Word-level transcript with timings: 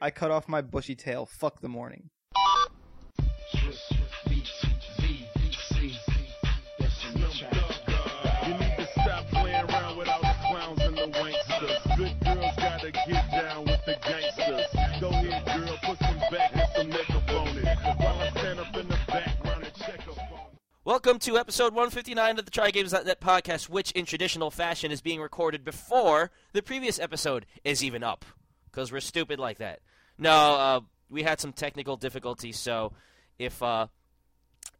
I 0.00 0.10
cut 0.10 0.30
off 0.30 0.46
my 0.46 0.60
bushy 0.60 0.94
tail. 0.94 1.24
Fuck 1.24 1.60
the 1.60 1.68
morning. 1.68 2.10
Welcome 20.84 21.18
to 21.20 21.38
episode 21.38 21.72
159 21.72 22.38
of 22.38 22.44
the 22.44 22.50
TryGames.net 22.50 23.20
podcast, 23.20 23.68
which 23.70 23.92
in 23.92 24.04
traditional 24.04 24.50
fashion 24.50 24.92
is 24.92 25.00
being 25.00 25.20
recorded 25.20 25.64
before 25.64 26.30
the 26.52 26.62
previous 26.62 26.98
episode 26.98 27.46
is 27.64 27.82
even 27.82 28.02
up. 28.02 28.24
Because 28.76 28.92
we're 28.92 29.00
stupid 29.00 29.38
like 29.38 29.56
that. 29.56 29.80
No, 30.18 30.30
uh, 30.30 30.80
we 31.08 31.22
had 31.22 31.40
some 31.40 31.54
technical 31.54 31.96
difficulties, 31.96 32.58
so 32.58 32.92
if 33.38 33.62
uh, 33.62 33.86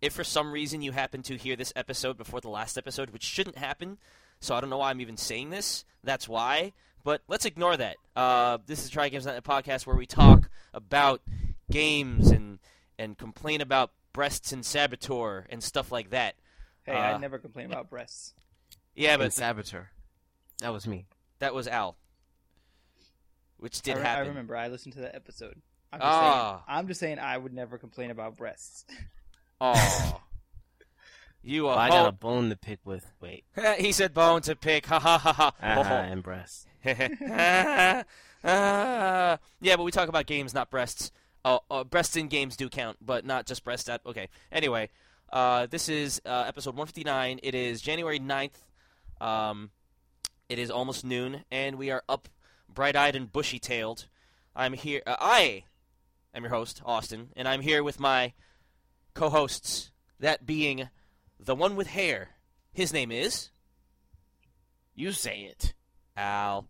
if 0.03 0.13
for 0.13 0.23
some 0.23 0.53
reason 0.53 0.83
you 0.83 0.93
happen 0.93 1.23
to 1.23 1.37
hear 1.39 1.57
this 1.57 1.73
episode 1.75 2.19
before 2.19 2.43
the 2.43 2.51
last 2.51 2.77
episode, 2.77 3.09
which 3.09 3.23
shouldn't 3.23 3.57
happen, 3.57 3.97
so 4.39 4.55
I 4.55 4.61
don't 4.61 4.69
know 4.69 4.77
why 4.77 4.91
I'm 4.91 5.01
even 5.01 5.17
saying 5.17 5.49
this, 5.49 5.87
that's 6.05 6.29
why. 6.29 6.75
But 7.05 7.23
let's 7.27 7.47
ignore 7.47 7.75
that. 7.75 7.97
Uh, 8.15 8.59
this 8.67 8.85
is 8.85 8.91
Try 8.91 9.09
Games 9.09 9.25
TryGames.net 9.25 9.45
podcast 9.45 9.87
where 9.87 9.97
we 9.97 10.05
talk 10.05 10.51
about 10.75 11.23
games 11.71 12.31
and 12.31 12.59
and 12.99 13.17
complain 13.17 13.63
about 13.63 13.93
breasts 14.13 14.53
and 14.53 14.63
saboteur 14.63 15.47
and 15.49 15.63
stuff 15.63 15.91
like 15.91 16.11
that. 16.11 16.35
Hey, 16.85 16.93
Uh, 16.93 17.15
I 17.15 17.17
never 17.17 17.39
complain 17.39 17.73
about 17.73 17.89
breasts. 17.89 18.35
Yeah, 18.95 19.15
and 19.15 19.23
but 19.23 19.33
Saboteur. 19.33 19.89
That 20.61 20.75
was 20.75 20.87
me. 20.87 21.07
that 21.39 21.55
was 21.55 21.67
Al, 21.67 21.97
which 23.59 23.83
did 23.83 23.95
I, 23.95 23.99
re- 23.99 24.05
happen. 24.05 24.25
I 24.25 24.29
remember. 24.29 24.57
I 24.57 24.69
listened 24.69 24.95
to 24.95 25.01
that 25.01 25.15
episode. 25.15 25.61
I'm 25.93 26.01
just, 26.01 26.11
Ah. 26.13 26.51
saying, 26.67 26.79
I'm 26.79 26.89
just 26.89 27.01
saying 27.01 27.19
I 27.19 27.37
would 27.39 27.53
never 27.55 27.79
complain 27.79 28.11
about 28.11 28.37
breasts. 28.37 28.85
Oh, 29.59 30.21
you 31.43 31.65
Well, 31.65 31.75
are. 31.77 31.79
I 31.79 31.89
got 31.89 32.09
a 32.09 32.13
bone 32.13 32.51
to 32.51 32.57
pick 32.57 32.81
with. 32.85 33.11
Wait. 33.23 33.45
he 33.79 33.91
said 33.93 34.13
bone 34.13 34.43
to 34.43 34.55
pick. 34.55 34.85
Ha 34.85 34.99
ha 35.01 35.17
ha 35.17 35.33
ha. 35.33 35.53
Uh-huh, 35.63 35.75
Ho, 35.77 35.83
ho. 35.83 35.95
and 35.95 36.23
breasts. 36.23 36.67
Ah, 36.85 38.05
yeah, 39.61 39.77
but 39.77 39.83
we 39.85 39.91
talk 39.91 40.09
about 40.11 40.27
games, 40.27 40.53
not 40.53 40.71
breasts. 40.71 41.11
Oh, 41.45 41.61
uh, 41.71 41.85
breasts 41.85 42.17
in 42.17 42.29
games 42.29 42.57
do 42.57 42.69
count, 42.69 42.99
but 43.01 43.25
not 43.25 43.47
just 43.47 43.65
breasts. 43.65 43.89
At 43.89 44.01
okay. 44.05 44.29
Anyway, 44.53 44.91
uh, 45.33 45.67
this 45.67 45.89
is 45.89 46.21
uh, 46.27 46.45
episode 46.47 46.71
159. 46.75 47.41
It 47.43 47.55
is 47.55 47.81
January 47.81 48.19
9th. 48.21 48.51
Um, 49.21 49.71
it 50.49 50.59
is 50.59 50.71
almost 50.71 51.05
noon, 51.05 51.45
and 51.51 51.77
we 51.77 51.91
are 51.91 52.03
up, 52.09 52.29
bright-eyed 52.77 53.17
and 53.17 53.33
bushy-tailed. 53.33 54.07
I'm 54.55 54.75
here. 54.75 55.03
Uh, 55.05 55.17
I 55.19 55.65
am 56.33 56.45
your 56.45 56.51
host, 56.53 56.81
Austin, 56.85 57.31
and 57.35 57.49
I'm 57.49 57.63
here 57.63 57.83
with 57.83 57.99
my 57.99 58.35
co-hosts. 59.15 59.91
That 60.21 60.47
being 60.47 60.89
the 61.41 61.55
one 61.57 61.75
with 61.75 61.89
hair. 61.89 62.31
His 62.73 62.93
name 62.93 63.11
is 63.11 63.51
You 64.95 65.11
say 65.13 65.41
it. 65.41 65.75
Al. 66.17 66.69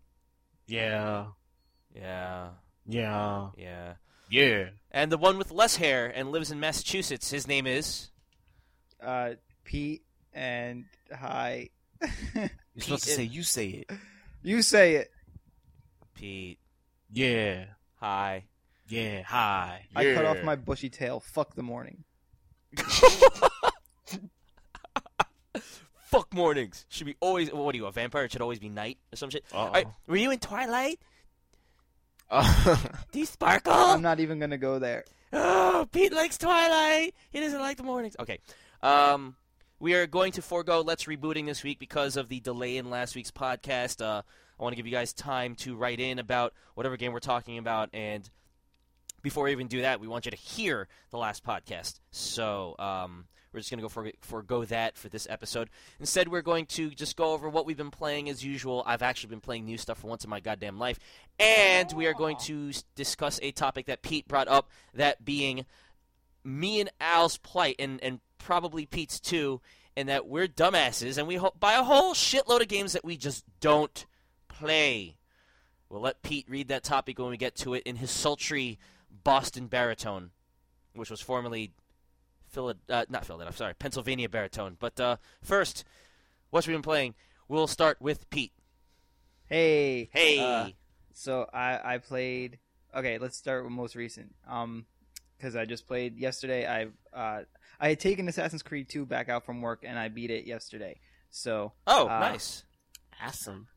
Yeah. 0.67 1.27
Yeah, 1.95 2.49
Yeah. 2.85 3.49
yeah. 3.57 3.93
Yeah. 4.29 4.65
And 4.91 5.09
the 5.11 5.17
one 5.17 5.37
with 5.37 5.51
less 5.51 5.77
hair 5.77 6.07
and 6.13 6.31
lives 6.31 6.51
in 6.51 6.59
Massachusetts, 6.59 7.29
his 7.29 7.47
name 7.47 7.65
is. 7.67 8.09
uh, 9.01 9.35
Pete 9.63 10.03
and 10.33 10.85
hi. 11.17 11.69
You're 12.35 12.49
supposed 12.79 13.03
to 13.05 13.09
say 13.11 13.23
you 13.23 13.43
say 13.43 13.67
it. 13.87 13.91
you 14.43 14.61
say 14.61 14.95
it. 14.95 15.11
Pete. 16.17 16.59
Yeah. 17.11 17.65
Hi. 17.99 18.45
Yeah. 18.87 19.21
Hi. 19.23 19.85
I 19.95 20.13
cut 20.15 20.25
off 20.25 20.41
my 20.43 20.55
bushy 20.55 20.89
tail. 20.89 21.19
Fuck 21.19 21.53
the 21.53 21.61
morning. 21.61 22.03
Fuck 25.99 26.33
mornings. 26.33 26.85
Should 26.89 27.05
be 27.05 27.15
always. 27.19 27.53
What 27.53 27.75
are 27.75 27.77
you, 27.77 27.85
a 27.85 27.91
vampire? 27.91 28.23
It 28.23 28.31
should 28.31 28.41
always 28.41 28.57
be 28.59 28.69
night 28.69 28.97
or 29.13 29.17
some 29.17 29.29
shit. 29.29 29.43
Uh-oh. 29.53 29.65
Alright, 29.65 29.87
were 30.07 30.17
you 30.17 30.31
in 30.31 30.39
Twilight? 30.39 30.99
Oh. 32.31 32.91
Do 33.11 33.19
you 33.19 33.27
sparkle? 33.27 33.73
I'm 33.73 34.01
not 34.01 34.19
even 34.19 34.39
gonna 34.39 34.57
go 34.57 34.79
there. 34.79 35.05
Oh, 35.31 35.87
Pete 35.91 36.13
likes 36.13 36.39
Twilight. 36.39 37.13
He 37.29 37.39
doesn't 37.39 37.59
like 37.59 37.77
the 37.77 37.83
mornings. 37.83 38.15
Okay. 38.19 38.39
Um, 38.81 39.35
we 39.79 39.93
are 39.93 40.07
going 40.07 40.31
to 40.33 40.41
forego 40.41 40.81
Let's 40.81 41.03
Rebooting 41.03 41.45
this 41.45 41.63
week 41.63 41.77
because 41.77 42.17
of 42.17 42.29
the 42.29 42.39
delay 42.39 42.77
in 42.77 42.89
last 42.89 43.15
week's 43.15 43.31
podcast. 43.31 44.03
Uh, 44.03 44.23
I 44.59 44.63
want 44.63 44.73
to 44.73 44.75
give 44.77 44.87
you 44.87 44.91
guys 44.91 45.13
time 45.13 45.55
to 45.55 45.75
write 45.75 45.99
in 45.99 46.19
about 46.19 46.53
whatever 46.75 46.97
game 46.97 47.13
we're 47.13 47.19
talking 47.19 47.57
about. 47.57 47.89
And 47.93 48.29
before 49.21 49.45
we 49.45 49.51
even 49.51 49.67
do 49.67 49.81
that, 49.81 49.99
we 49.99 50.07
want 50.07 50.25
you 50.25 50.31
to 50.31 50.37
hear 50.37 50.87
the 51.11 51.17
last 51.17 51.43
podcast. 51.43 51.99
So 52.11 52.75
um, 52.79 53.25
we're 53.51 53.59
just 53.59 53.69
going 53.69 53.79
to 53.79 53.83
go 53.83 53.89
for, 53.89 54.09
forego 54.21 54.65
that 54.65 54.97
for 54.97 55.09
this 55.09 55.27
episode. 55.29 55.69
Instead, 55.99 56.27
we're 56.27 56.41
going 56.41 56.65
to 56.67 56.89
just 56.89 57.15
go 57.15 57.33
over 57.33 57.49
what 57.49 57.65
we've 57.65 57.77
been 57.77 57.91
playing 57.91 58.29
as 58.29 58.43
usual. 58.43 58.83
I've 58.85 59.01
actually 59.01 59.29
been 59.29 59.41
playing 59.41 59.65
new 59.65 59.77
stuff 59.77 59.99
for 59.99 60.07
once 60.07 60.23
in 60.23 60.29
my 60.29 60.39
goddamn 60.39 60.79
life. 60.79 60.99
And 61.39 61.91
we 61.93 62.07
are 62.07 62.13
going 62.13 62.37
to 62.41 62.71
discuss 62.95 63.39
a 63.41 63.51
topic 63.51 63.87
that 63.87 64.01
Pete 64.01 64.27
brought 64.27 64.47
up, 64.47 64.69
that 64.93 65.23
being 65.23 65.65
me 66.43 66.79
and 66.79 66.89
Al's 66.99 67.37
plight, 67.37 67.75
and, 67.79 68.01
and 68.03 68.21
probably 68.37 68.85
Pete's 68.85 69.19
too, 69.19 69.61
and 69.95 70.07
that 70.09 70.27
we're 70.27 70.47
dumbasses 70.47 71.17
and 71.17 71.27
we 71.27 71.35
ho- 71.35 71.53
buy 71.59 71.73
a 71.73 71.83
whole 71.83 72.13
shitload 72.13 72.61
of 72.61 72.67
games 72.67 72.93
that 72.93 73.03
we 73.03 73.17
just 73.17 73.43
don't 73.59 74.05
play. 74.47 75.17
We'll 75.89 76.01
let 76.01 76.21
Pete 76.21 76.49
read 76.49 76.67
that 76.67 76.83
topic 76.83 77.19
when 77.19 77.29
we 77.29 77.37
get 77.37 77.55
to 77.57 77.73
it 77.73 77.83
in 77.83 77.95
his 77.97 78.11
sultry 78.11 78.77
Boston 79.23 79.67
baritone, 79.67 80.31
which 80.93 81.09
was 81.09 81.21
formerly 81.21 81.71
Philad- 82.53 82.77
uh, 82.89 83.05
not 83.09 83.25
Philadelphia, 83.25 83.57
sorry, 83.57 83.73
Pennsylvania 83.73 84.29
baritone. 84.29 84.75
But 84.79 84.99
uh, 84.99 85.17
first, 85.41 85.83
what's 86.49 86.67
we 86.67 86.73
been 86.73 86.81
playing? 86.81 87.15
We'll 87.47 87.67
start 87.67 88.01
with 88.01 88.29
Pete. 88.29 88.51
Hey. 89.45 90.09
Hey. 90.11 90.39
uh, 90.39 90.69
so 91.13 91.49
I 91.53 91.95
I 91.95 91.97
played. 91.99 92.59
Okay, 92.95 93.17
let's 93.17 93.37
start 93.37 93.63
with 93.63 93.71
most 93.71 93.95
recent. 93.95 94.35
Um, 94.47 94.85
because 95.37 95.55
I 95.55 95.65
just 95.65 95.87
played 95.87 96.17
yesterday. 96.17 96.67
I 96.67 96.87
uh 97.17 97.43
I 97.79 97.89
had 97.89 97.99
taken 97.99 98.27
Assassin's 98.27 98.63
Creed 98.63 98.89
2 98.89 99.05
back 99.05 99.29
out 99.29 99.45
from 99.45 99.61
work 99.61 99.83
and 99.85 99.99
I 99.99 100.07
beat 100.07 100.31
it 100.31 100.45
yesterday. 100.45 100.99
So 101.29 101.73
oh, 101.85 102.07
uh, 102.07 102.19
nice. 102.19 102.63
awesome. 103.23 103.67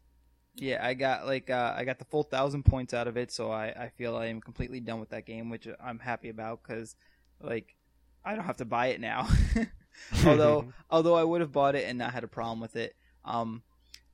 Yeah, 0.54 0.84
I 0.84 0.94
got 0.94 1.26
like 1.26 1.50
uh, 1.50 1.74
I 1.76 1.84
got 1.84 1.98
the 1.98 2.04
full 2.04 2.22
thousand 2.22 2.64
points 2.64 2.94
out 2.94 3.08
of 3.08 3.16
it. 3.16 3.30
So 3.32 3.50
I 3.50 3.68
I 3.68 3.90
feel 3.96 4.16
I 4.16 4.26
am 4.26 4.40
completely 4.40 4.80
done 4.80 5.00
with 5.00 5.10
that 5.10 5.26
game, 5.26 5.50
which 5.50 5.68
I'm 5.82 5.98
happy 5.98 6.28
about 6.28 6.62
because 6.62 6.96
like 7.40 7.74
I 8.24 8.34
don't 8.34 8.44
have 8.44 8.58
to 8.58 8.64
buy 8.64 8.88
it 8.88 9.00
now. 9.00 9.28
although 10.26 10.72
although 10.90 11.14
I 11.14 11.24
would 11.24 11.40
have 11.40 11.52
bought 11.52 11.74
it 11.74 11.88
and 11.88 11.98
not 11.98 12.12
had 12.12 12.24
a 12.24 12.28
problem 12.28 12.60
with 12.60 12.76
it. 12.76 12.94
Um, 13.24 13.62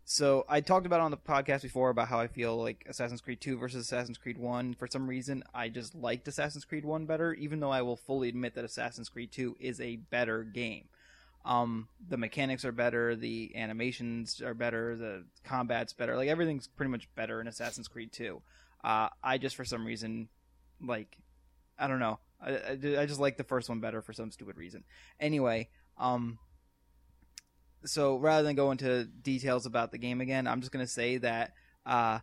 so 0.09 0.45
I 0.49 0.61
talked 0.61 0.87
about 0.87 1.01
on 1.01 1.11
the 1.11 1.17
podcast 1.17 1.63
before 1.63 1.91
about 1.91 2.07
how 2.07 2.21
I 2.21 2.29
feel 2.29 2.57
like 2.57 2.87
Assassin's 2.89 3.21
Creed 3.21 3.41
2 3.41 3.59
versus 3.59 3.85
Assassin's 3.85 4.19
Creed 4.19 4.39
1. 4.39 4.75
For 4.75 4.87
some 4.87 5.09
reason, 5.09 5.43
I 5.53 5.69
just 5.69 5.97
liked 5.97 6.29
Assassin's 6.29 6.65
Creed 6.65 6.85
1 6.85 7.07
better, 7.07 7.35
even 7.35 7.59
though 7.59 7.73
I 7.73 7.83
will 7.83 7.97
fully 7.97 8.29
admit 8.29 8.55
that 8.55 8.65
Assassin's 8.65 9.09
Creed 9.09 9.33
2 9.33 9.57
is 9.59 9.81
a 9.81 9.97
better 9.97 10.45
game. 10.45 10.85
Um, 11.47 11.89
the 12.09 12.17
mechanics 12.17 12.65
are 12.65 12.73
better, 12.73 13.15
the 13.15 13.55
animations 13.55 14.43
are 14.43 14.53
better, 14.53 14.97
the 14.97 15.25
combat's 15.45 15.93
better. 15.93 16.17
Like 16.17 16.29
everything's 16.29 16.67
pretty 16.67 16.91
much 16.91 17.09
better 17.15 17.41
in 17.41 17.47
Assassin's 17.47 17.87
Creed 17.87 18.13
2. 18.13 18.43
Uh, 18.83 19.09
I 19.23 19.39
just 19.39 19.55
for 19.55 19.65
some 19.65 19.87
reason 19.87 20.29
like 20.85 21.17
I 21.79 21.87
don't 21.87 22.01
know. 22.01 22.19
I, 22.41 22.51
I, 22.51 23.01
I 23.01 23.07
just 23.07 23.21
like 23.21 23.37
the 23.37 23.45
first 23.45 23.69
one 23.69 23.81
better 23.81 24.03
for 24.03 24.13
some 24.13 24.33
stupid 24.33 24.57
reason. 24.57 24.83
Anyway, 25.21 25.69
um, 25.99 26.39
so 27.85 28.17
rather 28.17 28.43
than 28.43 28.57
go 28.57 28.73
into 28.73 29.05
details 29.05 29.67
about 29.67 29.93
the 29.93 29.99
game 29.99 30.21
again, 30.21 30.49
I'm 30.49 30.61
just 30.61 30.73
gonna 30.73 30.87
say 30.87 31.19
that 31.19 31.53
uh, 31.85 32.19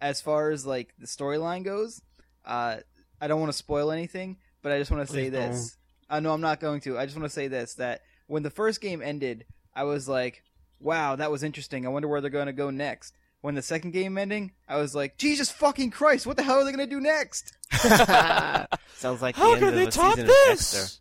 as 0.00 0.22
far 0.22 0.50
as 0.50 0.64
like 0.64 0.94
the 0.98 1.06
storyline 1.06 1.64
goes, 1.64 2.00
uh, 2.46 2.78
I 3.20 3.28
don't 3.28 3.40
want 3.40 3.52
to 3.52 3.58
spoil 3.58 3.90
anything, 3.90 4.38
but 4.62 4.72
I 4.72 4.78
just 4.78 4.90
want 4.90 5.06
to 5.06 5.12
say 5.12 5.24
Please 5.24 5.32
this. 5.32 5.76
Uh, 6.08 6.20
no, 6.20 6.32
I'm 6.32 6.40
not 6.40 6.60
going 6.60 6.80
to. 6.82 6.98
I 6.98 7.04
just 7.04 7.16
want 7.16 7.28
to 7.28 7.34
say 7.34 7.48
this: 7.48 7.74
that 7.74 8.00
when 8.28 8.44
the 8.44 8.50
first 8.50 8.80
game 8.80 9.02
ended, 9.02 9.44
I 9.74 9.82
was 9.82 10.08
like, 10.08 10.44
"Wow, 10.78 11.16
that 11.16 11.30
was 11.32 11.42
interesting. 11.42 11.84
I 11.84 11.88
wonder 11.88 12.06
where 12.06 12.20
they're 12.20 12.30
going 12.30 12.46
to 12.46 12.52
go 12.52 12.70
next." 12.70 13.14
When 13.40 13.54
the 13.54 13.62
second 13.62 13.92
game 13.92 14.18
ending, 14.18 14.52
I 14.68 14.76
was 14.76 14.94
like, 14.94 15.16
"Jesus 15.18 15.50
fucking 15.50 15.90
Christ, 15.90 16.26
what 16.26 16.36
the 16.36 16.42
hell 16.42 16.58
are 16.60 16.64
they 16.64 16.72
going 16.72 16.88
to 16.88 16.94
do 16.94 17.00
next?" 17.00 17.56
Sounds 18.94 19.20
like 19.22 19.34
How 19.36 19.48
the 19.48 19.52
end 19.52 19.60
can 19.60 19.68
of 19.68 19.74
they 19.74 19.86
top 19.86 20.16
this? 20.16 20.72
Dexter. 20.72 21.00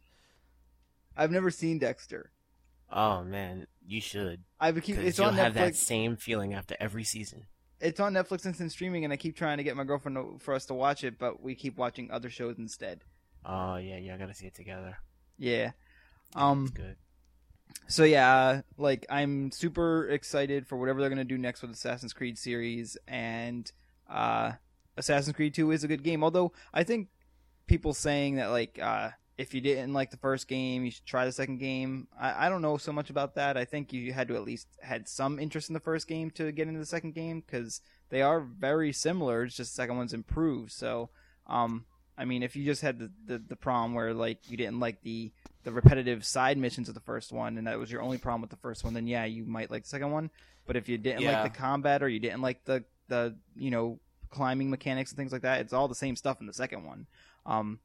I've 1.16 1.32
never 1.32 1.50
seen 1.52 1.80
Dexter. 1.80 2.32
Oh 2.92 3.24
man, 3.24 3.68
you 3.86 4.00
should. 4.02 4.44
I 4.60 4.72
keep 4.72 4.86
Because 4.86 5.04
it's 5.06 5.18
you'll 5.18 5.28
on 5.28 5.34
have 5.36 5.56
that 5.56 5.76
same 5.76 6.16
feeling 6.16 6.54
after 6.54 6.76
every 6.80 7.04
season. 7.04 7.46
It's 7.80 8.00
on 8.00 8.14
Netflix 8.14 8.46
instant 8.46 8.72
streaming, 8.72 9.04
and 9.04 9.14
I 9.14 9.18
keep 9.18 9.36
trying 9.36 9.58
to 9.58 9.64
get 9.64 9.76
my 9.76 9.84
girlfriend 9.84 10.16
to, 10.18 10.40
for 10.40 10.54
us 10.54 10.66
to 10.66 10.74
watch 10.74 11.04
it, 11.04 11.20
but 11.20 11.44
we 11.44 11.54
keep 11.54 11.78
watching 11.78 12.10
other 12.10 12.30
shows 12.30 12.58
instead. 12.58 13.02
Oh 13.46 13.76
yeah, 13.78 13.98
yeah, 13.98 14.16
I 14.16 14.18
gotta 14.18 14.34
see 14.34 14.48
it 14.48 14.56
together. 14.56 14.98
Yeah. 15.38 15.72
Um. 16.36 16.64
It's 16.64 16.72
good. 16.72 16.96
So 17.88 18.04
yeah, 18.04 18.62
like 18.78 19.06
I'm 19.10 19.52
super 19.52 20.10
excited 20.10 20.68
for 20.68 20.78
whatever 20.78 21.00
they're 21.00 21.10
gonna 21.10 21.24
do 21.24 21.38
next 21.38 21.62
with 21.62 21.72
Assassin's 21.72 22.14
Creed 22.14 22.38
series, 22.38 22.98
and 23.08 23.72
uh, 24.10 24.54
Assassin's 24.98 25.36
Creed 25.36 25.54
2 25.54 25.72
is 25.72 25.84
a 25.84 25.88
good 25.88 26.04
game. 26.04 26.24
Although 26.24 26.52
I 26.74 26.84
think 26.84 27.08
people 27.68 27.94
saying 27.94 28.36
that 28.36 28.48
like 28.48 28.80
uh, 28.82 29.12
if 29.38 29.54
you 29.54 29.62
didn't 29.62 29.94
like 29.94 30.10
the 30.10 30.18
first 30.18 30.48
game, 30.48 30.84
you 30.84 30.92
should 30.92 31.06
try 31.06 31.26
the 31.26 31.32
second 31.32 31.60
game. 31.60 32.08
I, 32.20 32.48
I 32.48 32.50
don't 32.50 32.62
know 32.62 32.78
so 32.78 32.92
much 32.92 33.10
about 33.10 33.36
that. 33.36 33.56
I 33.56 33.66
think 33.66 33.94
you 33.94 34.12
had 34.12 34.28
to 34.30 34.36
at 34.36 34.44
least 34.44 34.68
had 34.82 35.08
some 35.08 35.40
interest 35.40 35.70
in 35.70 35.74
the 35.74 35.80
first 35.80 36.08
game 36.08 36.32
to 36.32 36.52
get 36.52 36.68
into 36.68 36.80
the 36.80 36.86
second 36.86 37.14
game 37.14 37.44
because 37.46 37.82
they 38.10 38.22
are 38.22 38.42
very 38.42 38.92
similar. 38.92 39.44
It's 39.44 39.56
just 39.56 39.74
the 39.74 39.82
second 39.82 39.98
one's 39.98 40.14
improved. 40.14 40.72
So, 40.72 41.10
um, 41.46 41.86
I 42.18 42.26
mean, 42.26 42.42
if 42.44 42.56
you 42.56 42.66
just 42.66 42.82
had 42.82 42.98
the, 43.00 43.12
the, 43.26 43.38
the 43.38 43.56
problem 43.56 43.94
where 43.94 44.14
like 44.14 44.50
you 44.50 44.58
didn't 44.58 44.80
like 44.80 45.02
the 45.02 45.32
the 45.64 45.72
repetitive 45.72 46.26
side 46.26 46.58
missions 46.58 46.88
of 46.88 46.96
the 46.96 47.02
first 47.02 47.32
one, 47.32 47.58
and 47.58 47.68
that 47.68 47.78
was 47.78 47.92
your 47.92 48.02
only 48.02 48.18
problem 48.18 48.42
with 48.42 48.50
the 48.50 48.56
first 48.58 48.84
one, 48.84 48.94
then 48.94 49.06
yeah, 49.08 49.26
you 49.26 49.46
might 49.46 49.70
like 49.70 49.84
the 49.84 49.90
second 49.90 50.12
one. 50.12 50.30
But 50.66 50.76
if 50.76 50.90
you 50.90 50.98
didn't 50.98 51.22
Yeah. 51.22 51.44
like 51.44 51.54
the 51.54 51.58
combat 51.58 52.02
or 52.02 52.10
you 52.10 52.20
didn't 52.20 52.42
like 52.42 52.64
the 52.66 52.84
the 53.08 53.36
you 53.56 53.70
know 53.72 54.00
climbing 54.30 54.70
mechanics 54.70 55.12
and 55.12 55.18
things 55.18 55.32
like 55.32 55.44
that, 55.44 55.62
it's 55.62 55.74
all 55.74 55.88
the 55.88 55.96
same 55.96 56.16
stuff 56.16 56.40
in 56.42 56.48
the 56.48 56.54
second 56.54 56.86
one. 56.86 57.08
Um, 57.46 57.80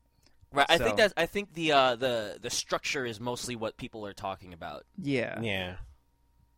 Right. 0.54 0.66
I 0.68 0.76
think 0.76 0.98
that's. 0.98 1.14
I 1.16 1.24
think 1.24 1.54
the 1.54 1.72
uh, 1.72 1.96
the 1.96 2.38
the 2.40 2.50
structure 2.50 3.06
is 3.06 3.18
mostly 3.18 3.56
what 3.56 3.78
people 3.78 4.06
are 4.06 4.12
talking 4.12 4.52
about. 4.52 4.84
yeah. 5.02 5.40
Yeah. 5.40 5.76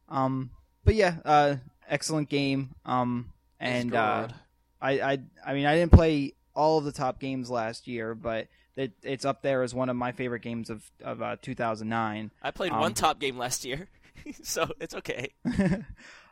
Um, 0.08 0.50
but 0.84 0.96
yeah, 0.96 1.16
uh, 1.24 1.56
excellent 1.88 2.28
game. 2.28 2.74
Um, 2.84 3.32
and 3.60 3.94
uh, 3.94 4.22
God. 4.26 4.34
I, 4.82 4.90
I, 5.00 5.18
I 5.46 5.54
mean, 5.54 5.64
I 5.66 5.76
didn't 5.76 5.92
play 5.92 6.34
all 6.54 6.78
of 6.78 6.84
the 6.84 6.92
top 6.92 7.20
games 7.20 7.50
last 7.50 7.86
year, 7.86 8.14
but 8.14 8.48
it, 8.76 8.92
it's 9.02 9.24
up 9.24 9.42
there 9.42 9.62
as 9.62 9.74
one 9.74 9.88
of 9.88 9.96
my 9.96 10.12
favorite 10.12 10.42
games 10.42 10.70
of 10.70 10.90
of 11.02 11.22
uh, 11.22 11.36
2009. 11.42 12.30
I 12.42 12.50
played 12.50 12.72
um, 12.72 12.80
one 12.80 12.94
top 12.94 13.20
game 13.20 13.38
last 13.38 13.64
year, 13.64 13.88
so 14.42 14.68
it's 14.80 14.94
okay. 14.94 15.32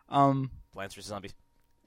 um, 0.09 0.51
Plants 0.73 0.95
vs 0.95 1.09
Zombies. 1.09 1.35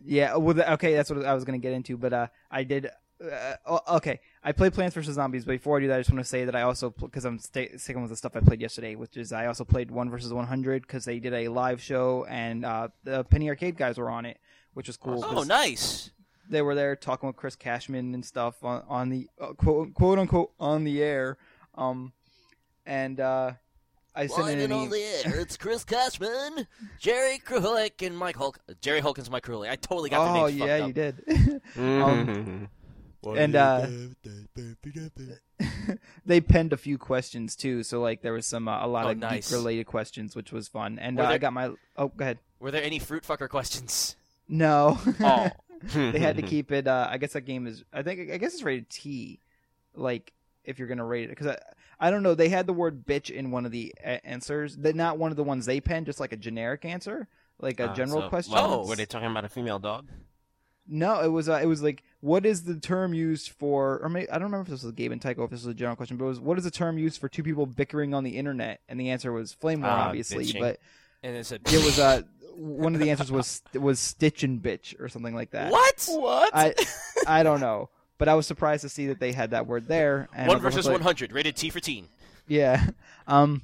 yeah, 0.03 0.35
well, 0.35 0.59
okay, 0.73 0.95
that's 0.95 1.09
what 1.09 1.25
I 1.25 1.33
was 1.33 1.43
gonna 1.43 1.57
get 1.57 1.73
into, 1.73 1.97
but 1.97 2.13
uh, 2.13 2.27
I 2.49 2.63
did. 2.63 2.89
Uh, 3.21 3.79
okay, 3.91 4.19
I 4.43 4.51
played 4.51 4.73
Plants 4.73 4.93
vs 4.93 5.15
Zombies, 5.15 5.45
but 5.45 5.53
before 5.53 5.77
I 5.77 5.81
do 5.81 5.87
that, 5.87 5.95
I 5.95 5.99
just 5.99 6.11
want 6.11 6.23
to 6.23 6.29
say 6.29 6.45
that 6.45 6.55
I 6.55 6.63
also 6.63 6.89
because 6.89 7.25
I'm 7.25 7.39
sta 7.39 7.77
sticking 7.77 8.01
with 8.01 8.11
the 8.11 8.17
stuff 8.17 8.35
I 8.35 8.41
played 8.41 8.61
yesterday, 8.61 8.95
which 8.95 9.15
is 9.15 9.31
I 9.31 9.45
also 9.45 9.63
played 9.63 9.89
One 9.89 10.09
versus 10.09 10.33
100 10.33 10.81
because 10.81 11.05
they 11.05 11.19
did 11.19 11.33
a 11.33 11.47
live 11.47 11.81
show 11.81 12.25
and 12.29 12.65
uh, 12.65 12.89
the 13.03 13.23
Penny 13.23 13.47
Arcade 13.49 13.77
guys 13.77 13.97
were 13.97 14.09
on 14.09 14.25
it, 14.25 14.37
which 14.73 14.87
was 14.87 14.97
cool. 14.97 15.23
Oh, 15.25 15.43
nice. 15.43 16.11
They 16.49 16.61
were 16.61 16.75
there 16.75 16.95
talking 16.95 17.27
with 17.27 17.35
Chris 17.35 17.55
Cashman 17.55 18.13
and 18.13 18.23
stuff 18.25 18.63
on, 18.63 18.83
on 18.87 19.09
the 19.09 19.27
uh, 19.41 19.53
quote 19.53 19.93
quote 19.93 20.19
unquote 20.19 20.51
on 20.59 20.83
the 20.83 21.01
air. 21.01 21.37
Um, 21.75 22.13
and 22.85 23.19
uh, 23.19 23.53
I 24.15 24.27
sent 24.27 24.49
in 24.49 24.71
an 24.71 24.93
e- 24.93 25.03
air, 25.25 25.39
it's 25.39 25.57
Chris 25.57 25.83
Cashman, 25.83 26.67
Jerry 26.99 27.39
Krahulik, 27.39 28.05
and 28.05 28.17
Mike 28.17 28.35
Hulk. 28.37 28.59
Jerry 28.81 28.99
Holkins, 29.01 29.29
Mike 29.29 29.43
Krahulik. 29.45 29.69
I 29.69 29.75
totally 29.75 30.09
got 30.09 30.23
their 30.33 30.43
Oh 30.43 30.45
names 30.47 30.55
yeah, 30.57 30.79
fucked 30.79 30.97
you 30.97 31.03
up. 31.03 31.15
did. 31.15 31.61
Mhm. 31.75 32.67
and 33.37 33.55
uh, 33.55 33.87
they 36.25 36.41
penned 36.41 36.73
a 36.73 36.77
few 36.77 36.97
questions 36.97 37.55
too, 37.55 37.83
so 37.83 37.99
like 38.01 38.21
there 38.21 38.33
was 38.33 38.45
some 38.45 38.67
uh, 38.67 38.85
a 38.85 38.87
lot 38.87 39.05
Oh, 39.05 39.09
of 39.09 39.17
nice. 39.17 39.49
geek 39.49 39.57
related 39.57 39.85
questions, 39.85 40.35
which 40.35 40.51
was 40.51 40.67
fun. 40.67 40.99
And 40.99 41.17
Were 41.17 41.23
uh, 41.23 41.29
I 41.29 41.37
got 41.37 41.53
my 41.53 41.71
oh, 41.97 42.07
go 42.09 42.23
ahead. 42.23 42.39
Were 42.59 42.71
there 42.71 42.83
any 42.83 42.99
fruit 42.99 43.23
fucker 43.23 43.49
questions? 43.49 44.15
No, 44.47 44.99
Oh, 45.21 45.49
they 45.93 46.19
had 46.19 46.37
to 46.37 46.41
keep 46.53 46.71
it. 46.71 46.87
Uh, 46.87 47.07
I 47.09 47.17
guess 47.17 47.33
that 47.33 47.41
game 47.41 47.67
is. 47.67 47.83
I 47.93 48.03
think. 48.03 48.31
I 48.31 48.37
guess 48.37 48.53
it's 48.53 48.63
rated 48.63 48.89
T. 48.89 49.39
Like 49.95 50.33
if 50.63 50.79
you're 50.79 50.87
gonna 50.87 51.05
rate 51.05 51.25
it, 51.25 51.29
because 51.29 51.47
I, 51.47 51.57
I 51.99 52.11
don't 52.11 52.23
know. 52.23 52.35
They 52.35 52.49
had 52.49 52.67
the 52.67 52.73
word 52.73 53.05
bitch 53.05 53.29
in 53.29 53.51
one 53.51 53.65
of 53.65 53.71
the 53.71 53.93
a- 54.03 54.25
answers. 54.25 54.75
That 54.77 54.95
not 54.95 55.17
one 55.17 55.31
of 55.31 55.37
the 55.37 55.43
ones 55.43 55.65
they 55.65 55.79
penned, 55.79 56.05
just 56.07 56.19
like 56.19 56.33
a 56.33 56.37
generic 56.37 56.83
answer, 56.85 57.27
like 57.59 57.79
a 57.79 57.89
Uh, 57.91 57.95
general 57.95 58.21
so- 58.21 58.29
question. 58.29 58.55
Oh. 58.57 58.85
were 58.87 58.95
they 58.95 59.05
talking 59.05 59.29
about 59.29 59.45
a 59.45 59.49
female 59.49 59.79
dog? 59.79 60.09
No, 60.87 61.21
it 61.21 61.29
was. 61.29 61.49
Uh, 61.49 61.59
it 61.63 61.65
was 61.65 61.81
like, 61.81 62.03
what 62.19 62.45
is 62.45 62.63
the 62.63 62.79
term 62.79 63.13
used 63.15 63.49
for? 63.49 63.99
Or 64.03 64.09
maybe, 64.09 64.29
I 64.29 64.33
don't 64.35 64.43
remember 64.43 64.63
if 64.63 64.67
this 64.69 64.83
was 64.83 64.91
Gabe 64.91 65.11
and 65.11 65.21
Tycho, 65.21 65.43
if 65.43 65.49
this 65.49 65.61
was 65.61 65.67
a 65.67 65.73
general 65.73 65.95
question, 65.95 66.15
but 66.17 66.25
it 66.25 66.27
was 66.27 66.39
what 66.39 66.57
is 66.59 66.63
the 66.63 66.69
term 66.71 66.97
used 66.99 67.19
for 67.19 67.27
two 67.27 67.41
people 67.41 67.65
bickering 67.65 68.13
on 68.13 68.23
the 68.23 68.37
internet? 68.37 68.81
And 68.87 68.99
the 68.99 69.09
answer 69.09 69.31
was 69.31 69.51
flame 69.53 69.81
war, 69.81 69.89
Ah, 69.89 70.07
obviously, 70.09 70.45
bitching. 70.45 70.59
but 70.59 70.79
and 71.25 71.35
it 71.35 71.45
said 71.45 71.61
it 71.65 71.83
was 71.83 71.99
uh 71.99 72.21
one 72.55 72.93
of 72.95 73.01
the 73.01 73.09
answers 73.09 73.31
was 73.31 73.61
was 73.73 73.99
stitch 73.99 74.43
and 74.43 74.61
bitch 74.63 74.97
or 74.99 75.09
something 75.09 75.35
like 75.35 75.51
that. 75.51 75.71
what? 75.71 76.05
What? 76.07 76.51
I 76.55 76.73
I 77.27 77.43
don't 77.43 77.59
know, 77.59 77.89
but 78.17 78.27
I 78.29 78.35
was 78.35 78.47
surprised 78.47 78.81
to 78.83 78.89
see 78.89 79.07
that 79.07 79.19
they 79.19 79.31
had 79.33 79.51
that 79.51 79.67
word 79.67 79.87
there. 79.87 80.29
And 80.33 80.47
One 80.47 80.57
was 80.57 80.63
almost 80.63 80.75
versus 80.75 80.85
like- 80.85 80.93
one 80.93 81.01
hundred, 81.01 81.31
rated 81.33 81.55
T 81.55 81.69
for 81.69 81.79
teen. 81.79 82.07
Yeah. 82.47 82.85
Um. 83.27 83.63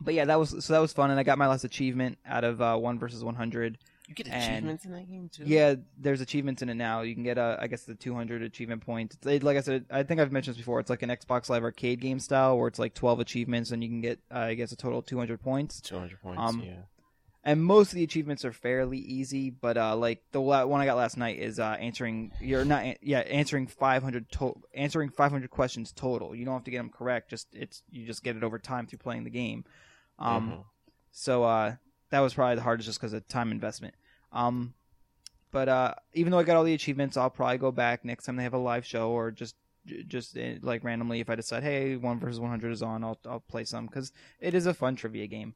But 0.00 0.14
yeah, 0.14 0.24
that 0.26 0.38
was 0.38 0.64
so 0.64 0.72
that 0.72 0.78
was 0.78 0.92
fun, 0.94 1.10
and 1.10 1.20
I 1.20 1.22
got 1.22 1.36
my 1.38 1.46
last 1.46 1.64
achievement 1.64 2.16
out 2.26 2.44
of 2.44 2.60
uh, 2.62 2.76
one 2.76 2.98
versus 2.98 3.22
one 3.22 3.34
hundred. 3.34 3.76
You 4.08 4.14
get 4.14 4.28
And- 4.28 4.42
achievements 4.54 4.84
in 4.84 4.92
that 4.92 5.08
game 5.08 5.28
too. 5.28 5.42
Yeah, 5.46 5.74
there's 5.98 6.20
achievements 6.20 6.62
in 6.62 6.68
it 6.68 6.74
now. 6.74 7.00
You 7.02 7.14
can 7.14 7.24
get, 7.24 7.38
uh, 7.38 7.56
I 7.60 7.66
guess, 7.66 7.84
the 7.84 7.94
200 7.96 8.42
achievement 8.42 8.82
points. 8.84 9.16
It's, 9.22 9.42
like 9.44 9.56
I 9.56 9.60
said, 9.60 9.84
I 9.90 10.02
think 10.04 10.20
I've 10.20 10.30
mentioned 10.32 10.54
this 10.54 10.60
before. 10.60 10.78
It's 10.80 10.90
like 10.90 11.02
an 11.02 11.10
Xbox 11.10 11.48
Live 11.48 11.64
Arcade 11.64 12.00
game 12.00 12.20
style, 12.20 12.56
where 12.58 12.68
it's 12.68 12.78
like 12.78 12.94
12 12.94 13.18
achievements, 13.20 13.72
and 13.72 13.82
you 13.82 13.88
can 13.88 14.00
get, 14.00 14.20
uh, 14.32 14.38
I 14.38 14.54
guess, 14.54 14.70
a 14.70 14.76
total 14.76 15.00
of 15.00 15.06
200 15.06 15.40
points. 15.40 15.80
two 15.80 15.98
hundred 15.98 16.20
points. 16.20 16.40
Um, 16.40 16.62
yeah. 16.64 16.74
And 17.42 17.62
most 17.62 17.88
of 17.92 17.94
the 17.96 18.02
achievements 18.02 18.44
are 18.44 18.52
fairly 18.52 18.98
easy, 18.98 19.50
but 19.50 19.76
uh, 19.76 19.94
like 19.96 20.20
the 20.32 20.40
one 20.40 20.80
I 20.80 20.84
got 20.84 20.96
last 20.96 21.16
night 21.16 21.38
is 21.38 21.60
uh, 21.60 21.76
answering. 21.78 22.32
You're 22.40 22.64
not, 22.64 23.00
yeah, 23.04 23.20
answering 23.20 23.68
500 23.68 24.28
to- 24.32 24.60
answering 24.74 25.10
500 25.10 25.48
questions 25.50 25.92
total. 25.92 26.34
You 26.34 26.44
don't 26.44 26.54
have 26.54 26.64
to 26.64 26.72
get 26.72 26.78
them 26.78 26.90
correct. 26.90 27.30
Just 27.30 27.46
it's 27.52 27.84
you 27.88 28.04
just 28.04 28.24
get 28.24 28.34
it 28.36 28.42
over 28.42 28.58
time 28.58 28.88
through 28.88 28.98
playing 28.98 29.22
the 29.22 29.30
game. 29.30 29.64
Um, 30.18 30.50
Mhm. 30.50 30.64
so 31.12 31.44
uh, 31.44 31.76
that 32.10 32.20
was 32.20 32.34
probably 32.34 32.56
the 32.56 32.62
hardest 32.62 32.86
just 32.86 33.00
because 33.00 33.12
of 33.12 33.26
time 33.28 33.50
investment. 33.50 33.94
Um, 34.32 34.74
but 35.50 35.68
uh, 35.68 35.94
even 36.12 36.30
though 36.30 36.38
I 36.38 36.42
got 36.42 36.56
all 36.56 36.64
the 36.64 36.74
achievements, 36.74 37.16
I'll 37.16 37.30
probably 37.30 37.58
go 37.58 37.72
back 37.72 38.04
next 38.04 38.24
time 38.24 38.36
they 38.36 38.42
have 38.42 38.54
a 38.54 38.58
live 38.58 38.84
show 38.84 39.10
or 39.10 39.30
just 39.30 39.56
just 40.08 40.36
uh, 40.36 40.54
like 40.62 40.84
randomly 40.84 41.20
if 41.20 41.30
I 41.30 41.36
decide, 41.36 41.62
hey, 41.62 41.96
one 41.96 42.18
versus 42.18 42.40
one 42.40 42.50
hundred 42.50 42.72
is 42.72 42.82
on, 42.82 43.04
I'll 43.04 43.18
I'll 43.26 43.40
play 43.40 43.64
some 43.64 43.86
because 43.86 44.12
it 44.40 44.54
is 44.54 44.66
a 44.66 44.74
fun 44.74 44.96
trivia 44.96 45.26
game. 45.26 45.54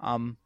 Um, 0.00 0.36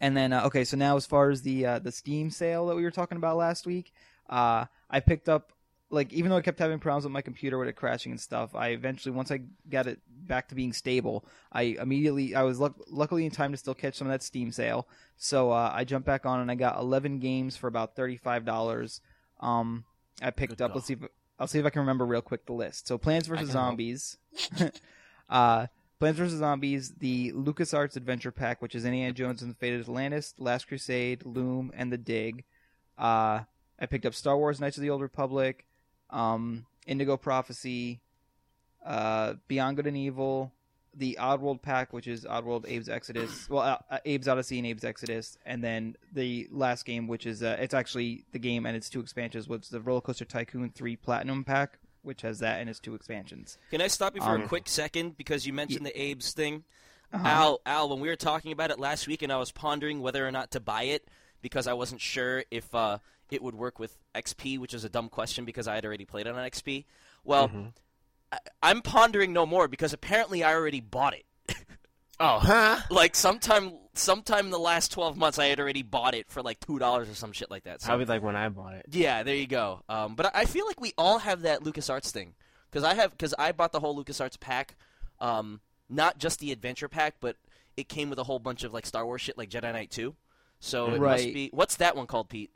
and 0.00 0.16
then 0.16 0.32
uh, 0.32 0.44
okay, 0.46 0.64
so 0.64 0.76
now 0.76 0.96
as 0.96 1.06
far 1.06 1.30
as 1.30 1.42
the 1.42 1.66
uh, 1.66 1.78
the 1.78 1.92
Steam 1.92 2.30
sale 2.30 2.66
that 2.66 2.76
we 2.76 2.82
were 2.82 2.90
talking 2.90 3.16
about 3.16 3.36
last 3.36 3.66
week, 3.66 3.92
uh, 4.28 4.64
I 4.90 5.00
picked 5.00 5.28
up 5.28 5.52
like 5.90 6.12
even 6.12 6.30
though 6.30 6.36
I 6.36 6.40
kept 6.40 6.58
having 6.58 6.78
problems 6.78 7.04
with 7.04 7.12
my 7.12 7.20
computer 7.20 7.58
with 7.58 7.68
it 7.68 7.74
crashing 7.74 8.12
and 8.12 8.20
stuff, 8.20 8.54
I 8.54 8.68
eventually 8.68 9.14
once 9.14 9.30
I 9.30 9.40
got 9.68 9.86
it 9.86 10.00
back 10.08 10.48
to 10.48 10.54
being 10.54 10.72
stable, 10.72 11.24
I 11.52 11.76
immediately 11.80 12.34
I 12.34 12.42
was 12.44 12.60
luck- 12.60 12.78
luckily 12.88 13.24
in 13.24 13.32
time 13.32 13.50
to 13.50 13.56
still 13.56 13.74
catch 13.74 13.96
some 13.96 14.06
of 14.06 14.12
that 14.12 14.22
Steam 14.22 14.52
sale. 14.52 14.86
So 15.16 15.50
uh, 15.50 15.72
I 15.74 15.84
jumped 15.84 16.06
back 16.06 16.24
on 16.24 16.40
and 16.40 16.50
I 16.50 16.54
got 16.54 16.78
11 16.78 17.18
games 17.18 17.56
for 17.56 17.66
about 17.66 17.96
$35. 17.96 19.00
Um, 19.40 19.84
I 20.22 20.30
picked 20.30 20.56
Good 20.56 20.62
up. 20.62 20.70
call. 20.70 20.76
Let's 20.76 20.86
see. 20.86 20.94
If, 20.94 21.00
I'll 21.38 21.46
see 21.46 21.58
if 21.58 21.66
I 21.66 21.70
can 21.70 21.80
remember 21.80 22.06
real 22.06 22.22
quick 22.22 22.46
the 22.46 22.52
list. 22.52 22.86
So 22.86 22.96
Plants 22.96 23.26
vs. 23.26 23.50
Zombies, 23.50 24.16
uh, 25.28 25.66
Plants 25.98 26.18
vs 26.18 26.38
Zombies, 26.38 26.90
the 26.98 27.32
LucasArts 27.32 27.96
Adventure 27.96 28.30
Pack, 28.30 28.62
which 28.62 28.74
is 28.74 28.84
Indiana 28.84 29.12
Jones 29.12 29.42
and 29.42 29.50
the 29.50 29.56
Fate 29.56 29.74
of 29.74 29.80
Atlantis, 29.80 30.34
Last 30.38 30.68
Crusade, 30.68 31.24
Loom, 31.24 31.72
and 31.74 31.90
The 31.92 31.98
Dig. 31.98 32.44
Uh, 32.98 33.40
I 33.80 33.86
picked 33.88 34.04
up 34.04 34.14
Star 34.14 34.36
Wars: 34.36 34.60
Knights 34.60 34.76
of 34.76 34.82
the 34.82 34.90
Old 34.90 35.00
Republic, 35.00 35.64
um, 36.10 36.66
Indigo 36.86 37.16
Prophecy, 37.16 38.00
uh, 38.84 39.34
Beyond 39.48 39.76
Good 39.76 39.86
and 39.86 39.96
Evil, 39.96 40.52
the 40.94 41.18
Oddworld 41.20 41.62
pack, 41.62 41.92
which 41.92 42.06
is 42.06 42.24
Oddworld 42.24 42.64
Abe's 42.64 42.88
Exodus, 42.88 43.46
well, 43.50 43.62
uh, 43.62 43.78
uh, 43.90 43.98
Abe's 44.06 44.26
Odyssey 44.28 44.58
and 44.58 44.66
Abe's 44.66 44.84
Exodus, 44.84 45.38
and 45.46 45.62
then 45.62 45.96
the 46.12 46.48
last 46.50 46.84
game, 46.84 47.06
which 47.06 47.26
is 47.26 47.42
uh, 47.42 47.56
it's 47.60 47.74
actually 47.74 48.24
the 48.32 48.38
game 48.38 48.66
and 48.66 48.76
its 48.76 48.88
two 48.88 49.00
expansions, 49.00 49.48
was 49.48 49.68
the 49.68 49.80
Roller 49.80 50.00
Coaster 50.00 50.24
Tycoon 50.24 50.70
Three 50.70 50.96
Platinum 50.96 51.44
pack, 51.44 51.78
which 52.02 52.22
has 52.22 52.40
that 52.40 52.60
and 52.60 52.68
its 52.68 52.80
two 52.80 52.94
expansions. 52.94 53.56
Can 53.70 53.80
I 53.80 53.86
stop 53.86 54.16
you 54.16 54.22
for 54.22 54.30
Um, 54.34 54.42
a 54.42 54.48
quick 54.48 54.68
second 54.68 55.16
because 55.16 55.46
you 55.46 55.52
mentioned 55.52 55.86
the 55.86 56.10
Abe's 56.10 56.32
thing? 56.32 56.64
Uh-huh. 57.12 57.26
Al, 57.26 57.60
Al, 57.66 57.88
when 57.88 58.00
we 58.00 58.08
were 58.08 58.16
talking 58.16 58.52
about 58.52 58.70
it 58.70 58.78
last 58.78 59.06
week, 59.08 59.22
and 59.22 59.32
I 59.32 59.36
was 59.36 59.50
pondering 59.52 60.00
whether 60.00 60.26
or 60.26 60.30
not 60.30 60.52
to 60.52 60.60
buy 60.60 60.84
it 60.84 61.06
because 61.42 61.66
I 61.66 61.72
wasn't 61.72 62.00
sure 62.00 62.44
if 62.50 62.72
uh, 62.74 62.98
it 63.30 63.42
would 63.42 63.54
work 63.54 63.78
with 63.78 63.96
XP, 64.14 64.58
which 64.58 64.74
is 64.74 64.84
a 64.84 64.88
dumb 64.88 65.08
question 65.08 65.44
because 65.44 65.68
I 65.68 65.74
had 65.74 65.84
already 65.84 66.04
played 66.04 66.26
it 66.26 66.34
on 66.34 66.44
XP. 66.50 66.84
Well, 67.24 67.48
Mhm. 67.48 67.72
I, 68.32 68.38
I'm 68.62 68.82
pondering 68.82 69.32
no 69.32 69.46
more 69.46 69.68
because 69.68 69.92
apparently 69.92 70.42
I 70.44 70.54
already 70.54 70.80
bought 70.80 71.14
it. 71.14 71.24
Oh, 72.22 72.38
huh? 72.38 72.80
Like 72.90 73.14
sometime, 73.16 73.72
sometime 73.94 74.44
in 74.44 74.50
the 74.50 74.58
last 74.58 74.92
12 74.92 75.16
months, 75.16 75.38
I 75.38 75.46
had 75.46 75.58
already 75.58 75.82
bought 75.82 76.14
it 76.14 76.28
for 76.28 76.42
like 76.42 76.60
two 76.60 76.78
dollars 76.78 77.08
or 77.08 77.14
some 77.14 77.32
shit 77.32 77.50
like 77.50 77.64
that. 77.64 77.80
So 77.80 77.86
Probably 77.86 78.04
like 78.04 78.22
when 78.22 78.36
I 78.36 78.50
bought 78.50 78.74
it. 78.74 78.84
yeah, 78.90 79.22
there 79.22 79.34
you 79.34 79.46
go. 79.46 79.80
Um, 79.88 80.16
but 80.16 80.26
I 80.26 80.40
I 80.40 80.44
feel 80.44 80.66
like 80.66 80.78
we 80.82 80.92
all 80.98 81.20
have 81.20 81.40
that 81.42 81.62
LucasArts 81.62 82.10
thing 82.10 82.34
because 82.70 82.84
I 82.84 82.92
have 82.92 83.12
because 83.12 83.32
I 83.38 83.52
bought 83.52 83.72
the 83.72 83.80
whole 83.80 83.96
LucasArts 84.04 84.38
pack, 84.38 84.76
um, 85.18 85.62
not 85.88 86.18
just 86.18 86.40
the 86.40 86.52
adventure 86.52 86.88
pack, 86.90 87.14
but 87.20 87.36
it 87.78 87.88
came 87.88 88.10
with 88.10 88.18
a 88.18 88.24
whole 88.24 88.38
bunch 88.38 88.64
of 88.64 88.74
like 88.74 88.84
Star 88.84 89.06
Wars 89.06 89.22
shit, 89.22 89.38
like 89.38 89.48
Jedi 89.48 89.72
Knight 89.72 89.90
Two. 89.90 90.14
So 90.58 90.92
it 90.92 91.00
must 91.00 91.24
be 91.32 91.48
what's 91.54 91.76
that 91.76 91.96
one 91.96 92.06
called, 92.06 92.28
Pete? 92.28 92.50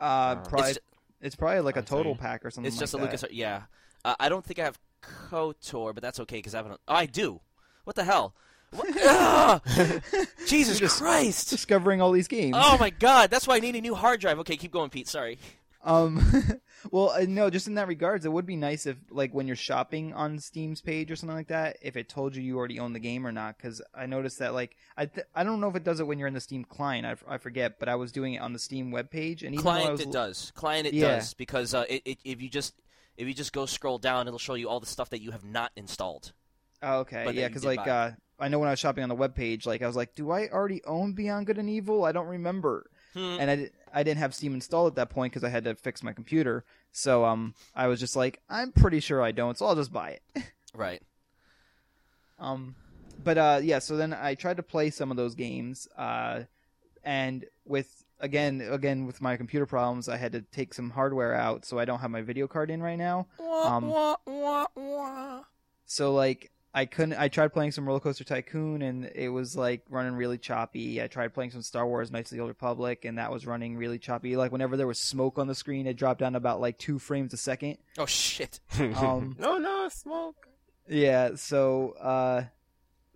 Uh, 0.00 0.36
probably, 0.36 0.70
It's, 0.70 0.78
it's, 1.20 1.36
probably 1.36 1.60
like 1.60 1.76
a 1.76 1.82
total 1.82 2.16
pack 2.16 2.44
or 2.44 2.50
something. 2.50 2.66
it's 2.68 2.78
just 2.78 2.94
like 2.94 3.02
a 3.02 3.06
Lucas. 3.06 3.24
Yeah, 3.30 3.62
uh, 4.04 4.14
I 4.18 4.28
don't 4.28 4.44
think 4.44 4.58
I 4.58 4.64
have 4.64 4.78
Kotor, 5.02 5.94
but 5.94 6.02
that's 6.02 6.18
okay 6.20 6.36
because 6.36 6.54
I 6.54 6.58
haven't. 6.58 6.80
Oh, 6.88 6.94
I 6.94 7.06
do. 7.06 7.40
What 7.84 7.96
the 7.96 8.04
hell? 8.04 8.34
What? 8.70 8.88
Ah! 9.02 9.60
Jesus 10.46 10.78
just- 10.78 10.98
Christ! 10.98 11.50
Discovering 11.50 12.00
all 12.00 12.12
these 12.12 12.28
games. 12.28 12.56
Oh 12.58 12.78
my 12.78 12.90
God! 12.90 13.30
That's 13.30 13.46
why 13.46 13.56
I 13.56 13.60
need 13.60 13.76
a 13.76 13.80
new 13.80 13.94
hard 13.94 14.20
drive. 14.20 14.38
Okay, 14.40 14.56
keep 14.56 14.72
going, 14.72 14.90
Pete. 14.90 15.08
Sorry. 15.08 15.38
Um, 15.82 16.22
well, 16.90 17.10
uh, 17.10 17.24
no, 17.28 17.48
just 17.50 17.66
in 17.66 17.74
that 17.74 17.88
regards, 17.88 18.24
it 18.24 18.32
would 18.32 18.46
be 18.46 18.56
nice 18.56 18.86
if, 18.86 18.96
like, 19.10 19.32
when 19.32 19.46
you're 19.46 19.56
shopping 19.56 20.12
on 20.12 20.38
Steam's 20.38 20.80
page 20.80 21.10
or 21.10 21.16
something 21.16 21.36
like 21.36 21.48
that, 21.48 21.78
if 21.80 21.96
it 21.96 22.08
told 22.08 22.36
you 22.36 22.42
you 22.42 22.58
already 22.58 22.78
own 22.78 22.92
the 22.92 22.98
game 22.98 23.26
or 23.26 23.32
not. 23.32 23.56
Because 23.56 23.80
I 23.94 24.06
noticed 24.06 24.38
that, 24.40 24.52
like, 24.54 24.76
I 24.96 25.06
th- 25.06 25.26
I 25.34 25.42
don't 25.44 25.60
know 25.60 25.68
if 25.68 25.76
it 25.76 25.84
does 25.84 26.00
it 26.00 26.06
when 26.06 26.18
you're 26.18 26.28
in 26.28 26.34
the 26.34 26.40
Steam 26.40 26.64
client. 26.64 27.06
I, 27.06 27.12
f- 27.12 27.24
I 27.28 27.38
forget, 27.38 27.78
but 27.78 27.88
I 27.88 27.94
was 27.94 28.12
doing 28.12 28.34
it 28.34 28.38
on 28.42 28.52
the 28.52 28.58
Steam 28.58 28.90
webpage, 28.92 29.42
and 29.42 29.54
even 29.54 29.60
Client 29.62 29.92
was, 29.92 30.00
it 30.00 30.12
does. 30.12 30.52
Client 30.54 30.86
it 30.86 30.94
Yeah. 30.94 31.16
does 31.16 31.34
because 31.34 31.74
uh, 31.74 31.84
it, 31.88 32.02
it, 32.04 32.18
if 32.24 32.42
you 32.42 32.48
just 32.48 32.74
if 33.16 33.26
you 33.26 33.34
just 33.34 33.52
go 33.52 33.66
scroll 33.66 33.98
down, 33.98 34.26
it'll 34.26 34.38
show 34.38 34.54
you 34.54 34.68
all 34.68 34.80
the 34.80 34.86
stuff 34.86 35.10
that 35.10 35.20
you 35.20 35.30
have 35.30 35.44
not 35.44 35.72
installed. 35.76 36.32
Oh, 36.82 37.00
okay, 37.00 37.22
but 37.24 37.34
yeah, 37.34 37.48
because 37.48 37.64
like 37.64 37.86
uh, 37.86 38.12
I 38.38 38.48
know 38.48 38.58
when 38.58 38.68
I 38.68 38.72
was 38.72 38.78
shopping 38.78 39.02
on 39.02 39.08
the 39.10 39.16
webpage, 39.16 39.66
like 39.66 39.82
I 39.82 39.86
was 39.86 39.96
like, 39.96 40.14
do 40.14 40.30
I 40.30 40.48
already 40.48 40.82
own 40.84 41.12
Beyond 41.12 41.46
Good 41.46 41.58
and 41.58 41.68
Evil? 41.68 42.04
I 42.04 42.12
don't 42.12 42.26
remember. 42.28 42.86
Hmm. 43.12 43.38
and 43.40 43.50
I, 43.50 43.70
I 43.92 44.02
didn't 44.02 44.18
have 44.18 44.34
Steam 44.34 44.54
installed 44.54 44.92
at 44.92 44.96
that 44.96 45.10
point 45.10 45.32
because 45.32 45.44
I 45.44 45.48
had 45.48 45.64
to 45.64 45.74
fix 45.74 46.02
my 46.02 46.12
computer. 46.12 46.64
So 46.92 47.24
um, 47.24 47.54
I 47.74 47.86
was 47.86 48.00
just 48.00 48.16
like, 48.16 48.40
I'm 48.48 48.72
pretty 48.72 49.00
sure 49.00 49.22
I 49.22 49.32
don't, 49.32 49.56
so 49.58 49.66
I'll 49.66 49.76
just 49.76 49.92
buy 49.92 50.18
it. 50.34 50.44
Right. 50.72 51.02
um, 52.38 52.76
but 53.24 53.36
uh, 53.36 53.60
yeah, 53.62 53.80
so 53.80 53.96
then 53.96 54.14
I 54.14 54.34
tried 54.36 54.56
to 54.58 54.62
play 54.62 54.90
some 54.90 55.10
of 55.10 55.16
those 55.16 55.34
games, 55.34 55.88
uh, 55.98 56.42
and 57.02 57.44
with 57.66 58.04
again, 58.20 58.60
again 58.60 59.04
with 59.04 59.20
my 59.20 59.36
computer 59.36 59.66
problems, 59.66 60.08
I 60.08 60.16
had 60.16 60.32
to 60.32 60.42
take 60.42 60.72
some 60.72 60.90
hardware 60.90 61.34
out, 61.34 61.64
so 61.64 61.78
I 61.78 61.84
don't 61.84 61.98
have 61.98 62.10
my 62.10 62.22
video 62.22 62.46
card 62.46 62.70
in 62.70 62.80
right 62.82 62.96
now. 62.98 63.26
Um, 63.40 63.88
Wah, 63.88 64.16
wah, 64.26 64.66
wah. 64.76 65.40
So 65.86 66.14
like 66.14 66.52
I 66.72 66.84
couldn't. 66.86 67.14
I 67.18 67.26
tried 67.28 67.52
playing 67.52 67.72
some 67.72 67.84
Roller 67.84 67.98
Coaster 67.98 68.22
Tycoon, 68.22 68.82
and 68.82 69.10
it 69.14 69.28
was 69.28 69.56
like 69.56 69.82
running 69.90 70.12
really 70.14 70.38
choppy. 70.38 71.02
I 71.02 71.08
tried 71.08 71.34
playing 71.34 71.50
some 71.50 71.62
Star 71.62 71.84
Wars: 71.86 72.12
Knights 72.12 72.30
of 72.30 72.36
the 72.36 72.42
Old 72.42 72.48
Republic, 72.48 73.04
and 73.04 73.18
that 73.18 73.32
was 73.32 73.44
running 73.46 73.76
really 73.76 73.98
choppy. 73.98 74.36
Like 74.36 74.52
whenever 74.52 74.76
there 74.76 74.86
was 74.86 75.00
smoke 75.00 75.36
on 75.38 75.48
the 75.48 75.54
screen, 75.56 75.86
it 75.88 75.94
dropped 75.96 76.20
down 76.20 76.36
about 76.36 76.60
like 76.60 76.78
two 76.78 77.00
frames 77.00 77.32
a 77.34 77.36
second. 77.36 77.78
Oh 77.98 78.06
shit. 78.06 78.60
Um, 78.78 79.34
no, 79.38 79.58
no, 79.58 79.88
smoke. 79.88 80.46
Yeah, 80.88 81.30
so 81.34 81.92
uh, 82.00 82.44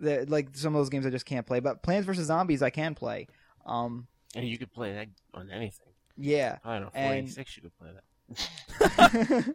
the, 0.01 0.25
like 0.29 0.49
some 0.57 0.75
of 0.75 0.81
those 0.81 0.91
games 0.91 1.07
I 1.07 1.11
just 1.11 1.27
can't 1.27 1.47
play. 1.47 1.61
But 1.61 1.83
Plants 1.83 2.07
vs 2.07 2.27
Zombies 2.27 2.61
I 2.63 2.71
can 2.71 2.95
play. 2.97 3.29
Um, 3.67 4.09
And 4.35 4.49
you 4.49 4.59
could 4.59 4.73
play 4.73 4.93
that 4.95 5.09
on 5.33 5.51
anything. 5.51 5.87
yeah, 6.17 6.59
I 6.65 6.75
don't 6.75 6.83
know, 6.85 6.91
And- 6.95 7.29
46 7.29 7.57
you 7.57 7.63
could 7.63 7.79
play 7.79 7.91
that. 7.95 9.55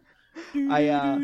I 0.70 0.88
uh, 0.88 1.18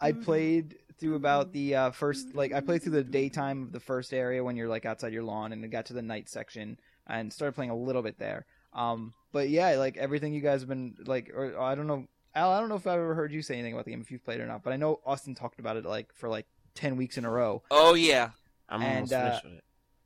I 0.00 0.12
played 0.12 0.76
through 0.98 1.14
about 1.14 1.52
the 1.52 1.74
uh, 1.74 1.90
first 1.90 2.34
like 2.34 2.52
I 2.52 2.60
played 2.60 2.82
through 2.82 2.92
the 2.92 3.04
daytime 3.04 3.62
of 3.62 3.72
the 3.72 3.80
first 3.80 4.12
area 4.12 4.42
when 4.42 4.56
you're 4.56 4.68
like 4.68 4.84
outside 4.86 5.12
your 5.12 5.22
lawn, 5.24 5.52
and 5.52 5.64
it 5.64 5.68
got 5.68 5.86
to 5.86 5.92
the 5.92 6.02
night 6.02 6.28
section 6.28 6.78
and 7.06 7.32
started 7.32 7.54
playing 7.54 7.70
a 7.70 7.76
little 7.76 8.02
bit 8.02 8.18
there. 8.18 8.46
Um, 8.72 9.12
but 9.32 9.48
yeah, 9.48 9.70
like 9.76 9.96
everything 9.96 10.32
you 10.32 10.40
guys 10.40 10.60
have 10.60 10.68
been 10.68 10.96
like, 11.06 11.30
or 11.34 11.58
I 11.60 11.74
don't 11.74 11.86
know, 11.86 12.06
Al, 12.34 12.50
I 12.50 12.60
don't 12.60 12.68
know 12.68 12.76
if 12.76 12.86
I've 12.86 12.98
ever 12.98 13.14
heard 13.14 13.32
you 13.32 13.42
say 13.42 13.54
anything 13.54 13.74
about 13.74 13.84
the 13.84 13.90
game 13.90 14.00
if 14.00 14.10
you've 14.10 14.24
played 14.24 14.40
it 14.40 14.44
or 14.44 14.46
not, 14.46 14.62
but 14.62 14.72
I 14.72 14.76
know 14.76 15.00
Austin 15.04 15.34
talked 15.34 15.58
about 15.60 15.76
it 15.76 15.84
like 15.84 16.12
for 16.14 16.28
like 16.28 16.46
ten 16.74 16.96
weeks 16.96 17.18
in 17.18 17.24
a 17.24 17.30
row. 17.30 17.62
Oh 17.70 17.94
yeah. 17.94 18.30
I'm 18.68 18.80
And, 18.82 18.94
almost 18.94 19.12
uh, 19.12 19.24
finished 19.28 19.44
with 19.44 19.52
it. 19.54 19.64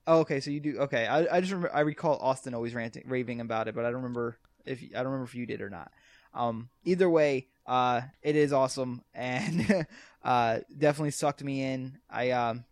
Oh, 0.09 0.21
okay, 0.21 0.40
so 0.40 0.50
you 0.50 0.61
do 0.61 0.78
okay. 0.81 1.07
I, 1.07 1.37
I 1.37 1.40
just 1.40 1.52
remember 1.52 1.75
I 1.75 1.81
recall 1.81 2.16
Austin 2.21 2.55
always 2.55 2.75
ranting, 2.75 3.02
raving 3.07 3.40
about 3.40 3.69
it, 3.69 3.75
but 3.75 3.85
I 3.85 3.90
don't 3.90 4.02
remember 4.02 4.38
if 4.64 4.83
I 4.83 4.99
don't 4.99 5.07
remember 5.07 5.25
if 5.25 5.35
you 5.35 5.47
did 5.47 5.61
or 5.61 5.71
not. 5.71 5.90
Um, 6.35 6.69
either 6.85 7.09
way, 7.09 7.47
uh, 7.66 8.02
it 8.23 8.37
is 8.37 8.52
awesome 8.52 9.02
and 9.14 9.87
uh, 10.25 10.58
definitely 10.76 11.11
sucked 11.11 11.42
me 11.42 11.62
in. 11.62 11.99
I 12.08 12.30
um, 12.30 12.64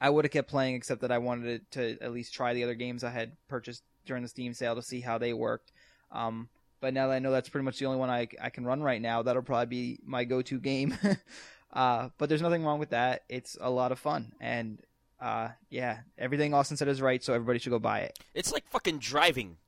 I 0.00 0.10
would 0.10 0.24
have 0.24 0.32
kept 0.32 0.48
playing 0.48 0.74
except 0.74 1.02
that 1.02 1.12
I 1.12 1.18
wanted 1.18 1.70
to 1.72 1.98
at 2.00 2.12
least 2.12 2.34
try 2.34 2.54
the 2.54 2.64
other 2.64 2.74
games 2.74 3.04
I 3.04 3.10
had 3.10 3.32
purchased 3.48 3.82
during 4.06 4.22
the 4.22 4.28
Steam 4.28 4.54
sale 4.54 4.74
to 4.74 4.82
see 4.82 5.00
how 5.00 5.18
they 5.18 5.32
worked. 5.32 5.72
Um, 6.10 6.48
but 6.80 6.94
now 6.94 7.08
that 7.08 7.14
I 7.14 7.18
know 7.18 7.30
that's 7.30 7.48
pretty 7.48 7.64
much 7.64 7.78
the 7.78 7.86
only 7.86 7.98
one 7.98 8.08
I, 8.08 8.26
I 8.40 8.50
can 8.50 8.64
run 8.64 8.82
right 8.82 9.00
now, 9.00 9.22
that'll 9.22 9.42
probably 9.42 9.66
be 9.66 10.00
my 10.04 10.24
go-to 10.24 10.58
game. 10.58 10.96
uh, 11.72 12.08
but 12.16 12.28
there's 12.28 12.40
nothing 12.40 12.64
wrong 12.64 12.78
with 12.78 12.90
that. 12.90 13.24
It's 13.28 13.58
a 13.60 13.70
lot 13.70 13.92
of 13.92 13.98
fun 13.98 14.32
and 14.40 14.78
uh, 15.20 15.50
yeah, 15.68 15.98
everything 16.16 16.54
Austin 16.54 16.76
said 16.76 16.88
is 16.88 17.02
right, 17.02 17.22
so 17.22 17.34
everybody 17.34 17.58
should 17.58 17.70
go 17.70 17.78
buy 17.78 18.00
it. 18.00 18.18
It's 18.34 18.52
like 18.52 18.66
fucking 18.70 18.98
driving. 18.98 19.58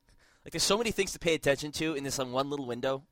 Like 0.45 0.53
there's 0.53 0.63
so 0.63 0.79
many 0.79 0.91
things 0.91 1.13
to 1.13 1.19
pay 1.19 1.35
attention 1.35 1.73
to 1.73 1.95
in 1.95 2.05
this 2.05 2.19
like, 2.19 2.29
one 2.29 2.49
little 2.49 2.67
window. 2.67 3.03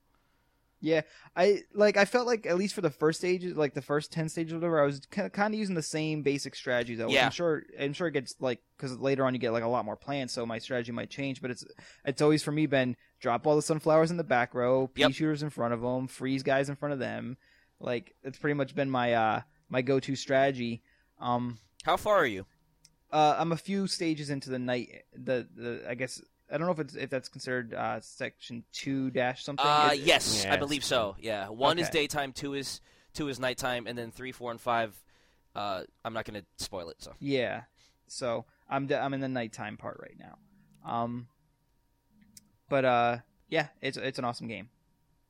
Yeah, 0.83 1.03
I 1.37 1.63
like. 1.75 1.97
I 1.99 2.07
felt 2.07 2.27
like 2.27 2.47
at 2.47 2.57
least 2.57 2.75
for 2.75 2.81
the 2.81 2.91
first 2.91 3.19
stages, 3.21 3.55
like 3.57 3.75
the 3.75 3.83
first 3.83 4.11
ten 4.13 4.29
stages, 4.31 4.53
or 4.55 4.57
whatever, 4.57 4.81
I 4.83 4.87
was 4.87 5.01
kind 5.11 5.53
of 5.53 5.59
using 5.59 5.75
the 5.75 5.83
same 5.83 6.23
basic 6.23 6.55
strategy. 6.55 6.95
Though 6.95 7.11
Yeah. 7.11 7.27
I'm 7.27 7.31
sure, 7.33 7.65
I'm 7.79 7.93
sure 7.93 8.07
it 8.09 8.13
gets 8.13 8.35
like 8.41 8.61
because 8.77 8.97
later 8.99 9.25
on 9.27 9.35
you 9.35 9.41
get 9.41 9.53
like 9.53 9.63
a 9.63 9.69
lot 9.69 9.85
more 9.85 9.97
plans, 9.97 10.33
so 10.33 10.47
my 10.47 10.59
strategy 10.59 10.91
might 10.93 11.11
change. 11.11 11.43
But 11.43 11.51
it's 11.51 11.65
it's 12.07 12.23
always 12.23 12.43
for 12.43 12.53
me 12.53 12.65
been 12.67 12.97
drop 13.21 13.47
all 13.47 13.57
the 13.57 13.63
sunflowers 13.63 14.11
in 14.11 14.17
the 14.17 14.25
back 14.25 14.55
row, 14.55 14.87
pea 14.87 15.03
Yep. 15.03 15.13
shooters 15.13 15.43
in 15.43 15.51
front 15.51 15.75
of 15.75 15.83
them, 15.83 16.07
freeze 16.09 16.43
guys 16.43 16.71
in 16.71 16.77
front 16.77 16.95
of 16.95 16.99
them. 16.99 17.37
Like 17.79 18.15
it's 18.23 18.39
pretty 18.39 18.55
much 18.55 18.75
been 18.75 18.91
my 18.91 19.13
uh 19.13 19.41
my 19.69 19.83
go 19.83 20.01
to 20.01 20.17
strategy. 20.17 20.83
Um, 21.21 21.59
How 21.85 21.99
far 21.99 22.17
are 22.17 22.27
you? 22.27 22.47
uh, 23.13 23.35
I'm 23.39 23.53
a 23.53 23.57
few 23.57 23.87
stages 23.87 24.31
into 24.31 24.49
the 24.51 24.59
night. 24.59 25.03
The 25.13 25.47
the 25.55 25.85
I 25.89 25.95
guess 25.95 26.23
I 26.53 26.59
don't 26.59 26.67
know 26.67 26.73
if 26.73 26.81
it's 26.81 26.95
if 26.95 27.11
that's 27.11 27.29
considered 27.29 27.73
uh 27.75 28.01
section 28.01 28.65
two 28.73 29.11
dash 29.11 29.45
something. 29.45 29.65
Uh, 29.65 29.91
It's- 29.93 30.07
yes, 30.07 30.45
Yeah, 30.45 30.55
I 30.55 30.57
believe 30.57 30.85
so. 30.85 31.17
Yeah, 31.21 31.49
one 31.49 31.79
is 31.79 31.89
daytime, 31.91 32.33
two 32.33 32.55
is 32.55 32.81
two 33.15 33.29
is 33.29 33.39
nighttime, 33.39 33.87
and 33.87 33.97
then 33.97 34.11
three, 34.11 34.33
four, 34.33 34.51
and 34.51 34.61
five. 34.61 34.95
Uh, 35.55 35.83
I'm 36.05 36.13
not 36.13 36.25
gonna 36.25 36.45
spoil 36.57 36.89
it. 36.91 36.97
So 37.03 37.13
Yeah. 37.21 37.63
So 38.07 38.45
I'm 38.69 38.87
d- 38.87 38.95
I'm 38.95 39.15
in 39.15 39.21
the 39.21 39.29
nighttime 39.29 39.77
part 39.77 39.99
right 40.01 40.17
now. 40.19 40.39
Um. 40.85 41.29
But 42.69 42.85
uh, 42.85 43.17
yeah, 43.49 43.69
it's 43.81 43.97
it's 43.97 44.19
an 44.19 44.25
awesome 44.25 44.47
game, 44.49 44.69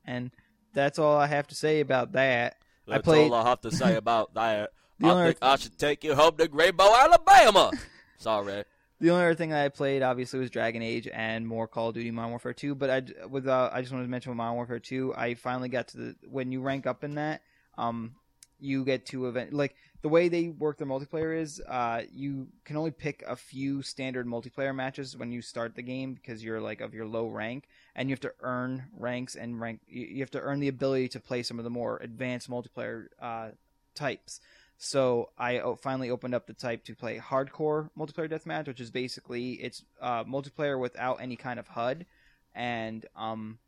and 0.05 0.31
that's 0.73 0.99
all 0.99 1.17
I 1.17 1.27
have 1.27 1.47
to 1.47 1.55
say 1.55 1.79
about 1.79 2.11
that. 2.13 2.57
I 2.87 2.91
that's 2.93 3.03
played- 3.05 3.31
all 3.31 3.33
I 3.35 3.49
have 3.49 3.61
to 3.61 3.71
say 3.71 3.95
about 3.95 4.33
that. 4.35 4.71
I 5.03 5.09
only 5.09 5.25
think 5.29 5.39
I 5.41 5.55
should 5.55 5.79
take 5.79 6.03
you 6.03 6.13
home 6.13 6.37
to 6.37 6.47
Greenbow, 6.47 6.95
Alabama. 6.99 7.71
Sorry. 8.19 8.63
The 9.01 9.09
only 9.09 9.25
other 9.25 9.33
thing 9.33 9.49
that 9.49 9.65
I 9.65 9.69
played 9.69 10.03
obviously 10.03 10.39
was 10.39 10.51
Dragon 10.51 10.83
Age 10.83 11.09
and 11.11 11.47
more 11.47 11.67
Call 11.67 11.89
of 11.89 11.95
Duty 11.95 12.11
Modern 12.11 12.29
Warfare 12.29 12.53
2. 12.53 12.75
But 12.75 12.89
I 12.91 13.27
with 13.27 13.47
uh, 13.47 13.71
I 13.73 13.81
just 13.81 13.91
wanted 13.91 14.05
to 14.05 14.11
mention 14.11 14.29
with 14.29 14.37
Modern 14.37 14.53
Warfare 14.53 14.79
2, 14.79 15.15
I 15.17 15.33
finally 15.33 15.69
got 15.69 15.87
to 15.89 15.97
the 15.97 16.15
when 16.29 16.51
you 16.51 16.61
rank 16.61 16.85
up 16.85 17.03
in 17.03 17.15
that, 17.15 17.41
um, 17.79 18.13
you 18.59 18.85
get 18.85 19.07
to 19.07 19.27
event 19.27 19.53
like 19.53 19.75
the 20.03 20.09
way 20.09 20.29
they 20.29 20.49
work 20.49 20.77
their 20.77 20.85
multiplayer 20.85 21.35
is 21.35 21.59
uh, 21.67 22.03
you 22.13 22.47
can 22.63 22.77
only 22.77 22.91
pick 22.91 23.23
a 23.27 23.35
few 23.35 23.81
standard 23.81 24.27
multiplayer 24.27 24.73
matches 24.73 25.17
when 25.17 25.31
you 25.31 25.41
start 25.41 25.75
the 25.75 25.81
game 25.81 26.13
because 26.13 26.43
you're 26.43 26.61
like 26.61 26.79
of 26.79 26.93
your 26.93 27.07
low 27.07 27.25
rank 27.25 27.67
and 27.95 28.07
you 28.07 28.13
have 28.13 28.19
to 28.19 28.33
earn 28.41 28.83
ranks 28.95 29.35
and 29.35 29.59
rank 29.59 29.79
you 29.87 30.05
you 30.05 30.19
have 30.19 30.29
to 30.29 30.41
earn 30.41 30.59
the 30.59 30.67
ability 30.67 31.07
to 31.07 31.19
play 31.19 31.41
some 31.41 31.57
of 31.57 31.63
the 31.63 31.71
more 31.71 31.97
advanced 32.03 32.51
multiplayer 32.51 33.07
uh, 33.19 33.49
types. 33.95 34.41
So 34.83 35.29
I 35.37 35.61
finally 35.83 36.09
opened 36.09 36.33
up 36.33 36.47
the 36.47 36.55
type 36.55 36.85
to 36.85 36.95
play 36.95 37.19
hardcore 37.19 37.91
multiplayer 37.95 38.27
deathmatch, 38.27 38.65
which 38.65 38.81
is 38.81 38.89
basically 38.89 39.51
it's 39.51 39.83
uh, 40.01 40.23
multiplayer 40.23 40.79
without 40.79 41.21
any 41.21 41.35
kind 41.35 41.59
of 41.59 41.67
HUD, 41.67 42.07
and 42.55 43.05
um, 43.15 43.59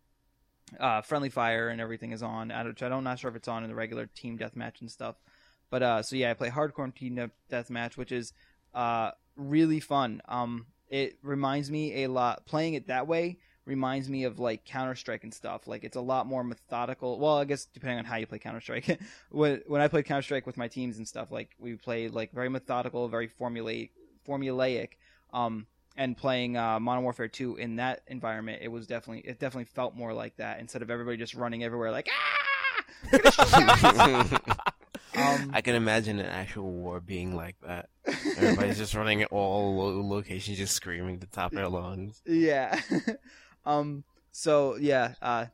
uh, 0.79 1.01
friendly 1.01 1.29
fire 1.29 1.69
and 1.69 1.79
everything 1.79 2.13
is 2.13 2.23
on. 2.23 2.49
I 2.49 2.63
don't, 2.63 2.81
I 2.81 2.89
don't 2.89 3.03
not 3.03 3.19
sure 3.19 3.29
if 3.29 3.35
it's 3.35 3.47
on 3.47 3.61
in 3.63 3.69
the 3.69 3.75
regular 3.75 4.07
team 4.07 4.39
deathmatch 4.39 4.81
and 4.81 4.89
stuff. 4.89 5.15
But 5.69 5.83
uh, 5.83 6.01
so 6.01 6.15
yeah, 6.15 6.31
I 6.31 6.33
play 6.33 6.49
hardcore 6.49 6.91
team 6.95 7.13
de- 7.13 7.31
deathmatch, 7.47 7.95
which 7.95 8.11
is 8.11 8.33
uh, 8.73 9.11
really 9.35 9.81
fun. 9.81 10.19
Um, 10.27 10.65
it 10.89 11.19
reminds 11.21 11.69
me 11.69 12.05
a 12.05 12.09
lot 12.09 12.47
playing 12.47 12.73
it 12.73 12.87
that 12.87 13.05
way 13.05 13.37
reminds 13.65 14.09
me 14.09 14.25
of 14.25 14.39
like 14.39 14.65
Counter 14.65 14.95
Strike 14.95 15.23
and 15.23 15.33
stuff. 15.33 15.67
Like 15.67 15.83
it's 15.83 15.95
a 15.95 16.01
lot 16.01 16.27
more 16.27 16.43
methodical. 16.43 17.19
Well, 17.19 17.37
I 17.37 17.45
guess 17.45 17.65
depending 17.65 17.99
on 17.99 18.05
how 18.05 18.17
you 18.17 18.27
play 18.27 18.39
Counter 18.39 18.61
Strike. 18.61 18.99
when 19.29 19.61
when 19.67 19.81
I 19.81 19.87
played 19.87 20.05
Counter 20.05 20.21
Strike 20.21 20.45
with 20.45 20.57
my 20.57 20.67
teams 20.67 20.97
and 20.97 21.07
stuff, 21.07 21.31
like 21.31 21.51
we 21.59 21.75
played 21.75 22.11
like 22.11 22.31
very 22.33 22.49
methodical, 22.49 23.07
very 23.07 23.27
formulaic, 23.27 23.91
formulaic. 24.27 24.89
Um, 25.33 25.67
and 25.95 26.17
playing 26.17 26.57
uh, 26.57 26.79
Modern 26.79 27.03
Warfare 27.03 27.27
2 27.27 27.57
in 27.57 27.75
that 27.75 28.01
environment, 28.07 28.63
it 28.63 28.67
was 28.67 28.87
definitely 28.87 29.29
it 29.29 29.39
definitely 29.39 29.65
felt 29.65 29.95
more 29.95 30.13
like 30.13 30.35
that 30.37 30.59
instead 30.59 30.81
of 30.81 30.89
everybody 30.89 31.17
just 31.17 31.35
running 31.35 31.63
everywhere 31.63 31.91
like 31.91 32.09
ah. 32.11 32.39
Um, 35.15 35.51
I 35.53 35.61
can 35.61 35.75
imagine 35.75 36.19
an 36.19 36.25
actual 36.25 36.71
war 36.71 36.99
being 36.99 37.35
like 37.35 37.55
that. 37.61 37.89
Everybody's 38.37 38.77
just 38.77 38.95
running 38.95 39.21
at 39.21 39.31
all 39.31 40.07
locations, 40.07 40.57
just 40.57 40.73
screaming 40.73 41.15
at 41.15 41.21
the 41.21 41.27
top 41.27 41.51
of 41.51 41.57
their 41.57 41.69
lungs. 41.69 42.21
yeah. 42.25 42.79
Um. 43.65 44.03
So 44.31 44.75
yeah. 44.77 45.13
Uh. 45.21 45.45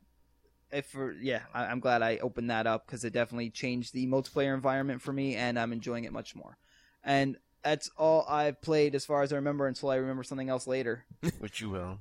If 0.71 0.85
for 0.85 1.13
yeah, 1.13 1.41
I, 1.51 1.65
I'm 1.65 1.79
glad 1.79 2.03
I 2.03 2.17
opened 2.17 2.51
that 2.51 2.67
up 2.67 2.85
because 2.85 3.03
it 3.03 3.11
definitely 3.11 3.49
changed 3.49 3.93
the 3.93 4.05
multiplayer 4.05 4.53
environment 4.53 5.01
for 5.01 5.11
me, 5.11 5.35
and 5.35 5.57
I'm 5.57 5.73
enjoying 5.73 6.03
it 6.03 6.13
much 6.13 6.35
more. 6.35 6.57
And 7.03 7.37
that's 7.63 7.89
all 7.97 8.25
I've 8.27 8.61
played 8.61 8.95
as 8.95 9.05
far 9.05 9.23
as 9.23 9.33
I 9.33 9.37
remember 9.37 9.67
until 9.67 9.89
I 9.89 9.95
remember 9.95 10.23
something 10.23 10.49
else 10.49 10.67
later. 10.67 11.05
Which 11.39 11.61
you 11.61 11.69
will. 11.69 11.99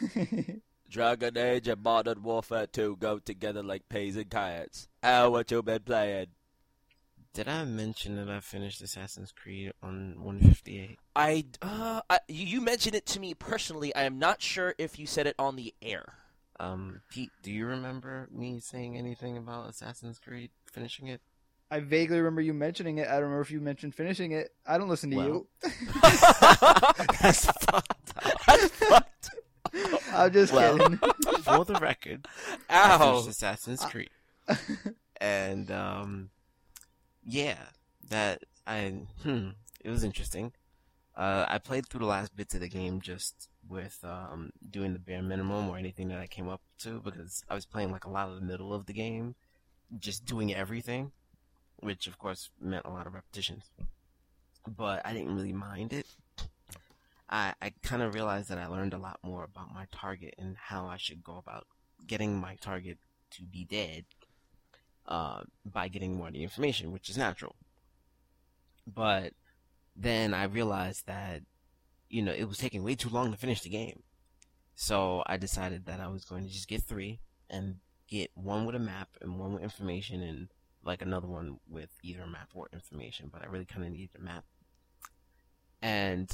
Dragon 0.90 1.36
Age 1.36 1.68
and 1.68 1.82
Modern 1.82 2.22
Warfare 2.22 2.66
2 2.66 2.96
go 3.00 3.18
together 3.18 3.62
like 3.62 3.88
peas 3.88 4.16
and 4.16 4.30
carrots. 4.30 4.88
How 5.02 5.30
what 5.30 5.50
you 5.50 5.62
been 5.62 5.82
playing? 5.82 6.26
Did 7.34 7.48
I 7.48 7.64
mention 7.64 8.14
that 8.16 8.30
I 8.32 8.38
finished 8.38 8.80
Assassin's 8.80 9.32
Creed 9.32 9.72
on 9.82 10.14
158? 10.22 10.98
I, 11.16 11.44
uh, 11.60 12.00
I 12.08 12.20
you 12.28 12.46
you 12.46 12.60
mentioned 12.60 12.94
it 12.94 13.06
to 13.06 13.18
me 13.20 13.34
personally. 13.34 13.92
I 13.94 14.04
am 14.04 14.20
not 14.20 14.40
sure 14.40 14.74
if 14.78 15.00
you 15.00 15.06
said 15.08 15.26
it 15.26 15.34
on 15.36 15.56
the 15.56 15.74
air. 15.82 16.04
Um, 16.60 17.00
Pete, 17.10 17.32
do 17.42 17.50
you 17.50 17.66
remember 17.66 18.28
me 18.30 18.60
saying 18.60 18.96
anything 18.96 19.36
about 19.36 19.68
Assassin's 19.68 20.20
Creed 20.20 20.50
finishing 20.72 21.08
it? 21.08 21.20
I 21.72 21.80
vaguely 21.80 22.18
remember 22.18 22.40
you 22.40 22.54
mentioning 22.54 22.98
it. 22.98 23.08
I 23.08 23.14
don't 23.14 23.22
remember 23.24 23.40
if 23.40 23.50
you 23.50 23.60
mentioned 23.60 23.96
finishing 23.96 24.30
it. 24.30 24.50
I 24.64 24.78
don't 24.78 24.88
listen 24.88 25.10
to 25.10 25.16
Well. 25.16 25.26
you. 25.26 25.48
That's 27.20 27.46
fucked. 27.46 28.14
That's 28.46 28.68
fucked. 28.76 29.30
I'm 30.12 30.32
just 30.32 30.52
Well. 30.52 30.78
kidding. 30.78 30.98
For 31.42 31.64
the 31.64 31.78
record, 31.82 32.28
I 32.70 32.96
finished 32.96 33.28
Assassin's 33.28 33.84
Creed, 33.86 34.10
and 35.20 35.68
um, 35.72 36.30
yeah, 37.24 37.58
that 38.08 38.44
I 38.66 38.92
hmm, 39.22 39.50
it 39.84 39.90
was 39.90 40.04
interesting. 40.04 40.52
Uh, 41.16 41.46
I 41.48 41.58
played 41.58 41.86
through 41.86 42.00
the 42.00 42.06
last 42.06 42.36
bits 42.36 42.54
of 42.54 42.60
the 42.60 42.68
game 42.68 43.00
just 43.00 43.48
with 43.68 43.98
um 44.04 44.50
doing 44.70 44.92
the 44.92 44.98
bare 44.98 45.22
minimum 45.22 45.68
or 45.68 45.78
anything 45.78 46.08
that 46.08 46.18
I 46.18 46.26
came 46.26 46.48
up 46.48 46.60
to 46.80 47.00
because 47.00 47.44
I 47.48 47.54
was 47.54 47.66
playing 47.66 47.92
like 47.92 48.04
a 48.04 48.10
lot 48.10 48.28
of 48.28 48.34
the 48.34 48.40
middle 48.46 48.74
of 48.74 48.86
the 48.86 48.92
game, 48.92 49.34
just 49.98 50.24
doing 50.24 50.54
everything, 50.54 51.12
which 51.80 52.06
of 52.06 52.18
course 52.18 52.50
meant 52.60 52.86
a 52.86 52.90
lot 52.90 53.06
of 53.06 53.14
repetitions. 53.14 53.64
But 54.66 55.02
I 55.04 55.12
didn't 55.12 55.34
really 55.36 55.52
mind 55.52 55.92
it. 55.92 56.06
I, 57.28 57.54
I 57.60 57.72
kind 57.82 58.02
of 58.02 58.14
realized 58.14 58.48
that 58.50 58.58
I 58.58 58.66
learned 58.66 58.94
a 58.94 58.98
lot 58.98 59.18
more 59.22 59.44
about 59.44 59.74
my 59.74 59.86
target 59.90 60.34
and 60.38 60.56
how 60.56 60.86
I 60.86 60.96
should 60.98 61.24
go 61.24 61.36
about 61.36 61.66
getting 62.06 62.38
my 62.38 62.56
target 62.56 62.98
to 63.32 63.42
be 63.42 63.64
dead 63.64 64.04
uh, 65.06 65.42
by 65.64 65.88
getting 65.88 66.16
more 66.16 66.28
of 66.28 66.32
the 66.32 66.42
information, 66.42 66.92
which 66.92 67.10
is 67.10 67.18
natural. 67.18 67.56
But 68.86 69.32
then 69.96 70.34
I 70.34 70.44
realized 70.44 71.06
that, 71.06 71.42
you 72.08 72.22
know, 72.22 72.32
it 72.32 72.44
was 72.44 72.58
taking 72.58 72.84
way 72.84 72.94
too 72.94 73.08
long 73.08 73.30
to 73.30 73.38
finish 73.38 73.62
the 73.62 73.70
game. 73.70 74.02
So 74.74 75.22
I 75.26 75.36
decided 75.36 75.86
that 75.86 76.00
I 76.00 76.08
was 76.08 76.24
going 76.24 76.44
to 76.44 76.52
just 76.52 76.68
get 76.68 76.82
three 76.82 77.20
and 77.48 77.76
get 78.08 78.30
one 78.34 78.66
with 78.66 78.74
a 78.74 78.80
map 78.80 79.08
and 79.20 79.38
one 79.38 79.54
with 79.54 79.62
information 79.62 80.22
and 80.22 80.48
like 80.84 81.00
another 81.00 81.28
one 81.28 81.58
with 81.68 81.90
either 82.02 82.26
map 82.26 82.50
or 82.54 82.68
information. 82.72 83.30
But 83.32 83.42
I 83.42 83.46
really 83.46 83.64
kind 83.64 83.84
of 83.84 83.92
needed 83.92 84.10
a 84.18 84.22
map. 84.22 84.44
And 85.80 86.30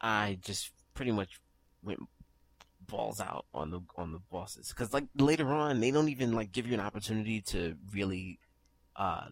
I 0.00 0.38
just 0.42 0.70
pretty 0.94 1.12
much 1.12 1.40
went 1.82 2.00
balls 2.86 3.20
out 3.20 3.46
on 3.52 3.70
the 3.70 3.80
on 3.96 4.12
the 4.12 4.20
bosses 4.30 4.68
because 4.68 4.92
like 4.92 5.04
later 5.16 5.48
on 5.52 5.80
they 5.80 5.90
don't 5.90 6.08
even 6.08 6.32
like 6.32 6.52
give 6.52 6.66
you 6.66 6.74
an 6.74 6.80
opportunity 6.80 7.40
to 7.40 7.76
really 7.92 8.38
uh 8.96 9.26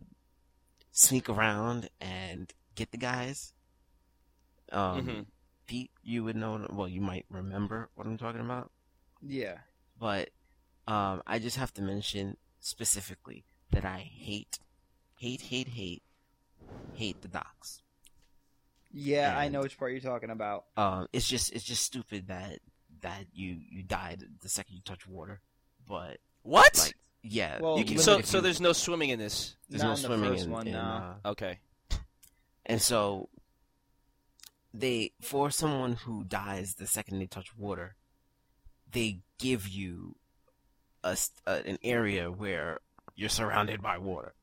sneak 0.93 1.29
around 1.29 1.89
and 2.01 2.53
get 2.75 2.91
the 2.91 2.99
guys 2.99 3.53
um 4.73 5.07
Mhm. 5.07 5.27
pete 5.67 5.91
you 6.03 6.25
would 6.25 6.37
know 6.37 6.67
well 6.71 6.89
you 6.89 7.01
might 7.01 7.27
remember 7.31 7.89
what 7.95 8.07
i'm 8.07 8.19
talking 8.19 8.41
about 8.41 8.71
yeah. 9.23 9.59
but 9.99 10.31
um 10.87 11.23
i 11.27 11.39
just 11.39 11.57
have 11.57 11.73
to 11.75 11.83
mention 11.83 12.37
specifically 12.61 13.45
that 13.71 13.85
i 13.85 13.99
hate 13.99 14.59
hate 15.19 15.41
hate 15.43 15.69
hate 15.69 16.03
hate 16.95 17.21
the 17.23 17.29
docks 17.29 17.83
Yeah, 18.97 19.37
I 19.37 19.49
know 19.49 19.63
which 19.63 19.77
part 19.77 19.91
you're 19.93 20.01
talking 20.01 20.31
about. 20.31 20.67
um, 20.77 21.09
it's 21.13 21.29
just 21.29 21.53
it's 21.53 21.65
just 21.65 21.83
stupid 21.83 22.29
that 22.29 22.61
that 23.05 23.27
you 23.33 23.57
you 23.71 23.83
died 23.85 24.25
the 24.43 24.49
second 24.49 24.75
you 24.75 24.83
touch 24.85 25.07
water, 25.07 25.41
but 25.87 26.19
What? 26.43 26.77
like 26.79 26.97
yeah, 27.23 27.59
Well, 27.61 27.79
you 27.79 27.85
can, 27.87 27.99
so 27.99 28.21
so 28.21 28.39
you- 28.39 28.43
there's 28.43 28.61
no 28.61 28.73
swimming 28.73 29.09
in 29.11 29.19
this. 29.19 29.57
there's 29.69 29.83
Not 29.83 29.89
no 29.89 29.95
in 29.95 30.01
the 30.03 30.07
swimming 30.09 30.31
first 30.33 30.45
in, 30.47 30.51
one, 30.51 30.67
in, 30.67 30.73
no. 30.75 30.81
uh, 31.25 31.29
Okay. 31.31 31.59
and 32.67 32.83
so 32.83 33.29
they 34.73 35.13
for 35.21 35.51
someone 35.51 35.93
who 35.95 36.25
dies 36.25 36.75
the 36.75 36.87
second 36.87 37.19
they 37.19 37.27
touch 37.27 37.57
water, 37.57 37.95
they 38.91 39.21
give 39.39 39.69
you 39.69 40.17
a, 41.03 41.09
s- 41.13 41.31
uh, 41.47 41.61
an 41.65 41.79
area 41.83 42.31
where 42.31 42.81
you're 43.15 43.29
surrounded 43.29 43.81
by 43.83 43.99
water. 43.99 44.35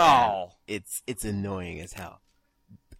Oh. 0.00 0.52
it's 0.68 1.02
it's 1.06 1.24
annoying 1.24 1.80
as 1.80 1.92
hell. 1.92 2.20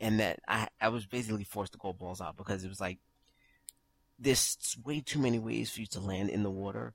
And 0.00 0.20
that 0.20 0.40
I 0.48 0.68
I 0.80 0.88
was 0.90 1.06
basically 1.06 1.44
forced 1.44 1.72
to 1.72 1.78
go 1.78 1.92
balls 1.92 2.20
out 2.20 2.36
because 2.36 2.64
it 2.64 2.68
was 2.68 2.80
like 2.80 2.98
there's 4.18 4.76
way 4.84 5.00
too 5.00 5.18
many 5.18 5.38
ways 5.38 5.70
for 5.70 5.80
you 5.80 5.86
to 5.88 6.00
land 6.00 6.30
in 6.30 6.42
the 6.42 6.50
water. 6.50 6.94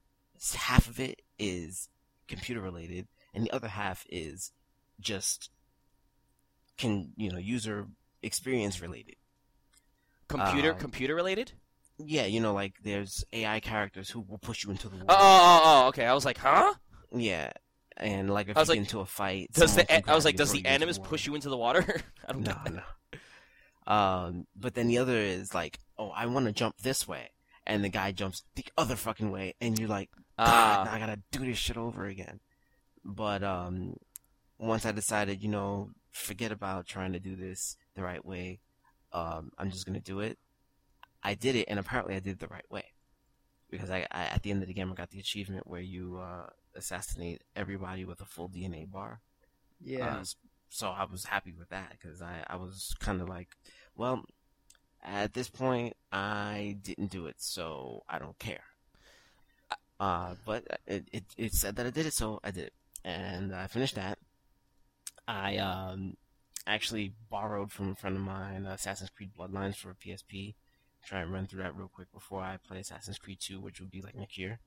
Half 0.55 0.87
of 0.89 0.99
it 0.99 1.21
is 1.39 1.89
computer 2.27 2.59
related, 2.61 3.07
and 3.33 3.45
the 3.45 3.51
other 3.51 3.69
half 3.69 4.05
is 4.09 4.51
just 4.99 5.49
can 6.77 7.11
you 7.15 7.31
know 7.31 7.37
user 7.37 7.87
experience 8.21 8.81
related. 8.81 9.15
Computer 10.27 10.71
Um, 10.73 10.79
computer 10.79 11.15
related? 11.15 11.53
Yeah, 11.99 12.25
you 12.25 12.39
know, 12.39 12.53
like 12.53 12.73
there's 12.83 13.23
AI 13.31 13.59
characters 13.59 14.09
who 14.09 14.21
will 14.21 14.39
push 14.39 14.63
you 14.63 14.71
into 14.71 14.89
the 14.89 14.95
water. 14.95 15.05
Oh, 15.09 15.15
oh, 15.19 15.61
oh, 15.63 15.87
okay. 15.89 16.05
I 16.05 16.13
was 16.13 16.25
like, 16.25 16.37
huh? 16.39 16.73
Yeah, 17.11 17.51
and 17.97 18.29
like 18.33 18.49
if 18.49 18.57
I 18.57 18.61
you 18.61 18.69
like, 18.69 18.79
into 18.79 18.99
a 18.99 19.05
fight, 19.05 19.51
Does 19.53 19.75
the 19.75 20.09
I 20.09 20.15
was 20.15 20.25
like, 20.25 20.35
does 20.35 20.51
the 20.51 20.65
animus 20.65 20.97
push 20.97 21.27
you 21.27 21.35
into 21.35 21.49
the 21.49 21.57
water? 21.57 21.85
I 22.27 22.33
don't 22.33 22.41
No, 22.41 22.53
that. 22.63 22.73
no. 22.73 22.81
Um, 23.85 24.47
but 24.55 24.75
then 24.75 24.87
the 24.87 24.97
other 24.97 25.17
is 25.17 25.53
like, 25.53 25.79
oh, 25.97 26.09
I 26.09 26.25
want 26.25 26.45
to 26.45 26.51
jump 26.51 26.77
this 26.77 27.07
way, 27.07 27.31
and 27.65 27.83
the 27.83 27.89
guy 27.89 28.11
jumps 28.11 28.43
the 28.55 28.65
other 28.77 28.95
fucking 28.95 29.31
way, 29.31 29.55
and 29.59 29.77
you're 29.77 29.89
like, 29.89 30.09
Ah. 30.37 30.91
I 30.91 30.99
gotta 30.99 31.21
do 31.31 31.45
this 31.45 31.57
shit 31.57 31.77
over 31.77 32.05
again. 32.05 32.39
But 33.05 33.43
um, 33.43 33.97
once 34.57 34.85
I 34.85 34.91
decided, 34.91 35.43
you 35.43 35.49
know, 35.49 35.91
forget 36.11 36.51
about 36.51 36.87
trying 36.87 37.13
to 37.13 37.19
do 37.19 37.35
this 37.35 37.77
the 37.95 38.03
right 38.03 38.23
way. 38.23 38.59
Um, 39.11 39.51
I'm 39.57 39.69
just 39.69 39.85
gonna 39.85 39.99
do 39.99 40.21
it. 40.21 40.39
I 41.21 41.35
did 41.35 41.55
it, 41.55 41.65
and 41.69 41.79
apparently 41.79 42.15
I 42.15 42.19
did 42.19 42.33
it 42.33 42.39
the 42.39 42.47
right 42.47 42.69
way, 42.69 42.85
because 43.69 43.89
I, 43.89 44.07
I 44.11 44.23
at 44.25 44.41
the 44.43 44.51
end 44.51 44.61
of 44.61 44.67
the 44.67 44.73
game 44.73 44.91
I 44.91 44.95
got 44.95 45.11
the 45.11 45.19
achievement 45.19 45.67
where 45.67 45.81
you 45.81 46.17
uh, 46.17 46.47
assassinate 46.75 47.43
everybody 47.55 48.05
with 48.05 48.21
a 48.21 48.25
full 48.25 48.49
DNA 48.49 48.89
bar. 48.89 49.21
Yeah. 49.79 50.17
Uh, 50.17 50.23
so 50.73 50.87
I 50.87 51.05
was 51.05 51.25
happy 51.25 51.53
with 51.57 51.69
that 51.69 51.91
because 51.91 52.19
I, 52.19 52.43
I 52.47 52.55
was 52.55 52.95
kind 52.99 53.21
of 53.21 53.29
like, 53.29 53.49
well, 53.95 54.25
at 55.03 55.35
this 55.35 55.47
point, 55.47 55.95
I 56.11 56.77
didn't 56.81 57.11
do 57.11 57.27
it, 57.27 57.35
so 57.37 58.01
I 58.09 58.17
don't 58.17 58.39
care. 58.39 58.63
Uh, 59.99 60.33
but 60.47 60.65
it, 60.87 61.07
it, 61.13 61.23
it 61.37 61.53
said 61.53 61.75
that 61.75 61.85
I 61.85 61.91
did 61.91 62.07
it, 62.07 62.13
so 62.13 62.39
I 62.43 62.49
did 62.49 62.65
it. 62.65 62.73
And 63.05 63.53
I 63.53 63.67
finished 63.67 63.93
that. 63.95 64.17
I 65.27 65.57
um, 65.57 66.17
actually 66.65 67.13
borrowed 67.29 67.71
from 67.71 67.91
a 67.91 67.95
friend 67.95 68.15
of 68.15 68.23
mine 68.23 68.65
Assassin's 68.65 69.11
Creed 69.11 69.29
Bloodlines 69.37 69.75
for 69.75 69.91
a 69.91 69.95
PSP. 69.95 70.55
Try 71.05 71.21
and 71.21 71.31
run 71.31 71.45
through 71.45 71.61
that 71.61 71.77
real 71.77 71.91
quick 71.93 72.11
before 72.11 72.41
I 72.41 72.57
play 72.57 72.79
Assassin's 72.79 73.19
Creed 73.19 73.37
2, 73.39 73.61
which 73.61 73.79
will 73.79 73.89
be 73.89 74.01
like 74.01 74.15
next 74.15 74.39
year 74.39 74.59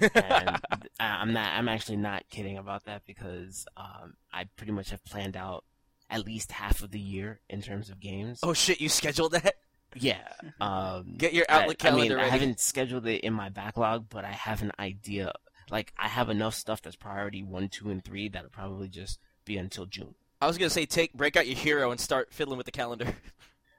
and 0.00 0.12
I- 0.14 0.58
I'm 1.00 1.32
not. 1.32 1.52
I'm 1.54 1.68
actually 1.68 1.96
not 1.96 2.24
kidding 2.30 2.58
about 2.58 2.84
that 2.84 3.02
because 3.06 3.66
um, 3.76 4.14
I 4.32 4.44
pretty 4.56 4.72
much 4.72 4.90
have 4.90 5.04
planned 5.04 5.36
out 5.36 5.64
at 6.10 6.24
least 6.26 6.52
half 6.52 6.82
of 6.82 6.90
the 6.90 7.00
year 7.00 7.40
in 7.48 7.62
terms 7.62 7.90
of 7.90 8.00
games. 8.00 8.40
oh 8.42 8.52
shit, 8.52 8.80
you 8.80 8.88
scheduled 8.88 9.32
that? 9.32 9.54
yeah. 9.96 10.28
Um, 10.60 11.14
Get 11.16 11.32
your 11.32 11.46
I- 11.48 11.62
outlet 11.62 11.84
I, 11.84 11.90
mean, 11.90 11.96
calendar 12.08 12.20
I 12.20 12.28
haven't 12.28 12.60
scheduled 12.60 13.06
it 13.06 13.22
in 13.22 13.32
my 13.32 13.48
backlog, 13.48 14.06
but 14.10 14.24
I 14.24 14.32
have 14.32 14.62
an 14.62 14.72
idea. 14.78 15.32
Like 15.70 15.92
I 15.98 16.08
have 16.08 16.28
enough 16.28 16.54
stuff 16.54 16.82
that's 16.82 16.96
priority 16.96 17.42
one, 17.42 17.68
two, 17.68 17.90
and 17.90 18.04
three 18.04 18.28
that'll 18.28 18.50
probably 18.50 18.88
just 18.88 19.18
be 19.44 19.56
until 19.56 19.86
June. 19.86 20.14
I 20.40 20.46
was 20.46 20.58
gonna 20.58 20.68
say 20.70 20.84
take 20.84 21.14
break 21.14 21.36
out 21.36 21.46
your 21.46 21.56
hero 21.56 21.90
and 21.90 21.98
start 21.98 22.32
fiddling 22.34 22.58
with 22.58 22.66
the 22.66 22.72
calendar. 22.72 23.06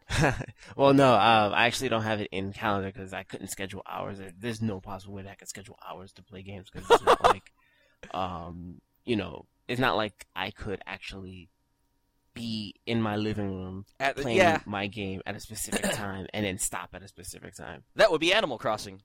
well, 0.75 0.93
no, 0.93 1.13
um, 1.13 1.53
I 1.53 1.65
actually 1.65 1.89
don't 1.89 2.03
have 2.03 2.21
it 2.21 2.29
in 2.31 2.53
calendar 2.53 2.91
because 2.91 3.13
I 3.13 3.23
couldn't 3.23 3.47
schedule 3.47 3.81
hours. 3.89 4.19
There's 4.37 4.61
no 4.61 4.79
possible 4.79 5.15
way 5.15 5.23
that 5.23 5.31
I 5.31 5.35
could 5.35 5.49
schedule 5.49 5.77
hours 5.87 6.11
to 6.13 6.23
play 6.23 6.41
games 6.43 6.69
because 6.71 6.89
it's 6.89 7.03
not 7.03 7.23
like, 7.23 7.51
um, 8.13 8.81
you 9.03 9.15
know, 9.15 9.45
it's 9.67 9.79
not 9.79 9.95
like 9.95 10.25
I 10.35 10.51
could 10.51 10.81
actually 10.85 11.49
be 12.33 12.75
in 12.85 13.01
my 13.01 13.15
living 13.15 13.55
room 13.55 13.85
At 13.99 14.17
playing 14.17 14.37
yeah, 14.37 14.59
my 14.65 14.87
game 14.87 15.21
at 15.25 15.35
a 15.35 15.39
specific 15.39 15.81
time 15.93 16.27
and 16.33 16.45
then 16.45 16.57
stop 16.59 16.89
at 16.93 17.01
a 17.01 17.07
specific 17.07 17.55
time. 17.55 17.83
that 17.95 18.11
would 18.11 18.21
be 18.21 18.33
Animal 18.33 18.57
Crossing. 18.57 19.01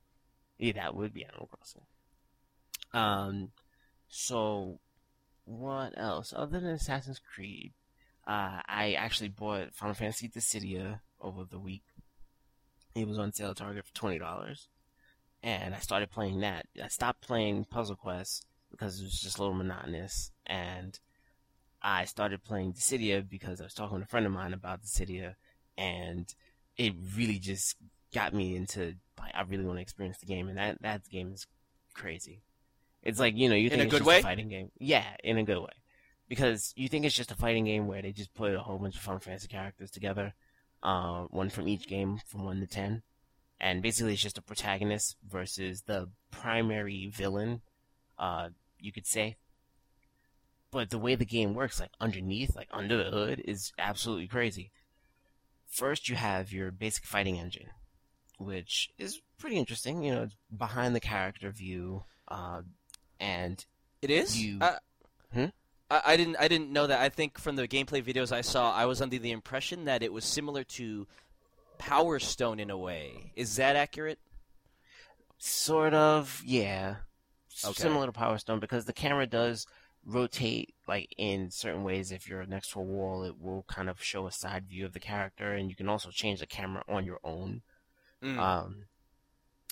Yeah, 0.59 0.73
that 0.73 0.95
would 0.95 1.15
be 1.15 1.25
Animal 1.25 1.49
Crossing. 1.51 1.83
Um, 2.93 3.53
so 4.09 4.81
what 5.45 5.95
else 5.97 6.35
other 6.37 6.61
than 6.61 6.71
Assassin's 6.71 7.21
Creed? 7.21 7.73
Uh, 8.31 8.63
I 8.69 8.93
actually 8.93 9.29
bought 9.29 9.75
Final 9.75 9.95
Fantasy 9.95 10.29
Dissidia 10.29 11.01
over 11.21 11.43
the 11.43 11.59
week. 11.59 11.83
It 12.95 13.09
was 13.09 13.19
on 13.19 13.33
sale 13.33 13.51
at 13.51 13.57
Target 13.57 13.85
for 13.85 13.93
twenty 13.93 14.21
dollars, 14.21 14.69
and 15.43 15.75
I 15.75 15.79
started 15.81 16.13
playing 16.13 16.39
that. 16.39 16.67
I 16.81 16.87
stopped 16.87 17.23
playing 17.27 17.65
Puzzle 17.65 17.97
Quest 17.97 18.47
because 18.71 19.01
it 19.01 19.03
was 19.03 19.21
just 19.21 19.39
a 19.39 19.43
little 19.43 19.57
monotonous, 19.57 20.31
and 20.47 20.97
I 21.83 22.05
started 22.05 22.45
playing 22.45 22.75
Dissidia 22.75 23.29
because 23.29 23.61
I 23.61 23.65
was 23.65 23.75
talking 23.75 23.99
to 23.99 24.05
a 24.05 24.07
friend 24.07 24.27
of 24.27 24.33
mine 24.33 24.53
about 24.53 24.83
Dissidia, 24.83 25.35
and 25.77 26.33
it 26.77 26.95
really 27.17 27.41
just 27.41 27.75
got 28.15 28.33
me 28.33 28.55
into 28.55 28.95
like 29.19 29.35
I 29.35 29.43
really 29.43 29.65
want 29.65 29.79
to 29.79 29.83
experience 29.83 30.19
the 30.19 30.27
game, 30.27 30.49
and 30.49 30.57
that 30.57 30.81
that 30.83 31.09
game 31.11 31.33
is 31.33 31.49
crazy. 31.95 32.43
It's 33.03 33.19
like 33.19 33.37
you 33.37 33.49
know 33.49 33.57
you 33.57 33.71
In 33.71 33.71
think 33.71 33.81
a 33.81 33.85
it's 33.87 33.91
good 33.91 33.99
just 33.99 34.07
way? 34.07 34.19
a 34.21 34.23
fighting 34.23 34.49
game, 34.49 34.71
yeah, 34.79 35.17
in 35.25 35.37
a 35.37 35.43
good 35.43 35.59
way, 35.59 35.73
because 36.31 36.73
you 36.77 36.89
think 36.89 37.05
it's 37.05 37.15
just 37.17 37.33
a 37.33 37.35
fighting 37.35 37.65
game 37.65 37.89
where 37.89 38.01
they 38.01 38.13
just 38.13 38.33
put 38.35 38.55
a 38.55 38.61
whole 38.61 38.79
bunch 38.79 38.95
of 38.95 39.03
Final 39.03 39.19
Fantasy 39.21 39.49
characters 39.49 39.91
together, 39.91 40.33
uh, 40.83 41.25
one 41.25 41.51
from 41.51 41.67
each 41.69 41.89
game 41.89 42.21
from 42.25 42.45
one 42.45 42.61
to 42.61 42.67
ten, 42.69 43.03
and 43.61 43.83
basically 43.83 44.13
it's 44.13 44.23
just 44.23 44.39
a 44.39 44.43
protagonist 44.43 45.17
versus 45.29 45.83
the 45.83 46.09
primary 46.31 47.09
villain, 47.13 47.61
uh, 48.17 48.49
you 48.79 48.93
could 48.93 49.07
say. 49.09 49.37
But 50.71 50.91
the 50.91 50.99
way 51.01 51.17
the 51.17 51.25
game 51.25 51.55
works, 51.55 51.81
like 51.81 51.91
underneath, 52.01 52.55
like 52.55 52.69
under 52.71 52.97
the 52.97 53.11
hood, 53.11 53.43
is 53.45 53.73
absolutely 53.77 54.29
crazy. 54.29 54.71
First, 55.67 56.09
you 56.09 56.15
have 56.15 56.53
your 56.53 56.71
basic 56.71 57.05
fighting 57.05 57.39
engine, 57.39 57.71
which 58.39 58.89
is 58.99 59.21
pretty 59.37 59.57
interesting. 59.57 60.05
You 60.05 60.15
know, 60.15 60.23
it's 60.23 60.37
behind 60.57 60.95
the 60.95 61.01
character 61.01 61.51
view, 61.51 62.05
uh, 62.29 62.63
and 63.19 63.65
It 64.01 64.11
is. 64.11 64.41
You- 64.41 64.59
I, 64.61 64.79
Hmm? 65.33 65.47
I, 65.91 66.03
I 66.07 66.17
didn't. 66.17 66.37
I 66.39 66.49
didn't 66.49 66.71
know 66.71 66.87
that. 66.87 67.01
I 67.01 67.09
think 67.09 67.39
from 67.39 67.57
the 67.57 67.67
gameplay 67.67 68.03
videos 68.03 68.33
I 68.33 68.41
saw, 68.43 68.73
I 68.73 68.87
was 68.87 69.01
under 69.03 69.19
the 69.19 69.33
impression 69.33 69.85
that 69.87 70.03
it 70.03 70.13
was 70.13 70.25
similar 70.25 70.65
to 70.65 71.07
Power 71.79 72.19
Stone 72.19 72.61
in 72.61 72.71
a 72.71 72.79
way. 72.79 73.33
Is 73.35 73.57
that 73.57 73.77
accurate? 73.77 74.19
Sort 75.39 75.95
of, 75.95 76.43
yeah. 76.45 76.97
Okay. 77.65 77.83
Similar 77.83 78.07
to 78.07 78.13
Power 78.13 78.39
Stone 78.39 78.61
because 78.61 78.85
the 78.85 78.93
camera 78.93 79.27
does 79.27 79.67
rotate 80.05 80.75
like 80.87 81.15
in 81.19 81.51
certain 81.51 81.83
ways. 81.83 82.13
If 82.13 82.29
you're 82.29 82.45
next 82.47 82.73
to 82.73 82.81
a 82.81 82.83
wall, 82.83 83.25
it 83.25 83.41
will 83.41 83.65
kind 83.69 83.89
of 83.89 84.03
show 84.03 84.27
a 84.27 84.33
side 84.33 84.67
view 84.69 84.85
of 84.85 84.93
the 84.93 85.01
character, 85.01 85.53
and 85.53 85.71
you 85.71 85.77
can 85.77 85.89
also 85.89 86.11
change 86.11 86.41
the 86.41 86.47
camera 86.47 86.85
on 86.89 87.05
your 87.05 87.19
own. 87.25 87.63
Mm. 88.23 88.39
Um, 88.39 88.85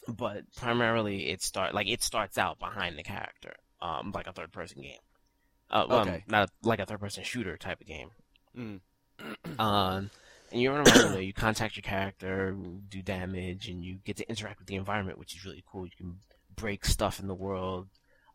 but 0.06 0.44
primarily, 0.56 1.28
it 1.28 1.42
start 1.42 1.74
like 1.74 1.86
it 1.86 2.02
starts 2.02 2.38
out 2.38 2.58
behind 2.58 2.98
the 2.98 3.02
character, 3.02 3.54
um, 3.80 4.10
like 4.14 4.26
a 4.26 4.32
third 4.32 4.52
person 4.52 4.82
game. 4.82 4.98
Uh, 5.70 5.86
well, 5.88 6.00
Okay. 6.00 6.24
not 6.26 6.50
like 6.62 6.78
a 6.78 6.86
third 6.86 7.00
person 7.00 7.24
shooter 7.24 7.56
type 7.56 7.80
of 7.80 7.86
game. 7.86 8.10
Mm. 8.56 8.80
Um, 9.58 10.10
and 10.52 10.62
you 10.62 10.70
run 10.70 10.86
around, 10.86 10.96
you, 10.96 11.10
know, 11.10 11.18
you 11.18 11.32
contact 11.32 11.76
your 11.76 11.82
character, 11.82 12.56
do 12.88 13.02
damage, 13.02 13.68
and 13.68 13.84
you 13.84 13.98
get 14.04 14.16
to 14.18 14.28
interact 14.28 14.60
with 14.60 14.68
the 14.68 14.76
environment, 14.76 15.18
which 15.18 15.34
is 15.34 15.44
really 15.44 15.64
cool. 15.66 15.84
You 15.84 15.92
can 15.96 16.20
break 16.54 16.84
stuff 16.84 17.18
in 17.20 17.26
the 17.26 17.34
world. 17.34 17.88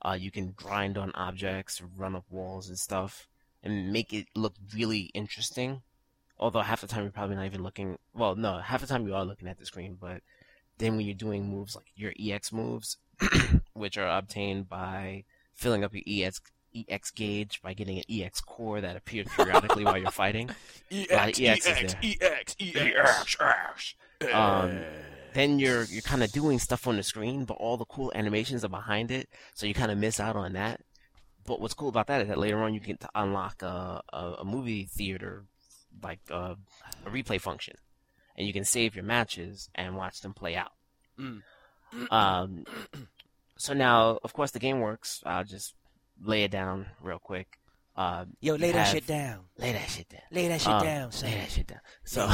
Uh, 0.06 0.18
you 0.20 0.30
can 0.30 0.52
grind 0.52 0.98
on 0.98 1.12
objects, 1.16 1.82
run 1.96 2.16
up 2.16 2.26
walls 2.30 2.68
and 2.68 2.78
stuff, 2.78 3.28
and 3.64 3.92
make 3.94 4.12
it 4.14 4.28
look 4.36 4.54
really 4.76 5.10
interesting. 5.14 5.82
Although 6.38 6.62
half 6.62 6.82
the 6.82 6.88
time 6.88 7.04
you're 7.04 7.12
probably 7.12 7.38
not 7.38 7.46
even 7.46 7.64
looking. 7.64 7.98
Well, 8.14 8.36
no, 8.36 8.58
half 8.60 8.82
the 8.82 8.88
time 8.88 9.08
you 9.08 9.16
are 9.16 9.24
looking 9.26 9.48
at 9.48 9.58
the 9.58 9.66
screen, 9.66 9.98
but 10.00 10.22
then 10.78 10.98
when 10.98 11.06
you're 11.06 11.16
doing 11.16 11.48
moves 11.48 11.76
like 11.76 11.86
your 11.96 12.12
EX 12.20 12.52
moves, 12.52 12.98
which 13.74 13.98
are 13.98 14.18
obtained 14.18 14.68
by 14.68 15.24
filling 15.54 15.84
up 15.84 15.94
your 15.94 16.04
EX 16.28 16.42
EX 16.76 17.12
gauge 17.12 17.62
by 17.62 17.74
getting 17.74 17.98
an 17.98 18.04
EX 18.10 18.42
core 18.42 18.82
that 18.82 18.96
appears 18.96 19.28
periodically 19.36 19.86
while 19.86 19.98
you're 19.98 20.12
fighting. 20.12 20.50
EX 20.92 21.40
EX, 21.40 21.96
EX. 22.04 23.96
Um, 24.34 24.82
then 25.34 25.60
you're 25.60 25.84
you're 25.86 26.02
kind 26.02 26.24
of 26.24 26.32
doing 26.32 26.60
stuff 26.60 26.88
on 26.88 26.98
the 26.98 27.04
screen, 27.04 27.46
but 27.46 27.56
all 27.56 27.78
the 27.78 27.86
cool 27.86 28.12
animations 28.16 28.64
are 28.64 28.70
behind 28.70 29.12
it, 29.12 29.30
so 29.54 29.66
you 29.66 29.74
kind 29.74 29.92
of 29.92 29.98
miss 29.98 30.20
out 30.20 30.36
on 30.36 30.54
that. 30.54 30.82
But 31.46 31.60
what's 31.60 31.74
cool 31.74 31.90
about 31.90 32.08
that 32.08 32.22
is 32.22 32.28
that 32.30 32.38
later 32.38 32.62
on 32.64 32.74
you 32.74 32.80
get 32.80 33.02
to 33.02 33.10
unlock 33.16 33.62
a, 33.62 34.02
a, 34.14 34.18
a 34.40 34.46
movie 34.46 34.86
theater, 34.86 35.44
like 36.02 36.20
uh, 36.32 36.56
a 37.06 37.10
replay 37.10 37.42
function, 37.42 37.76
and 38.38 38.48
you 38.48 38.54
can 38.54 38.64
save 38.64 38.96
your 38.96 39.04
matches 39.04 39.70
and 39.76 39.98
watch 39.98 40.22
them 40.22 40.34
play 40.34 40.56
out. 40.56 40.72
Mm. 41.20 41.42
Um, 42.10 42.66
so 43.58 43.74
now, 43.74 44.20
of 44.24 44.34
course, 44.34 44.52
the 44.52 44.60
game 44.60 44.80
works. 44.80 45.22
I'll 45.26 45.44
just 45.44 45.76
lay 46.22 46.44
it 46.44 46.52
down 46.52 46.88
real 47.02 47.20
quick. 47.20 47.60
Uh, 47.96 48.26
Yo, 48.42 48.56
lay 48.56 48.72
that 48.72 48.86
have- 48.88 48.88
shit 48.96 49.06
down. 49.08 49.42
Lay 49.58 49.72
that 49.72 49.90
shit 49.90 50.10
down. 50.10 50.22
Lay 50.32 50.48
that 50.48 50.62
shit 50.62 50.70
Um, 50.72 50.84
down, 50.84 51.12
son. 51.12 51.30
Lay 51.30 51.38
that 51.38 51.52
shit 51.52 51.68
down. 51.68 51.80
So 52.04 52.30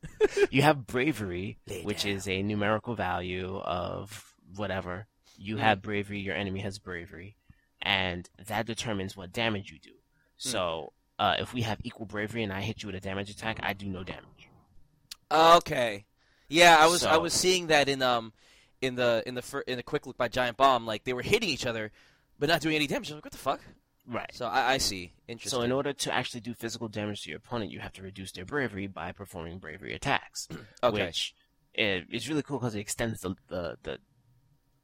you 0.50 0.62
have 0.62 0.86
bravery, 0.86 1.58
Lay 1.68 1.82
which 1.82 2.02
down. 2.02 2.12
is 2.12 2.26
a 2.28 2.42
numerical 2.42 2.94
value 2.96 3.56
of 3.58 4.34
whatever. 4.56 5.06
You 5.36 5.56
Mm. 5.56 5.60
have 5.60 5.82
bravery, 5.82 6.18
your 6.20 6.34
enemy 6.34 6.60
has 6.60 6.78
bravery, 6.78 7.36
and 7.80 8.28
that 8.46 8.66
determines 8.66 9.16
what 9.16 9.32
damage 9.32 9.70
you 9.70 9.78
do. 9.78 9.90
Mm. 9.90 9.94
So 10.38 10.92
uh, 11.18 11.36
if 11.38 11.54
we 11.54 11.62
have 11.62 11.78
equal 11.84 12.06
bravery 12.06 12.42
and 12.42 12.52
I 12.52 12.60
hit 12.62 12.82
you 12.82 12.88
with 12.88 12.96
a 12.96 13.00
damage 13.00 13.30
attack, 13.30 13.60
I 13.62 13.72
do 13.72 13.86
no 13.86 14.02
damage. 14.02 14.48
Okay. 15.30 16.04
Yeah, 16.48 16.76
I 16.78 16.86
was 16.86 17.04
I 17.04 17.16
was 17.16 17.32
seeing 17.32 17.68
that 17.68 17.88
in 17.88 18.02
um 18.02 18.32
in 18.80 18.94
the 18.96 19.22
in 19.26 19.34
the 19.34 19.42
fir- 19.42 19.62
in 19.66 19.76
the 19.76 19.82
quick 19.82 20.06
look 20.06 20.16
by 20.16 20.28
Giant 20.28 20.56
Bomb, 20.56 20.86
like 20.86 21.04
they 21.04 21.12
were 21.12 21.22
hitting 21.22 21.48
each 21.48 21.66
other, 21.66 21.90
but 22.38 22.48
not 22.48 22.60
doing 22.60 22.76
any 22.76 22.86
damage. 22.86 23.10
I 23.10 23.14
was 23.14 23.16
like, 23.18 23.24
what 23.26 23.32
the 23.32 23.38
fuck? 23.38 23.60
Right. 24.06 24.30
So 24.34 24.46
I, 24.46 24.72
I 24.72 24.78
see. 24.78 25.14
Interesting. 25.28 25.58
So 25.58 25.62
in 25.62 25.72
order 25.72 25.92
to 25.92 26.12
actually 26.12 26.40
do 26.40 26.54
physical 26.54 26.88
damage 26.88 27.22
to 27.22 27.30
your 27.30 27.38
opponent, 27.38 27.70
you 27.70 27.80
have 27.80 27.92
to 27.94 28.02
reduce 28.02 28.32
their 28.32 28.44
bravery 28.44 28.86
by 28.86 29.12
performing 29.12 29.58
bravery 29.58 29.94
attacks. 29.94 30.48
okay. 30.82 31.06
which 31.06 31.34
it, 31.72 32.04
it's 32.10 32.28
really 32.28 32.42
cool 32.42 32.58
because 32.58 32.74
it 32.74 32.80
extends 32.80 33.20
the, 33.20 33.34
the 33.48 33.78
the 33.82 33.98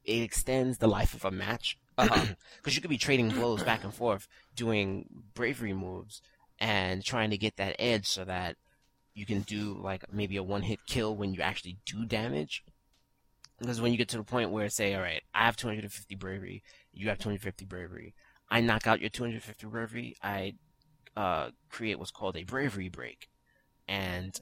it 0.05 0.23
extends 0.23 0.79
the 0.79 0.89
life 0.89 1.15
of 1.15 1.25
a 1.25 1.31
match. 1.31 1.79
Uh-huh. 1.99 2.25
Because 2.57 2.75
you 2.75 2.81
could 2.81 2.89
be 2.89 2.97
trading 2.97 3.29
blows 3.29 3.63
back 3.63 3.85
and 3.85 3.93
forth, 3.93 4.27
doing 4.57 5.05
bravery 5.35 5.75
moves, 5.75 6.23
and 6.59 7.05
trying 7.05 7.29
to 7.29 7.37
get 7.37 7.59
that 7.59 7.77
edge 7.79 8.07
so 8.07 8.25
that 8.25 8.57
you 9.13 9.27
can 9.27 9.41
do 9.41 9.79
like 9.83 10.11
maybe 10.11 10.39
a 10.39 10.43
one 10.43 10.63
hit 10.63 10.79
kill 10.87 11.15
when 11.15 11.35
you 11.35 11.43
actually 11.43 11.77
do 11.85 12.07
damage. 12.07 12.65
Because 13.59 13.83
when 13.83 13.93
you 13.93 13.99
get 13.99 14.09
to 14.11 14.17
the 14.17 14.23
point 14.23 14.51
where 14.51 14.71
say, 14.71 14.95
all 14.95 15.03
right, 15.03 15.23
I 15.35 15.45
have 15.45 15.59
250 15.59 16.15
bravery, 16.15 16.63
you 16.92 17.09
have 17.09 17.18
250 17.18 17.64
bravery, 17.64 18.14
I 18.50 18.61
knock 18.61 18.87
out 18.87 19.00
your 19.00 19.11
250 19.11 19.66
bravery, 19.66 20.16
I 20.22 20.55
uh, 21.16 21.50
create 21.68 21.98
what's 21.98 22.11
called 22.11 22.37
a 22.37 22.44
bravery 22.44 22.88
break, 22.88 23.29
and 23.87 24.38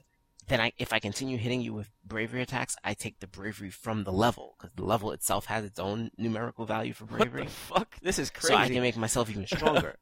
then 0.49 0.59
I, 0.59 0.73
if 0.79 0.91
I 0.91 0.99
continue 0.99 1.37
hitting 1.37 1.61
you 1.61 1.73
with 1.73 1.91
bravery 2.03 2.41
attacks, 2.41 2.75
I 2.83 2.95
take 2.95 3.19
the 3.19 3.27
bravery 3.27 3.69
from 3.69 4.03
the 4.03 4.11
level 4.11 4.55
because 4.57 4.73
the 4.75 4.83
level 4.83 5.11
itself 5.11 5.45
has 5.45 5.63
its 5.63 5.79
own 5.79 6.09
numerical 6.17 6.65
value 6.65 6.91
for 6.93 7.05
bravery. 7.05 7.41
what 7.41 7.49
the 7.49 7.53
fuck? 7.53 7.99
This 8.01 8.17
is 8.17 8.31
crazy. 8.31 8.53
So 8.53 8.59
I 8.59 8.67
can 8.67 8.81
make 8.81 8.97
myself 8.97 9.29
even 9.29 9.45
stronger. 9.45 9.97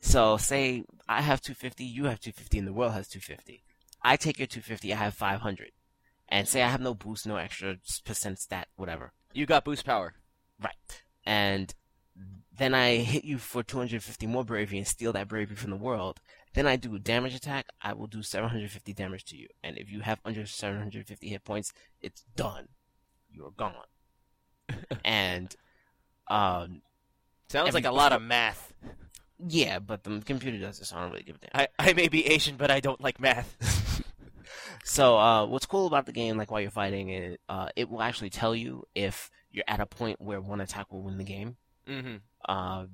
so 0.00 0.38
say 0.38 0.84
I 1.08 1.20
have 1.20 1.42
250, 1.42 1.84
you 1.84 2.04
have 2.04 2.20
250, 2.20 2.58
and 2.58 2.66
the 2.66 2.72
world 2.72 2.92
has 2.92 3.06
250. 3.08 3.62
I 4.02 4.16
take 4.16 4.38
your 4.38 4.46
250, 4.46 4.92
I 4.92 4.96
have 4.96 5.14
500. 5.14 5.72
And 6.28 6.48
say 6.48 6.62
I 6.62 6.68
have 6.68 6.80
no 6.80 6.94
boost, 6.94 7.26
no 7.26 7.36
extra 7.36 7.76
percent 8.04 8.38
stat, 8.38 8.68
whatever. 8.76 9.12
you 9.32 9.46
got 9.46 9.64
boost 9.64 9.84
power. 9.84 10.14
Right. 10.60 11.02
And 11.26 11.74
then 12.56 12.72
I 12.72 12.96
hit 12.96 13.24
you 13.24 13.38
for 13.38 13.62
250 13.62 14.26
more 14.26 14.44
bravery 14.44 14.78
and 14.78 14.86
steal 14.86 15.12
that 15.12 15.28
bravery 15.28 15.56
from 15.56 15.70
the 15.70 15.76
world. 15.76 16.20
Then 16.54 16.66
I 16.66 16.76
do 16.76 16.94
a 16.94 16.98
damage 16.98 17.34
attack. 17.34 17.66
I 17.82 17.92
will 17.92 18.06
do 18.06 18.22
750 18.22 18.94
damage 18.94 19.24
to 19.26 19.36
you. 19.36 19.48
And 19.62 19.76
if 19.76 19.90
you 19.90 20.00
have 20.00 20.20
under 20.24 20.46
750 20.46 21.28
hit 21.28 21.44
points, 21.44 21.72
it's 22.00 22.24
done. 22.34 22.68
You're 23.30 23.50
gone. 23.50 23.74
and, 25.04 25.54
um, 26.28 26.80
Sounds 27.48 27.68
Every- 27.68 27.82
like 27.82 27.84
a 27.84 27.94
lot 27.94 28.12
of 28.12 28.22
math. 28.22 28.72
yeah, 29.46 29.78
but 29.78 30.02
the 30.02 30.20
computer 30.24 30.58
does 30.58 30.78
this, 30.78 30.88
so 30.88 30.96
I 30.96 31.02
don't 31.02 31.10
really 31.12 31.22
give 31.24 31.36
a 31.36 31.38
damn. 31.38 31.50
I, 31.78 31.90
I 31.90 31.92
may 31.92 32.08
be 32.08 32.26
Asian, 32.26 32.56
but 32.56 32.70
I 32.70 32.80
don't 32.80 33.00
like 33.00 33.20
math. 33.20 33.56
So, 34.84 35.18
uh, 35.18 35.46
what's 35.46 35.66
cool 35.66 35.88
about 35.88 36.06
the 36.06 36.12
game, 36.12 36.36
like 36.36 36.50
while 36.52 36.60
you're 36.60 36.70
fighting, 36.70 37.08
is 37.10 37.38
uh, 37.48 37.68
it 37.74 37.90
will 37.90 38.00
actually 38.00 38.30
tell 38.30 38.54
you 38.54 38.84
if 38.94 39.30
you're 39.56 39.64
at 39.66 39.80
a 39.80 39.86
point 39.86 40.20
where 40.20 40.40
one 40.40 40.60
attack 40.60 40.92
will 40.92 41.02
win 41.02 41.18
the 41.18 41.24
game. 41.24 41.56
mm-hmm. 41.88 42.16
Uh, 42.48 42.86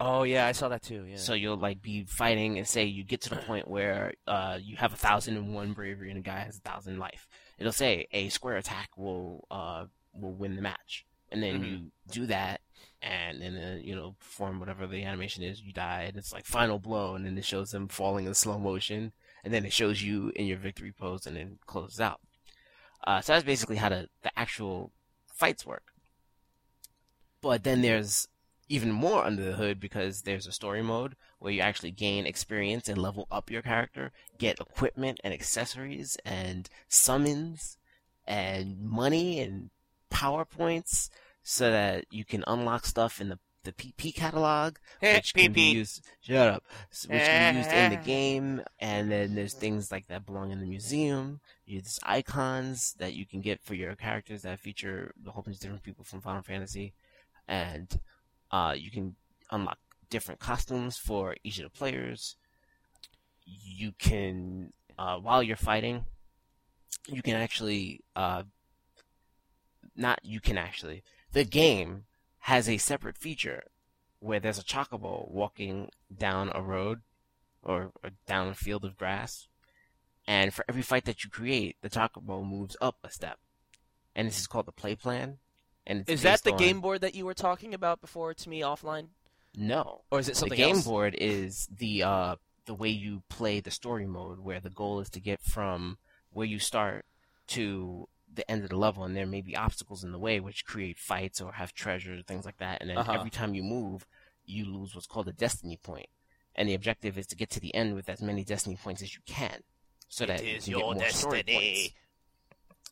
Oh 0.00 0.22
yeah, 0.22 0.46
I 0.46 0.52
saw 0.52 0.68
that 0.68 0.82
too. 0.82 1.04
Yeah. 1.08 1.16
So 1.16 1.34
you'll 1.34 1.56
like 1.56 1.82
be 1.82 2.04
fighting 2.04 2.56
and 2.56 2.68
say 2.68 2.84
you 2.84 3.02
get 3.02 3.20
to 3.22 3.30
the 3.30 3.36
point 3.36 3.66
where 3.66 4.12
uh, 4.28 4.56
you 4.62 4.76
have 4.76 4.92
a 4.92 4.96
thousand 4.96 5.36
and 5.36 5.52
one 5.52 5.72
bravery 5.72 6.08
and 6.10 6.18
a 6.20 6.22
guy 6.22 6.38
has 6.38 6.56
a 6.58 6.60
thousand 6.60 7.00
life. 7.00 7.26
It'll 7.58 7.72
say 7.72 8.06
a 8.12 8.28
square 8.28 8.56
attack 8.58 8.90
will 8.96 9.44
uh, 9.50 9.86
will 10.12 10.34
win 10.34 10.54
the 10.54 10.62
match, 10.62 11.04
and 11.32 11.42
then 11.42 11.60
Mhm. 11.60 11.68
you 11.68 11.90
do 12.12 12.26
that, 12.26 12.60
and 13.02 13.42
then 13.42 13.56
uh, 13.56 13.78
you 13.82 13.96
know 13.96 14.14
perform 14.20 14.60
whatever 14.60 14.86
the 14.86 15.02
animation 15.02 15.42
is. 15.42 15.60
You 15.62 15.72
die, 15.72 16.02
and 16.06 16.16
it's 16.16 16.32
like 16.32 16.44
final 16.46 16.78
blow, 16.78 17.16
and 17.16 17.26
then 17.26 17.36
it 17.36 17.44
shows 17.44 17.72
them 17.72 17.88
falling 17.88 18.24
in 18.26 18.34
slow 18.34 18.56
motion, 18.56 19.12
and 19.42 19.52
then 19.52 19.64
it 19.66 19.72
shows 19.72 20.00
you 20.00 20.30
in 20.36 20.46
your 20.46 20.58
victory 20.58 20.92
pose, 20.92 21.26
and 21.26 21.36
then 21.36 21.58
closes 21.66 21.98
out. 22.00 22.20
Uh, 23.04 23.20
so 23.20 23.32
that's 23.32 23.44
basically 23.44 23.76
how 23.76 23.88
the 23.88 24.08
the 24.22 24.30
actual 24.38 24.92
fights 25.38 25.64
work. 25.64 25.92
But 27.40 27.62
then 27.62 27.82
there's 27.82 28.26
even 28.68 28.90
more 28.90 29.24
under 29.24 29.44
the 29.44 29.56
hood 29.56 29.80
because 29.80 30.22
there's 30.22 30.46
a 30.46 30.52
story 30.52 30.82
mode 30.82 31.14
where 31.38 31.52
you 31.52 31.60
actually 31.60 31.92
gain 31.92 32.26
experience 32.26 32.88
and 32.88 32.98
level 32.98 33.26
up 33.30 33.50
your 33.50 33.62
character, 33.62 34.12
get 34.36 34.60
equipment 34.60 35.20
and 35.24 35.32
accessories 35.32 36.18
and 36.24 36.68
summons 36.88 37.78
and 38.26 38.80
money 38.80 39.40
and 39.40 39.70
power 40.10 40.44
points 40.44 41.08
so 41.42 41.70
that 41.70 42.04
you 42.10 42.24
can 42.24 42.44
unlock 42.46 42.84
stuff 42.84 43.20
in 43.20 43.28
the 43.28 43.38
the 43.64 43.72
PP 43.72 44.14
catalog, 44.14 44.76
which 45.00 45.34
can 45.34 45.52
be 45.52 45.72
used. 45.72 46.06
Shut 46.20 46.48
up. 46.48 46.64
Which 46.90 47.20
can 47.20 47.54
be 47.54 47.58
used 47.58 47.72
in 47.72 47.90
the 47.90 47.96
game, 47.96 48.62
and 48.78 49.10
then 49.10 49.34
there's 49.34 49.54
things 49.54 49.90
like 49.92 50.06
that 50.08 50.26
belong 50.26 50.52
in 50.52 50.60
the 50.60 50.66
museum. 50.66 51.40
There's 51.66 51.98
icons 52.02 52.94
that 52.98 53.14
you 53.14 53.26
can 53.26 53.40
get 53.40 53.60
for 53.62 53.74
your 53.74 53.94
characters 53.94 54.42
that 54.42 54.60
feature 54.60 55.14
a 55.26 55.30
whole 55.30 55.42
bunch 55.42 55.56
of 55.56 55.60
different 55.60 55.82
people 55.82 56.04
from 56.04 56.20
Final 56.20 56.42
Fantasy, 56.42 56.94
and 57.46 58.00
uh, 58.50 58.74
you 58.76 58.90
can 58.90 59.16
unlock 59.50 59.78
different 60.10 60.40
costumes 60.40 60.96
for 60.96 61.36
each 61.44 61.58
of 61.58 61.64
the 61.64 61.70
players. 61.70 62.36
You 63.44 63.92
can, 63.98 64.72
uh, 64.98 65.18
while 65.18 65.42
you're 65.42 65.56
fighting, 65.56 66.04
you 67.06 67.22
can 67.22 67.34
actually 67.34 68.00
uh, 68.16 68.42
not 69.96 70.20
you 70.22 70.40
can 70.40 70.56
actually. 70.56 71.02
The 71.32 71.44
game 71.44 72.04
has 72.40 72.68
a 72.68 72.78
separate 72.78 73.18
feature 73.18 73.64
where 74.20 74.40
there's 74.40 74.58
a 74.58 74.64
chocobo 74.64 75.30
walking 75.30 75.90
down 76.16 76.50
a 76.54 76.62
road 76.62 77.00
or, 77.62 77.92
or 78.02 78.10
down 78.26 78.48
a 78.48 78.54
field 78.54 78.84
of 78.84 78.96
grass, 78.96 79.48
and 80.26 80.52
for 80.52 80.64
every 80.68 80.82
fight 80.82 81.04
that 81.04 81.24
you 81.24 81.30
create, 81.30 81.76
the 81.82 81.90
chocobo 81.90 82.44
moves 82.46 82.76
up 82.80 82.96
a 83.04 83.10
step, 83.10 83.38
and 84.14 84.28
this 84.28 84.38
is 84.40 84.46
called 84.46 84.66
the 84.66 84.72
play 84.72 84.94
plan. 84.94 85.38
And 85.86 86.00
it's 86.00 86.10
Is 86.10 86.22
that 86.22 86.42
the 86.42 86.52
on- 86.52 86.58
game 86.58 86.80
board 86.80 87.00
that 87.00 87.14
you 87.14 87.24
were 87.24 87.34
talking 87.34 87.72
about 87.74 88.00
before 88.00 88.34
to 88.34 88.48
me 88.48 88.60
offline, 88.60 89.08
No, 89.56 90.02
or 90.10 90.18
is 90.20 90.28
it 90.28 90.36
something 90.36 90.50
the 90.56 90.62
game 90.64 90.76
else? 90.76 90.84
board 90.84 91.14
is 91.18 91.66
the 91.74 92.02
uh 92.02 92.36
the 92.66 92.74
way 92.74 92.90
you 92.90 93.22
play 93.30 93.60
the 93.60 93.70
story 93.70 94.06
mode, 94.06 94.40
where 94.40 94.60
the 94.60 94.68
goal 94.70 95.00
is 95.00 95.08
to 95.10 95.20
get 95.20 95.40
from 95.40 95.96
where 96.30 96.46
you 96.46 96.58
start 96.58 97.06
to 97.48 98.06
the 98.32 98.48
end 98.50 98.62
of 98.64 98.70
the 98.70 98.76
level, 98.76 99.04
and 99.04 99.16
there 99.16 99.26
may 99.26 99.40
be 99.40 99.56
obstacles 99.56 100.04
in 100.04 100.12
the 100.12 100.18
way 100.18 100.38
which 100.40 100.64
create 100.64 100.98
fights 100.98 101.40
or 101.40 101.52
have 101.52 101.72
treasure, 101.74 102.22
things 102.22 102.44
like 102.44 102.58
that. 102.58 102.80
And 102.80 102.90
then 102.90 102.98
Uh-huh. 102.98 103.12
every 103.12 103.30
time 103.30 103.54
you 103.54 103.62
move, 103.62 104.06
you 104.44 104.64
lose 104.64 104.94
what's 104.94 105.06
called 105.06 105.28
a 105.28 105.32
destiny 105.32 105.76
point, 105.82 106.08
and 106.54 106.68
the 106.68 106.74
objective 106.74 107.18
is 107.18 107.26
to 107.28 107.36
get 107.36 107.50
to 107.50 107.60
the 107.60 107.74
end 107.74 107.94
with 107.94 108.08
as 108.08 108.22
many 108.22 108.44
destiny 108.44 108.76
points 108.76 109.02
as 109.02 109.14
you 109.14 109.20
can, 109.26 109.62
so 110.08 110.24
that 110.26 110.42
you 110.42 110.60
can 110.60 110.72
get 110.72 110.84
more 110.94 111.08
story 111.08 111.42
points. 111.42 111.92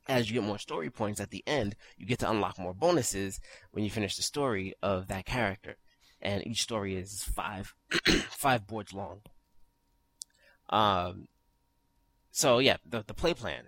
As 0.08 0.28
you 0.30 0.34
get 0.34 0.46
more 0.46 0.58
story 0.58 0.88
points 0.90 1.20
at 1.20 1.30
the 1.30 1.42
end, 1.48 1.74
you 1.96 2.06
get 2.06 2.20
to 2.20 2.30
unlock 2.30 2.58
more 2.58 2.72
bonuses 2.74 3.40
when 3.72 3.82
you 3.82 3.90
finish 3.90 4.16
the 4.16 4.22
story 4.22 4.72
of 4.82 5.08
that 5.08 5.24
character. 5.26 5.76
And 6.22 6.46
each 6.46 6.62
story 6.62 6.94
is 6.96 7.24
five 7.24 7.74
five 8.30 8.66
boards 8.66 8.92
long. 8.92 9.22
Um 10.70 11.26
so 12.30 12.58
yeah, 12.58 12.76
the 12.84 13.02
the 13.06 13.14
play 13.14 13.34
plan. 13.34 13.64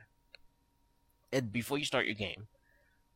And 1.32 1.52
before 1.52 1.78
you 1.78 1.84
start 1.84 2.06
your 2.06 2.14
game, 2.14 2.48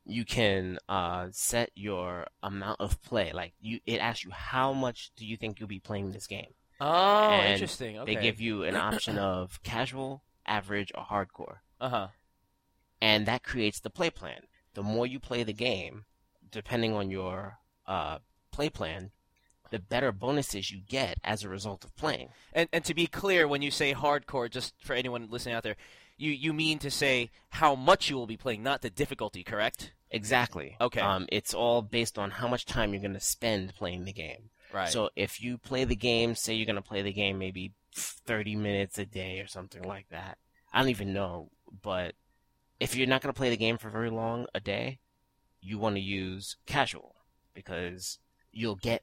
you 0.05 0.25
can 0.25 0.79
uh 0.89 1.29
set 1.31 1.71
your 1.75 2.27
amount 2.43 2.81
of 2.81 3.01
play. 3.03 3.33
Like 3.33 3.55
you 3.61 3.81
it 3.87 3.99
asks 3.99 4.25
you 4.25 4.31
how 4.33 4.73
much 4.73 5.13
do 5.17 5.25
you 5.27 5.37
think 5.37 5.59
you'll 5.61 5.69
be 5.69 5.81
playing 5.81 6.13
this 6.13 6.27
game. 6.27 6.55
Oh, 6.81 6.87
And 6.89 7.55
interesting. 7.55 7.99
Okay. 7.99 8.15
They 8.15 8.21
give 8.21 8.41
you 8.41 8.65
an 8.65 8.77
option 8.77 9.17
of 9.33 9.63
casual, 9.63 10.25
average, 10.47 10.91
or 10.95 11.05
hardcore 11.05 11.59
Uh 11.81 11.89
huh. 11.89 12.09
and 13.01 13.27
that 13.27 13.43
creates 13.45 13.81
the 13.81 13.91
play 13.91 14.11
plan. 14.11 14.43
The 14.75 14.83
more 14.83 15.07
you 15.07 15.21
play 15.21 15.43
the 15.43 15.53
game, 15.53 16.05
depending 16.51 16.95
on 16.95 17.11
your 17.11 17.59
uh, 17.87 18.19
play 18.51 18.71
plan, 18.71 19.11
the 19.71 19.79
better 19.79 20.13
bonuses 20.13 20.71
you 20.71 20.81
get 20.87 21.19
as 21.25 21.43
a 21.45 21.49
result 21.49 21.85
of 21.85 21.95
playing. 21.97 22.29
And 22.53 22.69
and 22.73 22.85
to 22.85 22.95
be 22.95 23.07
clear, 23.07 23.47
when 23.49 23.63
you 23.63 23.71
say 23.71 23.95
hardcore, 23.95 24.51
just 24.51 24.75
for 24.81 24.95
anyone 24.95 25.29
listening 25.31 25.55
out 25.55 25.63
there, 25.63 25.77
you 26.23 26.33
you 26.33 26.53
mean 26.53 26.79
to 26.79 26.91
say 26.91 27.31
how 27.51 27.75
much 27.75 28.09
you 28.09 28.17
will 28.17 28.27
be 28.27 28.37
playing, 28.37 28.63
not 28.63 28.83
the 28.83 28.91
difficulty, 28.91 29.43
correct? 29.43 29.93
Exactly. 30.11 30.77
Okay. 30.81 31.01
Um, 31.01 31.27
it's 31.31 31.55
all 31.55 31.83
based 31.83 32.19
on 32.19 32.31
how 32.31 32.47
much 32.47 32.67
time 32.67 32.93
you're 32.93 33.03
going 33.03 33.15
to 33.15 33.21
spend 33.21 33.75
playing 33.75 34.05
the 34.05 34.13
game. 34.13 34.51
Right. 34.73 34.89
So 34.89 35.11
if 35.17 35.43
you 35.43 35.59
play 35.59 35.85
the 35.85 35.97
game, 35.97 36.35
say 36.35 36.55
you're 36.55 36.67
going 36.67 36.77
to 36.77 36.83
play 36.83 37.03
the 37.03 37.13
game 37.13 37.39
maybe 37.39 37.73
30 37.95 38.57
minutes 38.57 38.99
a 38.99 39.07
day 39.07 39.41
or 39.41 39.47
something 39.47 39.83
like 39.83 40.09
that. 40.11 40.39
I 40.73 40.81
don't 40.81 40.91
even 40.91 41.13
know, 41.13 41.51
but 41.83 42.15
if 42.81 42.95
you're 42.95 43.07
not 43.07 43.21
going 43.21 43.33
to 43.33 43.39
play 43.39 43.51
the 43.51 43.57
game 43.57 43.77
for 43.77 43.91
very 43.91 44.11
long 44.11 44.47
a 44.55 44.61
day, 44.61 44.99
you 45.61 45.79
want 45.79 45.97
to 45.97 46.01
use 46.01 46.57
casual 46.67 47.17
because 47.55 48.19
you'll 48.51 48.77
get 48.77 49.03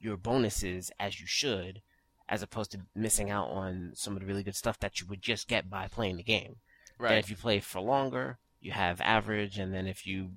your 0.00 0.16
bonuses 0.16 0.90
as 0.98 1.20
you 1.20 1.26
should 1.26 1.82
as 2.28 2.42
opposed 2.42 2.72
to 2.72 2.80
missing 2.94 3.30
out 3.30 3.48
on 3.48 3.92
some 3.94 4.14
of 4.14 4.20
the 4.20 4.26
really 4.26 4.42
good 4.42 4.56
stuff 4.56 4.78
that 4.80 5.00
you 5.00 5.06
would 5.06 5.22
just 5.22 5.46
get 5.48 5.70
by 5.70 5.86
playing 5.88 6.16
the 6.16 6.22
game. 6.22 6.56
Right. 6.98 7.18
if 7.18 7.28
you 7.30 7.36
play 7.36 7.60
for 7.60 7.80
longer, 7.80 8.38
you 8.60 8.72
have 8.72 9.00
average, 9.02 9.58
and 9.58 9.72
then 9.74 9.86
if 9.86 10.06
you 10.06 10.30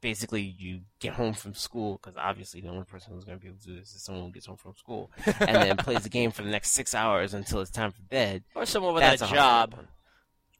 basically 0.00 0.42
you 0.42 0.80
get 0.98 1.14
home 1.14 1.32
from 1.34 1.54
school, 1.54 1.98
because 2.02 2.16
obviously 2.18 2.60
the 2.60 2.68
only 2.68 2.84
person 2.84 3.12
who's 3.14 3.24
going 3.24 3.38
to 3.38 3.42
be 3.42 3.48
able 3.48 3.58
to 3.58 3.66
do 3.68 3.78
this 3.78 3.94
is 3.94 4.02
someone 4.02 4.24
who 4.24 4.30
gets 4.32 4.46
home 4.46 4.56
from 4.56 4.74
school, 4.76 5.10
and 5.40 5.56
then 5.56 5.76
plays 5.76 6.02
the 6.02 6.08
game 6.08 6.30
for 6.30 6.42
the 6.42 6.48
next 6.50 6.72
six 6.72 6.94
hours 6.94 7.32
until 7.34 7.60
it's 7.60 7.70
time 7.70 7.90
for 7.92 8.02
bed. 8.02 8.42
or 8.54 8.64
someone 8.66 8.94
without 8.94 9.18
that's 9.18 9.30
a 9.30 9.34
job. 9.34 9.74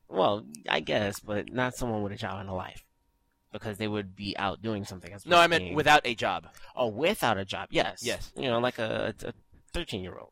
Well, 0.09 0.45
I 0.69 0.81
guess, 0.81 1.21
but 1.21 1.53
not 1.53 1.75
someone 1.75 2.03
with 2.03 2.12
a 2.12 2.17
job 2.17 2.38
and 2.40 2.49
a 2.49 2.53
life, 2.55 2.85
because 3.53 3.79
they 3.79 3.88
would 3.88 4.14
be 4.14 4.37
out 4.37 4.61
doing 4.62 4.85
something. 4.85 5.12
As 5.12 5.25
No, 5.27 5.38
I 5.38 5.47
meant 5.47 5.64
being- 5.64 5.75
without 5.75 6.03
a 6.05 6.14
job 6.14 6.49
Oh, 6.77 6.88
without 6.88 7.38
a 7.38 7.45
job, 7.45 7.69
yes, 7.71 8.03
Yes. 8.03 8.31
You 8.37 8.51
know, 8.51 8.59
like 8.61 8.79
a 8.79 9.14
thirteen-year-old. 9.73 10.31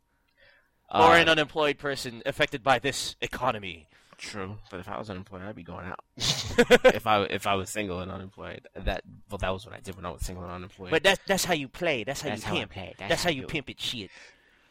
Or 0.92 1.12
Uh, 1.12 1.20
an 1.20 1.28
unemployed 1.28 1.78
person 1.78 2.22
affected 2.26 2.62
by 2.62 2.78
this 2.78 3.16
economy. 3.20 3.88
True, 4.18 4.58
but 4.70 4.78
if 4.78 4.88
I 4.88 4.98
was 4.98 5.10
unemployed, 5.10 5.42
I'd 5.42 5.56
be 5.56 5.64
going 5.64 5.86
out. 5.86 5.98
if 6.16 7.06
I 7.08 7.22
if 7.24 7.46
I 7.48 7.54
was 7.56 7.70
single 7.70 7.98
and 8.00 8.10
unemployed, 8.10 8.68
that 8.76 9.02
well, 9.28 9.38
that 9.38 9.50
was 9.50 9.66
what 9.66 9.74
I 9.74 9.80
did 9.80 9.96
when 9.96 10.06
I 10.06 10.10
was 10.10 10.22
single 10.22 10.44
and 10.44 10.52
unemployed. 10.52 10.90
But 10.92 11.02
that's 11.02 11.20
that's 11.26 11.44
how 11.44 11.54
you 11.54 11.66
play. 11.66 12.04
That's 12.04 12.20
how 12.20 12.28
That's 12.28 12.42
you 12.42 12.48
how 12.48 12.54
I 12.54 12.58
pimp. 12.60 12.70
play. 12.72 12.94
That's, 12.98 13.08
That's 13.08 13.22
how 13.24 13.30
how 13.30 13.34
you 13.34 13.40
I 13.42 13.46
do 13.46 13.46
it. 13.46 13.50
pimp 13.50 13.70
it. 13.70 13.80
Shit. 13.80 14.10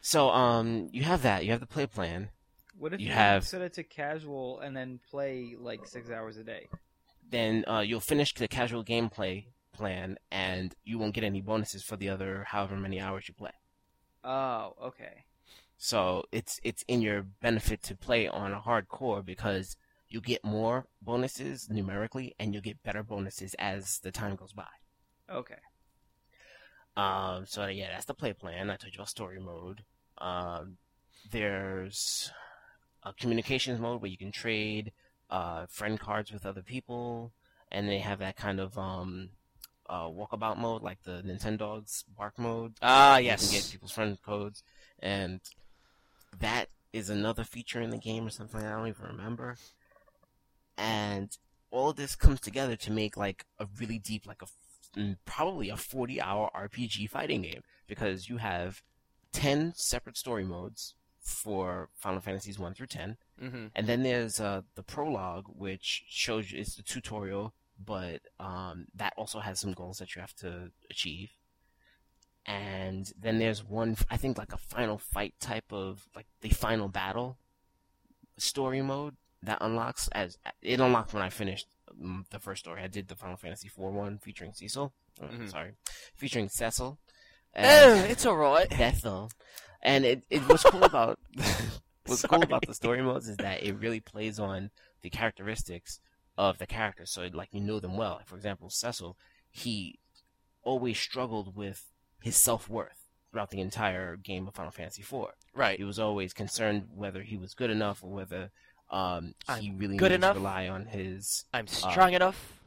so 0.00 0.30
um, 0.30 0.88
you 0.92 1.02
have 1.02 1.22
that. 1.22 1.44
You 1.44 1.50
have 1.50 1.60
the 1.60 1.66
play 1.66 1.86
plan. 1.86 2.30
What 2.78 2.94
if 2.94 3.00
You 3.00 3.08
you, 3.08 3.12
have- 3.12 3.46
set 3.46 3.60
it 3.60 3.74
to 3.74 3.82
casual 3.82 4.60
and 4.60 4.74
then 4.74 5.00
play 5.10 5.54
like 5.58 5.86
six 5.86 6.08
hours 6.10 6.38
a 6.38 6.44
day? 6.44 6.68
Then 7.28 7.64
uh, 7.68 7.80
you'll 7.80 8.00
finish 8.00 8.32
the 8.34 8.48
casual 8.48 8.82
gameplay 8.84 9.44
plan, 9.72 10.16
and 10.30 10.74
you 10.84 10.98
won't 10.98 11.14
get 11.14 11.24
any 11.24 11.42
bonuses 11.42 11.82
for 11.82 11.96
the 11.96 12.08
other 12.08 12.44
however 12.48 12.76
many 12.76 13.00
hours 13.00 13.28
you 13.28 13.34
play. 13.34 13.52
Oh, 14.24 14.74
okay. 14.82 15.24
So 15.84 16.22
it's 16.30 16.60
it's 16.62 16.84
in 16.86 17.02
your 17.02 17.22
benefit 17.22 17.82
to 17.82 17.96
play 17.96 18.28
on 18.28 18.52
a 18.52 18.60
hardcore 18.60 19.24
because 19.24 19.76
you 20.08 20.20
get 20.20 20.44
more 20.44 20.86
bonuses 21.02 21.68
numerically, 21.68 22.36
and 22.38 22.54
you'll 22.54 22.62
get 22.62 22.84
better 22.84 23.02
bonuses 23.02 23.56
as 23.58 23.98
the 23.98 24.12
time 24.12 24.36
goes 24.36 24.52
by. 24.52 24.68
Okay. 25.28 25.58
Um, 26.96 27.46
so 27.46 27.66
yeah, 27.66 27.88
that's 27.90 28.04
the 28.04 28.14
play 28.14 28.32
plan. 28.32 28.70
I 28.70 28.76
told 28.76 28.94
you 28.94 28.98
about 28.98 29.08
story 29.08 29.40
mode. 29.40 29.82
Um, 30.18 30.76
there's 31.28 32.30
a 33.02 33.12
communications 33.12 33.80
mode 33.80 34.02
where 34.02 34.10
you 34.12 34.16
can 34.16 34.30
trade 34.30 34.92
uh, 35.30 35.66
friend 35.66 35.98
cards 35.98 36.30
with 36.30 36.46
other 36.46 36.62
people, 36.62 37.32
and 37.72 37.88
they 37.88 37.98
have 37.98 38.20
that 38.20 38.36
kind 38.36 38.60
of 38.60 38.78
um, 38.78 39.30
uh, 39.90 40.04
walkabout 40.04 40.58
mode, 40.58 40.82
like 40.82 41.02
the 41.02 41.24
Nintendogs 41.26 42.04
bark 42.16 42.38
mode. 42.38 42.74
Ah, 42.80 43.16
yes. 43.16 43.20
You 43.20 43.26
yes. 43.26 43.50
can 43.50 43.58
get 43.58 43.72
people's 43.72 43.90
friend 43.90 44.16
codes, 44.24 44.62
and 45.00 45.40
that 46.38 46.68
is 46.92 47.08
another 47.10 47.44
feature 47.44 47.80
in 47.80 47.90
the 47.90 47.98
game 47.98 48.26
or 48.26 48.30
something 48.30 48.60
I 48.62 48.70
don't 48.70 48.88
even 48.88 49.06
remember. 49.06 49.56
And 50.76 51.36
all 51.70 51.90
of 51.90 51.96
this 51.96 52.16
comes 52.16 52.40
together 52.40 52.76
to 52.76 52.92
make 52.92 53.16
like 53.16 53.44
a 53.58 53.66
really 53.78 53.98
deep, 53.98 54.26
like 54.26 54.42
a 54.42 54.98
mm, 54.98 55.16
probably 55.24 55.68
a 55.68 55.76
forty-hour 55.76 56.50
RPG 56.54 57.08
fighting 57.10 57.42
game 57.42 57.62
because 57.86 58.28
you 58.28 58.38
have 58.38 58.82
ten 59.32 59.72
separate 59.76 60.16
story 60.16 60.44
modes 60.44 60.94
for 61.20 61.88
Final 61.96 62.20
Fantasies 62.20 62.58
one 62.58 62.74
through 62.74 62.88
ten. 62.88 63.16
hmm 63.38 63.66
And 63.74 63.86
then 63.86 64.02
there's 64.02 64.40
uh, 64.40 64.62
the 64.74 64.82
prologue, 64.82 65.46
which 65.48 66.04
shows 66.08 66.50
you 66.50 66.60
it's 66.60 66.76
the 66.76 66.82
tutorial, 66.82 67.54
but 67.82 68.22
um, 68.40 68.86
that 68.94 69.14
also 69.16 69.40
has 69.40 69.60
some 69.60 69.72
goals 69.72 69.98
that 69.98 70.14
you 70.14 70.20
have 70.20 70.34
to 70.36 70.70
achieve. 70.90 71.30
And 72.46 73.10
then 73.18 73.38
there's 73.38 73.62
one, 73.64 73.96
I 74.10 74.16
think, 74.16 74.36
like 74.38 74.52
a 74.52 74.58
final 74.58 74.98
fight 74.98 75.34
type 75.40 75.72
of 75.72 76.08
like 76.16 76.26
the 76.40 76.50
final 76.50 76.88
battle 76.88 77.38
story 78.36 78.82
mode 78.82 79.14
that 79.42 79.58
unlocks 79.60 80.08
as 80.12 80.38
it 80.60 80.80
unlocked 80.80 81.12
when 81.14 81.22
I 81.22 81.28
finished 81.28 81.66
um, 81.90 82.26
the 82.30 82.38
first 82.38 82.60
story. 82.64 82.82
I 82.82 82.86
did 82.88 83.08
the 83.08 83.14
Final 83.16 83.36
Fantasy 83.36 83.68
IV 83.68 83.78
one 83.78 84.18
featuring 84.18 84.52
Cecil. 84.54 84.92
Oh, 85.20 85.24
Mhm. 85.26 85.50
Sorry, 85.50 85.72
featuring 86.14 86.48
Cecil. 86.48 86.98
Oh, 87.54 87.94
it's 88.08 88.24
alright. 88.24 88.70
Bethel, 88.78 89.30
And 89.82 90.04
it, 90.04 90.24
it 90.30 90.40
what's 90.48 90.62
cool 90.64 90.84
about 90.84 91.18
what's 92.06 92.24
cool 92.24 92.42
about 92.42 92.66
the 92.66 92.74
story 92.74 93.02
modes 93.02 93.28
is 93.28 93.36
that 93.38 93.62
it 93.62 93.74
really 93.74 94.00
plays 94.00 94.40
on 94.40 94.70
the 95.02 95.10
characteristics 95.10 96.00
of 96.38 96.58
the 96.58 96.66
characters. 96.66 97.10
So 97.10 97.28
like 97.32 97.50
you 97.52 97.60
know 97.60 97.78
them 97.78 97.96
well. 97.96 98.20
For 98.24 98.36
example, 98.36 98.70
Cecil, 98.70 99.16
he 99.50 99.98
always 100.62 100.98
struggled 100.98 101.54
with 101.56 101.91
his 102.22 102.36
self 102.36 102.68
worth 102.68 103.08
throughout 103.30 103.50
the 103.50 103.60
entire 103.60 104.16
game 104.16 104.46
of 104.46 104.54
Final 104.54 104.70
Fantasy 104.70 105.02
IV. 105.02 105.28
Right. 105.54 105.78
He 105.78 105.84
was 105.84 105.98
always 105.98 106.32
concerned 106.32 106.88
whether 106.94 107.22
he 107.22 107.36
was 107.36 107.54
good 107.54 107.70
enough 107.70 108.02
or 108.02 108.10
whether 108.10 108.50
um, 108.90 109.34
he 109.58 109.68
I'm 109.70 109.78
really 109.78 109.96
good 109.96 110.10
needed 110.10 110.14
enough. 110.16 110.34
to 110.34 110.40
rely 110.40 110.68
on 110.68 110.86
his 110.86 111.44
I'm 111.52 111.66
strong 111.66 112.12
enough. 112.12 112.58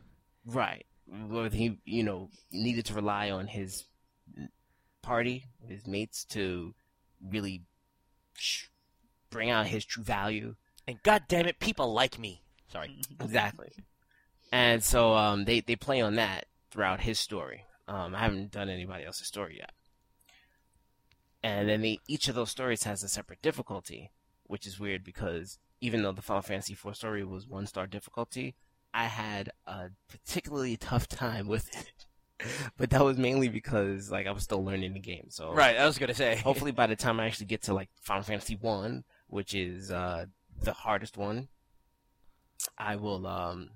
Right. 0.45 0.85
Whether 1.07 1.55
he, 1.55 1.79
you 1.85 2.03
know, 2.03 2.29
needed 2.51 2.85
to 2.85 2.93
rely 2.95 3.29
on 3.29 3.47
his 3.47 3.85
party, 5.03 5.45
his 5.67 5.85
mates, 5.85 6.25
to 6.25 6.73
really 7.23 7.61
bring 9.29 9.51
out 9.51 9.67
his 9.67 9.85
true 9.85 10.03
value. 10.03 10.55
And 10.87 11.01
god 11.03 11.23
damn 11.27 11.45
it, 11.45 11.59
people 11.59 11.93
like 11.93 12.17
me. 12.17 12.41
Sorry. 12.71 13.01
Exactly. 13.19 13.71
And 14.51 14.83
so 14.83 15.13
um, 15.13 15.45
they, 15.45 15.59
they 15.61 15.75
play 15.75 16.01
on 16.01 16.15
that 16.15 16.45
throughout 16.71 17.01
his 17.01 17.19
story. 17.19 17.65
Um, 17.87 18.15
I 18.15 18.19
haven't 18.19 18.51
done 18.51 18.69
anybody 18.69 19.05
else's 19.05 19.27
story 19.27 19.57
yet. 19.57 19.71
And 21.43 21.69
then 21.69 21.81
they, 21.81 21.99
each 22.07 22.27
of 22.27 22.35
those 22.35 22.49
stories 22.49 22.83
has 22.83 23.03
a 23.03 23.07
separate 23.07 23.41
difficulty, 23.41 24.11
which 24.43 24.65
is 24.65 24.79
weird 24.79 25.03
because 25.03 25.59
even 25.79 26.01
though 26.01 26.11
the 26.11 26.21
Final 26.23 26.41
Fantasy 26.41 26.73
IV 26.73 26.95
story 26.95 27.23
was 27.23 27.47
one 27.47 27.67
star 27.67 27.85
difficulty, 27.85 28.55
I 28.93 29.05
had 29.05 29.51
a 29.67 29.89
particularly 30.09 30.77
tough 30.77 31.07
time 31.07 31.47
with 31.47 31.69
it. 31.75 32.05
But 32.77 32.89
that 32.89 33.03
was 33.03 33.17
mainly 33.17 33.47
because 33.47 34.11
like 34.11 34.27
I 34.27 34.31
was 34.31 34.43
still 34.43 34.63
learning 34.63 34.93
the 34.93 34.99
game. 34.99 35.27
So 35.29 35.53
Right, 35.53 35.77
I 35.77 35.85
was 35.85 35.97
gonna 35.97 36.13
say. 36.13 36.35
hopefully 36.35 36.73
by 36.73 36.85
the 36.85 36.95
time 36.97 37.17
I 37.17 37.27
actually 37.27 37.45
get 37.45 37.61
to 37.63 37.73
like 37.73 37.87
Final 38.01 38.23
Fantasy 38.23 38.57
One, 38.59 39.05
which 39.27 39.55
is 39.55 39.89
uh, 39.89 40.25
the 40.61 40.73
hardest 40.73 41.15
one, 41.15 41.47
I 42.77 42.97
will 42.97 43.25
um, 43.25 43.69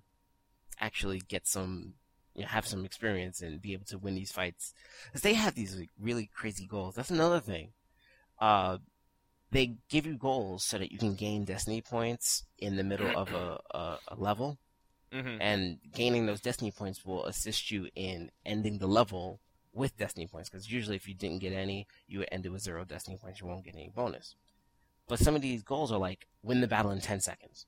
actually 0.77 1.21
get 1.25 1.47
some, 1.47 1.93
you 2.35 2.41
know, 2.43 2.47
have 2.47 2.67
some 2.67 2.85
experience 2.85 3.41
and 3.41 3.61
be 3.61 3.73
able 3.73 3.85
to 3.85 3.97
win 3.97 4.15
these 4.15 4.31
fights. 4.31 4.73
Because 5.07 5.21
they 5.21 5.33
have 5.33 5.55
these 5.55 5.77
like, 5.77 5.89
really 5.99 6.29
crazy 6.33 6.67
goals. 6.67 6.95
That's 6.95 7.11
another 7.11 7.39
thing. 7.39 7.71
Uh, 8.39 8.79
they 9.51 9.77
give 9.89 10.05
you 10.05 10.17
goals 10.17 10.63
so 10.65 10.77
that 10.77 10.91
you 10.91 10.97
can 10.99 11.15
gain 11.15 11.45
destiny 11.45 11.81
points 11.81 12.43
in 12.57 12.75
the 12.77 12.83
middle 12.83 13.15
of 13.15 13.33
a, 13.33 13.59
a, 13.71 13.99
a 14.09 14.15
level, 14.15 14.59
hmm 15.11 15.37
and 15.39 15.79
gaining 15.93 16.25
those 16.25 16.41
destiny 16.41 16.71
points 16.71 17.05
will 17.05 17.25
assist 17.25 17.71
you 17.71 17.89
in 17.95 18.31
ending 18.45 18.77
the 18.79 18.87
level 18.87 19.39
with 19.73 19.97
destiny 19.97 20.27
points. 20.27 20.49
Because 20.49 20.71
usually, 20.71 20.95
if 20.95 21.07
you 21.07 21.15
didn't 21.15 21.39
get 21.39 21.53
any, 21.53 21.87
you 22.07 22.19
would 22.19 22.29
end 22.31 22.45
it 22.45 22.49
with 22.49 22.61
zero 22.63 22.85
destiny 22.85 23.17
points. 23.17 23.39
You 23.41 23.47
won't 23.47 23.65
get 23.65 23.75
any 23.75 23.89
bonus. 23.93 24.35
But 25.07 25.19
some 25.19 25.35
of 25.35 25.41
these 25.41 25.63
goals 25.63 25.91
are 25.91 25.99
like 25.99 26.27
win 26.43 26.61
the 26.61 26.67
battle 26.67 26.91
in 26.91 27.01
ten 27.01 27.19
seconds. 27.21 27.65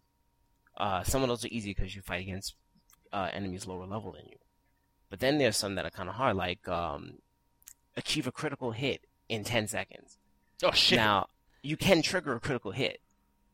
Uh, 0.77 1.03
some 1.03 1.21
of 1.23 1.29
those 1.29 1.45
are 1.45 1.49
easy 1.51 1.71
because 1.71 1.95
you 1.95 2.01
fight 2.01 2.21
against 2.21 2.55
uh, 3.13 3.29
enemies 3.33 3.67
lower 3.67 3.85
level 3.85 4.11
than 4.13 4.27
you. 4.27 4.37
But 5.11 5.19
then 5.19 5.37
there's 5.37 5.57
some 5.57 5.75
that 5.75 5.85
are 5.85 5.91
kind 5.91 6.09
of 6.09 6.15
hard, 6.15 6.37
like 6.37 6.67
um, 6.67 7.19
achieve 7.95 8.25
a 8.25 8.31
critical 8.31 8.71
hit 8.71 9.05
in 9.29 9.43
ten 9.43 9.67
seconds. 9.67 10.17
Oh 10.63 10.71
shit! 10.71 10.95
Now, 10.95 11.27
you 11.61 11.75
can 11.77 12.01
trigger 12.01 12.33
a 12.33 12.39
critical 12.39 12.71
hit, 12.71 13.01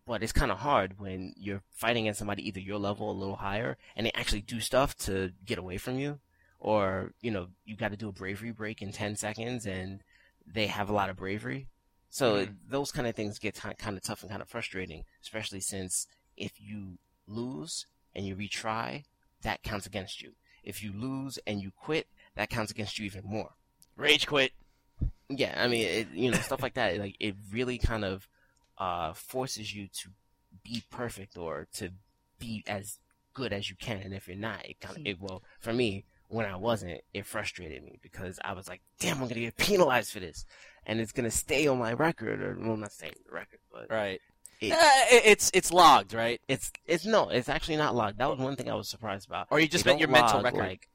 but 0.05 0.21
it's 0.21 0.31
kind 0.31 0.51
of 0.51 0.59
hard 0.59 0.99
when 0.99 1.33
you're 1.35 1.63
fighting 1.71 2.03
against 2.05 2.19
somebody 2.19 2.47
either 2.47 2.59
your 2.59 2.77
level 2.77 3.07
or 3.07 3.13
a 3.15 3.17
little 3.17 3.37
higher, 3.37 3.75
and 3.95 4.05
they 4.05 4.11
actually 4.13 4.41
do 4.41 4.59
stuff 4.61 4.95
to 4.99 5.31
get 5.43 5.57
away 5.57 5.77
from 5.77 5.97
you, 5.97 6.19
or 6.59 7.11
you 7.21 7.31
know 7.31 7.47
you 7.65 7.75
got 7.75 7.89
to 7.89 7.97
do 7.97 8.07
a 8.09 8.13
bravery 8.13 8.51
break 8.51 8.81
in 8.81 8.91
ten 8.91 9.15
seconds, 9.15 9.65
and 9.65 10.03
they 10.45 10.67
have 10.67 10.89
a 10.91 10.93
lot 10.93 11.09
of 11.09 11.17
bravery. 11.17 11.67
So 12.09 12.45
Mhm. 12.45 12.55
those 12.69 12.91
kind 12.91 13.07
of 13.07 13.15
things 13.15 13.39
get 13.39 13.55
kind 13.55 13.97
of 13.97 14.03
tough 14.03 14.21
and 14.21 14.29
kind 14.29 14.43
of 14.43 14.47
frustrating, 14.47 15.05
especially 15.23 15.59
since 15.59 16.05
if 16.37 16.61
you 16.61 16.99
lose 17.27 17.87
and 18.15 18.25
you 18.27 18.35
retry, 18.35 19.05
that 19.41 19.63
counts 19.63 19.85
against 19.87 20.21
you. 20.21 20.33
If 20.67 20.83
you 20.83 20.91
lose 20.91 21.39
and 21.47 21.61
you 21.61 21.71
quit, 21.71 22.07
that 22.35 22.49
counts 22.49 22.71
against 22.71 22.99
you 22.99 23.05
even 23.05 23.23
more. 23.23 23.51
Rage 23.95 24.27
quit. 24.27 24.51
Yeah, 25.29 25.55
I 25.57 25.69
mean, 25.69 25.87
it, 25.87 26.07
you 26.13 26.29
know, 26.29 26.37
stuff 26.39 26.61
like 26.61 26.73
that. 26.73 26.99
Like, 26.99 27.15
it 27.21 27.35
really 27.53 27.77
kind 27.77 28.03
of 28.03 28.27
uh, 28.77 29.13
forces 29.13 29.73
you 29.73 29.87
to 29.87 30.09
be 30.63 30.83
perfect 30.91 31.37
or 31.37 31.67
to 31.75 31.91
be 32.37 32.65
as 32.67 32.99
good 33.33 33.53
as 33.53 33.69
you 33.69 33.77
can. 33.79 34.01
And 34.01 34.13
if 34.13 34.27
you're 34.27 34.35
not, 34.35 34.65
it 34.65 34.81
kind 34.81 34.97
of, 34.97 35.07
it, 35.07 35.21
well, 35.21 35.41
for 35.61 35.71
me, 35.71 36.03
when 36.27 36.45
I 36.45 36.57
wasn't, 36.57 36.99
it 37.13 37.25
frustrated 37.25 37.81
me 37.81 37.97
because 38.01 38.37
I 38.43 38.51
was 38.51 38.67
like, 38.67 38.81
damn, 38.99 39.21
I'm 39.21 39.29
gonna 39.29 39.39
get 39.39 39.55
penalized 39.55 40.11
for 40.11 40.19
this, 40.19 40.45
and 40.85 40.99
it's 40.99 41.13
gonna 41.13 41.31
stay 41.31 41.67
on 41.67 41.79
my 41.79 41.93
record, 41.93 42.41
or 42.41 42.57
well, 42.59 42.75
not 42.75 42.91
staying 42.91 43.13
on 43.13 43.23
the 43.25 43.33
record, 43.33 43.59
but 43.71 43.89
Right. 43.89 44.19
It- 44.59 44.71
Uh, 44.73 45.05
it's 45.09 45.51
it's 45.53 45.71
logged, 45.71 46.13
right? 46.13 46.41
it's 46.47 46.71
it's 46.85 47.05
no, 47.05 47.29
it's 47.29 47.49
actually 47.49 47.77
not 47.77 47.93
logged. 47.95 48.17
That 48.17 48.29
was 48.29 48.39
one 48.39 48.55
thing 48.55 48.69
I 48.69 48.75
was 48.75 48.89
surprised 48.89 49.27
about. 49.27 49.47
Or 49.51 49.59
you 49.59 49.67
just 49.67 49.85
meant 49.85 49.99
your 49.99 50.07
don't 50.07 50.21
mental 50.21 50.41
record. 50.41 50.59
like 50.59 50.89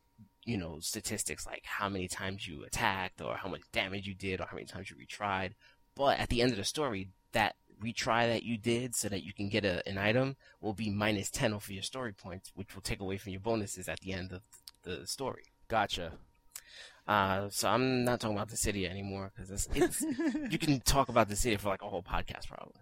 you 0.45 0.57
know 0.59 0.79
statistics 0.81 1.47
like 1.47 1.63
how 1.65 1.89
many 1.89 2.09
times 2.09 2.49
you 2.49 2.65
attacked 2.65 3.21
or 3.21 3.37
how 3.37 3.49
much 3.49 3.61
damage 3.71 4.09
you 4.09 4.15
did 4.15 4.41
or 4.41 4.47
how 4.51 4.57
many 4.57 4.67
times 4.67 4.91
you 4.91 4.97
retried 4.97 5.53
but 5.95 6.19
at 6.19 6.29
the 6.31 6.43
end 6.43 6.51
of 6.51 6.57
the 6.59 6.65
story 6.65 7.11
that 7.31 7.55
retry 7.81 8.27
that 8.27 8.43
you 8.43 8.59
did 8.59 8.93
so 8.97 9.09
that 9.09 9.23
you 9.23 9.33
can 9.33 9.49
get 9.49 9.65
a, 9.65 9.87
an 9.89 9.99
item 9.99 10.35
will 10.61 10.73
be 10.73 10.91
minus 10.91 11.31
10 11.31 11.53
off 11.53 11.67
of 11.67 11.71
your 11.71 11.83
story 11.85 12.13
points 12.13 12.51
which 12.57 12.75
will 12.75 12.83
take 12.83 12.99
away 12.99 13.17
from 13.17 13.31
your 13.31 13.41
bonuses 13.41 13.89
at 13.89 14.01
the 14.01 14.13
end 14.13 14.33
of 14.33 14.43
the 14.83 15.07
story 15.07 15.45
Gotcha. 15.69 16.15
uh, 17.07 17.49
so 17.51 17.69
i'm 17.69 18.05
not 18.05 18.19
talking 18.19 18.37
about 18.37 18.49
the 18.49 18.57
city 18.57 18.85
anymore 18.87 19.31
because 19.35 19.49
it's, 19.49 19.69
it's 19.77 20.01
you 20.51 20.59
can 20.59 20.81
talk 20.81 21.09
about 21.09 21.29
the 21.29 21.37
city 21.37 21.55
for 21.57 21.69
like 21.69 21.83
a 21.83 21.89
whole 21.89 22.03
podcast 22.03 22.49
probably 22.49 22.81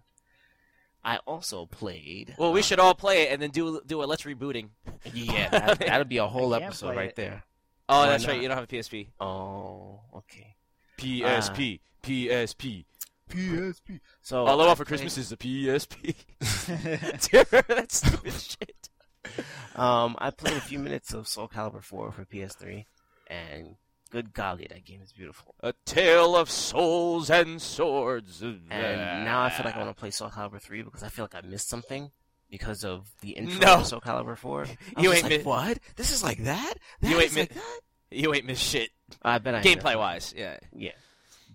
i 1.03 1.17
also 1.27 1.65
played 1.65 2.35
Well, 2.37 2.51
we 2.53 2.59
uh, 2.59 2.63
should 2.63 2.79
all 2.79 2.93
play 2.95 3.23
it 3.23 3.31
and 3.33 3.41
then 3.41 3.49
do 3.51 3.81
do 3.85 4.03
a 4.03 4.05
let's 4.05 4.23
rebooting. 4.23 4.69
yeah 5.13 5.49
that, 5.49 5.79
that'll 5.87 6.05
be 6.05 6.17
a 6.17 6.27
whole 6.27 6.53
episode 6.55 6.95
right 6.95 7.09
it. 7.09 7.15
there 7.15 7.43
Oh, 7.89 8.01
Why 8.01 8.09
that's 8.09 8.23
not? 8.25 8.31
right. 8.33 8.41
You 8.41 8.47
don't 8.47 8.55
have 8.57 8.63
a 8.63 8.67
PSP. 8.67 9.07
oh 9.19 9.99
okay 10.15 10.55
PSP. 10.97 11.79
PSP. 12.03 12.85
PSP. 13.29 13.99
so 14.21 14.45
All 14.45 14.59
I 14.61 14.63
I 14.63 14.67
want 14.67 14.77
for 14.77 14.85
played- 14.85 15.01
Christmas 15.01 15.17
is 15.17 15.31
a 15.31 15.37
PSP. 15.37 16.15
Do 17.29 17.37
you 17.37 17.43
remember 17.51 17.75
that 17.75 17.91
stupid 17.91 18.33
shit? 18.39 18.89
Um, 19.75 20.15
I 20.19 20.29
played 20.31 20.57
a 20.57 20.61
few 20.61 20.79
minutes 20.79 21.13
of 21.13 21.27
Soul 21.27 21.47
Calibur 21.47 21.81
4 21.83 22.11
for 22.11 22.25
PS3, 22.25 22.85
and 23.27 23.75
good 24.11 24.33
golly, 24.33 24.67
that 24.69 24.85
game 24.85 25.01
is 25.01 25.11
beautiful. 25.11 25.55
A 25.61 25.73
tale 25.85 26.35
of 26.35 26.49
souls 26.51 27.29
and 27.31 27.59
swords. 27.61 28.41
And 28.43 28.61
now 28.69 29.41
I 29.41 29.49
feel 29.49 29.65
like 29.65 29.75
I 29.75 29.79
want 29.83 29.89
to 29.95 29.99
play 29.99 30.11
Soul 30.11 30.29
Calibur 30.29 30.61
3 30.61 30.83
because 30.83 31.01
I 31.03 31.07
feel 31.09 31.25
like 31.25 31.35
I 31.35 31.41
missed 31.47 31.69
something 31.69 32.11
because 32.49 32.83
of 32.83 33.09
the 33.21 33.31
intro 33.31 33.59
No. 33.65 33.77
to 33.79 33.85
Soul 33.85 34.01
Calibur 34.01 34.37
4. 34.37 34.65
You 34.99 35.11
ain't 35.13 35.23
like, 35.23 35.39
mi- 35.39 35.43
what? 35.43 35.79
This 35.95 36.11
is 36.11 36.23
like 36.23 36.43
that? 36.43 36.73
You 37.01 37.19
ain't 37.19 37.33
mi- 37.33 37.41
like 37.41 37.53
that? 37.53 37.79
You 38.11 38.33
ain't 38.33 38.45
miss 38.45 38.59
shit. 38.59 38.89
I 39.23 39.37
bet 39.39 39.55
I 39.55 39.61
Gameplay 39.61 39.97
wise, 39.97 40.33
yeah. 40.37 40.59
Yeah. 40.75 40.91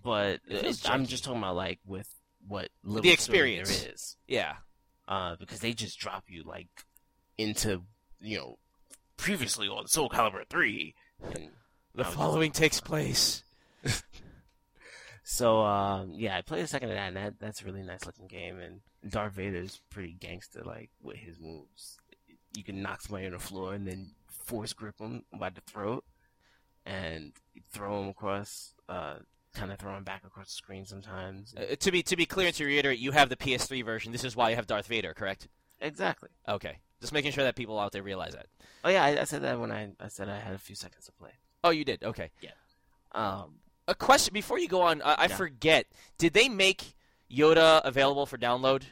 But 0.03 0.39
I'm 0.85 1.05
just 1.05 1.23
talking 1.23 1.39
about 1.39 1.55
like 1.55 1.79
with 1.85 2.09
what 2.47 2.69
little 2.83 3.03
The 3.03 3.11
experience. 3.11 3.81
there 3.83 3.93
is. 3.93 4.15
Yeah. 4.27 4.53
uh, 5.07 5.35
because 5.39 5.59
they 5.59 5.73
just 5.73 5.99
drop 5.99 6.23
you 6.27 6.43
like 6.43 6.67
into 7.37 7.83
you 8.19 8.37
know 8.37 8.57
previously 9.17 9.67
on 9.67 9.87
Soul 9.87 10.09
Calibur 10.09 10.47
three, 10.49 10.95
and 11.35 11.49
The 11.97 12.03
following 12.03 12.51
takes 12.51 12.79
place. 12.79 13.43
so 15.23 15.61
um, 15.61 16.11
yeah, 16.13 16.37
I 16.37 16.41
played 16.41 16.63
a 16.63 16.67
second 16.67 16.89
of 16.89 16.95
that, 16.95 17.07
and 17.07 17.17
that 17.17 17.39
that's 17.39 17.63
a 17.63 17.65
really 17.65 17.81
nice 17.81 18.05
looking 18.05 18.27
game, 18.27 18.59
and 18.59 18.81
Darth 19.11 19.33
Vader's 19.33 19.81
pretty 19.89 20.13
gangster 20.13 20.61
like 20.63 20.91
with 21.01 21.17
his 21.17 21.39
moves. 21.39 21.97
You 22.55 22.63
can 22.63 22.83
knock 22.83 23.01
somebody 23.01 23.25
on 23.25 23.31
the 23.31 23.39
floor 23.39 23.73
and 23.73 23.87
then 23.87 24.11
force 24.27 24.73
grip 24.73 24.99
them 24.99 25.23
by 25.39 25.49
the 25.49 25.61
throat, 25.61 26.03
and 26.85 27.33
throw 27.71 27.99
them 27.99 28.09
across, 28.09 28.75
uh, 28.87 29.15
kind 29.55 29.71
of 29.71 29.79
throw 29.79 29.95
them 29.95 30.03
back 30.03 30.23
across 30.23 30.49
the 30.49 30.53
screen 30.53 30.85
sometimes. 30.85 31.55
Uh, 31.57 31.75
to 31.79 31.91
be 31.91 32.03
to 32.03 32.15
be 32.15 32.27
clear 32.27 32.45
and 32.45 32.55
to 32.57 32.65
reiterate, 32.65 32.99
you 32.99 33.11
have 33.11 33.29
the 33.29 33.35
PS3 33.35 33.83
version. 33.83 34.11
This 34.11 34.23
is 34.23 34.35
why 34.35 34.51
you 34.51 34.55
have 34.55 34.67
Darth 34.67 34.85
Vader, 34.85 35.15
correct? 35.15 35.47
exactly. 35.81 36.29
Okay. 36.47 36.77
Just 37.01 37.13
making 37.13 37.31
sure 37.31 37.43
that 37.43 37.55
people 37.55 37.79
out 37.79 37.91
there 37.91 38.03
realize 38.03 38.33
that. 38.33 38.45
Oh 38.83 38.89
yeah, 38.89 39.03
I, 39.03 39.21
I 39.21 39.23
said 39.23 39.41
that 39.41 39.59
when 39.59 39.71
I 39.71 39.89
I 39.99 40.09
said 40.09 40.29
I 40.29 40.37
had 40.37 40.53
a 40.53 40.59
few 40.59 40.75
seconds 40.75 41.07
to 41.07 41.11
play. 41.11 41.31
Oh, 41.63 41.69
you 41.69 41.83
did. 41.85 42.03
Okay. 42.03 42.29
Yeah. 42.41 42.51
Um, 43.13 43.55
A 43.87 43.95
question 43.95 44.33
before 44.33 44.59
you 44.59 44.67
go 44.67 44.81
on. 44.81 45.01
I, 45.01 45.13
I 45.13 45.25
Yeah. 45.27 45.35
forget. 45.35 45.87
Did 46.17 46.33
they 46.33 46.49
make 46.49 46.93
Yoda 47.31 47.81
available 47.83 48.25
for 48.25 48.37
download? 48.37 48.83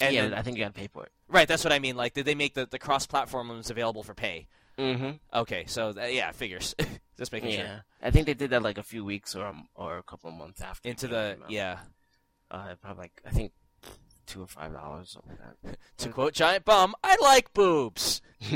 And 0.00 0.14
yeah, 0.14 0.22
then- 0.22 0.34
I 0.34 0.42
think 0.42 0.56
you 0.56 0.64
got 0.64 0.74
to 0.74 0.80
pay 0.80 0.88
for 0.88 1.04
it. 1.04 1.12
right. 1.28 1.46
That's 1.46 1.62
what 1.64 1.72
I 1.72 1.78
mean. 1.78 1.96
Like, 1.96 2.14
did 2.14 2.24
they 2.24 2.34
make 2.34 2.54
the, 2.54 2.66
the 2.66 2.78
cross-platform 2.78 3.48
ones 3.48 3.70
available 3.70 4.02
for 4.02 4.14
pay? 4.14 4.48
Mm-hmm. 4.78 5.10
Okay. 5.40 5.64
So 5.66 5.92
yeah, 6.08 6.32
figures. 6.32 6.74
Just 7.18 7.30
making 7.30 7.50
Yeah, 7.50 7.56
sure. 7.56 7.64
Yeah. 7.66 7.80
I 8.02 8.10
think 8.10 8.26
they 8.26 8.34
did 8.34 8.50
that 8.50 8.62
like 8.62 8.78
a 8.78 8.82
few 8.82 9.04
weeks 9.04 9.36
or 9.36 9.46
um, 9.46 9.68
or 9.74 9.98
a 9.98 10.02
couple 10.02 10.30
of 10.30 10.36
months 10.36 10.60
after. 10.62 10.88
Into 10.88 11.08
the 11.08 11.36
yeah. 11.48 11.78
uh, 12.50 12.74
probably 12.80 13.02
like 13.02 13.22
I 13.26 13.30
think 13.30 13.52
two 14.32 14.42
or 14.42 14.46
five 14.46 14.72
dollars 14.72 15.16
To 15.98 16.08
quote 16.08 16.32
Giant 16.34 16.64
Bomb, 16.64 16.94
I 17.04 17.16
like 17.20 17.52
boobs. 17.52 18.22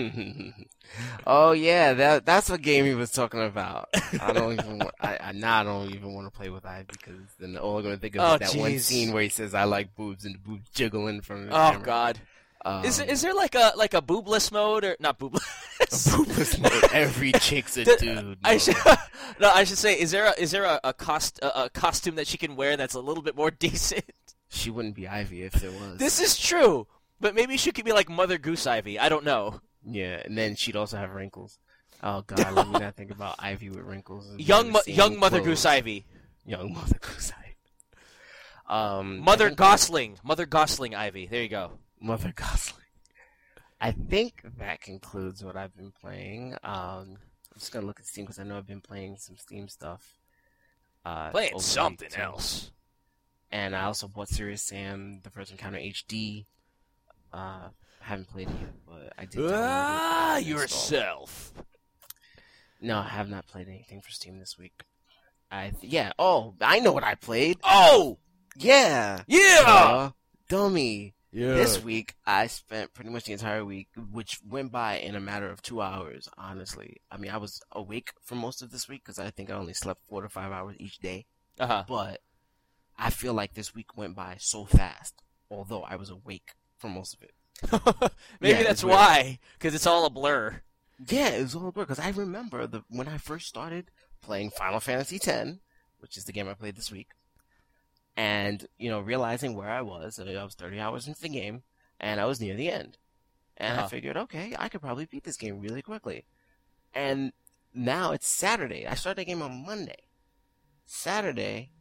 oh 1.27 1.53
yeah, 1.53 1.93
that 1.95 2.27
that's 2.27 2.49
what 2.51 2.63
game 2.63 2.85
he 2.85 2.95
was 2.95 3.11
talking 3.13 3.41
about. 3.43 3.89
I 4.21 4.33
don't 4.33 4.53
even 4.55 4.79
wa- 4.79 4.91
I, 5.01 5.19
I 5.21 5.33
now 5.33 5.61
I 5.61 5.65
don't 5.65 5.91
even 5.95 6.13
want 6.15 6.27
to 6.27 6.37
play 6.37 6.49
with 6.51 6.65
I 6.65 6.85
because 6.89 7.21
then 7.39 7.57
all 7.57 7.77
I'm 7.79 7.83
gonna 7.85 7.97
think 7.97 8.17
of 8.17 8.23
Oh, 8.23 8.45
is 8.45 8.53
that 8.53 8.59
one 8.59 8.79
scene 8.79 9.13
where 9.13 9.23
he 9.23 9.29
says 9.29 9.55
I 9.55 9.65
like 9.65 9.95
boobs 9.95 10.25
and 10.25 10.35
the 10.35 10.39
boobs 10.39 10.69
jiggling 10.71 11.21
from 11.21 11.47
the 11.47 11.53
Oh 11.53 11.71
camera. 11.73 11.85
God. 11.85 12.19
Um, 12.65 12.85
Is 12.85 12.99
there, 12.99 13.09
is 13.09 13.23
there 13.23 13.33
like 13.35 13.55
a 13.55 13.73
like 13.77 13.95
a 13.95 14.03
boobless 14.03 14.51
mode 14.51 14.83
or 14.85 14.97
not 14.99 15.21
boobless? 15.21 15.45
boobless 15.79 16.61
mode? 16.61 16.91
Every 16.93 17.31
chick's 17.33 17.77
a 17.77 17.85
The- 17.85 17.97
dude. 17.97 18.39
I 18.43 18.53
mode. 18.55 18.61
should, 18.63 18.75
no, 19.39 19.51
I 19.51 19.63
should 19.63 19.79
say, 19.79 20.01
is 20.01 20.11
there 20.11 20.27
a, 20.27 20.33
is 20.41 20.51
there 20.51 20.65
a, 20.65 20.81
a 20.83 20.93
cost 20.93 21.39
a, 21.43 21.65
a 21.67 21.71
costume 21.71 22.17
that 22.17 22.27
she 22.27 22.39
can 22.39 22.57
wear 22.57 22.77
that's 22.77 22.95
a 22.95 23.01
little 23.01 23.23
bit 23.23 23.37
more 23.37 23.51
decent? 23.53 24.05
She 24.49 24.71
wouldn't 24.71 24.95
be 24.95 25.09
Ivy 25.09 25.43
if 25.43 25.53
there 25.55 25.71
was. 25.73 25.99
This 25.99 26.21
is 26.21 26.39
true, 26.39 26.87
but 27.21 27.35
maybe 27.35 27.57
she 27.57 27.73
could 27.73 27.85
be 27.85 27.93
like 27.93 28.09
Mother 28.09 28.39
Goose 28.39 28.67
Ivy. 28.67 28.99
I 28.99 29.09
don't 29.09 29.25
know. 29.25 29.61
Yeah, 29.85 30.21
and 30.25 30.37
then 30.37 30.55
she'd 30.57 30.77
also 30.77 30.97
have 30.97 31.11
wrinkles. 31.13 31.59
Oh 32.03 32.23
god, 32.23 32.53
let 32.53 32.69
me 32.69 32.79
not 32.79 32.95
think 32.97 33.11
about 33.11 33.37
Ivy 33.39 33.71
with 33.71 33.81
wrinkles. 33.81 34.29
and 34.29 34.41
Young 34.41 34.71
Mo- 34.73 34.81
young 34.87 35.19
Mother 35.19 35.39
clothes. 35.39 35.47
Goose 35.47 35.67
Ivy, 35.67 36.05
Young 36.45 36.73
Mother 36.75 36.99
Goose 37.01 37.33
Ivy. 37.39 37.57
Um, 38.69 39.21
Mother 39.21 39.51
Gosling, 39.51 40.19
Mother 40.25 40.47
Gosling 40.47 40.95
Ivy. 40.95 41.27
There 41.27 41.43
you 41.43 41.49
go. 41.49 41.73
Mother 42.01 42.33
Gosling. 42.35 42.83
I 43.81 43.93
think 43.93 44.43
that 44.59 44.81
concludes 44.81 45.45
what 45.45 45.57
I've 45.57 45.77
been 45.77 45.93
playing. 45.93 46.55
Um, 46.65 47.17
I'm 47.55 47.59
just 47.59 47.73
gonna 47.73 47.87
look 47.87 48.01
at 48.01 48.07
Steam 48.07 48.25
because 48.25 48.39
I 48.39 48.43
know 48.45 48.57
I've 48.59 48.67
been 48.67 48.81
playing 48.81 49.17
some 49.19 49.37
Steam 49.37 49.69
stuff. 49.69 50.19
Uh, 51.05 51.31
Playing 51.31 51.59
something 51.61 52.13
else. 52.17 52.73
And 53.57 53.75
I 53.75 53.85
also 53.85 54.07
bought 54.07 54.29
Serious 54.29 54.63
Sam: 54.63 55.21
The 55.23 55.31
First 55.31 55.51
Encounter 55.51 55.79
HD. 55.79 56.45
Uh, 57.33 57.69
haven't 58.01 58.29
played 58.29 58.49
it 58.51 58.57
yet, 58.61 58.75
but 58.87 59.13
I 59.19 59.25
did. 59.25 59.41
Ah, 59.51 60.37
and 60.37 60.47
install 60.47 60.57
it. 60.59 60.61
yourself. 60.61 61.53
No, 62.83 62.99
I 62.99 63.09
have 63.09 63.31
not 63.31 63.47
played 63.47 63.69
anything 63.69 64.03
for 64.03 64.11
Steam 64.11 64.39
this 64.39 64.59
week. 64.59 64.83
I 65.51 65.71
th- 65.71 65.91
yeah. 65.91 66.13
Oh, 66.19 66.55
I 66.61 66.81
know 66.81 66.93
what 66.93 67.03
I 67.05 67.15
played. 67.15 67.57
Oh, 67.65 68.19
Yeah. 68.57 69.23
yeah. 69.27 69.63
Uh, 69.67 70.11
dummy. 70.51 71.15
yeah. 71.33 71.55
This 71.55 71.83
week, 71.83 72.15
I 72.27 72.49
spent 72.49 72.93
pretty 72.93 73.09
much 73.11 73.25
the 73.25 73.33
entire 73.33 73.65
week, 73.65 73.89
which 74.13 74.39
went 74.47 74.71
by 74.71 74.99
in 74.99 75.15
a 75.17 75.21
matter 75.21 75.49
of 75.51 75.63
two 75.63 75.81
hours, 75.81 76.29
honestly. 76.37 76.99
I 77.11 77.17
mean, 77.17 77.31
I 77.31 77.39
was 77.39 77.63
awake 77.73 78.13
for 78.23 78.35
most 78.35 78.61
of 78.61 78.71
this 78.71 78.87
week 78.87 79.03
because 79.05 79.19
I 79.19 79.31
think 79.31 79.51
I 79.51 79.55
only 79.55 79.73
slept 79.73 80.03
four 80.09 80.21
to 80.23 80.29
five 80.29 80.53
hours 80.53 80.77
each 80.79 80.99
day. 80.99 81.25
Uh 81.59 81.67
huh. 81.67 81.85
But 81.89 82.21
I 82.99 83.11
feel 83.11 83.35
like 83.35 83.55
this 83.55 83.75
week 83.75 83.97
went 83.97 84.15
by 84.17 84.37
so 84.39 84.65
fast, 84.65 85.23
although 85.51 85.83
I 85.83 85.97
was 85.97 86.11
awake 86.11 86.53
for 86.79 86.89
most 86.89 87.15
of 87.15 87.23
it. 87.23 87.33
Maybe 88.41 88.59
Yeah, 88.59 88.63
that's 88.65 88.85
weird. 88.85 88.97
why, 88.97 89.39
because 89.59 89.75
it's 89.75 89.87
all 89.87 90.05
a 90.07 90.11
blur. 90.11 90.63
Yeah, 91.09 91.29
it 91.29 91.43
was 91.43 91.55
all 91.55 91.69
a 91.69 91.73
blur 91.73 91.85
because 91.85 91.99
I 91.99 92.11
remember 92.11 92.67
the 92.67 92.83
when 92.89 93.09
I 93.09 93.19
first 93.19 93.47
started 93.49 93.91
playing 94.23 94.51
Final 94.51 94.81
Fantasy 94.81 95.17
X, 95.17 95.59
which 95.99 96.17
is 96.17 96.25
the 96.25 96.33
game 96.33 96.49
I 96.49 96.55
played 96.55 96.77
this 96.77 96.91
week, 96.91 97.09
and 98.17 98.67
you 98.79 98.91
know 98.91 99.01
realizing 99.01 99.55
where 99.55 99.69
I 99.71 99.83
was. 99.83 100.19
I 100.19 100.43
was 100.45 100.55
30 100.55 100.81
hours 100.81 101.07
into 101.07 101.21
the 101.21 101.29
game, 101.29 101.63
and 102.01 102.21
I 102.21 102.25
was 102.25 102.41
near 102.41 102.55
the 102.57 102.71
end, 102.71 102.97
and 103.57 103.75
Uh-huh. 103.75 103.85
I 103.87 103.89
figured, 103.89 104.17
okay, 104.17 104.55
I 104.59 104.69
could 104.69 104.81
probably 104.81 105.05
beat 105.07 105.25
this 105.25 105.37
game 105.37 105.61
really 105.61 105.83
quickly. 105.83 106.25
And 106.95 107.33
now 107.75 108.13
it's 108.13 108.27
Saturday. 108.29 108.87
I 108.87 108.95
started 108.95 109.21
the 109.21 109.25
game 109.27 109.43
on 109.43 109.67
Monday. 109.67 110.05
Saturday, 110.87 111.73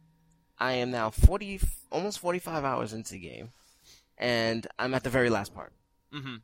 I 0.58 0.74
am 0.74 0.90
now 0.90 1.10
40, 1.10 1.60
almost 1.90 2.18
45 2.18 2.64
hours 2.64 2.92
into 2.92 3.12
the 3.12 3.18
game, 3.18 3.50
and 4.16 4.66
I'm 4.78 4.94
at 4.94 5.04
the 5.04 5.10
very 5.10 5.30
last 5.30 5.54
part. 5.54 5.72
Mm-hmm. 6.14 6.36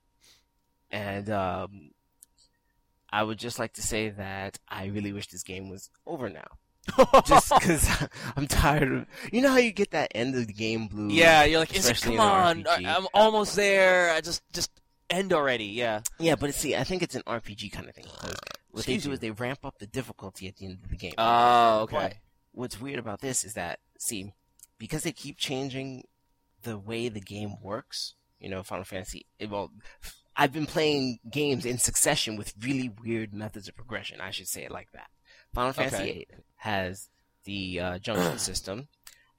And 0.91 1.31
um, 1.31 1.91
I 3.11 3.23
would 3.23 3.39
just 3.39 3.59
like 3.59 3.75
to 3.75 3.83
say 3.83 4.11
that 4.11 4.59
I 4.69 4.87
really 4.87 5.13
wish 5.13 5.29
this 5.29 5.43
game 5.43 5.69
was 5.71 5.91
over 6.07 6.29
now. 6.29 6.47
Just 7.25 7.53
because 7.55 8.09
I'm 8.37 8.49
tired 8.49 8.93
of. 8.93 9.07
You 9.33 9.41
know 9.41 9.51
how 9.51 9.59
you 9.59 9.71
get 9.71 9.93
that 9.93 10.11
end 10.15 10.35
of 10.35 10.47
the 10.49 10.53
game 10.53 10.89
blues? 10.89 11.13
yeah, 11.13 11.45
you're 11.45 11.61
like, 11.61 11.75
is 11.77 11.89
it, 11.89 12.01
come 12.01 12.19
on, 12.19 12.65
RPG. 12.65 12.85
I'm 12.85 13.07
almost 13.15 13.55
there. 13.55 14.11
I 14.11 14.21
just, 14.21 14.43
just 14.53 14.71
end 15.09 15.33
already. 15.33 15.67
Yeah. 15.67 16.01
Yeah, 16.19 16.35
but 16.35 16.55
see, 16.55 16.75
I 16.75 16.85
think 16.85 17.03
it's 17.03 17.15
an 17.15 17.23
RPG 17.23 17.71
kind 17.73 17.89
of 17.89 17.95
thing. 17.95 18.07
what 18.21 18.81
Excuse 18.81 18.85
they 18.87 18.97
do 18.97 19.09
you. 19.11 19.13
is 19.13 19.21
they 19.21 19.31
ramp 19.31 19.61
up 19.65 19.79
the 19.79 19.87
difficulty 19.87 20.49
at 20.49 20.57
the 20.57 20.67
end 20.67 20.79
of 20.83 20.91
the 20.91 20.97
game. 20.97 21.15
Oh, 21.19 21.83
okay. 21.83 21.97
But 21.97 22.15
what's 22.53 22.81
weird 22.81 22.99
about 22.99 23.21
this 23.21 23.45
is 23.45 23.55
that, 23.55 23.79
see, 24.03 24.33
because 24.79 25.03
they 25.03 25.13
keep 25.13 25.39
changing 25.39 26.05
the 26.63 26.79
way 26.79 27.09
the 27.09 27.21
game 27.21 27.55
works, 27.61 28.15
you 28.41 28.49
know, 28.49 28.63
Final 28.63 28.85
Fantasy, 28.85 29.27
it, 29.39 29.51
well, 29.51 29.71
I've 30.37 30.53
been 30.53 30.67
playing 30.67 31.19
games 31.31 31.65
in 31.65 31.79
succession 31.79 32.37
with 32.37 32.55
really 32.61 32.89
weird 32.89 33.35
methods 33.35 33.69
of 33.69 33.77
progression. 33.77 34.21
I 34.21 34.31
should 34.31 34.49
say 34.49 34.65
it 34.65 34.71
like 34.71 34.91
that. 34.93 35.09
Final 35.55 35.73
Fantasy 35.73 36.03
Okay. 36.03 36.13
VIII 36.13 36.27
has 36.57 37.09
the 37.45 37.81
uh, 37.81 37.99
junction 37.99 38.39
system, 38.51 38.89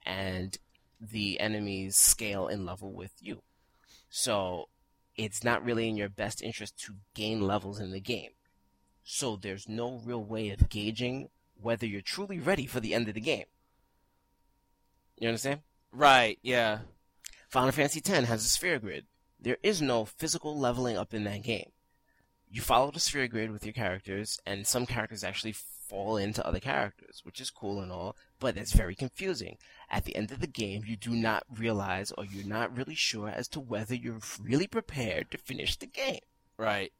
and 0.04 0.56
the 1.00 1.40
enemies 1.40 1.96
scale 1.96 2.48
in 2.48 2.64
level 2.64 2.92
with 2.92 3.12
you. 3.20 3.42
So 4.08 4.68
it's 5.16 5.44
not 5.44 5.64
really 5.64 5.88
in 5.88 5.96
your 5.96 6.08
best 6.08 6.42
interest 6.42 6.78
to 6.80 6.94
gain 7.14 7.40
levels 7.42 7.80
in 7.80 7.90
the 7.92 8.00
game. 8.00 8.30
So 9.04 9.36
there's 9.36 9.68
no 9.68 10.00
real 10.04 10.24
way 10.24 10.50
of 10.50 10.68
gauging 10.68 11.28
whether 11.60 11.86
you're 11.86 12.00
truly 12.00 12.38
ready 12.38 12.66
for 12.66 12.80
the 12.80 12.94
end 12.94 13.08
of 13.08 13.14
the 13.14 13.20
game. 13.20 13.44
You 15.18 15.28
understand? 15.28 15.60
Right. 15.92 16.38
Yeah. 16.42 16.80
Final 17.48 17.72
Fantasy 17.72 18.00
X 18.04 18.28
has 18.28 18.44
a 18.44 18.48
sphere 18.48 18.78
grid. 18.78 19.06
There 19.40 19.58
is 19.62 19.80
no 19.80 20.04
physical 20.04 20.58
leveling 20.58 20.96
up 20.96 21.14
in 21.14 21.24
that 21.24 21.42
game. 21.42 21.70
You 22.50 22.62
follow 22.62 22.90
the 22.90 23.00
sphere 23.00 23.28
grid 23.28 23.50
with 23.50 23.64
your 23.64 23.72
characters, 23.72 24.38
and 24.46 24.66
some 24.66 24.86
characters 24.86 25.24
actually 25.24 25.52
fall 25.52 26.16
into 26.16 26.44
other 26.46 26.60
characters, 26.60 27.20
which 27.24 27.40
is 27.40 27.50
cool 27.50 27.80
and 27.80 27.92
all, 27.92 28.16
but 28.40 28.56
it's 28.56 28.72
very 28.72 28.94
confusing. 28.94 29.58
At 29.90 30.04
the 30.04 30.16
end 30.16 30.30
of 30.32 30.40
the 30.40 30.46
game, 30.46 30.82
you 30.86 30.96
do 30.96 31.10
not 31.10 31.44
realize 31.54 32.10
or 32.12 32.24
you're 32.24 32.46
not 32.46 32.76
really 32.76 32.94
sure 32.94 33.28
as 33.28 33.48
to 33.48 33.60
whether 33.60 33.94
you're 33.94 34.20
really 34.40 34.66
prepared 34.66 35.30
to 35.30 35.38
finish 35.38 35.76
the 35.76 35.86
game. 35.86 36.20
Right. 36.56 36.92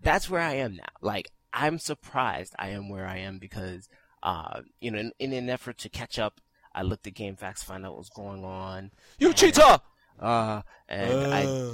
that's 0.00 0.28
where 0.30 0.40
I 0.40 0.54
am 0.54 0.76
now. 0.76 0.84
Like 1.00 1.30
I'm 1.52 1.78
surprised 1.78 2.54
I 2.58 2.68
am 2.70 2.88
where 2.88 3.06
I 3.06 3.18
am 3.18 3.38
because, 3.38 3.88
uh, 4.22 4.62
you 4.80 4.90
know, 4.90 4.98
in, 4.98 5.12
in 5.18 5.32
an 5.32 5.48
effort 5.50 5.78
to 5.78 5.88
catch 5.88 6.18
up, 6.18 6.40
I 6.76 6.82
looked 6.82 7.06
at 7.06 7.14
GameFAQs, 7.14 7.64
find 7.64 7.84
out 7.84 7.92
what 7.92 7.98
was 7.98 8.10
going 8.10 8.44
on, 8.44 8.90
You 9.18 9.32
cheetah. 9.32 9.80
uh, 10.20 10.62
and 10.88 11.34
I 11.34 11.44
Uh. 11.44 11.72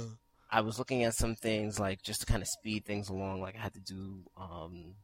I 0.49 0.61
was 0.61 0.77
looking 0.79 1.03
at 1.03 1.13
some 1.15 1.35
things 1.35 1.79
like 1.79 2.01
just 2.03 2.21
to 2.21 2.25
kind 2.27 2.41
of 2.41 2.47
speed 2.47 2.85
things 2.85 3.09
along. 3.09 3.41
Like 3.41 3.55
I 3.55 3.59
had 3.59 3.73
to 3.73 3.79
do, 3.79 4.23
um, 4.37 4.95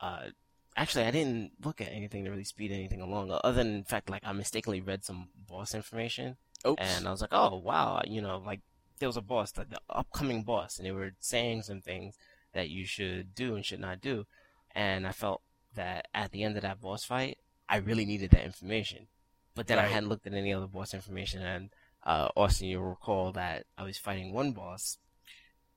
uh, 0.00 0.30
actually 0.76 1.04
I 1.04 1.10
didn't 1.10 1.52
look 1.62 1.80
at 1.80 1.92
anything 1.92 2.24
to 2.24 2.30
really 2.30 2.44
speed 2.44 2.72
anything 2.72 3.00
along. 3.00 3.30
Other 3.30 3.52
than 3.62 3.74
in 3.74 3.84
fact, 3.84 4.10
like 4.10 4.22
I 4.24 4.32
mistakenly 4.32 4.80
read 4.80 5.04
some 5.04 5.28
boss 5.48 5.74
information 5.74 6.36
Oops. 6.66 6.82
and 6.82 7.06
I 7.06 7.10
was 7.10 7.20
like, 7.20 7.32
oh 7.32 7.56
wow, 7.58 8.02
you 8.06 8.20
know, 8.22 8.38
like 8.44 8.60
there 8.98 9.08
was 9.08 9.16
a 9.18 9.22
boss, 9.22 9.52
like 9.56 9.70
the 9.70 9.80
upcoming 9.90 10.42
boss, 10.42 10.78
and 10.78 10.86
they 10.86 10.92
were 10.92 11.12
saying 11.20 11.62
some 11.62 11.80
things 11.82 12.16
that 12.54 12.70
you 12.70 12.86
should 12.86 13.34
do 13.34 13.54
and 13.54 13.64
should 13.64 13.80
not 13.80 14.00
do, 14.00 14.26
and 14.74 15.06
I 15.06 15.12
felt 15.12 15.42
that 15.74 16.08
at 16.14 16.32
the 16.32 16.42
end 16.42 16.56
of 16.56 16.62
that 16.62 16.80
boss 16.80 17.04
fight, 17.04 17.36
I 17.68 17.78
really 17.78 18.04
needed 18.04 18.30
that 18.30 18.44
information, 18.44 19.08
but 19.54 19.66
then 19.66 19.78
I 19.78 19.86
hadn't 19.86 20.08
looked 20.08 20.26
at 20.26 20.34
any 20.34 20.52
other 20.52 20.66
boss 20.66 20.94
information, 20.94 21.42
and 21.42 21.70
uh, 22.04 22.28
Austin, 22.36 22.68
you'll 22.68 22.84
recall 22.84 23.32
that 23.32 23.64
I 23.76 23.82
was 23.82 23.98
fighting 23.98 24.32
one 24.32 24.52
boss, 24.52 24.98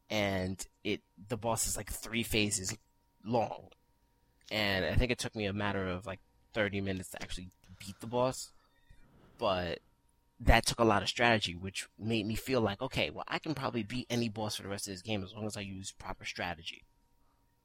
and 0.09 0.63
it 0.83 1.01
the 1.27 1.37
boss 1.37 1.67
is 1.67 1.77
like 1.77 1.91
three 1.91 2.23
phases 2.23 2.77
long, 3.25 3.69
and 4.51 4.85
I 4.85 4.93
think 4.95 5.11
it 5.11 5.17
took 5.17 5.35
me 5.35 5.45
a 5.45 5.53
matter 5.53 5.87
of 5.87 6.05
like 6.05 6.19
thirty 6.53 6.81
minutes 6.81 7.09
to 7.09 7.21
actually 7.21 7.49
beat 7.79 7.99
the 7.99 8.07
boss, 8.07 8.51
but 9.37 9.79
that 10.39 10.65
took 10.65 10.79
a 10.79 10.85
lot 10.85 11.01
of 11.01 11.09
strategy, 11.09 11.55
which 11.55 11.87
made 11.97 12.25
me 12.25 12.35
feel 12.35 12.61
like, 12.61 12.81
okay, 12.81 13.09
well, 13.09 13.25
I 13.27 13.39
can 13.39 13.53
probably 13.53 13.83
beat 13.83 14.07
any 14.09 14.29
boss 14.29 14.55
for 14.55 14.63
the 14.63 14.69
rest 14.69 14.87
of 14.87 14.93
this 14.93 15.01
game 15.01 15.23
as 15.23 15.33
long 15.33 15.45
as 15.45 15.57
I 15.57 15.61
use 15.61 15.91
proper 15.91 16.23
strategy. 16.23 16.83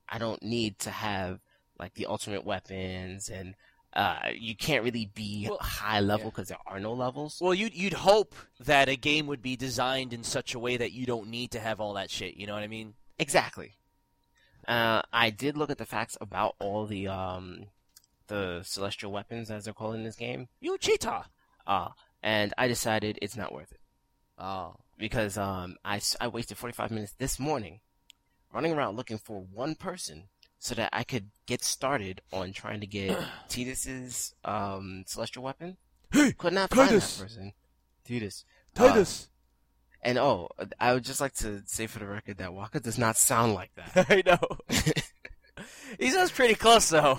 I 0.09 0.19
don't 0.19 0.43
need 0.43 0.79
to 0.81 0.91
have 0.91 1.41
like 1.79 1.95
the 1.95 2.07
ultimate 2.07 2.45
weapons, 2.45 3.29
and 3.29 3.55
uh, 3.95 4.19
you 4.37 4.57
can't 4.57 4.83
really 4.85 5.07
be 5.15 5.47
Well, 5.49 5.59
high 5.61 6.01
level 6.01 6.27
yeah. 6.27 6.31
because 6.31 6.49
there 6.49 6.59
are 6.67 6.81
no 6.81 6.93
levels. 6.93 7.39
Well, 7.41 7.55
you'd 7.55 7.75
you'd 7.75 7.93
hope 7.93 8.35
that 8.61 8.89
a 8.89 8.97
game 8.97 9.27
would 9.29 9.41
be 9.43 9.57
designed 9.57 10.13
in 10.13 10.25
such 10.25 10.55
a 10.55 10.59
way 10.59 10.77
that 10.77 10.93
you 10.93 11.07
don't 11.07 11.29
need 11.29 11.51
to 11.53 11.61
have 11.61 11.81
all 11.81 11.95
that 11.95 12.11
shit. 12.11 12.37
You 12.37 12.47
know 12.47 12.55
what 12.55 12.63
I 12.63 12.69
mean? 12.69 12.95
Exactly. 13.19 13.77
Uh, 14.67 15.03
I 15.13 15.31
did 15.31 15.57
look 15.57 15.71
at 15.71 15.79
the 15.79 15.85
facts 15.87 16.17
about 16.21 16.55
all 16.59 16.87
the 16.87 17.07
um, 17.09 17.67
the 18.29 18.63
celestial 18.65 19.13
weapons, 19.13 19.51
as 19.51 19.65
they're 19.65 19.75
called 19.75 19.95
in 19.95 20.05
this 20.05 20.17
game, 20.17 20.49
You 20.61 20.79
cheetah. 20.79 21.27
uh, 21.67 21.89
and 22.23 22.55
I 22.57 22.69
decided 22.69 23.19
it's 23.21 23.37
not 23.37 23.53
worth 23.53 23.71
it. 23.73 23.81
Oh. 24.39 24.75
because 24.99 25.39
um, 25.39 25.77
I, 25.85 26.01
I 26.21 26.27
wasted 26.27 26.57
45 26.59 26.91
minutes 26.91 27.13
this 27.19 27.39
morning 27.39 27.79
running 28.53 28.73
around 28.73 28.97
looking 28.97 29.19
for 29.19 29.41
one 29.53 29.77
person 29.77 30.25
so 30.65 30.75
that 30.75 30.89
I 30.95 31.05
could 31.05 31.29
get 31.45 31.63
started 31.63 32.23
on 32.33 32.55
trying 32.55 32.81
to 32.81 32.87
get 32.87 33.11
Tidus's 33.51 34.35
um, 34.47 35.05
celestial 35.07 35.43
weapon. 35.43 35.77
Hey, 36.11 36.33
Could 36.33 36.55
not 36.55 36.71
find 36.71 36.89
that 36.89 37.17
person. 37.21 37.53
Tidus. 38.09 38.45
Uh, 38.75 38.89
Tidus. 38.89 39.29
and 40.01 40.17
oh, 40.17 40.49
I 40.81 40.95
would 40.95 41.05
just 41.05 41.21
like 41.21 41.35
to 41.35 41.61
say 41.67 41.87
for 41.87 41.99
the 41.99 42.07
record 42.07 42.39
that 42.39 42.53
Wakka 42.53 42.83
does 42.83 42.97
not 42.97 43.19
sound 43.19 43.53
like 43.53 43.73
that. 43.75 44.07
I 44.11 44.23
know. 44.25 44.39
he 46.01 46.09
sounds 46.09 46.31
pretty 46.31 46.55
close 46.55 46.89
though. 46.89 47.19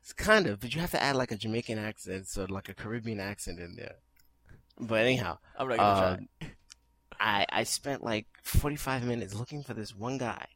it's 0.00 0.12
kind 0.12 0.46
of, 0.46 0.60
but 0.60 0.72
you 0.72 0.80
have 0.80 0.92
to 0.92 1.02
add 1.02 1.16
like 1.16 1.32
a 1.32 1.36
Jamaican 1.36 1.80
accent, 1.80 2.28
so 2.28 2.46
like 2.48 2.68
a 2.68 2.74
Caribbean 2.74 3.18
accent 3.18 3.58
in 3.58 3.74
there. 3.74 3.96
But 4.78 5.00
anyhow, 5.00 5.38
I'm 5.58 5.66
not 5.66 5.78
gonna 5.78 6.20
Uh, 6.40 6.46
I 7.18 7.46
I 7.50 7.64
spent 7.64 8.04
like 8.04 8.26
45 8.44 9.02
minutes 9.02 9.34
looking 9.34 9.64
for 9.64 9.74
this 9.74 9.92
one 9.92 10.18
guy 10.18 10.46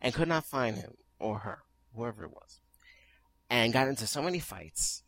and 0.00 0.12
could 0.12 0.26
not 0.26 0.44
find 0.44 0.74
him 0.76 0.94
or 1.20 1.38
her, 1.38 1.60
whoever 1.96 2.24
it 2.24 2.30
was, 2.32 2.60
and 3.50 3.72
got 3.72 3.88
into 3.88 4.06
so 4.06 4.22
many 4.22 4.38
fights 4.38 5.02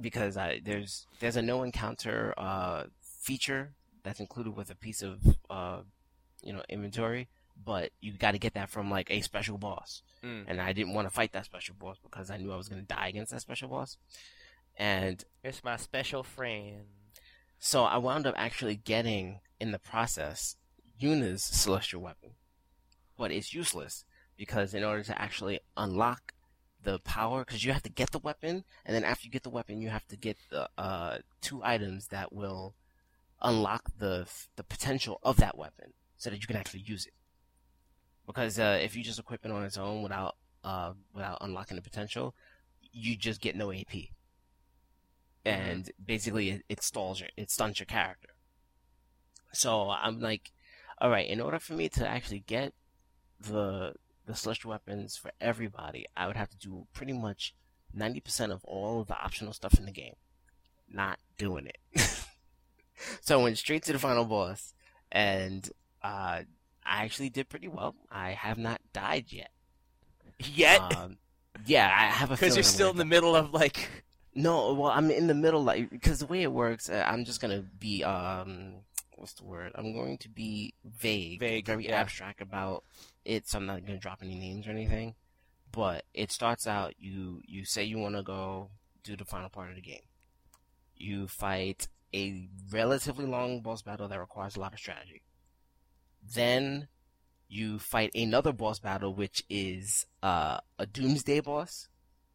because 0.00 0.36
I 0.36 0.60
there's 0.64 1.06
there's 1.20 1.36
a 1.36 1.42
no 1.42 1.62
encounter 1.62 2.34
uh, 2.36 2.84
feature 3.00 3.72
that's 4.02 4.20
included 4.20 4.54
with 4.56 4.70
a 4.70 4.74
piece 4.74 5.02
of 5.02 5.20
uh, 5.50 5.80
you 6.42 6.52
know 6.52 6.62
inventory, 6.68 7.28
but 7.64 7.90
you 8.00 8.12
got 8.12 8.32
to 8.32 8.38
get 8.38 8.54
that 8.54 8.70
from 8.70 8.90
like 8.90 9.10
a 9.10 9.20
special 9.22 9.58
boss. 9.58 10.02
Mm. 10.24 10.44
and 10.48 10.60
I 10.60 10.72
didn't 10.72 10.94
want 10.94 11.06
to 11.06 11.14
fight 11.14 11.32
that 11.34 11.44
special 11.44 11.74
boss 11.78 11.98
because 12.02 12.30
I 12.30 12.38
knew 12.38 12.50
I 12.50 12.56
was 12.56 12.68
going 12.68 12.80
to 12.80 12.86
die 12.86 13.08
against 13.08 13.30
that 13.32 13.42
special 13.42 13.68
boss, 13.68 13.96
and 14.76 15.22
It's 15.44 15.62
my 15.62 15.76
special 15.76 16.22
friend. 16.22 16.86
so 17.58 17.84
I 17.84 17.98
wound 17.98 18.26
up 18.26 18.34
actually 18.36 18.76
getting, 18.76 19.40
in 19.60 19.70
the 19.72 19.78
process, 19.78 20.56
Yuna's 20.98 21.44
celestial 21.44 22.00
weapon. 22.00 22.30
But 23.18 23.30
it's 23.30 23.54
useless 23.54 24.04
because 24.36 24.74
in 24.74 24.84
order 24.84 25.02
to 25.02 25.20
actually 25.20 25.60
unlock 25.76 26.32
the 26.82 26.98
power, 27.00 27.44
because 27.44 27.64
you 27.64 27.72
have 27.72 27.82
to 27.82 27.90
get 27.90 28.12
the 28.12 28.18
weapon, 28.18 28.64
and 28.84 28.94
then 28.94 29.04
after 29.04 29.26
you 29.26 29.30
get 29.30 29.42
the 29.42 29.50
weapon, 29.50 29.80
you 29.80 29.88
have 29.90 30.06
to 30.08 30.16
get 30.16 30.36
the 30.50 30.68
uh, 30.78 31.18
two 31.40 31.60
items 31.64 32.08
that 32.08 32.32
will 32.32 32.74
unlock 33.42 33.90
the 33.98 34.26
the 34.56 34.64
potential 34.64 35.18
of 35.22 35.36
that 35.36 35.58
weapon. 35.58 35.92
so 36.16 36.30
that 36.30 36.40
you 36.40 36.46
can 36.46 36.56
actually 36.56 36.80
use 36.80 37.06
it. 37.06 37.12
Because 38.26 38.58
uh, 38.58 38.78
if 38.80 38.96
you 38.96 39.02
just 39.04 39.18
equip 39.18 39.44
it 39.44 39.50
on 39.50 39.64
its 39.64 39.76
own 39.76 40.02
without 40.02 40.36
uh, 40.64 40.92
without 41.14 41.38
unlocking 41.40 41.76
the 41.76 41.82
potential, 41.82 42.34
you 42.92 43.16
just 43.16 43.40
get 43.40 43.54
no 43.56 43.72
AP, 43.72 43.94
and 45.44 45.90
basically 46.04 46.50
it, 46.50 46.62
it 46.68 46.82
stalls 46.82 47.20
your 47.20 47.28
it 47.36 47.50
stuns 47.50 47.78
your 47.78 47.86
character. 47.86 48.30
So 49.52 49.90
I'm 49.90 50.20
like, 50.20 50.52
all 51.00 51.10
right, 51.10 51.28
in 51.28 51.40
order 51.40 51.58
for 51.58 51.74
me 51.74 51.88
to 51.90 52.06
actually 52.06 52.40
get 52.40 52.72
the 53.40 53.94
the 54.26 54.34
celestial 54.34 54.70
weapons 54.70 55.16
for 55.16 55.30
everybody, 55.40 56.06
I 56.16 56.26
would 56.26 56.36
have 56.36 56.50
to 56.50 56.58
do 56.58 56.86
pretty 56.92 57.12
much 57.12 57.54
ninety 57.94 58.20
percent 58.20 58.52
of 58.52 58.64
all 58.64 59.00
of 59.00 59.06
the 59.08 59.16
optional 59.18 59.52
stuff 59.52 59.78
in 59.78 59.86
the 59.86 59.92
game. 59.92 60.14
Not 60.90 61.18
doing 61.38 61.66
it. 61.66 61.78
so 63.20 63.38
I 63.40 63.42
went 63.42 63.58
straight 63.58 63.82
to 63.84 63.92
the 63.92 63.98
final 63.98 64.24
boss, 64.24 64.74
and 65.10 65.68
uh, 66.02 66.42
I 66.84 67.04
actually 67.04 67.30
did 67.30 67.48
pretty 67.48 67.68
well. 67.68 67.94
I 68.10 68.30
have 68.32 68.58
not 68.58 68.80
died 68.92 69.26
yet. 69.30 69.50
Yet, 70.38 70.80
Um, 70.96 71.16
yeah, 71.66 71.86
I 71.86 72.04
have 72.06 72.30
a 72.30 72.34
because 72.34 72.56
you're 72.56 72.62
still 72.62 72.90
in 72.90 72.96
the 72.96 73.04
middle 73.04 73.34
of 73.34 73.52
like. 73.54 73.88
no, 74.34 74.74
well, 74.74 74.90
I'm 74.90 75.10
in 75.10 75.26
the 75.28 75.34
middle, 75.34 75.64
like, 75.64 75.88
because 75.90 76.18
the 76.18 76.26
way 76.26 76.42
it 76.42 76.52
works, 76.52 76.90
uh, 76.90 77.02
I'm 77.06 77.24
just 77.24 77.40
gonna 77.40 77.64
be, 77.78 78.04
um, 78.04 78.74
what's 79.16 79.32
the 79.32 79.44
word? 79.44 79.72
I'm 79.74 79.94
going 79.94 80.18
to 80.18 80.28
be 80.28 80.74
vague, 80.84 81.40
Vague, 81.40 81.66
very 81.66 81.86
yeah. 81.86 81.96
abstract 81.98 82.42
about 82.42 82.84
it, 83.26 83.48
so 83.48 83.58
I'm 83.58 83.66
not 83.66 83.84
gonna 83.84 83.98
drop 83.98 84.20
any 84.22 84.34
names 84.34 84.66
or 84.66 84.70
anything. 84.70 85.14
But 85.72 86.04
it 86.14 86.32
starts 86.32 86.66
out, 86.66 86.94
you, 86.98 87.40
you 87.44 87.64
say 87.64 87.84
you 87.84 87.98
wanna 87.98 88.22
go 88.22 88.70
do 89.02 89.16
the 89.16 89.24
final 89.24 89.48
part 89.48 89.70
of 89.70 89.76
the 89.76 89.82
game. 89.82 90.02
You 90.94 91.28
fight 91.28 91.88
a 92.14 92.48
relatively 92.70 93.26
long 93.26 93.60
boss 93.60 93.82
battle 93.82 94.08
that 94.08 94.18
requires 94.18 94.56
a 94.56 94.60
lot 94.60 94.72
of 94.72 94.78
strategy. 94.78 95.22
Then, 96.22 96.88
you 97.48 97.78
fight 97.78 98.10
another 98.14 98.52
boss 98.52 98.78
battle, 98.78 99.14
which 99.14 99.44
is, 99.50 100.06
uh, 100.22 100.58
a 100.78 100.86
doomsday 100.86 101.40
boss 101.40 101.88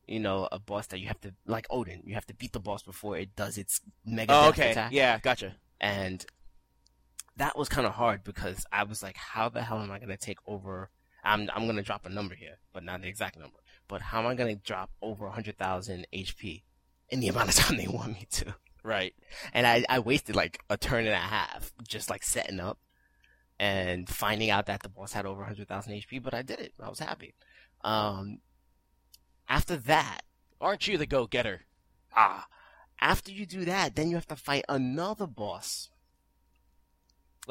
you 0.07 0.19
know, 0.19 0.47
a 0.51 0.59
boss 0.59 0.87
that 0.87 0.99
you 0.99 1.07
have 1.07 1.21
to, 1.21 1.33
like 1.45 1.65
Odin, 1.69 2.01
you 2.05 2.15
have 2.15 2.25
to 2.25 2.33
beat 2.33 2.51
the 2.51 2.59
boss 2.59 2.83
before 2.83 3.17
it 3.17 3.33
does 3.35 3.57
its 3.57 3.79
mega 4.05 4.33
Oh, 4.33 4.49
okay. 4.49 4.71
attack. 4.71 4.91
Yeah, 4.91 5.19
gotcha. 5.19 5.55
And 5.79 6.25
that 7.37 7.57
was 7.57 7.69
kind 7.69 7.87
of 7.87 7.93
hard 7.93 8.23
because 8.23 8.65
I 8.71 8.83
was 8.83 9.01
like, 9.01 9.15
how 9.15 9.49
the 9.49 9.61
hell 9.63 9.79
am 9.81 9.91
I 9.91 9.97
going 9.99 10.09
to 10.09 10.17
take 10.17 10.39
over? 10.47 10.89
I'm, 11.23 11.49
I'm 11.53 11.63
going 11.65 11.75
to 11.77 11.81
drop 11.83 12.05
a 12.05 12.09
number 12.09 12.35
here, 12.35 12.57
but 12.73 12.83
not 12.83 13.01
the 13.01 13.07
exact 13.07 13.37
number. 13.39 13.57
But 13.87 14.01
how 14.01 14.19
am 14.19 14.27
I 14.27 14.35
going 14.35 14.55
to 14.55 14.61
drop 14.63 14.91
over 15.01 15.25
100,000 15.25 16.07
HP 16.13 16.63
in 17.09 17.19
the 17.19 17.27
amount 17.27 17.49
of 17.49 17.55
time 17.63 17.77
they 17.77 17.87
want 17.87 18.13
me 18.13 18.27
to? 18.31 18.55
Right. 18.83 19.13
And 19.53 19.67
I, 19.67 19.85
I 19.87 19.99
wasted 19.99 20.35
like 20.35 20.59
a 20.69 20.77
turn 20.77 21.05
and 21.05 21.13
a 21.13 21.17
half 21.17 21.71
just 21.87 22.09
like 22.09 22.23
setting 22.23 22.59
up 22.59 22.79
and 23.59 24.09
finding 24.09 24.49
out 24.49 24.65
that 24.65 24.81
the 24.81 24.89
boss 24.89 25.13
had 25.13 25.25
over 25.25 25.41
100,000 25.41 25.93
HP, 25.93 26.21
but 26.23 26.33
I 26.33 26.41
did 26.41 26.59
it. 26.59 26.73
I 26.81 26.89
was 26.89 26.99
happy. 26.99 27.35
Um, 27.83 28.39
after 29.47 29.77
that, 29.77 30.21
Aren't 30.59 30.87
you 30.87 30.97
the 30.97 31.07
go-getter? 31.07 31.61
ah, 32.15 32.45
after 32.99 33.31
you 33.31 33.45
do 33.47 33.65
that, 33.65 33.95
then 33.95 34.09
you 34.09 34.15
have 34.15 34.27
to 34.27 34.35
fight 34.35 34.63
another 34.69 35.25
boss. 35.25 35.89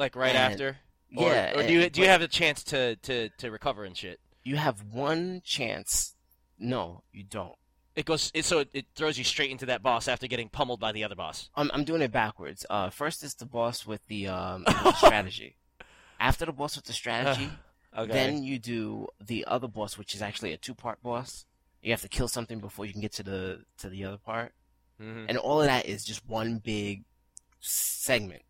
Like 0.01 0.15
right 0.15 0.35
And- 0.35 0.53
after? 0.53 0.77
Or, 1.15 1.27
yeah, 1.29 1.53
Or 1.57 1.63
do 1.67 1.71
you 1.73 1.81
and- 1.83 1.91
do 1.91 2.01
you 2.01 2.07
have 2.07 2.21
a 2.21 2.27
chance 2.27 2.63
to, 2.65 2.95
to, 2.95 3.29
to 3.37 3.51
recover 3.51 3.83
and 3.83 3.95
shit? 3.95 4.19
You 4.43 4.55
have 4.55 4.81
one 4.91 5.41
chance. 5.45 6.15
No, 6.57 7.03
you 7.11 7.23
don't. 7.23 7.55
It 7.95 8.05
goes. 8.05 8.31
It, 8.33 8.45
so 8.45 8.63
it, 8.73 8.85
throws 8.95 9.17
you 9.17 9.23
straight 9.25 9.51
into 9.51 9.65
that 9.67 9.83
boss 9.83 10.07
after 10.07 10.25
getting 10.27 10.47
pummeled 10.49 10.79
by 10.79 10.91
the 10.93 11.03
other 11.03 11.15
boss. 11.15 11.49
I'm, 11.55 11.69
I'm 11.73 11.83
doing 11.83 12.01
it 12.01 12.11
backwards. 12.11 12.65
Uh, 12.69 12.89
first 12.89 13.23
is 13.23 13.33
the 13.35 13.45
boss 13.45 13.85
with 13.85 14.05
the 14.07 14.27
um 14.27 14.63
the 14.67 14.93
strategy. 14.93 15.57
After 16.19 16.45
the 16.45 16.53
boss 16.53 16.75
with 16.77 16.85
the 16.85 16.93
strategy, 16.93 17.49
Okay. 17.97 18.11
then 18.11 18.41
you 18.43 18.57
do 18.57 19.07
the 19.23 19.43
other 19.45 19.67
boss, 19.67 19.97
which 19.97 20.15
is 20.15 20.21
actually 20.21 20.53
a 20.53 20.57
two-part 20.57 21.03
boss. 21.03 21.45
You 21.83 21.91
have 21.91 22.01
to 22.01 22.07
kill 22.09 22.29
something 22.29 22.59
before 22.59 22.85
you 22.85 22.93
can 22.93 23.01
get 23.01 23.11
to 23.13 23.23
the 23.23 23.65
to 23.79 23.89
the 23.89 24.05
other 24.05 24.17
part. 24.17 24.53
Mhm. 25.01 25.25
and 25.29 25.37
all 25.37 25.59
of 25.61 25.67
that 25.67 25.85
is 25.87 26.05
just 26.05 26.25
one 26.25 26.59
big 26.59 27.03
segment. 27.59 28.43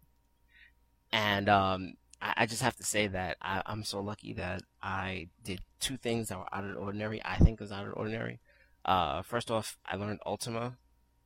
And 1.13 1.49
um, 1.49 1.93
I, 2.21 2.33
I 2.37 2.45
just 2.45 2.61
have 2.61 2.75
to 2.77 2.83
say 2.83 3.07
that 3.07 3.37
I, 3.41 3.61
I'm 3.65 3.83
so 3.83 3.99
lucky 3.99 4.33
that 4.33 4.61
I 4.81 5.29
did 5.43 5.61
two 5.79 5.97
things 5.97 6.29
that 6.29 6.37
were 6.37 6.53
out 6.53 6.63
of 6.63 6.73
the 6.73 6.79
ordinary. 6.79 7.21
I 7.23 7.37
think 7.37 7.59
was 7.59 7.71
out 7.71 7.85
of 7.85 7.91
the 7.91 7.95
ordinary. 7.95 8.39
Uh, 8.85 9.21
first 9.21 9.51
off, 9.51 9.77
I 9.85 9.95
learned 9.95 10.19
Ultima 10.25 10.77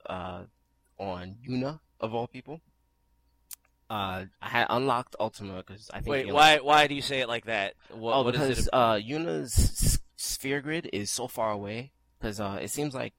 uh, 0.07 0.43
on 0.97 1.35
Yuna 1.47 1.79
of 1.99 2.13
all 2.13 2.27
people. 2.27 2.61
Uh, 3.89 4.25
I 4.41 4.49
had 4.49 4.67
unlocked 4.69 5.15
Ultima 5.19 5.57
because 5.57 5.89
I 5.93 5.97
think 5.97 6.07
Wait, 6.07 6.33
why 6.33 6.57
why 6.57 6.87
do 6.87 6.95
you 6.95 7.03
say 7.03 7.19
it 7.19 7.27
like 7.27 7.45
that? 7.45 7.75
What, 7.91 8.13
oh, 8.15 8.23
what 8.23 8.35
is 8.35 8.41
because 8.41 8.67
it? 8.67 8.73
uh, 8.73 8.97
sphere 10.17 10.61
grid 10.61 10.89
is 10.91 11.11
so 11.11 11.27
far 11.27 11.51
away. 11.51 11.91
Because 12.19 12.39
uh, 12.39 12.57
it 12.61 12.71
seems 12.71 12.95
like 12.95 13.13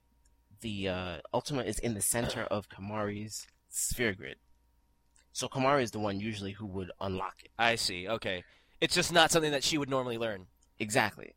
the 0.60 0.88
uh, 0.88 1.16
Ultima 1.32 1.62
is 1.62 1.78
in 1.78 1.94
the 1.94 2.00
center 2.00 2.42
of 2.42 2.68
Kimahri's 2.68 3.46
sphere 3.68 4.14
grid. 4.14 4.36
So 5.36 5.48
Kimahri 5.48 5.82
is 5.82 5.90
the 5.90 5.98
one 5.98 6.18
usually 6.18 6.52
who 6.52 6.64
would 6.64 6.90
unlock 6.98 7.34
it. 7.44 7.50
I 7.58 7.74
see. 7.74 8.08
Okay, 8.08 8.42
it's 8.80 8.94
just 8.94 9.12
not 9.12 9.30
something 9.30 9.52
that 9.52 9.62
she 9.62 9.76
would 9.76 9.90
normally 9.90 10.16
learn. 10.16 10.46
Exactly. 10.78 11.34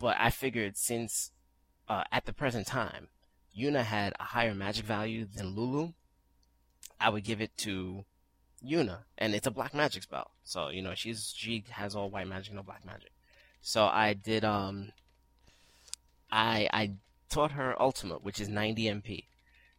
But 0.00 0.16
I 0.18 0.30
figured 0.30 0.76
since 0.76 1.30
uh, 1.88 2.02
at 2.10 2.26
the 2.26 2.32
present 2.32 2.66
time, 2.66 3.06
Yuna 3.56 3.84
had 3.84 4.12
a 4.18 4.24
higher 4.24 4.56
magic 4.56 4.84
value 4.84 5.24
than 5.24 5.54
Lulu, 5.54 5.92
I 7.00 7.10
would 7.10 7.22
give 7.22 7.40
it 7.40 7.56
to 7.58 8.04
Yuna, 8.60 9.04
and 9.16 9.36
it's 9.36 9.46
a 9.46 9.52
black 9.52 9.72
magic 9.72 10.02
spell. 10.02 10.32
So 10.42 10.70
you 10.70 10.82
know 10.82 10.94
she's 10.96 11.32
she 11.36 11.62
has 11.70 11.94
all 11.94 12.10
white 12.10 12.26
magic, 12.26 12.48
and 12.48 12.56
no 12.56 12.64
black 12.64 12.84
magic. 12.84 13.12
So 13.62 13.84
I 13.86 14.14
did 14.14 14.44
um. 14.44 14.90
I 16.28 16.68
I 16.72 16.94
taught 17.30 17.52
her 17.52 17.80
Ultima, 17.80 18.16
which 18.16 18.40
is 18.40 18.48
90 18.48 18.82
MP, 18.86 19.24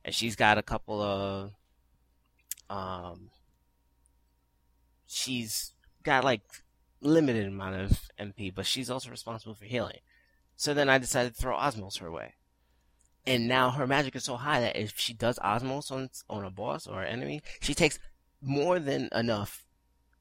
and 0.06 0.16
she's 0.16 0.38
got 0.38 0.58
a 0.58 0.64
couple 0.64 1.02
of 1.02 1.52
um. 2.70 3.32
She's 5.12 5.74
got 6.04 6.24
like 6.24 6.42
limited 7.02 7.48
amount 7.48 7.76
of 7.82 8.00
MP, 8.20 8.54
but 8.54 8.68
she's 8.68 8.90
also 8.92 9.10
responsible 9.10 9.56
for 9.56 9.66
healing. 9.66 9.98
So 10.56 10.74
then 10.76 10.88
I 10.88 11.00
decided 11.00 11.34
to 11.36 11.42
throw 11.42 11.58
Osmos 11.58 11.98
her 12.00 12.12
way. 12.12 12.36
And 13.26 13.48
now 13.48 13.72
her 13.72 13.88
magic 13.88 14.16
is 14.16 14.24
so 14.24 14.36
high 14.36 14.62
that 14.62 14.76
if 14.76 15.00
she 15.00 15.14
does 15.14 15.40
Osmos 15.40 15.92
on 15.92 16.10
on 16.30 16.46
a 16.46 16.52
boss 16.52 16.86
or 16.86 17.02
an 17.02 17.12
enemy, 17.12 17.42
she 17.60 17.74
takes 17.74 17.98
more 18.42 18.78
than 18.80 19.10
enough 19.14 19.66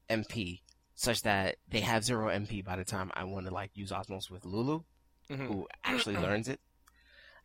MP 0.09 0.61
such 0.95 1.21
that 1.21 1.57
they 1.67 1.81
have 1.81 2.03
zero 2.03 2.27
MP 2.27 2.63
by 2.65 2.75
the 2.75 2.83
time 2.83 3.11
I 3.13 3.25
want 3.25 3.45
to 3.45 3.53
like 3.53 3.71
use 3.75 3.91
Osmos 3.91 4.29
with 4.31 4.43
Lulu, 4.43 4.81
Mhm. 5.29 5.47
who 5.47 5.67
actually 5.83 6.17
learns 6.17 6.47
it. 6.49 6.59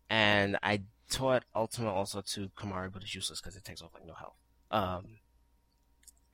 And 0.08 0.56
I 0.62 0.82
taught 1.10 1.44
Ultima 1.54 1.92
also 1.92 2.20
to 2.22 2.48
Kimahri, 2.56 2.90
but 2.92 3.02
it's 3.02 3.14
useless 3.14 3.40
because 3.40 3.54
it 3.56 3.64
takes 3.64 3.82
off 3.82 3.92
like 3.94 4.06
no 4.06 4.14
health. 4.14 4.36
Um, 4.70 5.18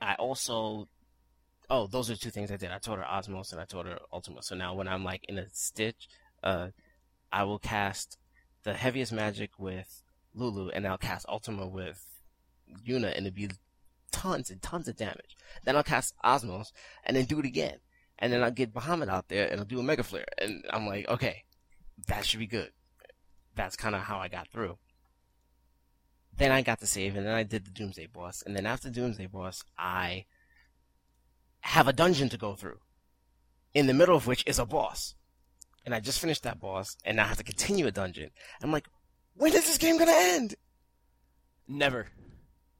I 0.00 0.14
also 0.14 0.88
oh, 1.70 1.86
those 1.86 2.10
are 2.10 2.16
two 2.16 2.30
things 2.30 2.50
I 2.50 2.56
did. 2.56 2.72
I 2.72 2.78
taught 2.78 2.98
her 2.98 3.04
Osmos 3.04 3.52
and 3.52 3.60
I 3.60 3.64
taught 3.64 3.86
her 3.86 4.00
Ultima. 4.12 4.42
So 4.42 4.56
now 4.56 4.74
when 4.74 4.88
I'm 4.88 5.04
like 5.04 5.24
in 5.28 5.38
a 5.38 5.46
stitch, 5.52 6.08
uh, 6.42 6.68
I 7.32 7.44
will 7.44 7.60
cast 7.60 8.18
the 8.64 8.74
heaviest 8.74 9.12
magic 9.12 9.50
with 9.58 10.02
Lulu 10.34 10.70
and 10.70 10.86
I'll 10.86 10.98
cast 10.98 11.26
Ultima 11.28 11.66
with 11.66 12.04
Yuna 12.86 13.16
and 13.16 13.26
it'll 13.26 13.36
be 13.36 13.50
tons 14.10 14.50
and 14.50 14.60
tons 14.60 14.88
of 14.88 14.96
damage. 14.96 15.36
Then 15.64 15.76
I'll 15.76 15.84
cast 15.84 16.14
Osmos 16.24 16.72
and 17.04 17.16
then 17.16 17.24
do 17.24 17.38
it 17.38 17.46
again. 17.46 17.78
And 18.18 18.32
then 18.32 18.42
I'll 18.42 18.50
get 18.50 18.74
Bahamut 18.74 19.08
out 19.08 19.28
there 19.28 19.46
and 19.46 19.60
I'll 19.60 19.66
do 19.66 19.80
a 19.80 19.82
Mega 19.82 20.02
Flare. 20.02 20.26
And 20.38 20.64
I'm 20.70 20.86
like, 20.86 21.08
okay, 21.08 21.44
that 22.08 22.26
should 22.26 22.40
be 22.40 22.46
good. 22.46 22.72
That's 23.54 23.76
kind 23.76 23.94
of 23.94 24.02
how 24.02 24.18
I 24.18 24.28
got 24.28 24.48
through. 24.48 24.76
Then 26.36 26.52
I 26.52 26.62
got 26.62 26.80
to 26.80 26.86
save 26.86 27.16
and 27.16 27.26
then 27.26 27.34
I 27.34 27.44
did 27.44 27.64
the 27.64 27.70
Doomsday 27.70 28.08
boss. 28.12 28.42
And 28.44 28.56
then 28.56 28.66
after 28.66 28.90
Doomsday 28.90 29.26
boss, 29.26 29.62
I 29.78 30.26
have 31.60 31.88
a 31.88 31.92
dungeon 31.92 32.28
to 32.30 32.38
go 32.38 32.54
through, 32.54 32.78
in 33.74 33.86
the 33.86 33.94
middle 33.94 34.16
of 34.16 34.26
which 34.26 34.42
is 34.46 34.58
a 34.58 34.66
boss. 34.66 35.14
And 35.84 35.94
I 35.94 36.00
just 36.00 36.18
finished 36.20 36.42
that 36.42 36.60
boss, 36.60 36.96
and 37.04 37.16
now 37.16 37.24
I 37.24 37.28
have 37.28 37.38
to 37.38 37.44
continue 37.44 37.86
a 37.86 37.90
dungeon. 37.90 38.30
I'm 38.62 38.70
like, 38.72 38.86
when 39.34 39.52
is 39.54 39.66
this 39.66 39.78
game 39.78 39.98
gonna 39.98 40.12
end? 40.14 40.54
Never. 41.66 42.08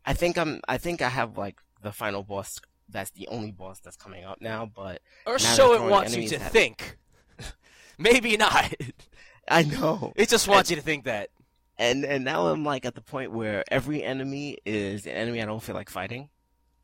I 0.04 0.12
think 0.14 0.36
I'm. 0.36 0.60
I 0.68 0.78
think 0.78 1.00
I 1.02 1.08
have 1.08 1.38
like 1.38 1.60
the 1.82 1.92
final 1.92 2.22
boss. 2.22 2.58
That's 2.88 3.10
the 3.12 3.28
only 3.28 3.52
boss 3.52 3.80
that's 3.80 3.96
coming 3.96 4.24
up 4.24 4.40
now. 4.40 4.66
But 4.66 5.00
Or 5.26 5.38
so 5.38 5.74
it 5.74 5.88
wants 5.90 6.16
you 6.16 6.28
to 6.28 6.38
think. 6.38 6.98
Maybe 7.98 8.36
not. 8.36 8.74
I 9.48 9.62
know, 9.64 10.12
It 10.16 10.28
just 10.28 10.46
wants 10.46 10.70
you 10.70 10.76
to 10.76 10.82
think 10.82 11.04
that. 11.04 11.30
and 11.78 12.04
and 12.04 12.24
now 12.24 12.46
I'm 12.48 12.64
like 12.64 12.84
at 12.84 12.94
the 12.94 13.00
point 13.00 13.32
where 13.32 13.64
every 13.70 14.02
enemy 14.04 14.58
is 14.64 15.06
an 15.06 15.12
enemy 15.12 15.42
I 15.42 15.46
don't 15.46 15.62
feel 15.62 15.74
like 15.74 15.90
fighting, 15.90 16.28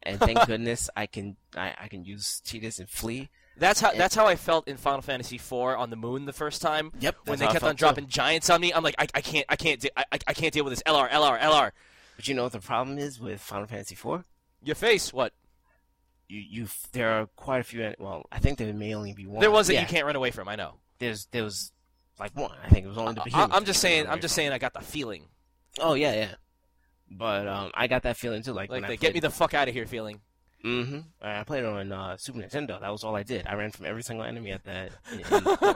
and 0.07 0.19
thank 0.21 0.47
goodness 0.47 0.89
I 0.97 1.07
can 1.07 1.37
I, 1.57 1.75
I 1.79 1.89
can 1.89 2.05
use 2.05 2.41
Cheetahs 2.45 2.79
and 2.79 2.89
flee. 2.89 3.29
That's 3.59 3.81
how 3.81 3.91
It- 3.91 3.99
that's 3.99 4.15
how 4.15 4.27
I 4.27 4.37
felt 4.37 4.69
in 4.69 4.77
Final 4.77 5.03
Fantasy 5.03 5.37
IV 5.37 5.53
on 5.53 5.91
the 5.91 5.97
moon 5.97 6.25
the 6.27 6.33
first 6.33 6.61
time. 6.63 6.93
Yep, 7.01 7.17
When 7.25 7.39
they 7.39 7.47
kept 7.47 7.65
on 7.65 7.71
too. 7.75 7.79
dropping 7.79 8.07
giants 8.09 8.51
on 8.51 8.61
me, 8.61 8.73
I'm 8.73 8.83
like, 8.85 8.95
I, 8.99 9.07
I 9.15 9.21
can't, 9.23 9.47
I 9.49 9.57
can't, 9.57 9.81
de- 9.81 9.99
I, 9.99 10.05
I- 10.27 10.35
can't 10.35 10.53
deal 10.53 10.65
with 10.65 10.73
this. 10.73 10.83
LR, 10.83 11.09
LR, 11.09 11.39
LR. 11.41 11.71
But 12.17 12.29
you 12.29 12.35
know 12.35 12.43
what 12.45 12.53
the 12.53 12.61
problem 12.61 12.99
is 12.99 13.19
with 13.21 13.41
Final 13.41 13.67
Fantasy 13.67 13.95
IV? 13.95 14.25
Your 14.63 14.75
face, 14.75 15.13
what? 15.13 15.33
you 16.29 16.41
you 16.41 16.67
there 16.93 17.11
are 17.13 17.27
quite 17.37 17.61
a 17.61 17.65
few. 17.65 17.95
Well, 17.99 18.25
I 18.33 18.39
think 18.41 18.59
there 18.59 18.73
may 18.73 18.95
only 18.95 19.13
be 19.13 19.27
one. 19.27 19.41
There 19.41 19.51
was 19.51 19.69
that 19.69 19.75
yeah, 19.75 19.83
you 19.83 19.87
can't 19.87 20.07
run 20.07 20.17
away 20.17 20.31
from. 20.33 20.49
I 20.49 20.57
know. 20.57 20.75
There's 20.99 21.27
there 21.31 21.45
was 21.45 21.73
like 22.19 22.35
one. 22.37 22.51
I 22.65 22.69
think 22.69 22.85
it 22.85 22.89
was 22.89 22.99
only 22.99 23.15
the 23.15 23.23
I. 23.33 23.45
I'm 23.53 23.65
just 23.65 23.81
saying. 23.81 24.07
I'm 24.09 24.21
just 24.21 24.35
saying. 24.35 24.51
I 24.53 24.59
got 24.59 24.75
the 24.75 24.81
feeling, 24.81 25.25
Oh 25.79 25.95
yeah, 25.95 26.15
yeah. 26.15 26.35
But 27.11 27.47
um, 27.47 27.71
I 27.75 27.87
got 27.87 28.03
that 28.03 28.17
feeling 28.17 28.43
too. 28.43 28.53
Like, 28.53 28.71
like 28.71 28.83
when 28.83 28.89
the 28.89 28.95
I 28.95 28.97
get 28.97 29.15
me 29.15 29.21
the 29.21 29.31
fuck 29.31 29.55
out 29.55 29.69
of 29.69 29.75
here 29.75 29.87
feeling. 29.87 30.21
Mm-hmm. 30.65 30.99
I 31.23 31.45
played 31.45 31.65
on 31.65 31.93
uh, 31.93 32.17
Super 32.17 32.41
Nintendo. 32.41 32.81
That 32.81 32.91
was 32.91 33.05
all 33.05 33.15
I 33.15 33.23
did. 33.23 33.47
I 33.47 33.55
ran 33.55 33.71
from 33.71 33.87
every 33.87 34.03
single 34.03 34.25
enemy 34.25 34.51
at 34.51 34.65
that. 34.65 34.91
In, 35.13 35.21
in. 35.21 35.75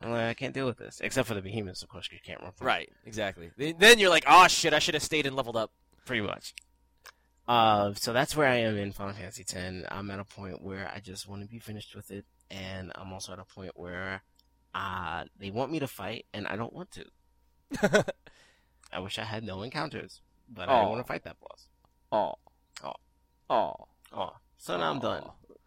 I'm 0.00 0.10
like, 0.12 0.26
I 0.28 0.34
can't 0.34 0.54
deal 0.54 0.66
with 0.66 0.78
this. 0.78 1.00
Except 1.00 1.26
for 1.28 1.34
the 1.34 1.42
behemoths, 1.42 1.82
of 1.82 1.88
course, 1.88 2.08
you 2.12 2.18
can't 2.24 2.40
run 2.40 2.52
from. 2.52 2.66
Right. 2.66 2.90
Exactly. 3.04 3.50
Then- 3.56 3.74
Then 3.78 3.98
you're 3.98 4.10
like, 4.10 4.24
oh 4.28 4.46
shit, 4.48 4.72
I 4.72 4.78
should 4.78 4.94
have 4.94 5.02
stayed 5.02 5.26
and 5.26 5.34
leveled 5.36 5.56
up. 5.56 5.72
Pretty 6.04 6.22
much. 6.22 6.54
Uh, 7.46 7.94
so 7.94 8.12
that's 8.12 8.36
where 8.36 8.46
I 8.48 8.56
am 8.56 8.76
in 8.76 8.92
Final 8.92 9.14
Fantasy 9.14 9.42
X. 9.42 9.86
I'm 9.90 10.10
at 10.10 10.18
a 10.20 10.24
point 10.24 10.62
where 10.62 10.90
I 10.94 11.00
just 11.00 11.28
want 11.28 11.42
to 11.42 11.48
be 11.48 11.58
finished 11.58 11.94
with 11.96 12.10
it, 12.10 12.24
and 12.50 12.92
I'm 12.94 13.12
also 13.12 13.32
at 13.32 13.38
a 13.38 13.44
point 13.44 13.72
where 13.74 14.22
uh, 14.74 15.24
they 15.38 15.50
want 15.50 15.72
me 15.72 15.78
to 15.80 15.86
fight, 15.88 16.26
and 16.34 16.46
I 16.46 16.56
don't 16.56 16.72
want 16.72 16.90
to. 16.92 18.04
I 18.92 19.00
wish 19.00 19.18
I 19.18 19.24
had 19.24 19.44
no 19.44 19.62
encounters, 19.62 20.20
but 20.48 20.68
I 20.68 20.72
Aw. 20.72 20.80
don't 20.82 20.90
want 20.90 21.00
to 21.06 21.08
fight 21.12 21.24
that 21.24 21.36
boss. 21.40 21.68
Oh. 22.12 22.34
Oh. 22.84 22.94
Oh. 23.50 23.74
Oh, 24.12 24.32
so 24.56 24.76
now 24.78 24.90
I'm 24.90 25.00
done. 25.00 25.22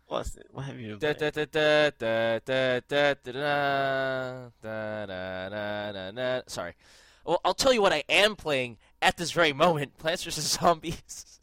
What's 0.07 0.35
it? 0.35 0.47
What 0.51 0.65
have 0.65 0.79
you 0.79 0.97
Da, 0.97 1.13
been 1.13 1.31
da, 1.31 1.31
playing? 1.31 1.47
da, 1.51 1.89
da, 1.91 2.39
da, 2.39 2.39
da, 2.45 2.79
da, 2.89 3.13
da, 3.31 3.31
da, 4.61 5.05
da, 5.05 5.49
da, 5.49 5.91
da, 5.91 6.11
da. 6.11 6.41
Sorry. 6.47 6.73
Well, 7.23 7.39
I'll 7.45 7.53
tell 7.53 7.71
you 7.71 7.81
what 7.81 7.93
I 7.93 8.03
am 8.09 8.35
playing 8.35 8.77
at 9.01 9.17
this 9.17 9.31
very 9.31 9.53
moment: 9.53 9.97
Plants 9.97 10.23
vs 10.23 10.43
Zombies. 10.59 11.39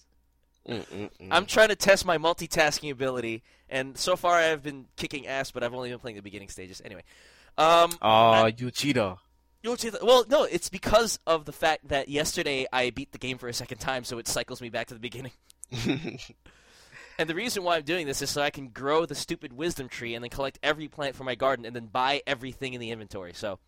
Mm-mm-mm. 0.69 1.09
I'm 1.31 1.47
trying 1.47 1.69
to 1.69 1.77
test 1.77 2.05
my 2.05 2.19
multitasking 2.19 2.91
ability, 2.91 3.43
and 3.71 3.97
so 3.97 4.17
far 4.17 4.35
I've 4.35 4.63
been 4.63 4.87
kicking 4.97 5.27
ass, 5.27 5.51
but 5.51 5.63
I've 5.63 5.73
only 5.73 5.89
been 5.91 5.99
playing 5.99 6.17
the 6.17 6.23
beginning 6.23 6.49
stages. 6.49 6.83
Anyway, 6.85 7.05
um, 7.57 7.93
Oh, 8.03 8.47
you 8.55 8.71
cheater. 8.71 9.17
You'll 9.69 9.77
see 9.77 9.91
the, 9.91 9.99
well, 10.03 10.25
no, 10.29 10.45
it's 10.45 10.71
because 10.71 11.19
of 11.27 11.45
the 11.45 11.53
fact 11.53 11.89
that 11.89 12.09
yesterday 12.09 12.67
I 12.73 12.89
beat 12.89 13.13
the 13.13 13.19
game 13.19 13.37
for 13.37 13.49
a 13.49 13.53
second 13.53 13.79
time, 13.79 14.03
so 14.03 14.17
it 14.17 14.27
cycles 14.27 14.63
me 14.63 14.71
back 14.71 14.87
to 14.87 14.95
the 14.95 15.01
beginning. 15.01 15.33
And 17.19 17.29
the 17.29 17.35
reason 17.35 17.65
why 17.65 17.77
I'm 17.77 17.83
doing 17.83 18.07
this 18.07 18.23
is 18.23 18.31
so 18.31 18.41
I 18.43 18.51
can 18.51 18.69
grow 18.69 19.05
the 19.05 19.17
stupid 19.17 19.53
wisdom 19.53 19.89
tree 19.89 20.15
and 20.15 20.23
then 20.23 20.31
collect 20.31 20.57
every 20.63 20.87
plant 20.87 21.17
for 21.17 21.25
my 21.25 21.35
garden 21.35 21.67
and 21.67 21.75
then 21.75 21.87
buy 21.87 22.23
everything 22.29 22.75
in 22.75 22.81
the 22.81 22.93
inventory. 22.93 23.33
So, 23.35 23.59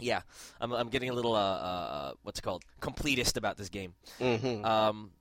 yeah, 0.00 0.22
I'm, 0.60 0.72
I'm 0.72 0.88
getting 0.88 1.08
a 1.08 1.12
little 1.12 1.36
uh, 1.36 1.38
uh, 1.38 2.12
what's 2.24 2.40
it 2.40 2.42
called 2.42 2.64
completist 2.80 3.36
about 3.36 3.56
this 3.56 3.68
game. 3.68 3.94
mm-hmm. 4.18 4.64
Um, 4.64 5.12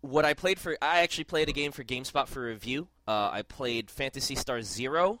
what 0.00 0.24
I 0.24 0.34
played 0.34 0.58
for, 0.58 0.76
I 0.82 1.02
actually 1.02 1.24
played 1.24 1.48
a 1.48 1.52
game 1.52 1.70
for 1.70 1.84
GameSpot 1.84 2.26
for 2.26 2.42
review. 2.42 2.88
Uh, 3.06 3.30
I 3.32 3.42
played 3.42 3.88
Phantasy 3.88 4.34
Star 4.34 4.60
Zero, 4.62 5.20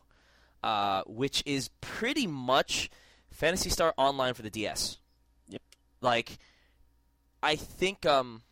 uh, 0.64 1.02
which 1.06 1.44
is 1.46 1.70
pretty 1.80 2.26
much 2.26 2.90
Phantasy 3.36 3.70
Star 3.70 3.92
Online 3.96 4.34
for 4.34 4.42
the 4.42 4.50
DS. 4.50 4.98
Yep. 5.48 5.62
Like, 6.00 6.38
I 7.42 7.56
think 7.56 8.04
um, 8.06 8.42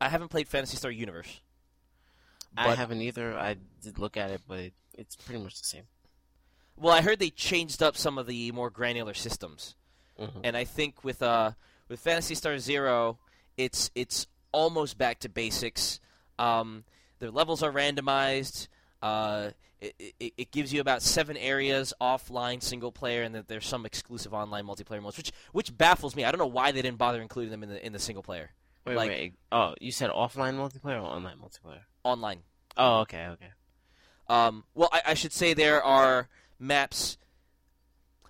I 0.00 0.08
haven't 0.08 0.28
played 0.28 0.48
Phantasy 0.48 0.76
Star 0.76 0.90
Universe. 0.90 1.40
I 2.56 2.74
haven't 2.74 3.02
either. 3.02 3.38
I 3.38 3.56
did 3.82 3.98
look 3.98 4.16
at 4.16 4.30
it, 4.30 4.40
but 4.48 4.58
it, 4.58 4.72
it's 4.94 5.14
pretty 5.14 5.42
much 5.42 5.58
the 5.60 5.66
same. 5.66 5.84
Well, 6.76 6.92
I 6.94 7.02
heard 7.02 7.18
they 7.18 7.30
changed 7.30 7.82
up 7.82 7.96
some 7.96 8.18
of 8.18 8.26
the 8.26 8.50
more 8.52 8.70
granular 8.70 9.14
systems, 9.14 9.74
Mhm. 10.18 10.40
and 10.44 10.56
I 10.56 10.64
think 10.64 11.04
with 11.04 11.22
uh 11.22 11.52
with 11.88 12.00
Phantasy 12.00 12.34
Star 12.34 12.58
Zero, 12.58 13.18
it's 13.56 13.90
it's 13.94 14.26
almost 14.50 14.96
back 14.98 15.20
to 15.20 15.28
basics. 15.28 16.00
Um, 16.38 16.84
the 17.18 17.30
levels 17.30 17.62
are 17.62 17.70
randomized. 17.72 18.68
Uh, 19.02 19.50
it, 19.80 20.14
it, 20.18 20.32
it 20.36 20.50
gives 20.50 20.72
you 20.72 20.80
about 20.80 21.02
seven 21.02 21.36
areas 21.36 21.92
offline 22.00 22.62
single 22.62 22.92
player, 22.92 23.22
and 23.22 23.34
that 23.34 23.48
there's 23.48 23.66
some 23.66 23.86
exclusive 23.86 24.34
online 24.34 24.64
multiplayer 24.64 25.02
modes, 25.02 25.16
which 25.16 25.32
which 25.52 25.76
baffles 25.76 26.16
me. 26.16 26.24
I 26.24 26.30
don't 26.32 26.38
know 26.38 26.46
why 26.46 26.72
they 26.72 26.82
didn't 26.82 26.98
bother 26.98 27.20
including 27.20 27.50
them 27.50 27.62
in 27.62 27.68
the 27.68 27.86
in 27.86 27.92
the 27.92 27.98
single 27.98 28.22
player 28.22 28.50
Wait, 28.88 28.96
like- 28.96 29.10
wait. 29.10 29.34
Oh, 29.52 29.74
you 29.80 29.92
said 29.92 30.10
offline 30.10 30.54
multiplayer 30.54 31.02
or 31.02 31.06
online 31.06 31.36
multiplayer? 31.38 31.80
online. 32.04 32.40
Oh, 32.76 33.00
okay, 33.00 33.26
okay. 33.26 33.50
Um, 34.28 34.64
well, 34.74 34.88
I, 34.92 35.02
I 35.08 35.14
should 35.14 35.32
say 35.32 35.52
there 35.54 35.82
are 35.82 36.28
maps. 36.58 37.18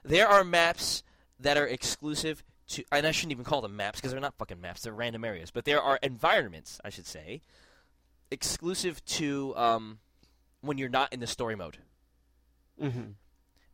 There 0.05 0.27
are 0.27 0.43
maps 0.43 1.03
that 1.41 1.57
are 1.57 1.67
exclusive 1.67 2.43
to, 2.69 2.85
and 2.93 3.07
I 3.07 3.11
shouldn't 3.11 3.33
even 3.33 3.45
call 3.45 3.61
them 3.61 3.77
maps 3.77 4.01
because 4.01 4.13
they're 4.13 4.21
not 4.21 4.35
fucking 4.39 4.61
maps. 4.61 4.83
They're 4.83 4.93
random 4.93 5.25
areas. 5.25 5.51
But 5.51 5.65
there 5.65 5.83
are 5.83 5.99
environments, 6.03 6.81
I 6.85 6.91
should 6.91 7.07
say, 7.07 7.43
exclusive 8.31 9.05
to 9.05 9.55
um, 9.57 9.99
when 10.61 10.79
you're 10.79 10.89
not 10.89 11.13
in 11.13 11.21
the 11.21 11.27
story 11.27 11.55
mode. 11.55 11.79
Mm-hmm. 12.83 13.11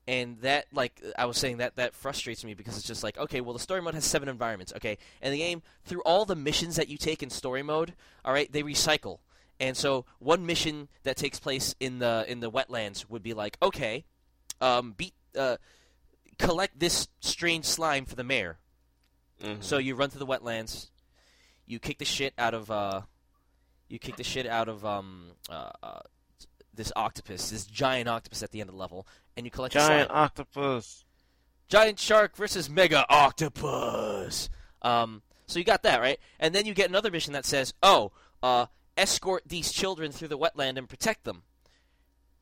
And 0.07 0.39
that, 0.43 0.67
like 0.73 1.03
I 1.19 1.25
was 1.25 1.39
saying, 1.39 1.59
that 1.59 1.77
that 1.77 1.95
frustrates 1.95 2.45
me 2.45 2.53
because 2.53 2.77
it's 2.77 2.87
just 2.87 3.03
like, 3.03 3.17
okay, 3.17 3.41
well, 3.41 3.55
the 3.55 3.59
story 3.59 3.81
mode 3.81 3.95
has 3.95 4.05
seven 4.05 4.29
environments, 4.29 4.73
okay, 4.77 4.99
and 5.23 5.33
the 5.33 5.39
game 5.39 5.63
through 5.85 6.03
all 6.03 6.27
the 6.27 6.37
missions 6.37 6.77
that 6.77 6.89
you 6.89 6.99
take 6.99 7.23
in 7.23 7.31
story 7.31 7.63
mode, 7.63 7.95
all 8.25 8.33
right, 8.33 8.53
they 8.53 8.63
recycle. 8.63 9.21
And 9.59 9.77
so 9.77 10.05
one 10.19 10.45
mission 10.45 10.89
that 11.05 11.17
takes 11.17 11.39
place 11.39 11.75
in 11.81 12.01
the 12.01 12.25
in 12.29 12.41
the 12.41 12.51
wetlands 12.51 13.09
would 13.09 13.23
be 13.23 13.33
like, 13.33 13.57
okay, 13.63 14.05
um, 14.61 14.93
beat, 14.97 15.15
uh, 15.39 15.57
collect 16.39 16.79
this 16.79 17.09
strange 17.21 17.65
slime 17.65 18.05
for 18.05 18.15
the 18.15 18.25
mayor. 18.25 18.59
Mm-hmm. 19.43 19.63
So 19.63 19.79
you 19.79 19.95
run 19.95 20.11
through 20.11 20.21
the 20.21 20.27
wetlands, 20.27 20.91
you 21.67 21.79
kick 21.79 21.99
the 21.99 22.05
shit 22.05 22.35
out 22.37 22.53
of 22.53 22.71
uh, 22.71 23.03
you 23.89 23.99
kick 23.99 24.17
the 24.17 24.25
shit 24.25 24.47
out 24.47 24.69
of 24.69 24.85
um, 24.85 25.31
uh, 25.49 25.71
uh, 25.83 26.01
this 26.77 26.93
octopus, 26.97 27.51
this 27.51 27.67
giant 27.67 28.09
octopus 28.09 28.43
at 28.43 28.51
the 28.51 28.61
end 28.61 28.69
of 28.71 28.75
the 28.75 28.81
level, 28.81 29.07
and 29.37 29.47
you 29.47 29.51
collect 29.51 29.75
the 29.75 29.81
giant 29.81 30.11
octopus. 30.11 31.05
Giant 31.69 31.99
shark 31.99 32.37
versus 32.37 32.69
mega 32.69 33.07
octopus. 33.09 34.49
Um, 34.83 35.23
so 35.47 35.59
you 35.59 35.65
got 35.65 35.83
that 35.83 36.01
right, 36.01 36.19
and 36.39 36.55
then 36.55 36.67
you 36.67 36.75
get 36.75 36.89
another 36.89 37.11
mission 37.11 37.33
that 37.33 37.45
says, 37.47 37.73
"Oh, 37.83 38.13
uh, 38.43 38.67
escort 38.97 39.43
these 39.47 39.73
children 39.73 40.13
through 40.13 40.29
the 40.29 40.39
wetland 40.39 40.77
and 40.79 40.89
protect 40.89 41.25
them." 41.25 41.43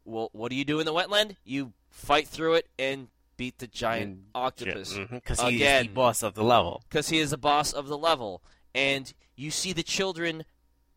Well, 0.05 0.31
what 0.33 0.51
do 0.51 0.57
you 0.57 0.65
do 0.65 0.81
in 0.81 0.87
the 0.87 0.93
wetland? 0.93 1.37
You 1.45 1.73
fight 1.91 2.27
through 2.27 2.55
it 2.55 2.69
and 2.79 3.09
beat 3.37 3.59
the 3.59 3.67
giant 3.69 4.21
octopus 4.35 4.95
Because 5.11 5.41
he's 5.41 5.49
the 5.51 5.57
Again. 5.57 5.95
boss 5.95 6.23
of 6.23 6.35
the 6.35 6.43
level. 6.45 6.83
because 6.89 7.09
he 7.09 7.19
is 7.19 7.31
the 7.31 7.39
boss 7.39 7.73
of 7.73 7.87
the 7.87 7.99
level, 7.99 8.43
and 8.75 9.13
you 9.37 9.51
see 9.51 9.73
the 9.73 9.83
children 9.83 10.45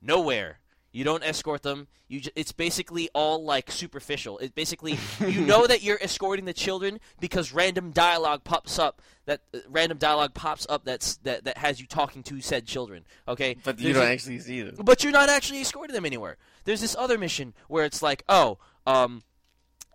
nowhere. 0.02 0.60
You 0.96 1.04
don't 1.04 1.24
escort 1.24 1.62
them. 1.62 1.88
You 2.08 2.22
j- 2.22 2.32
it's 2.38 2.54
basically 2.54 3.10
all 3.14 3.44
like 3.44 3.70
superficial. 3.70 4.38
It 4.38 4.56
basically 4.56 4.98
you 5.28 5.42
know 5.42 5.68
that 5.68 5.84
you're 5.84 5.98
escorting 6.02 6.46
the 6.46 6.54
children 6.54 7.02
because 7.20 7.52
random 7.52 7.92
dialogue 7.92 8.46
pops 8.46 8.80
up 8.80 9.02
that 9.26 9.42
uh, 9.54 9.58
random 9.70 9.98
dialogue 9.98 10.34
pops 10.34 10.66
up 10.70 10.86
that's 10.86 11.18
that 11.18 11.44
that 11.44 11.58
has 11.58 11.82
you 11.82 11.86
talking 11.86 12.24
to 12.24 12.40
said 12.40 12.66
children. 12.66 13.04
Okay, 13.28 13.58
But 13.64 13.78
you 13.80 13.86
There's 13.86 13.96
don't 13.98 14.08
a- 14.08 14.12
actually 14.14 14.40
see 14.40 14.62
them. 14.62 14.76
but 14.86 15.04
you're 15.04 15.12
not 15.12 15.28
actually 15.28 15.60
escorting 15.60 15.94
them 15.94 16.06
anywhere. 16.06 16.38
There's 16.64 16.80
this 16.80 16.96
other 16.98 17.18
mission 17.18 17.54
where 17.68 17.84
it's 17.84 18.02
like, 18.02 18.24
oh, 18.30 18.58
um, 18.88 19.22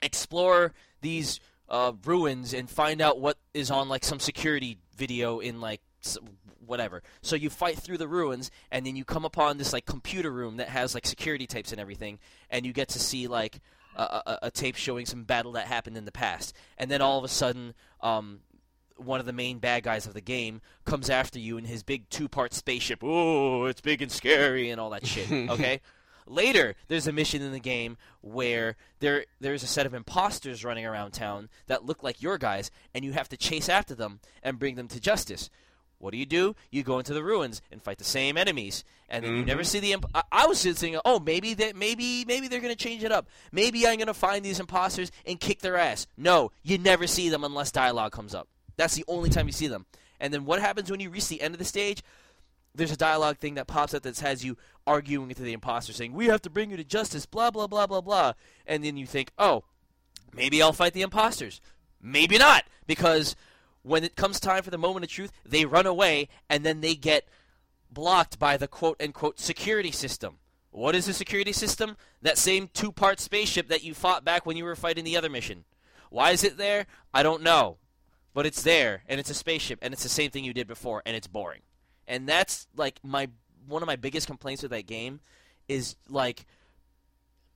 explore 0.03 0.73
these 1.01 1.41
uh, 1.71 1.93
ruins 2.05 2.53
and 2.53 2.69
find 2.69 3.01
out 3.01 3.19
what 3.21 3.39
is 3.55 3.71
on 3.71 3.89
like 3.89 4.05
some 4.05 4.19
security 4.21 4.79
video 4.97 5.39
in 5.39 5.61
like 5.63 5.81
whatever. 6.65 7.03
So 7.23 7.37
you 7.37 7.51
fight 7.51 7.79
through 7.79 7.99
the 7.99 8.09
ruins 8.09 8.51
and 8.71 8.87
then 8.87 8.97
you 8.97 9.05
come 9.05 9.25
upon 9.25 9.59
this 9.59 9.73
like 9.73 9.87
computer 9.87 10.31
room 10.31 10.57
that 10.59 10.69
has 10.69 10.95
like 10.95 11.07
security 11.07 11.47
tapes 11.47 11.73
and 11.73 11.81
everything, 11.81 12.19
and 12.51 12.65
you 12.67 12.73
get 12.73 12.89
to 12.91 12.99
see 12.99 13.27
like 13.27 13.61
a, 13.97 14.03
a, 14.03 14.39
a 14.43 14.51
tape 14.51 14.77
showing 14.77 15.07
some 15.07 15.25
battle 15.25 15.53
that 15.53 15.67
happened 15.67 15.97
in 15.97 16.05
the 16.05 16.13
past, 16.13 16.55
and 16.79 16.91
then 16.91 17.01
all 17.03 17.19
of 17.19 17.25
a 17.25 17.29
sudden, 17.29 17.75
um, 18.01 18.41
one 18.97 19.21
of 19.21 19.27
the 19.27 19.33
main 19.33 19.59
bad 19.59 19.83
guys 19.83 20.07
of 20.07 20.15
the 20.15 20.21
game 20.21 20.61
comes 20.85 21.09
after 21.09 21.39
you 21.39 21.57
in 21.57 21.65
his 21.65 21.83
big 21.83 22.09
two-part 22.11 22.53
spaceship. 22.53 23.01
Oh, 23.03 23.65
it's 23.65 23.81
big 23.81 24.03
and 24.03 24.13
scary 24.13 24.71
and 24.71 24.81
all 24.81 24.91
that 24.91 25.07
shit. 25.07 25.31
Okay. 25.51 25.81
Later, 26.27 26.77
there's 26.87 27.09
a 27.09 27.13
mission 27.13 27.43
in 27.43 27.51
the 27.51 27.59
game 27.59 27.97
where 28.21 28.77
there 29.01 29.25
there's 29.41 29.65
a 29.65 29.67
set 29.67 29.85
of 29.85 29.95
imposters 29.95 30.65
running 30.65 30.87
around 30.87 31.11
town 31.11 31.49
that 31.67 31.85
look 31.85 32.05
like 32.05 32.23
your 32.23 32.39
guys, 32.39 32.71
and 32.95 33.05
you 33.05 33.13
have 33.13 33.29
to 33.31 33.37
chase 33.37 33.69
after 33.69 33.97
them 33.97 34.21
and 34.41 34.59
bring 34.59 34.77
them 34.77 34.87
to 34.89 35.01
justice. 35.01 35.51
What 36.01 36.13
do 36.13 36.19
you 36.19 36.25
do? 36.25 36.57
You 36.71 36.83
go 36.83 36.99
into 36.99 37.13
the 37.13 37.23
ruins 37.23 37.61
and 37.71 37.83
fight 37.83 37.99
the 37.99 38.05
same 38.05 38.39
enemies, 38.39 38.85
and 39.11 39.23
then 39.23 39.37
you 39.37 39.45
never 39.45 39.61
mm-hmm. 39.61 39.67
see 39.67 39.81
the. 39.81 39.93
Imp- 39.93 40.11
I, 40.15 40.23
I 40.33 40.47
was 40.47 40.63
just 40.63 40.81
thinking, 40.81 40.99
oh, 41.05 41.21
maybe 41.21 41.53
that 41.55 41.77
maybe 41.77 42.25
maybe 42.27 42.49
they're 42.49 42.61
gonna 42.61 42.75
change 42.75 43.05
it 43.05 43.13
up. 43.13 43.29
Maybe 43.53 43.87
I'm 43.87 43.99
gonna 43.99 44.15
find 44.15 44.43
these 44.43 44.61
imposters 44.61 45.13
and 45.27 45.39
kick 45.39 45.61
their 45.61 45.77
ass. 45.77 46.07
No, 46.17 46.53
you 46.63 46.79
never 46.79 47.07
see 47.07 47.29
them 47.29 47.45
unless 47.45 47.71
dialogue 47.71 48.13
comes 48.13 48.35
up. 48.35 48.49
That's 48.79 48.95
the 48.95 49.05
only 49.09 49.29
time 49.29 49.47
you 49.47 49.53
see 49.53 49.67
them. 49.67 49.85
And 50.19 50.33
then 50.33 50.47
what 50.47 50.59
happens 50.59 50.91
when 50.91 51.01
you 51.01 51.11
reach 51.11 51.29
the 51.29 51.43
end 51.43 51.55
of 51.55 51.59
the 51.59 51.67
stage? 51.67 52.03
There's 52.75 52.93
a 52.93 52.97
dialogue 52.97 53.37
thing 53.37 53.55
that 53.57 53.67
pops 53.67 53.93
up 53.93 54.03
that 54.05 54.19
has 54.21 54.43
you 54.43 54.57
arguing 54.87 55.29
with 55.29 55.37
the 55.37 55.53
imposter, 55.53 55.93
saying, 55.93 56.15
"We 56.15 56.29
have 56.29 56.41
to 56.43 56.51
bring 56.51 56.71
you 56.71 56.79
to 56.79 56.85
justice." 56.85 57.27
Blah 57.27 57.51
blah 57.51 57.67
blah 57.67 57.87
blah 57.87 58.01
blah. 58.01 58.33
And 58.67 58.83
then 58.83 58.97
you 58.97 59.07
think, 59.07 59.33
"Oh, 59.39 59.65
maybe 60.35 60.63
I'll 60.63 60.73
fight 60.73 60.95
the 60.95 61.03
imposters." 61.03 61.61
Maybe 62.03 62.39
not, 62.39 62.65
because 62.87 63.37
when 63.83 64.05
it 64.05 64.16
comes 64.16 64.41
time 64.41 64.62
for 64.62 64.70
the 64.70 64.78
moment 64.78 65.05
of 65.05 65.11
truth, 65.11 65.33
they 65.45 65.64
run 65.64 65.87
away 65.87 66.28
and 66.49 66.64
then 66.64 66.81
they 66.81 66.95
get 66.95 67.28
blocked 67.91 68.39
by 68.39 68.57
the 68.57 68.68
quote 68.68 69.01
unquote 69.01 69.39
security 69.39 69.91
system. 69.91 70.39
What 70.70 70.95
is 70.95 71.07
the 71.07 71.12
security 71.12 71.53
system? 71.53 71.97
That 72.22 72.39
same 72.39 72.68
two-part 72.72 73.18
spaceship 73.18 73.68
that 73.68 73.83
you 73.83 73.95
fought 73.95 74.24
back 74.24 74.47
when 74.47 74.57
you 74.57 74.64
were 74.64 74.76
fighting 74.76 75.05
the 75.05 75.16
other 75.16 75.28
mission. 75.28 75.64
Why 76.11 76.31
is 76.31 76.45
it 76.45 76.59
there? 76.59 76.87
I 77.12 77.22
don't 77.22 77.43
know. 77.43 77.78
But 78.33 78.47
it's 78.47 78.62
there 78.62 79.03
and 79.09 79.18
it's 79.18 79.31
a 79.31 79.35
spaceship 79.35 79.81
and 79.83 79.93
it's 79.93 80.05
the 80.05 80.09
same 80.09 80.31
thing 80.31 80.45
you 80.45 80.55
did 80.55 80.68
before 80.68 81.03
and 81.05 81.16
it's 81.16 81.26
boring. 81.26 81.62
And 82.07 82.28
that's 82.28 82.68
like 82.76 83.01
my 83.03 83.28
one 83.66 83.83
of 83.83 83.87
my 83.87 83.97
biggest 83.97 84.26
complaints 84.26 84.62
with 84.62 84.70
that 84.70 84.87
game 84.87 85.20
is 85.68 85.97
like 86.09 86.47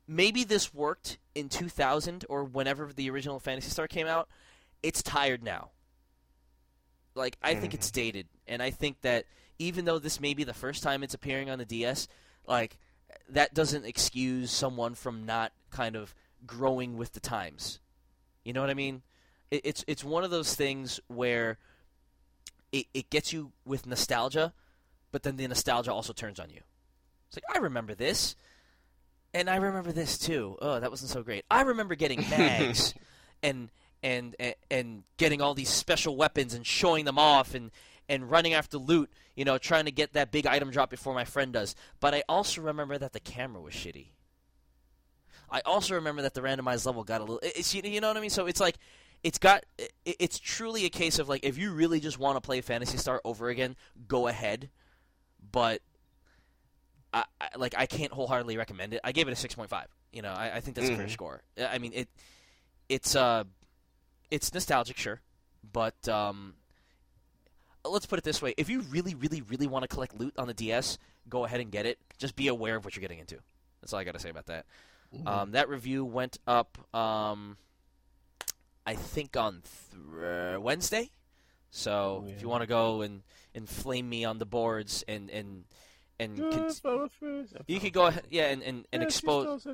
maybe 0.06 0.44
this 0.44 0.74
worked 0.74 1.18
in 1.34 1.48
2000 1.48 2.24
or 2.28 2.44
whenever 2.44 2.92
the 2.92 3.10
original 3.10 3.38
Phantasy 3.38 3.70
Star 3.70 3.86
came 3.86 4.06
out. 4.06 4.28
It's 4.82 5.02
tired 5.02 5.42
now. 5.42 5.70
Like 7.14 7.36
I 7.42 7.54
think 7.54 7.74
it's 7.74 7.88
mm-hmm. 7.88 8.00
dated, 8.00 8.26
and 8.48 8.62
I 8.62 8.70
think 8.70 9.00
that 9.02 9.26
even 9.58 9.84
though 9.84 9.98
this 9.98 10.20
may 10.20 10.34
be 10.34 10.44
the 10.44 10.54
first 10.54 10.82
time 10.82 11.02
it's 11.02 11.14
appearing 11.14 11.48
on 11.48 11.58
the 11.58 11.64
DS, 11.64 12.08
like 12.46 12.76
that 13.28 13.54
doesn't 13.54 13.84
excuse 13.84 14.50
someone 14.50 14.94
from 14.94 15.24
not 15.24 15.52
kind 15.70 15.96
of 15.96 16.14
growing 16.46 16.96
with 16.96 17.12
the 17.12 17.20
times. 17.20 17.78
You 18.44 18.52
know 18.52 18.60
what 18.60 18.70
I 18.70 18.74
mean? 18.74 19.02
It, 19.50 19.62
it's 19.64 19.84
it's 19.86 20.04
one 20.04 20.24
of 20.24 20.30
those 20.30 20.54
things 20.54 21.00
where 21.06 21.58
it, 22.72 22.86
it 22.92 23.10
gets 23.10 23.32
you 23.32 23.52
with 23.64 23.86
nostalgia, 23.86 24.52
but 25.12 25.22
then 25.22 25.36
the 25.36 25.46
nostalgia 25.46 25.92
also 25.92 26.12
turns 26.12 26.40
on 26.40 26.50
you. 26.50 26.60
It's 27.28 27.36
like 27.36 27.56
I 27.56 27.60
remember 27.60 27.94
this, 27.94 28.36
and 29.32 29.48
I 29.48 29.56
remember 29.56 29.92
this 29.92 30.18
too. 30.18 30.56
Oh, 30.60 30.80
that 30.80 30.90
wasn't 30.90 31.10
so 31.10 31.22
great. 31.22 31.44
I 31.50 31.62
remember 31.62 31.94
getting 31.94 32.20
mags, 32.30 32.94
and 33.42 33.70
and 34.04 34.36
and, 34.38 34.54
and 34.70 35.02
getting 35.16 35.40
all 35.40 35.54
these 35.54 35.70
special 35.70 36.14
weapons 36.16 36.54
and 36.54 36.64
showing 36.64 37.04
them 37.06 37.18
off 37.18 37.54
and 37.54 37.72
and 38.08 38.30
running 38.30 38.52
after 38.52 38.76
loot, 38.78 39.10
you 39.34 39.44
know, 39.44 39.56
trying 39.58 39.86
to 39.86 39.90
get 39.90 40.12
that 40.12 40.30
big 40.30 40.46
item 40.46 40.70
drop 40.70 40.90
before 40.90 41.14
my 41.14 41.24
friend 41.24 41.52
does. 41.54 41.74
But 41.98 42.14
I 42.14 42.22
also 42.28 42.60
remember 42.60 42.98
that 42.98 43.14
the 43.14 43.20
camera 43.20 43.62
was 43.62 43.72
shitty. 43.74 44.08
I 45.50 45.60
also 45.64 45.94
remember 45.94 46.22
that 46.22 46.34
the 46.34 46.40
randomized 46.42 46.84
level 46.86 47.02
got 47.02 47.20
a 47.20 47.24
little. 47.24 47.40
It's 47.42 47.74
you 47.74 48.00
know 48.00 48.08
what 48.08 48.16
I 48.16 48.20
mean. 48.20 48.30
So 48.30 48.46
it's 48.46 48.60
like, 48.60 48.76
it's 49.22 49.38
got. 49.38 49.64
It's 50.04 50.38
truly 50.38 50.84
a 50.84 50.90
case 50.90 51.18
of 51.18 51.28
like, 51.28 51.44
if 51.44 51.56
you 51.58 51.72
really 51.72 52.00
just 52.00 52.18
want 52.18 52.36
to 52.36 52.40
play 52.40 52.60
Phantasy 52.60 52.98
Star 52.98 53.20
over 53.24 53.48
again, 53.48 53.76
go 54.08 54.26
ahead. 54.26 54.68
But, 55.52 55.80
I, 57.12 57.24
I 57.40 57.48
like 57.56 57.74
I 57.78 57.86
can't 57.86 58.12
wholeheartedly 58.12 58.56
recommend 58.56 58.94
it. 58.94 59.00
I 59.04 59.12
gave 59.12 59.28
it 59.28 59.32
a 59.32 59.36
six 59.36 59.54
point 59.54 59.70
five. 59.70 59.86
You 60.12 60.22
know, 60.22 60.32
I, 60.32 60.56
I 60.56 60.60
think 60.60 60.76
that's 60.76 60.88
a 60.88 60.96
fair 60.96 61.06
Mhm. 61.06 61.10
score. 61.10 61.42
I 61.58 61.78
mean 61.78 61.92
it. 61.94 62.08
It's 62.88 63.14
uh, 63.16 63.44
it's 64.34 64.52
nostalgic, 64.52 64.96
sure, 64.96 65.20
but 65.72 66.08
um, 66.08 66.54
let's 67.84 68.06
put 68.06 68.18
it 68.18 68.24
this 68.24 68.42
way: 68.42 68.54
if 68.56 68.68
you 68.68 68.80
really, 68.80 69.14
really, 69.14 69.42
really 69.42 69.66
want 69.66 69.82
to 69.82 69.88
collect 69.88 70.18
loot 70.18 70.34
on 70.36 70.46
the 70.46 70.54
DS, 70.54 70.98
go 71.28 71.44
ahead 71.44 71.60
and 71.60 71.70
get 71.70 71.86
it. 71.86 71.98
Just 72.18 72.36
be 72.36 72.48
aware 72.48 72.76
of 72.76 72.84
what 72.84 72.96
you're 72.96 73.00
getting 73.00 73.18
into. 73.18 73.38
That's 73.80 73.92
all 73.92 74.00
I 74.00 74.04
got 74.04 74.14
to 74.14 74.20
say 74.20 74.30
about 74.30 74.46
that. 74.46 74.66
Um, 75.26 75.52
that 75.52 75.68
review 75.68 76.04
went 76.04 76.38
up, 76.46 76.76
um, 76.92 77.56
I 78.84 78.94
think 78.96 79.36
on 79.36 79.62
th- 79.62 80.58
Wednesday. 80.58 81.10
So 81.70 82.24
Oh, 82.26 82.30
if 82.30 82.42
you 82.42 82.48
want 82.48 82.62
to 82.62 82.66
go 82.66 83.02
and, 83.02 83.22
and 83.54 83.68
flame 83.68 84.08
me 84.08 84.24
on 84.24 84.38
the 84.38 84.46
boards 84.46 85.04
and 85.06 85.30
and 85.30 85.64
and 86.24 86.38
con- 86.38 87.60
you 87.66 87.80
could 87.80 87.92
go 87.92 88.06
ahead, 88.06 88.26
yeah, 88.30 88.46
and 88.46 88.62
and, 88.62 88.86
and 88.92 89.02
expose, 89.02 89.64
yeah, 89.66 89.72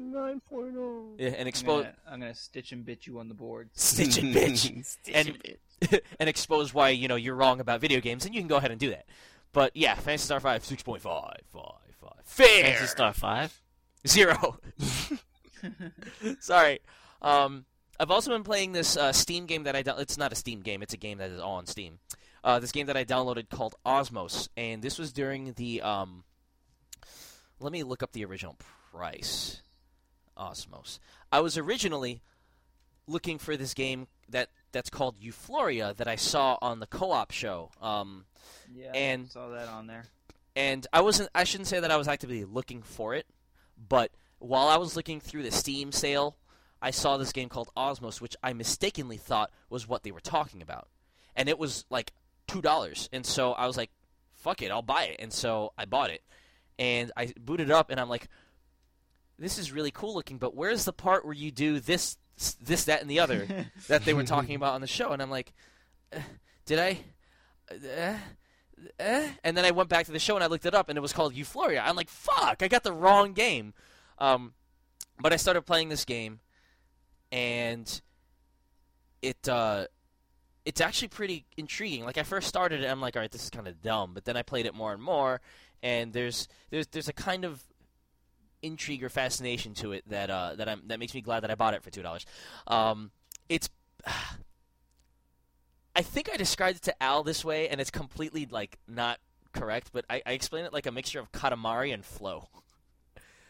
and 1.28 1.40
I'm 1.40 1.46
expose, 1.46 1.84
gonna, 1.84 1.94
I'm 2.10 2.20
gonna 2.20 2.34
stitch 2.34 2.72
and 2.72 2.84
bitch 2.84 3.06
you 3.06 3.18
on 3.18 3.28
the 3.28 3.34
board. 3.34 3.70
stitch 3.72 4.18
it, 4.18 4.24
bitch. 4.34 4.84
Stitch 4.84 5.14
And- 5.14 5.28
it, 5.28 5.42
bitch. 5.42 5.56
and 6.20 6.28
expose 6.28 6.74
why 6.74 6.90
you 6.90 7.08
know 7.08 7.16
you're 7.16 7.34
wrong 7.34 7.58
about 7.60 7.80
video 7.80 8.00
games, 8.00 8.26
and 8.26 8.34
you 8.34 8.40
can 8.40 8.48
go 8.48 8.56
ahead 8.56 8.70
and 8.70 8.78
do 8.78 8.90
that. 8.90 9.06
But 9.52 9.74
yeah, 9.74 9.94
Phantasy 9.94 10.24
Star 10.26 10.40
Five, 10.40 10.64
six 10.64 10.82
point 10.82 11.00
five, 11.02 11.40
five, 11.52 11.62
five, 12.00 12.12
fair. 12.24 12.64
Phantasy 12.64 12.86
Star 12.86 13.12
Five. 13.14 13.62
Zero. 14.06 14.58
Sorry. 16.40 16.80
Um, 17.22 17.64
I've 17.98 18.10
also 18.10 18.30
been 18.30 18.44
playing 18.44 18.72
this 18.72 18.96
uh, 18.96 19.12
Steam 19.12 19.46
game 19.46 19.64
that 19.64 19.76
I. 19.76 19.82
down 19.82 19.98
it's 20.00 20.16
not 20.16 20.32
a 20.32 20.36
Steam 20.36 20.60
game. 20.60 20.82
It's 20.82 20.94
a 20.94 20.98
game 20.98 21.18
that 21.18 21.30
is 21.30 21.40
all 21.40 21.56
on 21.56 21.66
Steam. 21.66 21.98
Uh, 22.42 22.58
this 22.58 22.72
game 22.72 22.86
that 22.86 22.96
I 22.96 23.04
downloaded 23.04 23.50
called 23.50 23.74
Osmos, 23.84 24.48
and 24.56 24.82
this 24.82 24.98
was 24.98 25.12
during 25.12 25.52
the. 25.54 25.82
Um, 25.82 26.24
let 27.60 27.72
me 27.72 27.82
look 27.82 28.02
up 28.02 28.12
the 28.12 28.24
original 28.24 28.56
price. 28.92 29.62
Osmos. 30.36 30.98
I 31.30 31.40
was 31.40 31.56
originally 31.58 32.22
looking 33.06 33.38
for 33.38 33.56
this 33.56 33.74
game 33.74 34.06
that 34.28 34.48
that's 34.72 34.90
called 34.90 35.16
Euphoria 35.20 35.92
that 35.96 36.08
I 36.08 36.16
saw 36.16 36.56
on 36.62 36.80
the 36.80 36.86
co-op 36.86 37.30
show. 37.32 37.70
Um, 37.80 38.24
Yeah, 38.72 38.92
And- 38.94 39.26
I 39.26 39.28
saw 39.28 39.48
that 39.50 39.68
on 39.68 39.86
there. 39.88 40.04
and 40.56 40.86
I 40.92 41.00
wasn't 41.00 41.28
I 41.34 41.44
shouldn't 41.44 41.66
say 41.68 41.80
that 41.80 41.90
I 41.90 41.96
was 41.96 42.08
actively 42.08 42.44
looking 42.44 42.82
for 42.82 43.14
it, 43.14 43.26
but 43.76 44.12
while 44.38 44.68
I 44.68 44.76
was 44.76 44.96
looking 44.96 45.20
through 45.20 45.42
the 45.42 45.50
Steam 45.50 45.92
sale, 45.92 46.36
I 46.80 46.90
saw 46.92 47.16
this 47.18 47.32
game 47.32 47.48
called 47.50 47.70
Osmos, 47.76 48.20
which 48.22 48.36
I 48.42 48.52
mistakenly 48.54 49.18
thought 49.18 49.50
was 49.68 49.86
what 49.86 50.02
they 50.02 50.12
were 50.12 50.20
talking 50.20 50.62
about. 50.62 50.88
And 51.36 51.48
it 51.48 51.58
was 51.58 51.84
like 51.90 52.12
$2. 52.48 53.08
And 53.12 53.26
so 53.26 53.52
I 53.52 53.66
was 53.66 53.76
like, 53.76 53.90
fuck 54.32 54.62
it, 54.62 54.70
I'll 54.70 54.80
buy 54.82 55.04
it. 55.04 55.16
And 55.18 55.30
so 55.32 55.72
I 55.76 55.84
bought 55.84 56.08
it. 56.10 56.22
And 56.80 57.12
I 57.16 57.32
booted 57.38 57.68
it 57.68 57.72
up 57.72 57.90
and 57.90 58.00
I'm 58.00 58.08
like 58.08 58.26
this 59.40 59.58
is 59.58 59.72
really 59.72 59.90
cool 59.90 60.14
looking, 60.14 60.38
but 60.38 60.54
where's 60.54 60.84
the 60.84 60.92
part 60.92 61.24
where 61.24 61.34
you 61.34 61.50
do 61.50 61.80
this 61.80 62.16
this 62.62 62.84
that 62.84 63.00
and 63.00 63.10
the 63.10 63.20
other 63.20 63.48
that 63.88 64.04
they 64.04 64.14
were 64.14 64.22
talking 64.22 64.54
about 64.54 64.74
on 64.74 64.82
the 64.82 64.86
show? 64.86 65.12
And 65.12 65.22
I'm 65.22 65.30
like, 65.30 65.52
eh, 66.12 66.20
did 66.66 66.78
I 66.78 66.98
eh, 67.70 68.18
eh? 68.98 69.28
And 69.42 69.56
then 69.56 69.64
I 69.64 69.70
went 69.70 69.88
back 69.88 70.06
to 70.06 70.12
the 70.12 70.18
show 70.18 70.34
and 70.34 70.44
I 70.44 70.46
looked 70.46 70.66
it 70.66 70.74
up, 70.74 70.88
and 70.88 70.96
it 70.96 71.00
was 71.00 71.12
called 71.12 71.34
Euphoria. 71.34 71.82
I'm 71.84 71.96
like, 71.96 72.10
fuck, 72.10 72.62
I 72.62 72.68
got 72.68 72.84
the 72.84 72.92
wrong 72.92 73.32
game. 73.32 73.72
Um, 74.18 74.52
but 75.18 75.32
I 75.32 75.36
started 75.36 75.62
playing 75.62 75.88
this 75.88 76.04
game, 76.04 76.40
and 77.32 78.00
it 79.22 79.48
uh, 79.48 79.86
it's 80.66 80.82
actually 80.82 81.08
pretty 81.08 81.46
intriguing. 81.56 82.04
Like 82.04 82.18
I 82.18 82.22
first 82.24 82.46
started 82.46 82.82
it, 82.82 82.86
I'm 82.86 83.00
like, 83.00 83.16
all 83.16 83.22
right, 83.22 83.30
this 83.30 83.44
is 83.44 83.50
kind 83.50 83.66
of 83.66 83.80
dumb. 83.80 84.12
But 84.12 84.26
then 84.26 84.36
I 84.36 84.42
played 84.42 84.66
it 84.66 84.74
more 84.74 84.92
and 84.92 85.02
more, 85.02 85.40
and 85.82 86.12
there's 86.12 86.48
there's 86.70 86.86
there's 86.88 87.08
a 87.08 87.12
kind 87.12 87.44
of 87.44 87.62
intrigue 88.62 89.02
or 89.02 89.08
fascination 89.08 89.74
to 89.74 89.92
it 89.92 90.08
that 90.08 90.30
uh, 90.30 90.54
that 90.56 90.68
I'm 90.68 90.82
that 90.86 90.98
makes 90.98 91.14
me 91.14 91.20
glad 91.20 91.40
that 91.40 91.50
I 91.50 91.54
bought 91.54 91.74
it 91.74 91.82
for 91.82 91.90
two 91.90 92.02
dollars. 92.02 92.26
Um, 92.66 93.10
it's 93.48 93.68
I 95.96 96.02
think 96.02 96.30
I 96.32 96.36
described 96.36 96.76
it 96.78 96.82
to 96.84 97.02
Al 97.02 97.22
this 97.22 97.44
way, 97.44 97.68
and 97.68 97.80
it's 97.80 97.90
completely 97.90 98.46
like 98.50 98.78
not 98.86 99.18
correct, 99.52 99.90
but 99.92 100.04
I, 100.08 100.22
I 100.24 100.32
explained 100.32 100.66
it 100.66 100.72
like 100.72 100.86
a 100.86 100.92
mixture 100.92 101.20
of 101.20 101.32
Katamari 101.32 101.92
and 101.92 102.04
Flow. 102.04 102.48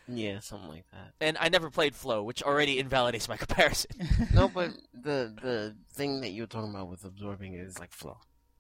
Yeah, 0.09 0.41
something 0.41 0.69
like 0.71 0.87
that. 0.91 1.13
And 1.21 1.37
I 1.39 1.51
never 1.51 1.71
played 1.71 1.95
Flow, 1.95 2.23
which 2.23 2.43
already 2.43 2.79
invalidates 2.79 3.29
my 3.29 3.37
comparison. 3.45 3.91
No, 4.35 4.49
but 4.49 4.71
the 4.95 5.33
the 5.41 5.77
thing 5.93 6.23
that 6.23 6.31
you're 6.31 6.47
talking 6.47 6.71
about 6.71 6.89
with 6.89 7.05
absorbing 7.05 7.55
is 7.55 7.79
like 7.79 7.93
flow. 7.93 8.19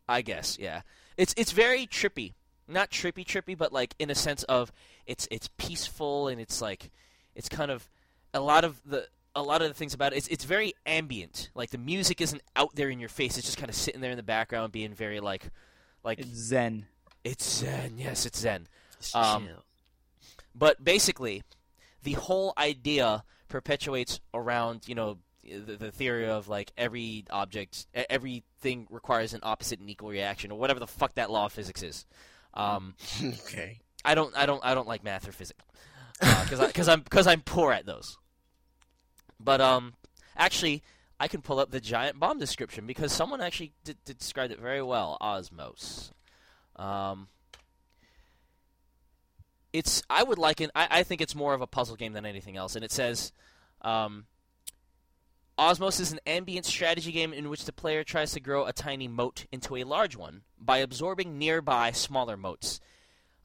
I 0.08 0.22
guess, 0.22 0.58
yeah. 0.58 0.82
It's 1.16 1.34
it's 1.36 1.52
very 1.52 1.86
trippy. 1.86 2.34
Not 2.70 2.90
trippy 2.90 3.24
trippy, 3.24 3.56
but 3.58 3.72
like 3.72 3.94
in 3.98 4.10
a 4.10 4.14
sense 4.14 4.42
of 4.44 4.72
it's 5.06 5.26
it's 5.30 5.48
peaceful 5.58 6.28
and 6.28 6.40
it's 6.40 6.60
like 6.62 6.90
it's 7.34 7.48
kind 7.48 7.70
of 7.70 7.88
a 8.32 8.40
lot 8.40 8.64
of 8.64 8.80
the 8.86 9.06
a 9.34 9.42
lot 9.42 9.62
of 9.62 9.68
the 9.68 9.74
things 9.74 9.94
about 9.94 10.12
it 10.12 10.16
it's 10.16 10.28
it's 10.28 10.44
very 10.44 10.74
ambient. 10.86 11.50
Like 11.54 11.70
the 11.70 11.78
music 11.78 12.20
isn't 12.20 12.42
out 12.56 12.74
there 12.74 12.88
in 12.90 13.00
your 13.00 13.08
face. 13.08 13.36
It's 13.36 13.46
just 13.46 13.58
kind 13.58 13.68
of 13.70 13.76
sitting 13.76 14.00
there 14.00 14.10
in 14.10 14.16
the 14.16 14.22
background 14.22 14.72
being 14.72 14.94
very 14.94 15.20
like 15.20 15.50
like 16.04 16.18
It's 16.20 16.28
Zen. 16.30 16.86
it's 17.24 17.58
zen. 17.58 17.94
Yes, 17.98 18.24
it's 18.26 18.38
zen. 18.40 18.68
It's 18.98 19.14
Um. 19.14 19.48
But 20.54 20.82
basically, 20.82 21.42
the 22.02 22.12
whole 22.12 22.52
idea 22.58 23.24
perpetuates 23.48 24.20
around 24.32 24.86
you 24.88 24.94
know 24.94 25.18
the, 25.42 25.76
the 25.76 25.90
theory 25.90 26.28
of 26.28 26.48
like 26.48 26.72
every 26.76 27.24
object, 27.30 27.86
everything 27.94 28.86
requires 28.90 29.32
an 29.34 29.40
opposite 29.42 29.80
and 29.80 29.88
equal 29.90 30.10
reaction, 30.10 30.50
or 30.52 30.58
whatever 30.58 30.80
the 30.80 30.86
fuck 30.86 31.14
that 31.14 31.30
law 31.30 31.46
of 31.46 31.52
physics 31.52 31.82
is. 31.82 32.04
Um, 32.54 32.94
okay. 33.24 33.80
I 34.04 34.14
don't, 34.14 34.36
I 34.36 34.46
don't, 34.46 34.64
I 34.64 34.74
don't 34.74 34.88
like 34.88 35.04
math 35.04 35.28
or 35.28 35.32
physics 35.32 35.62
because 36.20 36.60
because 36.66 36.88
I'm 36.88 37.00
because 37.00 37.26
I'm 37.26 37.40
poor 37.40 37.72
at 37.72 37.86
those. 37.86 38.18
But 39.38 39.60
um, 39.60 39.94
actually, 40.36 40.82
I 41.18 41.28
can 41.28 41.40
pull 41.40 41.58
up 41.58 41.70
the 41.70 41.80
giant 41.80 42.20
bomb 42.20 42.38
description 42.38 42.86
because 42.86 43.12
someone 43.12 43.40
actually 43.40 43.72
described 44.04 44.52
it 44.52 44.60
very 44.60 44.82
well. 44.82 45.16
Osmos. 45.20 46.12
Um, 46.76 47.28
it's 49.72 50.02
I 50.10 50.22
would 50.22 50.38
liken 50.38 50.70
I, 50.74 50.88
I 50.90 51.02
think 51.02 51.20
it's 51.20 51.34
more 51.34 51.54
of 51.54 51.60
a 51.60 51.66
puzzle 51.66 51.96
game 51.96 52.12
than 52.12 52.26
anything 52.26 52.56
else, 52.56 52.76
and 52.76 52.84
it 52.84 52.92
says. 52.92 53.32
Um, 53.82 54.26
Osmos 55.58 56.00
is 56.00 56.12
an 56.12 56.20
ambient 56.26 56.64
strategy 56.64 57.12
game 57.12 57.32
in 57.32 57.50
which 57.50 57.64
the 57.66 57.72
player 57.72 58.02
tries 58.02 58.32
to 58.32 58.40
grow 58.40 58.64
a 58.64 58.72
tiny 58.72 59.08
mote 59.08 59.46
into 59.52 59.76
a 59.76 59.84
large 59.84 60.16
one 60.16 60.42
by 60.58 60.78
absorbing 60.78 61.38
nearby 61.38 61.90
smaller 61.92 62.36
motes. 62.36 62.80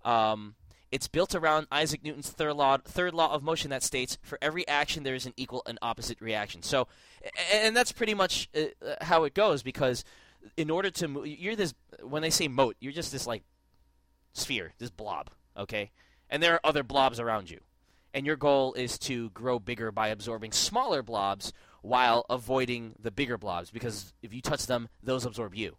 Um, 0.06 0.56
it's 0.92 1.10
built 1.10 1.36
around 1.36 1.68
Isaac 1.72 2.04
Newton's 2.04 2.30
third 2.30 2.54
law, 2.54 2.78
third 2.78 3.14
law 3.14 3.34
of 3.34 3.44
motion 3.44 3.70
that 3.72 3.84
states, 3.84 4.18
"For 4.22 4.38
every 4.42 4.66
action, 4.68 5.04
there 5.04 5.16
is 5.16 5.26
an 5.26 5.34
equal 5.36 5.62
and 5.66 5.78
opposite 5.82 6.22
reaction." 6.22 6.64
So, 6.64 6.88
and 7.52 7.76
that's 7.76 7.92
pretty 7.92 8.14
much 8.14 8.48
uh, 8.56 8.86
uh, 8.86 9.04
how 9.04 9.26
it 9.26 9.34
goes. 9.34 9.62
Because 9.62 10.06
in 10.56 10.70
order 10.70 10.90
to 10.92 11.08
move, 11.10 11.28
you're 11.28 11.56
this. 11.58 11.74
When 12.02 12.22
they 12.22 12.30
say 12.30 12.48
mote, 12.48 12.78
you're 12.80 12.94
just 12.94 13.12
this 13.12 13.28
like 13.28 13.44
sphere, 14.32 14.74
this 14.78 14.92
blob, 14.92 15.32
okay? 15.58 15.92
And 16.30 16.42
there 16.42 16.54
are 16.54 16.62
other 16.64 16.84
blobs 16.84 17.20
around 17.20 17.50
you. 17.50 17.60
and 18.16 18.26
your 18.26 18.38
goal 18.38 18.74
is 18.76 18.98
to 18.98 19.30
grow 19.32 19.60
bigger 19.60 19.92
by 19.92 20.08
absorbing 20.08 20.54
smaller 20.54 21.04
blobs 21.04 21.52
while 21.86 22.26
avoiding 22.30 22.96
the 23.00 23.12
bigger 23.12 23.38
blobs 23.38 23.70
because 23.70 24.14
if 24.22 24.34
you 24.34 24.42
touch 24.42 24.66
them, 24.66 24.90
those 25.04 25.26
absorb 25.26 25.54
you. 25.54 25.78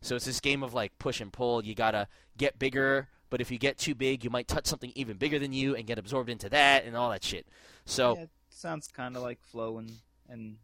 So 0.00 0.14
it's 0.14 0.26
this 0.26 0.40
game 0.40 0.62
of 0.62 0.74
like 0.74 0.96
push 0.98 1.20
and 1.20 1.32
pull. 1.32 1.64
You 1.64 1.74
gotta 1.74 2.06
get 2.36 2.58
bigger, 2.58 3.08
but 3.30 3.40
if 3.40 3.50
you 3.50 3.58
get 3.58 3.78
too 3.78 3.94
big, 3.94 4.24
you 4.24 4.30
might 4.30 4.46
touch 4.46 4.66
something 4.66 4.92
even 4.94 5.16
bigger 5.16 5.38
than 5.38 5.52
you 5.52 5.74
and 5.74 5.86
get 5.86 5.98
absorbed 5.98 6.30
into 6.30 6.48
that 6.50 6.84
and 6.84 6.96
all 6.96 7.10
that 7.10 7.24
shit. 7.24 7.46
So 7.84 8.16
Yeah, 8.16 8.22
it 8.22 8.30
sounds 8.50 8.88
kind 8.88 9.16
of 9.16 9.22
like 9.22 9.40
Flow 9.42 9.78
and 9.78 9.90
and 10.28 10.56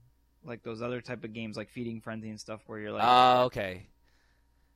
like 0.44 0.62
those 0.62 0.82
other 0.82 1.00
type 1.00 1.24
of 1.24 1.32
games 1.32 1.56
like 1.56 1.70
Feeding 1.70 2.00
Frenzy 2.00 2.28
and 2.28 2.38
stuff 2.38 2.60
where 2.66 2.78
you're 2.78 2.92
like 2.92 3.04
uh, 3.04 3.44
okay, 3.46 3.86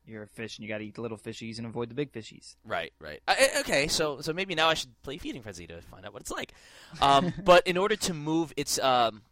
you're 0.06 0.22
a 0.22 0.26
fish 0.26 0.56
and 0.56 0.64
you 0.64 0.68
got 0.68 0.78
to 0.78 0.84
eat 0.84 0.94
the 0.94 1.02
little 1.02 1.18
fishies 1.18 1.58
and 1.58 1.66
avoid 1.66 1.90
the 1.90 1.94
big 1.94 2.12
fishies. 2.12 2.56
Right, 2.64 2.92
right. 2.98 3.20
Uh, 3.28 3.34
okay, 3.60 3.88
so 3.88 4.22
so 4.22 4.32
maybe 4.32 4.54
now 4.54 4.68
I 4.68 4.74
should 4.74 4.90
play 5.02 5.18
Feeding 5.18 5.42
Frenzy 5.42 5.66
to 5.66 5.82
find 5.82 6.06
out 6.06 6.14
what 6.14 6.22
it's 6.22 6.30
like. 6.30 6.54
Um, 7.02 7.34
but 7.44 7.66
in 7.66 7.76
order 7.76 7.94
to 7.96 8.14
move, 8.14 8.54
it's 8.56 8.78
um, 8.78 9.22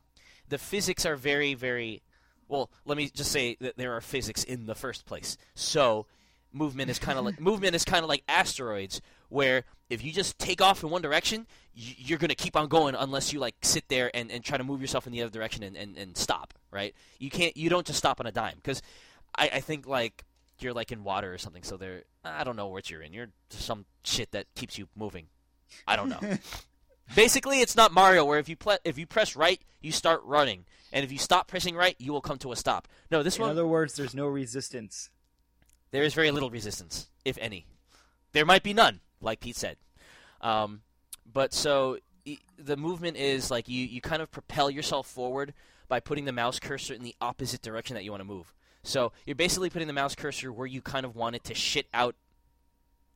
the 0.48 0.58
physics 0.58 1.06
are 1.06 1.16
very, 1.16 1.54
very. 1.54 2.02
Well, 2.48 2.70
let 2.84 2.96
me 2.96 3.08
just 3.08 3.32
say 3.32 3.56
that 3.60 3.76
there 3.76 3.92
are 3.94 4.00
physics 4.00 4.44
in 4.44 4.66
the 4.66 4.74
first 4.74 5.04
place. 5.04 5.36
So 5.54 6.06
movement 6.52 6.90
is 6.90 6.98
kind 6.98 7.18
of 7.18 7.24
like 7.24 7.40
movement 7.40 7.74
is 7.74 7.84
kind 7.84 8.02
of 8.02 8.08
like 8.08 8.22
asteroids, 8.28 9.00
where 9.28 9.64
if 9.90 10.04
you 10.04 10.12
just 10.12 10.38
take 10.38 10.60
off 10.60 10.82
in 10.82 10.90
one 10.90 11.02
direction, 11.02 11.46
you're 11.74 12.18
gonna 12.18 12.34
keep 12.34 12.56
on 12.56 12.68
going 12.68 12.94
unless 12.94 13.32
you 13.32 13.40
like 13.40 13.56
sit 13.62 13.84
there 13.88 14.10
and, 14.14 14.30
and 14.30 14.44
try 14.44 14.56
to 14.56 14.64
move 14.64 14.80
yourself 14.80 15.06
in 15.06 15.12
the 15.12 15.22
other 15.22 15.30
direction 15.30 15.62
and, 15.62 15.76
and, 15.76 15.96
and 15.96 16.16
stop. 16.16 16.54
Right? 16.70 16.94
You 17.18 17.30
can't. 17.30 17.56
You 17.56 17.68
don't 17.68 17.86
just 17.86 17.98
stop 17.98 18.20
on 18.20 18.26
a 18.26 18.32
dime 18.32 18.56
because 18.56 18.82
I, 19.36 19.50
I 19.54 19.60
think 19.60 19.86
like 19.86 20.24
you're 20.60 20.72
like 20.72 20.92
in 20.92 21.04
water 21.04 21.32
or 21.32 21.38
something. 21.38 21.62
So 21.62 21.76
there, 21.76 22.02
I 22.24 22.44
don't 22.44 22.56
know 22.56 22.68
what 22.68 22.90
you're 22.90 23.02
in. 23.02 23.12
You're 23.12 23.28
some 23.50 23.84
shit 24.04 24.32
that 24.32 24.46
keeps 24.54 24.78
you 24.78 24.88
moving. 24.96 25.26
I 25.86 25.96
don't 25.96 26.08
know. 26.08 26.20
Basically, 27.14 27.60
it's 27.60 27.76
not 27.76 27.92
Mario 27.92 28.24
where 28.24 28.38
if 28.38 28.48
you 28.48 28.56
ple- 28.56 28.78
if 28.84 28.98
you 28.98 29.06
press 29.06 29.36
right, 29.36 29.60
you 29.80 29.92
start 29.92 30.22
running, 30.24 30.64
and 30.92 31.04
if 31.04 31.12
you 31.12 31.18
stop 31.18 31.46
pressing 31.46 31.76
right, 31.76 31.94
you 31.98 32.12
will 32.12 32.20
come 32.20 32.38
to 32.38 32.52
a 32.52 32.56
stop. 32.56 32.88
No, 33.10 33.22
this 33.22 33.36
In 33.36 33.42
one 33.42 33.50
other 33.50 33.66
words, 33.66 33.94
there's 33.94 34.14
no 34.14 34.26
resistance. 34.26 35.10
there 35.92 36.02
is 36.02 36.14
very 36.14 36.30
little 36.30 36.50
resistance, 36.50 37.08
if 37.24 37.38
any. 37.40 37.66
There 38.32 38.44
might 38.44 38.62
be 38.62 38.74
none, 38.74 39.00
like 39.20 39.40
Pete 39.40 39.56
said. 39.56 39.76
Um, 40.40 40.82
but 41.32 41.54
so 41.54 41.98
the 42.58 42.76
movement 42.76 43.16
is 43.16 43.50
like 43.50 43.68
you, 43.68 43.84
you 43.84 44.00
kind 44.00 44.20
of 44.20 44.30
propel 44.30 44.68
yourself 44.70 45.06
forward 45.06 45.54
by 45.88 46.00
putting 46.00 46.24
the 46.24 46.32
mouse 46.32 46.58
cursor 46.58 46.92
in 46.92 47.02
the 47.02 47.14
opposite 47.20 47.62
direction 47.62 47.94
that 47.94 48.02
you 48.04 48.10
want 48.10 48.20
to 48.20 48.24
move. 48.26 48.52
So 48.82 49.12
you're 49.24 49.36
basically 49.36 49.70
putting 49.70 49.86
the 49.86 49.94
mouse 49.94 50.14
cursor 50.14 50.52
where 50.52 50.66
you 50.66 50.82
kind 50.82 51.06
of 51.06 51.14
want 51.14 51.36
it 51.36 51.44
to 51.44 51.54
shit 51.54 51.86
out 51.94 52.14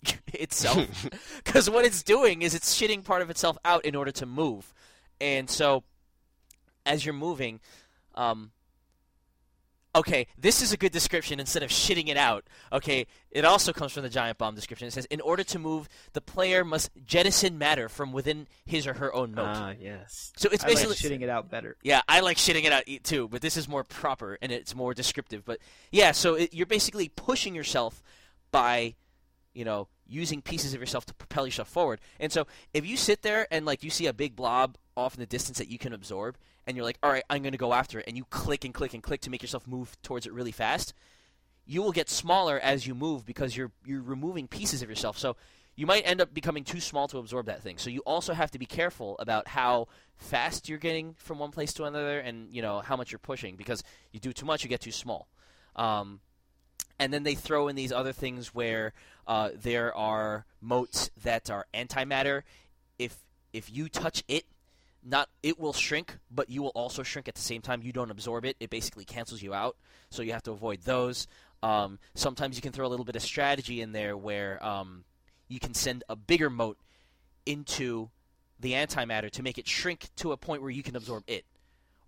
itself. 0.34 1.09
Because 1.44 1.68
what 1.68 1.84
it's 1.84 2.03
doing 2.03 2.42
is 2.42 2.55
it's 2.55 2.78
shitting 2.78 3.05
part 3.05 3.22
of 3.22 3.30
itself 3.30 3.59
out 3.64 3.84
in 3.84 3.96
order 3.96 4.12
to 4.12 4.26
move. 4.26 4.72
And 5.20 5.51
so 5.51 5.82
as 6.86 7.05
you're 7.05 7.14
moving, 7.14 7.61
um, 8.14 8.53
Okay, 9.94 10.28
this 10.38 10.62
is 10.62 10.72
a 10.72 10.76
good 10.76 10.92
description 10.92 11.40
instead 11.40 11.64
of 11.64 11.70
shitting 11.70 12.09
it 12.09 12.16
out. 12.16 12.44
Okay, 12.72 13.09
it 13.32 13.44
also 13.44 13.72
comes 13.72 13.92
from 13.92 14.05
the 14.05 14.09
giant 14.09 14.38
bomb 14.38 14.55
description. 14.55 14.86
It 14.86 14.92
says, 14.92 15.05
in 15.07 15.20
order 15.20 15.42
to 15.42 15.59
move, 15.59 15.88
the 16.12 16.20
player 16.20 16.64
must 16.64 16.90
jettison 17.05 17.59
matter 17.59 17.88
from 17.88 18.12
within 18.12 18.46
his 18.64 18.86
or 18.86 18.94
her 18.94 19.12
own 19.12 19.34
mote. 19.34 19.46
Ah, 19.48 19.74
yes. 19.80 20.32
so 20.36 20.48
it's 20.53 20.62
I 20.62 20.68
like 20.68 20.76
basically 20.76 20.94
shitting 20.94 21.22
it 21.22 21.28
out 21.28 21.51
better. 21.51 21.76
yeah, 21.82 22.03
I 22.09 22.20
like 22.20 22.36
shitting 22.36 22.64
it 22.64 22.72
out 22.72 22.84
too, 23.03 23.26
but 23.28 23.42
this 23.42 23.57
is 23.57 23.68
more 23.68 23.82
proper 23.82 24.38
and 24.40 24.53
it's 24.53 24.76
more 24.76 24.94
descriptive. 24.94 25.44
But 25.44 25.59
yeah, 25.90 26.12
so 26.12 26.34
it, 26.34 26.55
you're 26.55 26.66
basically 26.66 27.09
pushing 27.09 27.57
yourself 27.57 28.01
by, 28.53 28.94
you 29.55 29.64
know, 29.64 29.88
using 30.07 30.42
pieces 30.42 30.74
of 30.74 30.80
yourself 30.80 31.07
to 31.07 31.14
propel 31.14 31.46
yourself 31.46 31.68
forward. 31.68 32.01
And 32.18 32.32
so 32.32 32.46
if 32.74 32.86
you 32.86 32.96
sit 32.96 33.22
there 33.22 33.46
and 33.51 33.64
like 33.64 33.82
you 33.82 33.90
see 33.90 34.07
a 34.07 34.12
big 34.12 34.36
blob 34.36 34.76
off 34.96 35.14
in 35.14 35.20
the 35.20 35.26
distance 35.26 35.59
that 35.59 35.68
you 35.68 35.78
can 35.78 35.92
absorb, 35.92 36.36
and 36.66 36.76
you're 36.76 36.84
like, 36.84 36.98
all 37.03 37.11
right, 37.11 37.24
I'm 37.30 37.42
going 37.42 37.53
to 37.53 37.59
go 37.59 37.72
after 37.72 37.98
it, 37.98 38.05
and 38.07 38.16
you 38.16 38.24
click 38.24 38.64
and 38.64 38.74
click 38.74 38.94
and 38.94 39.03
click 39.03 39.22
to 39.22 39.30
make 39.30 39.42
yourself 39.42 39.66
move 39.66 39.96
towards 40.03 40.26
it 40.26 40.32
really 40.32 40.53
fast, 40.53 40.94
you 41.66 41.82
will 41.82 41.92
get 41.92 42.09
smaller 42.09 42.59
as 42.59 42.86
you 42.86 42.94
move 42.94 43.24
because 43.24 43.57
you're 43.57 43.72
you're 43.84 44.03
removing 44.03 44.46
pieces 44.48 44.82
of 44.82 44.88
yourself. 44.88 45.18
So 45.18 45.36
you 45.76 45.86
might 45.86 46.03
end 46.03 46.20
up 46.20 46.34
becoming 46.34 46.64
too 46.64 46.80
small 46.80 47.09
to 47.09 47.18
absorb 47.18 47.46
that 47.46 47.62
thing. 47.62 47.78
So 47.78 47.90
you 47.90 48.01
also 48.01 48.34
have 48.34 48.51
to 48.51 48.59
be 48.59 48.66
careful 48.66 49.16
about 49.18 49.48
how 49.48 49.88
fast 50.16 50.68
you're 50.68 50.78
getting 50.78 51.14
from 51.14 51.38
one 51.38 51.51
place 51.51 51.72
to 51.74 51.84
another, 51.84 52.18
and 52.18 52.53
you 52.53 52.62
know 52.62 52.80
how 52.80 52.96
much 52.96 53.11
you're 53.11 53.18
pushing 53.18 53.57
because 53.57 53.82
you 54.12 54.20
do 54.20 54.32
too 54.32 54.46
much, 54.46 54.62
you 54.62 54.68
get 54.68 54.80
too 54.80 54.92
small. 54.92 55.28
Um, 55.76 56.20
and 57.01 57.14
then 57.14 57.22
they 57.22 57.34
throw 57.34 57.66
in 57.68 57.74
these 57.74 57.92
other 57.92 58.12
things 58.12 58.55
where 58.55 58.92
uh, 59.26 59.48
there 59.61 59.96
are 59.96 60.44
motes 60.61 61.11
that 61.22 61.51
are 61.51 61.66
antimatter. 61.74 62.42
If 62.98 63.16
if 63.55 63.72
you 63.72 63.88
touch 63.88 64.22
it, 64.28 64.44
not 65.03 65.30
it 65.42 65.59
will 65.59 65.72
shrink, 65.72 66.18
but 66.30 66.51
you 66.51 66.62
will 66.62 66.72
also 66.74 67.03
shrink 67.03 67.26
at 67.26 67.34
the 67.34 67.40
same 67.40 67.62
time. 67.62 67.80
You 67.82 67.92
don't 67.92 68.11
absorb 68.11 68.44
it; 68.44 68.57
it 68.61 68.68
basically 68.68 69.07
cancels 69.07 69.40
you 69.40 69.55
out. 69.55 69.76
So 70.11 70.22
you 70.22 70.32
have 70.32 70.42
to 70.42 70.51
avoid 70.51 70.82
those. 70.82 71.26
Um, 71.62 71.98
sometimes 72.14 72.57
you 72.57 72.62
can 72.62 72.72
throw 72.72 72.86
a 72.86 72.88
little 72.88 73.05
bit 73.05 73.16
of 73.16 73.22
strategy 73.22 73.80
in 73.80 73.92
there 73.92 74.16
where 74.16 74.64
um, 74.64 75.05
you 75.48 75.59
can 75.59 75.74
send 75.74 76.05
a 76.09 76.16
bigger 76.16 76.51
mote 76.51 76.78
into 77.46 78.11
the 78.59 78.72
antimatter 78.72 79.30
to 79.30 79.42
make 79.42 79.57
it 79.57 79.66
shrink 79.66 80.09
to 80.16 80.32
a 80.32 80.36
point 80.36 80.61
where 80.61 80.70
you 80.70 80.82
can 80.82 80.96
absorb 80.96 81.24
it, 81.26 81.46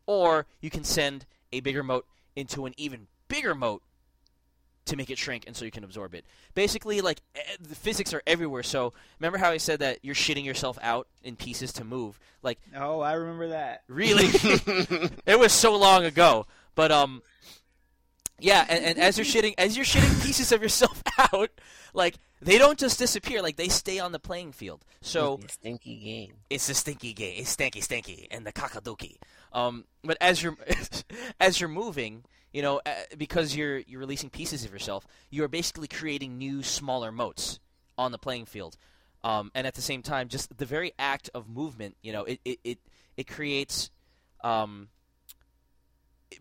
or 0.07 0.47
you 0.61 0.69
can 0.69 0.85
send 0.85 1.25
a 1.51 1.61
bigger 1.61 1.83
mote 1.83 2.07
into 2.37 2.67
an 2.67 2.75
even 2.77 3.07
bigger 3.29 3.55
mote 3.55 3.83
to 4.87 4.97
make 4.97 5.11
it 5.11 5.19
shrink 5.19 5.45
and 5.47 5.55
so 5.57 5.65
you 5.65 5.71
can 5.71 5.85
absorb 5.85 6.15
it. 6.15 6.25
Basically, 6.55 7.01
like 7.01 7.21
the 7.61 7.75
physics 7.75 8.13
are 8.13 8.23
everywhere. 8.27 8.63
So 8.63 8.93
remember 9.21 9.39
how 9.39 9.51
I 9.51 9.59
said 9.59 9.79
that 9.81 9.99
you're 10.03 10.15
shitting 10.15 10.45
yourself 10.45 10.79
out 10.83 11.07
in 11.23 11.37
pieces 11.37 11.73
to 11.75 11.85
move? 11.85 12.19
Like 12.43 12.59
Oh, 12.77 13.01
I 13.01 13.13
remember 13.15 13.49
that. 13.49 13.83
really, 13.89 14.27
it 15.27 15.39
was 15.39 15.53
so 15.53 15.77
long 15.77 16.05
ago. 16.05 16.47
But 16.75 16.91
um, 16.91 17.23
yeah, 18.41 18.67
and, 18.69 18.85
and 18.85 18.99
as 18.99 19.17
you're 19.19 19.25
shitting, 19.25 19.55
as 19.57 19.77
you're 19.77 19.87
shitting 19.87 20.25
pieces 20.25 20.51
of 20.53 20.63
yourself 20.63 21.01
out, 21.33 21.51
like 21.95 22.17
they 22.41 22.59
don't 22.59 22.79
just 22.79 22.99
disappear. 22.99 23.41
Like 23.41 23.57
they 23.57 23.69
stay 23.69 24.01
on 24.01 24.11
the 24.11 24.19
playing 24.19 24.53
field. 24.53 24.85
So 25.01 25.39
It's 25.45 25.53
a 25.55 25.59
stinky 25.59 25.97
game. 26.01 26.33
it's 26.51 26.69
a 26.69 26.75
stinky 26.75 27.13
game. 27.13 27.35
it's 27.39 27.55
stanky 27.55 27.87
stanky, 27.87 28.27
and 28.33 28.45
the 28.45 28.53
kakaduki. 28.53 29.19
Um, 29.53 29.85
but 30.03 30.17
as 30.21 30.43
you're 30.43 30.57
as 31.41 31.61
you're 31.61 31.69
moving, 31.69 32.25
you 32.53 32.63
know, 32.63 32.81
uh, 32.85 32.93
because 33.17 33.57
you're 33.57 33.79
you're 33.79 34.01
releasing 34.01 34.31
pieces 34.31 34.65
of 34.65 34.73
yourself, 34.73 35.07
you 35.31 35.43
are 35.45 35.49
basically 35.49 35.89
creating 35.89 36.39
new 36.39 36.63
smaller 36.63 37.11
motes 37.11 37.59
on 37.99 38.13
the 38.13 38.19
playing 38.19 38.47
field. 38.47 38.77
Um, 39.25 39.53
and 39.55 39.67
at 39.67 39.75
the 39.75 39.83
same 39.83 40.03
time, 40.03 40.29
just 40.29 40.57
the 40.57 40.67
very 40.67 40.93
act 40.99 41.31
of 41.35 41.49
movement, 41.49 41.97
you 42.03 42.13
know, 42.13 42.25
it 42.25 42.41
it 42.45 42.59
it, 42.65 42.79
it 43.17 43.27
creates. 43.27 43.91
Um, 44.43 44.89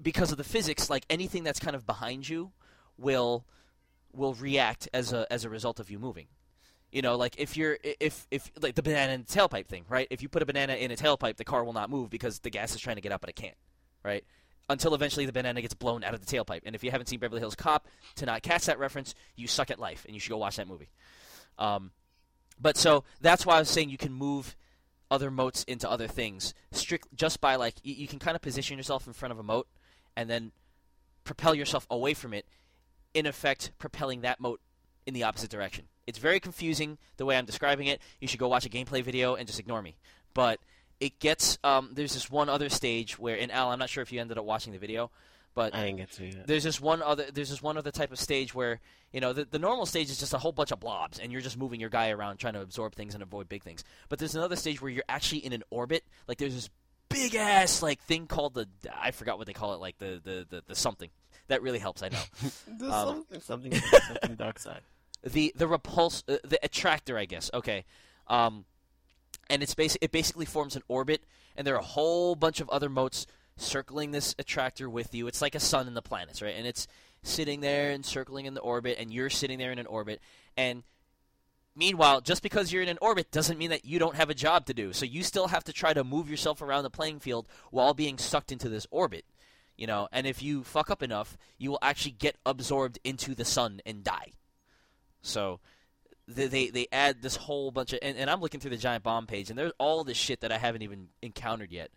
because 0.01 0.31
of 0.31 0.37
the 0.37 0.43
physics, 0.43 0.89
like 0.89 1.05
anything 1.09 1.43
that's 1.43 1.59
kind 1.59 1.75
of 1.75 1.85
behind 1.85 2.27
you 2.27 2.51
will 2.97 3.45
will 4.13 4.33
react 4.35 4.89
as 4.93 5.13
a 5.13 5.31
as 5.31 5.45
a 5.45 5.49
result 5.49 5.79
of 5.79 5.89
you 5.89 5.99
moving. 5.99 6.27
You 6.91 7.01
know, 7.01 7.15
like 7.15 7.35
if 7.37 7.55
you're 7.55 7.77
if 7.83 8.27
if 8.31 8.51
like 8.61 8.75
the 8.75 8.83
banana 8.83 9.13
in 9.13 9.21
the 9.21 9.27
tailpipe 9.27 9.67
thing, 9.67 9.85
right? 9.87 10.07
If 10.09 10.21
you 10.21 10.29
put 10.29 10.41
a 10.41 10.45
banana 10.45 10.73
in 10.73 10.91
a 10.91 10.95
tailpipe, 10.95 11.37
the 11.37 11.45
car 11.45 11.63
will 11.63 11.73
not 11.73 11.89
move 11.89 12.09
because 12.09 12.39
the 12.39 12.49
gas 12.49 12.75
is 12.75 12.81
trying 12.81 12.97
to 12.97 13.01
get 13.01 13.11
out, 13.11 13.21
but 13.21 13.29
it 13.29 13.35
can't, 13.35 13.55
right? 14.03 14.23
Until 14.69 14.95
eventually 14.95 15.25
the 15.25 15.33
banana 15.33 15.61
gets 15.61 15.73
blown 15.73 16.03
out 16.03 16.13
of 16.13 16.25
the 16.25 16.25
tailpipe. 16.25 16.61
And 16.65 16.75
if 16.75 16.83
you 16.83 16.91
haven't 16.91 17.07
seen 17.07 17.19
Beverly 17.19 17.41
Hills 17.41 17.55
Cop, 17.55 17.87
to 18.15 18.25
not 18.25 18.41
catch 18.41 18.65
that 18.65 18.79
reference, 18.79 19.13
you 19.35 19.47
suck 19.47 19.69
at 19.69 19.79
life, 19.79 20.05
and 20.05 20.13
you 20.13 20.19
should 20.19 20.29
go 20.29 20.37
watch 20.37 20.55
that 20.55 20.67
movie. 20.67 20.89
Um, 21.59 21.91
but 22.59 22.77
so 22.77 23.03
that's 23.19 23.45
why 23.45 23.57
I 23.57 23.59
was 23.59 23.69
saying 23.69 23.89
you 23.89 23.97
can 23.97 24.13
move 24.13 24.55
other 25.11 25.29
motes 25.29 25.63
into 25.65 25.89
other 25.89 26.07
things 26.07 26.53
strict 26.71 27.13
just 27.13 27.41
by 27.41 27.55
like 27.57 27.75
you, 27.83 27.93
you 27.93 28.07
can 28.07 28.17
kind 28.17 28.35
of 28.35 28.41
position 28.41 28.77
yourself 28.77 29.05
in 29.05 29.13
front 29.13 29.33
of 29.33 29.37
a 29.37 29.43
mote 29.43 29.67
and 30.15 30.29
then 30.29 30.53
propel 31.25 31.53
yourself 31.53 31.85
away 31.91 32.13
from 32.13 32.33
it 32.33 32.45
in 33.13 33.25
effect 33.25 33.71
propelling 33.77 34.21
that 34.21 34.39
mote 34.39 34.61
in 35.05 35.13
the 35.13 35.23
opposite 35.23 35.51
direction 35.51 35.85
it's 36.07 36.17
very 36.17 36.39
confusing 36.39 36.97
the 37.17 37.25
way 37.25 37.37
i'm 37.37 37.45
describing 37.45 37.87
it 37.87 38.01
you 38.21 38.27
should 38.27 38.39
go 38.39 38.47
watch 38.47 38.65
a 38.65 38.69
gameplay 38.69 39.03
video 39.03 39.35
and 39.35 39.47
just 39.47 39.59
ignore 39.59 39.81
me 39.81 39.97
but 40.33 40.61
it 41.01 41.19
gets 41.19 41.57
um, 41.65 41.89
there's 41.93 42.13
this 42.13 42.31
one 42.31 42.47
other 42.47 42.69
stage 42.69 43.19
where 43.19 43.35
in 43.35 43.51
al 43.51 43.69
i'm 43.71 43.79
not 43.79 43.89
sure 43.89 44.01
if 44.03 44.13
you 44.13 44.21
ended 44.21 44.37
up 44.37 44.45
watching 44.45 44.71
the 44.71 44.79
video 44.79 45.11
but 45.53 45.75
I 45.75 45.87
didn't 45.87 45.97
get 45.97 46.11
to 46.13 46.25
it. 46.27 46.47
there's 46.47 46.63
this 46.63 46.79
one 46.79 47.01
other 47.01 47.25
there's 47.33 47.49
this 47.49 47.61
one 47.61 47.77
other 47.77 47.91
type 47.91 48.13
of 48.13 48.19
stage 48.19 48.55
where 48.55 48.79
you 49.11 49.19
know 49.19 49.33
the, 49.33 49.43
the 49.43 49.59
normal 49.59 49.85
stage 49.85 50.09
is 50.09 50.17
just 50.17 50.33
a 50.33 50.37
whole 50.37 50.53
bunch 50.53 50.71
of 50.71 50.79
blobs 50.79 51.19
and 51.19 51.29
you're 51.29 51.41
just 51.41 51.57
moving 51.57 51.81
your 51.81 51.89
guy 51.89 52.09
around 52.11 52.37
trying 52.37 52.53
to 52.53 52.61
absorb 52.61 52.95
things 52.95 53.13
and 53.15 53.21
avoid 53.21 53.49
big 53.49 53.61
things. 53.61 53.83
But 54.07 54.19
there's 54.19 54.33
another 54.33 54.55
stage 54.55 54.81
where 54.81 54.89
you're 54.89 55.03
actually 55.09 55.39
in 55.45 55.51
an 55.51 55.63
orbit. 55.69 56.05
Like 56.25 56.37
there's 56.37 56.53
this 56.55 56.69
big 57.09 57.35
ass 57.35 57.81
like 57.83 57.99
thing 58.03 58.27
called 58.27 58.53
the 58.53 58.65
i 58.97 59.11
forgot 59.11 59.37
what 59.37 59.45
they 59.45 59.51
call 59.51 59.73
it 59.73 59.81
like 59.81 59.97
the 59.97 60.21
the 60.23 60.47
the, 60.49 60.63
the 60.67 60.75
something. 60.75 61.09
That 61.49 61.61
really 61.61 61.79
helps 61.79 62.01
i 62.01 62.07
know. 62.07 62.21
There's 62.67 62.93
Um, 62.93 63.25
something, 63.41 63.73
something, 63.73 63.73
something 63.73 64.35
dark 64.35 64.57
side. 64.57 64.79
the 65.23 65.51
the 65.57 65.67
repulse 65.67 66.23
uh, 66.29 66.37
the 66.45 66.59
attractor 66.63 67.17
i 67.17 67.25
guess. 67.25 67.51
Okay. 67.53 67.83
Um 68.27 68.63
and 69.51 69.61
it's 69.61 69.75
it 70.01 70.11
basically 70.11 70.45
forms 70.45 70.75
an 70.75 70.81
orbit 70.87 71.23
and 71.55 71.67
there 71.67 71.75
are 71.75 71.79
a 71.79 71.83
whole 71.83 72.35
bunch 72.35 72.61
of 72.61 72.69
other 72.69 72.89
motes 72.89 73.27
circling 73.57 74.11
this 74.11 74.33
attractor 74.39 74.89
with 74.89 75.13
you 75.13 75.27
it's 75.27 75.41
like 75.41 75.55
a 75.55 75.59
sun 75.59 75.87
and 75.87 75.95
the 75.95 76.01
planets 76.01 76.41
right 76.41 76.55
and 76.57 76.65
it's 76.65 76.87
sitting 77.21 77.61
there 77.61 77.91
and 77.91 78.05
circling 78.05 78.45
in 78.45 78.55
the 78.55 78.61
orbit 78.61 78.97
and 78.99 79.13
you're 79.13 79.29
sitting 79.29 79.59
there 79.59 79.71
in 79.71 79.77
an 79.77 79.85
orbit 79.85 80.19
and 80.57 80.83
Meanwhile, 81.75 82.21
just 82.21 82.43
because 82.43 82.71
you're 82.73 82.83
in 82.83 82.89
an 82.89 82.97
orbit 83.01 83.31
doesn't 83.31 83.57
mean 83.57 83.69
that 83.69 83.85
you 83.85 83.97
don't 83.97 84.17
have 84.17 84.29
a 84.29 84.33
job 84.33 84.65
to 84.65 84.73
do. 84.73 84.91
So 84.91 85.05
you 85.05 85.23
still 85.23 85.47
have 85.47 85.63
to 85.65 85.73
try 85.73 85.93
to 85.93 86.03
move 86.03 86.29
yourself 86.29 86.61
around 86.61 86.83
the 86.83 86.89
playing 86.89 87.19
field 87.19 87.47
while 87.69 87.93
being 87.93 88.17
sucked 88.17 88.51
into 88.51 88.67
this 88.67 88.85
orbit. 88.91 89.23
You 89.77 89.87
know, 89.87 90.09
and 90.11 90.27
if 90.27 90.43
you 90.43 90.63
fuck 90.63 90.91
up 90.91 91.01
enough, 91.01 91.37
you 91.57 91.71
will 91.71 91.79
actually 91.81 92.11
get 92.11 92.35
absorbed 92.45 92.99
into 93.03 93.33
the 93.33 93.45
sun 93.45 93.79
and 93.85 94.03
die. 94.03 94.33
So 95.21 95.61
they 96.27 96.47
they, 96.47 96.69
they 96.69 96.87
add 96.91 97.21
this 97.21 97.35
whole 97.35 97.71
bunch 97.71 97.93
of 97.93 97.99
and, 98.01 98.17
and 98.17 98.29
I'm 98.29 98.41
looking 98.41 98.59
through 98.59 98.71
the 98.71 98.77
giant 98.77 99.03
bomb 99.03 99.27
page 99.27 99.49
and 99.49 99.57
there's 99.57 99.73
all 99.77 100.03
this 100.03 100.17
shit 100.17 100.41
that 100.41 100.51
I 100.51 100.57
haven't 100.57 100.81
even 100.81 101.09
encountered 101.21 101.71
yet. 101.71 101.91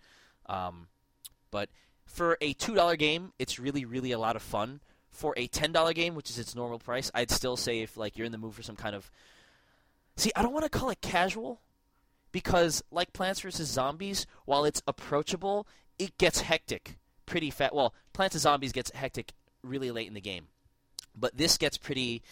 Um, 0.47 0.89
but 1.51 1.69
for 2.05 2.37
a 2.41 2.53
two 2.53 2.75
dollar 2.75 2.97
game, 2.97 3.33
it's 3.39 3.59
really 3.59 3.85
really 3.85 4.13
a 4.13 4.19
lot 4.19 4.37
of 4.37 4.43
fun. 4.43 4.81
For 5.11 5.33
a 5.37 5.47
ten 5.47 5.73
dollar 5.73 5.93
game, 5.93 6.15
which 6.15 6.31
is 6.31 6.39
its 6.39 6.55
normal 6.55 6.79
price, 6.79 7.11
I'd 7.15 7.31
still 7.31 7.57
say 7.57 7.81
if 7.81 7.97
like 7.97 8.19
you're 8.19 8.27
in 8.27 8.33
the 8.33 8.39
mood 8.39 8.55
for 8.55 8.63
some 8.63 8.77
kind 8.77 8.97
of 8.97 9.11
see, 10.17 10.33
I 10.35 10.43
don't 10.43 10.53
want 10.53 10.65
to 10.65 10.71
call 10.71 10.91
it 10.91 11.01
casual 11.01 11.61
because 12.33 12.83
like 12.91 13.13
Plants 13.13 13.41
vs 13.41 13.69
Zombies, 13.69 14.27
while 14.45 14.65
it's 14.65 14.83
approachable, 14.89 15.69
it 15.99 16.19
gets 16.19 16.41
hectic 16.41 16.99
pretty 17.27 17.51
fast. 17.51 17.75
Well, 17.75 17.95
Plants 18.13 18.35
vs 18.35 18.43
Zombies 18.43 18.73
gets 18.73 18.91
hectic 18.91 19.33
really 19.63 19.93
late 19.93 20.09
in 20.09 20.15
the 20.15 20.21
game, 20.21 20.49
but 21.15 21.37
this 21.37 21.57
gets 21.59 21.79
pretty. 21.79 22.23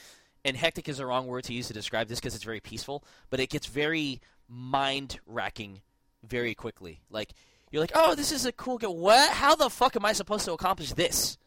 And 0.44 0.56
hectic 0.56 0.88
is 0.88 0.98
the 0.98 1.06
wrong 1.06 1.26
word 1.26 1.44
to 1.44 1.52
use 1.52 1.68
to 1.68 1.72
describe 1.72 2.08
this 2.08 2.18
because 2.18 2.34
it's 2.34 2.44
very 2.44 2.60
peaceful, 2.60 3.04
but 3.30 3.38
it 3.38 3.48
gets 3.48 3.66
very 3.66 4.20
mind 4.48 5.20
racking 5.26 5.80
very 6.24 6.54
quickly. 6.54 7.00
Like 7.10 7.32
you're 7.70 7.80
like, 7.80 7.92
oh, 7.94 8.14
this 8.14 8.32
is 8.32 8.44
a 8.44 8.52
cool 8.52 8.78
game. 8.78 8.90
What? 8.90 9.32
How 9.32 9.54
the 9.54 9.70
fuck 9.70 9.96
am 9.96 10.04
I 10.04 10.12
supposed 10.12 10.44
to 10.44 10.52
accomplish 10.52 10.92
this? 10.92 11.38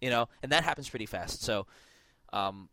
You 0.00 0.10
know, 0.10 0.28
and 0.42 0.52
that 0.52 0.64
happens 0.64 0.88
pretty 0.88 1.06
fast. 1.06 1.42
So, 1.42 1.66
um, 2.32 2.68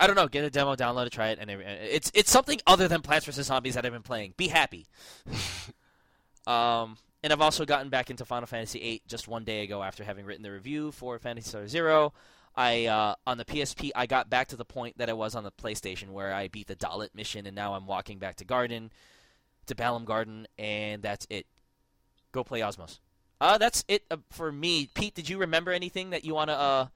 I 0.00 0.06
don't 0.06 0.16
know. 0.16 0.28
Get 0.28 0.44
a 0.44 0.50
demo, 0.50 0.74
download 0.76 1.06
it, 1.06 1.12
try 1.12 1.28
it, 1.28 1.38
and 1.40 1.50
it's 1.50 2.10
it's 2.14 2.30
something 2.30 2.60
other 2.66 2.86
than 2.86 3.00
Plants 3.00 3.26
vs 3.26 3.46
Zombies 3.46 3.74
that 3.74 3.86
I've 3.86 3.92
been 3.92 4.02
playing. 4.02 4.34
Be 4.36 4.48
happy. 4.48 4.86
um, 6.46 6.96
and 7.22 7.32
I've 7.32 7.40
also 7.40 7.64
gotten 7.64 7.88
back 7.88 8.10
into 8.10 8.24
Final 8.24 8.46
Fantasy 8.46 8.78
VIII 8.78 9.02
just 9.08 9.26
one 9.26 9.44
day 9.44 9.62
ago 9.62 9.82
after 9.82 10.04
having 10.04 10.24
written 10.24 10.42
the 10.42 10.52
review 10.52 10.92
for 10.92 11.18
Phantasy 11.18 11.48
Star 11.48 11.66
Zero. 11.66 12.12
I 12.58 12.86
uh, 12.86 13.14
on 13.24 13.38
the 13.38 13.44
PSP, 13.44 13.92
I 13.94 14.06
got 14.06 14.28
back 14.28 14.48
to 14.48 14.56
the 14.56 14.64
point 14.64 14.98
that 14.98 15.08
I 15.08 15.12
was 15.12 15.36
on 15.36 15.44
the 15.44 15.52
PlayStation, 15.52 16.10
where 16.10 16.34
I 16.34 16.48
beat 16.48 16.66
the 16.66 16.74
Dollet 16.74 17.14
mission, 17.14 17.46
and 17.46 17.54
now 17.54 17.74
I'm 17.74 17.86
walking 17.86 18.18
back 18.18 18.34
to 18.36 18.44
Garden, 18.44 18.90
to 19.66 19.76
Balamb 19.76 20.04
Garden, 20.04 20.48
and 20.58 21.00
that's 21.00 21.24
it. 21.30 21.46
Go 22.32 22.42
play 22.42 22.58
Osmos. 22.58 22.98
Uh, 23.40 23.58
that's 23.58 23.84
it 23.86 24.02
uh, 24.10 24.16
for 24.30 24.50
me. 24.50 24.90
Pete, 24.92 25.14
did 25.14 25.28
you 25.28 25.38
remember 25.38 25.70
anything 25.70 26.10
that 26.10 26.24
you 26.24 26.34
want 26.34 26.50
to? 26.50 26.58
Uh... 26.58 26.86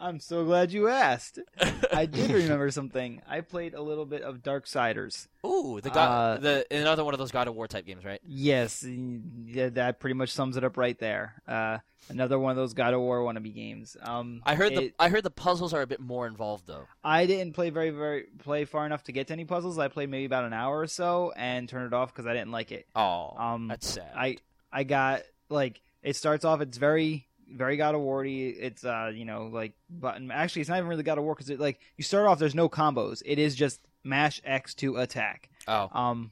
I'm 0.00 0.18
so 0.18 0.44
glad 0.46 0.72
you 0.72 0.88
asked. 0.88 1.38
I 1.92 2.06
did 2.06 2.30
remember 2.30 2.70
something. 2.70 3.20
I 3.28 3.42
played 3.42 3.74
a 3.74 3.82
little 3.82 4.06
bit 4.06 4.22
of 4.22 4.38
Darksiders. 4.42 5.28
Ooh, 5.44 5.78
the 5.82 5.90
God, 5.90 6.38
Uh, 6.38 6.40
the 6.40 6.66
another 6.70 7.04
one 7.04 7.12
of 7.12 7.18
those 7.18 7.30
God 7.30 7.48
of 7.48 7.54
War 7.54 7.68
type 7.68 7.84
games, 7.84 8.04
right? 8.04 8.20
Yes, 8.26 8.82
that 8.86 9.96
pretty 10.00 10.14
much 10.14 10.30
sums 10.30 10.56
it 10.56 10.64
up 10.64 10.76
right 10.76 10.98
there. 10.98 11.34
Uh, 11.46 11.78
another 12.08 12.38
one 12.38 12.50
of 12.50 12.56
those 12.56 12.72
God 12.74 12.94
of 12.94 13.00
War 13.00 13.20
wannabe 13.20 13.54
games. 13.54 13.96
Um, 14.02 14.42
I 14.44 14.54
heard 14.54 14.74
the 14.74 14.92
I 14.98 15.08
heard 15.10 15.22
the 15.22 15.30
puzzles 15.30 15.74
are 15.74 15.82
a 15.82 15.86
bit 15.86 16.00
more 16.00 16.26
involved 16.26 16.66
though. 16.66 16.86
I 17.04 17.26
didn't 17.26 17.52
play 17.54 17.70
very 17.70 17.90
very 17.90 18.24
play 18.38 18.64
far 18.64 18.86
enough 18.86 19.02
to 19.04 19.12
get 19.12 19.26
to 19.28 19.32
any 19.34 19.44
puzzles. 19.44 19.78
I 19.78 19.88
played 19.88 20.08
maybe 20.08 20.24
about 20.24 20.44
an 20.44 20.52
hour 20.52 20.78
or 20.80 20.86
so 20.86 21.32
and 21.36 21.68
turned 21.68 21.86
it 21.86 21.92
off 21.94 22.12
because 22.12 22.26
I 22.26 22.32
didn't 22.32 22.52
like 22.52 22.72
it. 22.72 22.86
Oh, 22.96 23.34
Um, 23.36 23.68
that's 23.68 23.86
sad. 23.86 24.10
I 24.16 24.38
I 24.72 24.84
got 24.84 25.22
like 25.50 25.80
it 26.02 26.16
starts 26.16 26.44
off. 26.44 26.60
It's 26.62 26.78
very 26.78 27.26
very 27.50 27.76
God 27.76 27.94
of 27.94 28.00
War. 28.00 28.24
It's 28.24 28.84
uh 28.84 29.10
you 29.14 29.24
know 29.24 29.50
like 29.52 29.72
button. 29.88 30.30
Actually, 30.30 30.62
it's 30.62 30.70
not 30.70 30.78
even 30.78 30.88
really 30.88 31.02
God 31.02 31.18
of 31.18 31.24
War 31.24 31.34
because 31.34 31.50
it 31.50 31.60
like 31.60 31.80
you 31.96 32.04
start 32.04 32.26
off. 32.26 32.38
There's 32.38 32.54
no 32.54 32.68
combos. 32.68 33.22
It 33.24 33.38
is 33.38 33.54
just 33.54 33.80
mash 34.04 34.40
X 34.44 34.74
to 34.74 34.96
attack. 34.96 35.50
oh, 35.68 35.88
Um, 35.92 36.30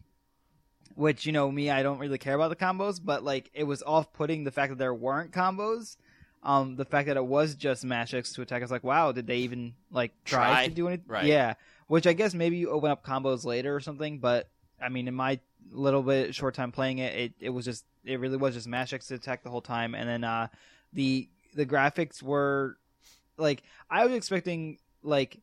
which 0.94 1.26
you 1.26 1.32
know 1.32 1.50
me, 1.50 1.70
I 1.70 1.82
don't 1.82 1.98
really 1.98 2.18
care 2.18 2.34
about 2.34 2.48
the 2.48 2.56
combos, 2.56 3.00
but 3.02 3.22
like 3.22 3.50
it 3.54 3.64
was 3.64 3.82
off 3.82 4.12
putting 4.12 4.44
the 4.44 4.50
fact 4.50 4.70
that 4.70 4.78
there 4.78 4.94
weren't 4.94 5.30
combos. 5.32 5.96
Um, 6.42 6.76
the 6.76 6.84
fact 6.84 7.08
that 7.08 7.16
it 7.16 7.24
was 7.24 7.54
just 7.56 7.84
mash 7.84 8.14
X 8.14 8.32
to 8.34 8.42
attack, 8.42 8.62
I 8.62 8.64
was 8.64 8.70
like, 8.70 8.84
wow, 8.84 9.12
did 9.12 9.26
they 9.26 9.38
even 9.38 9.74
like 9.90 10.12
try, 10.24 10.50
Try? 10.52 10.68
to 10.68 10.74
do 10.74 10.86
anything? 10.88 11.04
Right. 11.08 11.24
Yeah, 11.24 11.54
which 11.88 12.06
I 12.06 12.12
guess 12.14 12.32
maybe 12.32 12.56
you 12.58 12.70
open 12.70 12.90
up 12.90 13.04
combos 13.04 13.44
later 13.44 13.74
or 13.74 13.80
something, 13.80 14.18
but 14.18 14.48
I 14.80 14.88
mean, 14.88 15.08
in 15.08 15.14
my 15.14 15.40
little 15.70 16.02
bit 16.02 16.34
short 16.34 16.54
time 16.54 16.72
playing 16.72 16.98
it, 16.98 17.14
it, 17.14 17.32
it 17.40 17.50
was 17.50 17.64
just 17.64 17.84
it 18.04 18.20
really 18.20 18.36
was 18.36 18.54
just 18.54 18.66
mash 18.68 18.92
X 18.92 19.08
to 19.08 19.14
attack 19.14 19.42
the 19.42 19.50
whole 19.50 19.60
time, 19.60 19.94
and 19.94 20.08
then 20.08 20.24
uh, 20.24 20.46
the 20.92 21.28
the 21.54 21.66
graphics 21.66 22.22
were 22.22 22.76
like 23.36 23.62
I 23.90 24.04
was 24.06 24.14
expecting 24.14 24.78
like 25.02 25.40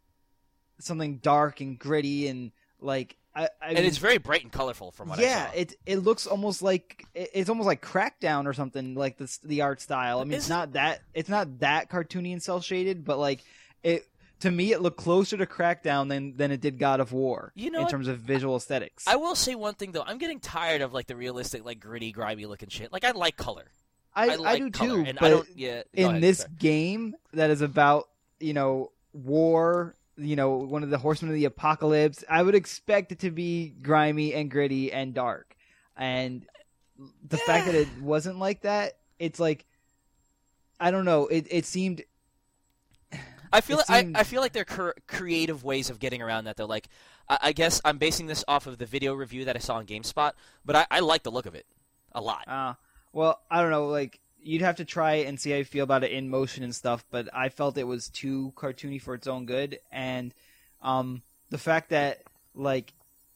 something 0.79 1.17
dark 1.17 1.61
and 1.61 1.79
gritty 1.79 2.27
and 2.27 2.51
like 2.79 3.17
I, 3.33 3.49
I 3.61 3.69
and 3.69 3.79
it's 3.79 3.97
very 3.97 4.17
bright 4.17 4.43
and 4.43 4.51
colorful 4.51 4.91
from 4.91 5.09
what 5.09 5.19
yeah, 5.19 5.47
I 5.49 5.53
saw. 5.55 5.59
it 5.61 5.73
it 5.85 5.97
looks 5.97 6.25
almost 6.27 6.61
like 6.61 7.05
it- 7.13 7.31
it's 7.33 7.49
almost 7.49 7.67
like 7.67 7.81
Crackdown 7.81 8.45
or 8.45 8.53
something 8.53 8.95
like 8.95 9.17
the 9.17 9.37
the 9.43 9.61
art 9.61 9.81
style. 9.81 10.19
I 10.19 10.23
mean, 10.23 10.33
it's 10.33 10.45
Is- 10.45 10.49
not 10.49 10.73
that 10.73 11.01
it's 11.13 11.29
not 11.29 11.59
that 11.59 11.89
cartoony 11.89 12.31
and 12.31 12.41
cel 12.41 12.61
shaded, 12.61 13.03
but 13.03 13.17
like 13.17 13.43
it 13.83 14.07
to 14.41 14.51
me 14.51 14.71
it 14.71 14.81
looked 14.81 14.97
closer 14.97 15.35
to 15.37 15.45
Crackdown 15.45 16.07
than 16.07 16.37
than 16.37 16.51
it 16.51 16.61
did 16.61 16.79
God 16.79 16.99
of 17.01 17.11
War. 17.11 17.51
You 17.55 17.71
know 17.71 17.79
in 17.79 17.83
what? 17.85 17.91
terms 17.91 18.07
of 18.07 18.19
visual 18.19 18.55
aesthetics. 18.55 19.05
I 19.07 19.17
will 19.17 19.35
say 19.35 19.53
one 19.55 19.73
thing 19.75 19.91
though. 19.91 20.03
I'm 20.05 20.17
getting 20.17 20.39
tired 20.39 20.81
of 20.81 20.93
like 20.93 21.07
the 21.07 21.15
realistic, 21.17 21.65
like 21.65 21.79
gritty, 21.81 22.11
grimy 22.13 22.45
looking 22.45 22.69
shit. 22.69 22.93
Like 22.93 23.03
I 23.03 23.11
like 23.11 23.35
color. 23.35 23.65
I, 24.16 24.30
I 24.30 24.36
like 24.36 24.59
do 24.61 24.72
color, 24.72 24.89
too, 25.03 25.09
and 25.09 25.18
but 25.20 25.26
I 25.26 25.30
don't. 25.30 25.47
Yeah. 25.55 25.84
in 25.93 26.09
ahead, 26.11 26.24
this 26.24 26.38
sorry. 26.39 26.51
game 26.57 27.16
that 27.34 27.49
is 27.49 27.61
about 27.61 28.09
you 28.39 28.53
know 28.53 28.91
war 29.13 29.95
you 30.18 30.36
know 30.36 30.51
one 30.57 30.84
of 30.84 30.89
the 30.89 30.97
horsemen 30.97 31.32
of 31.32 31.36
the 31.36 31.45
apocalypse 31.45 32.24
i 32.30 32.41
would 32.41 32.55
expect 32.55 33.11
it 33.11 33.20
to 33.20 33.32
be 33.32 33.74
grimy 33.82 34.34
and 34.34 34.49
gritty 34.51 34.91
and 34.91 35.13
dark 35.13 35.55
and 35.97 36.45
the 37.28 37.38
fact 37.38 37.66
that 37.66 37.76
it 37.76 37.88
wasn't 38.01 38.38
like 38.38 38.61
that 38.61 38.93
it's 39.20 39.39
like 39.39 39.66
i 40.80 40.91
don't 40.91 41.05
know 41.05 41.28
it, 41.28 41.47
it 41.49 41.66
seemed 41.66 42.03
I 43.53 43.61
feel 43.61 43.80
I, 43.88 44.01
seemed- 44.01 44.18
I 44.18 44.24
feel 44.24 44.41
like 44.41 44.51
there 44.53 44.66
are 44.78 44.93
creative 45.07 45.63
ways 45.63 45.89
of 45.89 45.99
getting 45.99 46.22
around 46.22 46.43
that 46.45 46.57
though. 46.57 46.66
Like 46.66 46.89
I, 47.30 47.38
I 47.43 47.51
guess 47.53 47.80
I'm 47.86 47.97
basing 47.97 48.26
this 48.28 48.43
off 48.49 48.68
of 48.68 48.78
the 48.78 48.86
video 48.86 49.13
review 49.13 49.45
that 49.45 49.55
I 49.55 49.59
saw 49.59 49.76
on 49.76 49.86
GameSpot, 49.86 50.34
but 50.66 50.76
I, 50.76 50.86
I 50.91 50.99
like 50.99 51.24
the 51.24 51.32
look 51.32 51.45
of 51.45 51.55
it 51.55 51.66
a 52.11 52.20
lot. 52.22 52.45
uh 52.49 52.74
well 53.16 53.39
i 53.49 53.61
don't 53.61 53.72
know 53.72 53.88
like 53.88 54.20
you'd 54.41 54.61
have 54.61 54.76
to 54.76 54.86
try 54.86 55.16
it 55.16 55.28
and 55.28 55.39
see 55.39 55.49
how 55.49 55.57
you 55.57 55.66
feel 55.66 55.84
about 55.84 56.03
it 56.03 56.11
in 56.11 56.30
motion 56.30 56.63
and 56.63 56.76
stuff 56.76 57.03
but 57.09 57.28
i 57.34 57.49
felt 57.49 57.78
it 57.78 57.88
was 57.88 58.09
too 58.09 58.53
cartoony 58.55 59.01
for 59.01 59.16
its 59.16 59.28
own 59.28 59.45
good 59.45 59.80
and 59.91 60.34
um 60.82 61.24
the 61.49 61.57
fact 61.57 61.89
that 61.89 62.22
like 62.53 62.93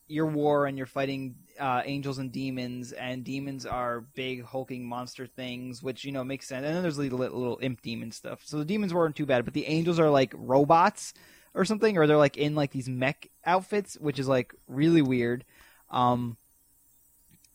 your 0.09 0.25
war 0.25 0.65
and 0.65 0.77
you're 0.77 0.87
fighting 0.87 1.35
uh, 1.59 1.83
angels 1.85 2.17
and 2.17 2.31
demons, 2.31 2.91
and 2.93 3.23
demons 3.23 3.65
are 3.65 4.01
big 4.15 4.43
hulking 4.43 4.83
monster 4.83 5.27
things, 5.27 5.83
which 5.83 6.03
you 6.03 6.11
know 6.11 6.23
makes 6.23 6.47
sense. 6.47 6.65
And 6.65 6.75
then 6.75 6.81
there's 6.81 6.97
little, 6.97 7.19
little 7.19 7.59
imp 7.61 7.81
demon 7.81 8.11
stuff. 8.11 8.41
So 8.43 8.57
the 8.57 8.65
demons 8.65 8.93
weren't 8.93 9.15
too 9.15 9.27
bad, 9.27 9.45
but 9.45 9.53
the 9.53 9.67
angels 9.67 9.99
are 9.99 10.09
like 10.09 10.33
robots 10.35 11.13
or 11.53 11.63
something, 11.63 11.97
or 11.97 12.07
they're 12.07 12.17
like 12.17 12.37
in 12.37 12.55
like 12.55 12.71
these 12.71 12.89
mech 12.89 13.29
outfits, 13.45 13.97
which 13.99 14.17
is 14.19 14.27
like 14.27 14.53
really 14.67 15.03
weird. 15.03 15.45
Um, 15.91 16.37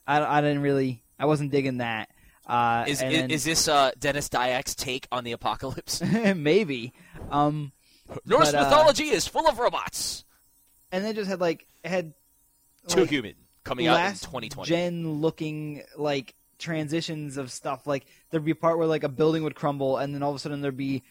I, 0.07 0.22
I 0.22 0.41
didn't 0.41 0.62
really, 0.62 1.03
I 1.18 1.27
wasn't 1.27 1.51
digging 1.51 1.79
that. 1.79 2.09
Uh, 2.47 2.84
Is 2.86 3.01
is, 3.03 3.11
then- 3.12 3.30
is 3.30 3.45
this 3.45 3.68
uh, 3.68 3.92
Denis 3.99 4.28
Dyack's 4.28 4.74
take 4.74 5.07
on 5.11 5.24
the 5.24 5.32
apocalypse? 5.32 6.01
maybe? 6.36 6.92
Um, 7.30 7.72
Norse 8.26 8.53
But, 8.53 8.61
uh, 8.61 8.64
mythology 8.64 9.05
is 9.09 9.26
full 9.26 9.49
of 9.49 9.59
robots. 9.59 10.24
and 10.92 11.05
they 11.05 11.12
just 11.14 11.28
had 11.30 11.40
like 11.40 11.66
had 11.84 12.12
Too 12.88 13.01
like, 13.01 13.09
human 13.11 13.34
coming 13.64 13.86
out 13.86 13.99
in 13.99 14.12
2020. 14.12 14.68
gen 14.68 15.20
looking 15.22 15.82
like 15.97 16.34
transitions 16.59 17.36
of 17.38 17.51
stuff 17.51 17.86
like 17.86 18.05
there'd 18.30 18.45
be 18.45 18.51
a 18.53 18.55
part 18.55 18.78
where 18.78 18.86
like 18.86 19.03
a 19.05 19.09
building 19.09 19.42
would 19.42 19.55
crumble 19.55 19.97
and 19.97 20.14
then 20.14 20.22
all 20.22 20.30
of 20.30 20.36
a 20.36 20.38
sudden 20.38 20.61
there'd 20.61 20.76
be 20.76 21.03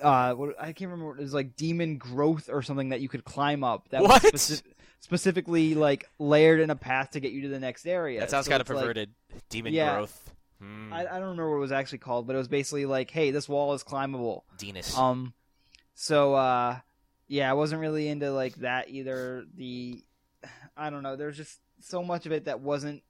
uh 0.00 0.32
what, 0.34 0.54
i 0.60 0.72
can't 0.72 0.90
remember 0.90 1.18
it 1.18 1.22
was 1.22 1.34
like 1.34 1.56
demon 1.56 1.98
growth 1.98 2.48
or 2.50 2.62
something 2.62 2.90
that 2.90 3.00
you 3.00 3.08
could 3.08 3.24
climb 3.24 3.64
up 3.64 3.88
that 3.88 4.02
What? 4.02 4.22
was 4.22 4.32
speci- 4.34 4.62
specifically 5.00 5.74
like 5.74 6.08
layered 6.18 6.60
in 6.60 6.70
a 6.70 6.76
path 6.76 7.10
to 7.12 7.20
get 7.20 7.32
you 7.32 7.42
to 7.42 7.48
the 7.48 7.58
next 7.60 7.86
area 7.86 8.20
that 8.20 8.30
sounds 8.30 8.46
So 8.46 8.50
kind 8.50 8.60
of 8.60 8.66
it's 8.66 8.74
like- 8.74 8.82
perverted. 8.82 9.10
Demon 9.50 9.72
Yeah. 9.74 9.94
growth. 9.94 10.32
Hmm. 10.64 10.92
I, 10.92 11.00
I 11.00 11.18
don't 11.18 11.22
remember 11.22 11.50
what 11.50 11.56
it 11.56 11.60
was 11.60 11.72
actually 11.72 11.98
called 11.98 12.26
but 12.26 12.34
it 12.34 12.38
was 12.38 12.48
basically 12.48 12.86
like 12.86 13.10
hey 13.10 13.30
this 13.30 13.48
wall 13.48 13.74
is 13.74 13.82
climbable 13.82 14.44
Denus. 14.58 14.96
um, 14.96 15.34
so 15.94 16.34
uh, 16.34 16.78
yeah, 17.28 17.50
I 17.50 17.54
wasn't 17.54 17.80
really 17.80 18.08
into 18.08 18.30
like 18.30 18.56
that 18.56 18.90
either. 18.90 19.44
The 19.56 20.02
I 20.76 20.90
don't 20.90 21.02
know. 21.02 21.16
There's 21.16 21.36
just 21.36 21.60
so 21.80 22.02
much 22.02 22.26
of 22.26 22.32
it 22.32 22.44
that 22.46 22.60
wasn't. 22.60 23.02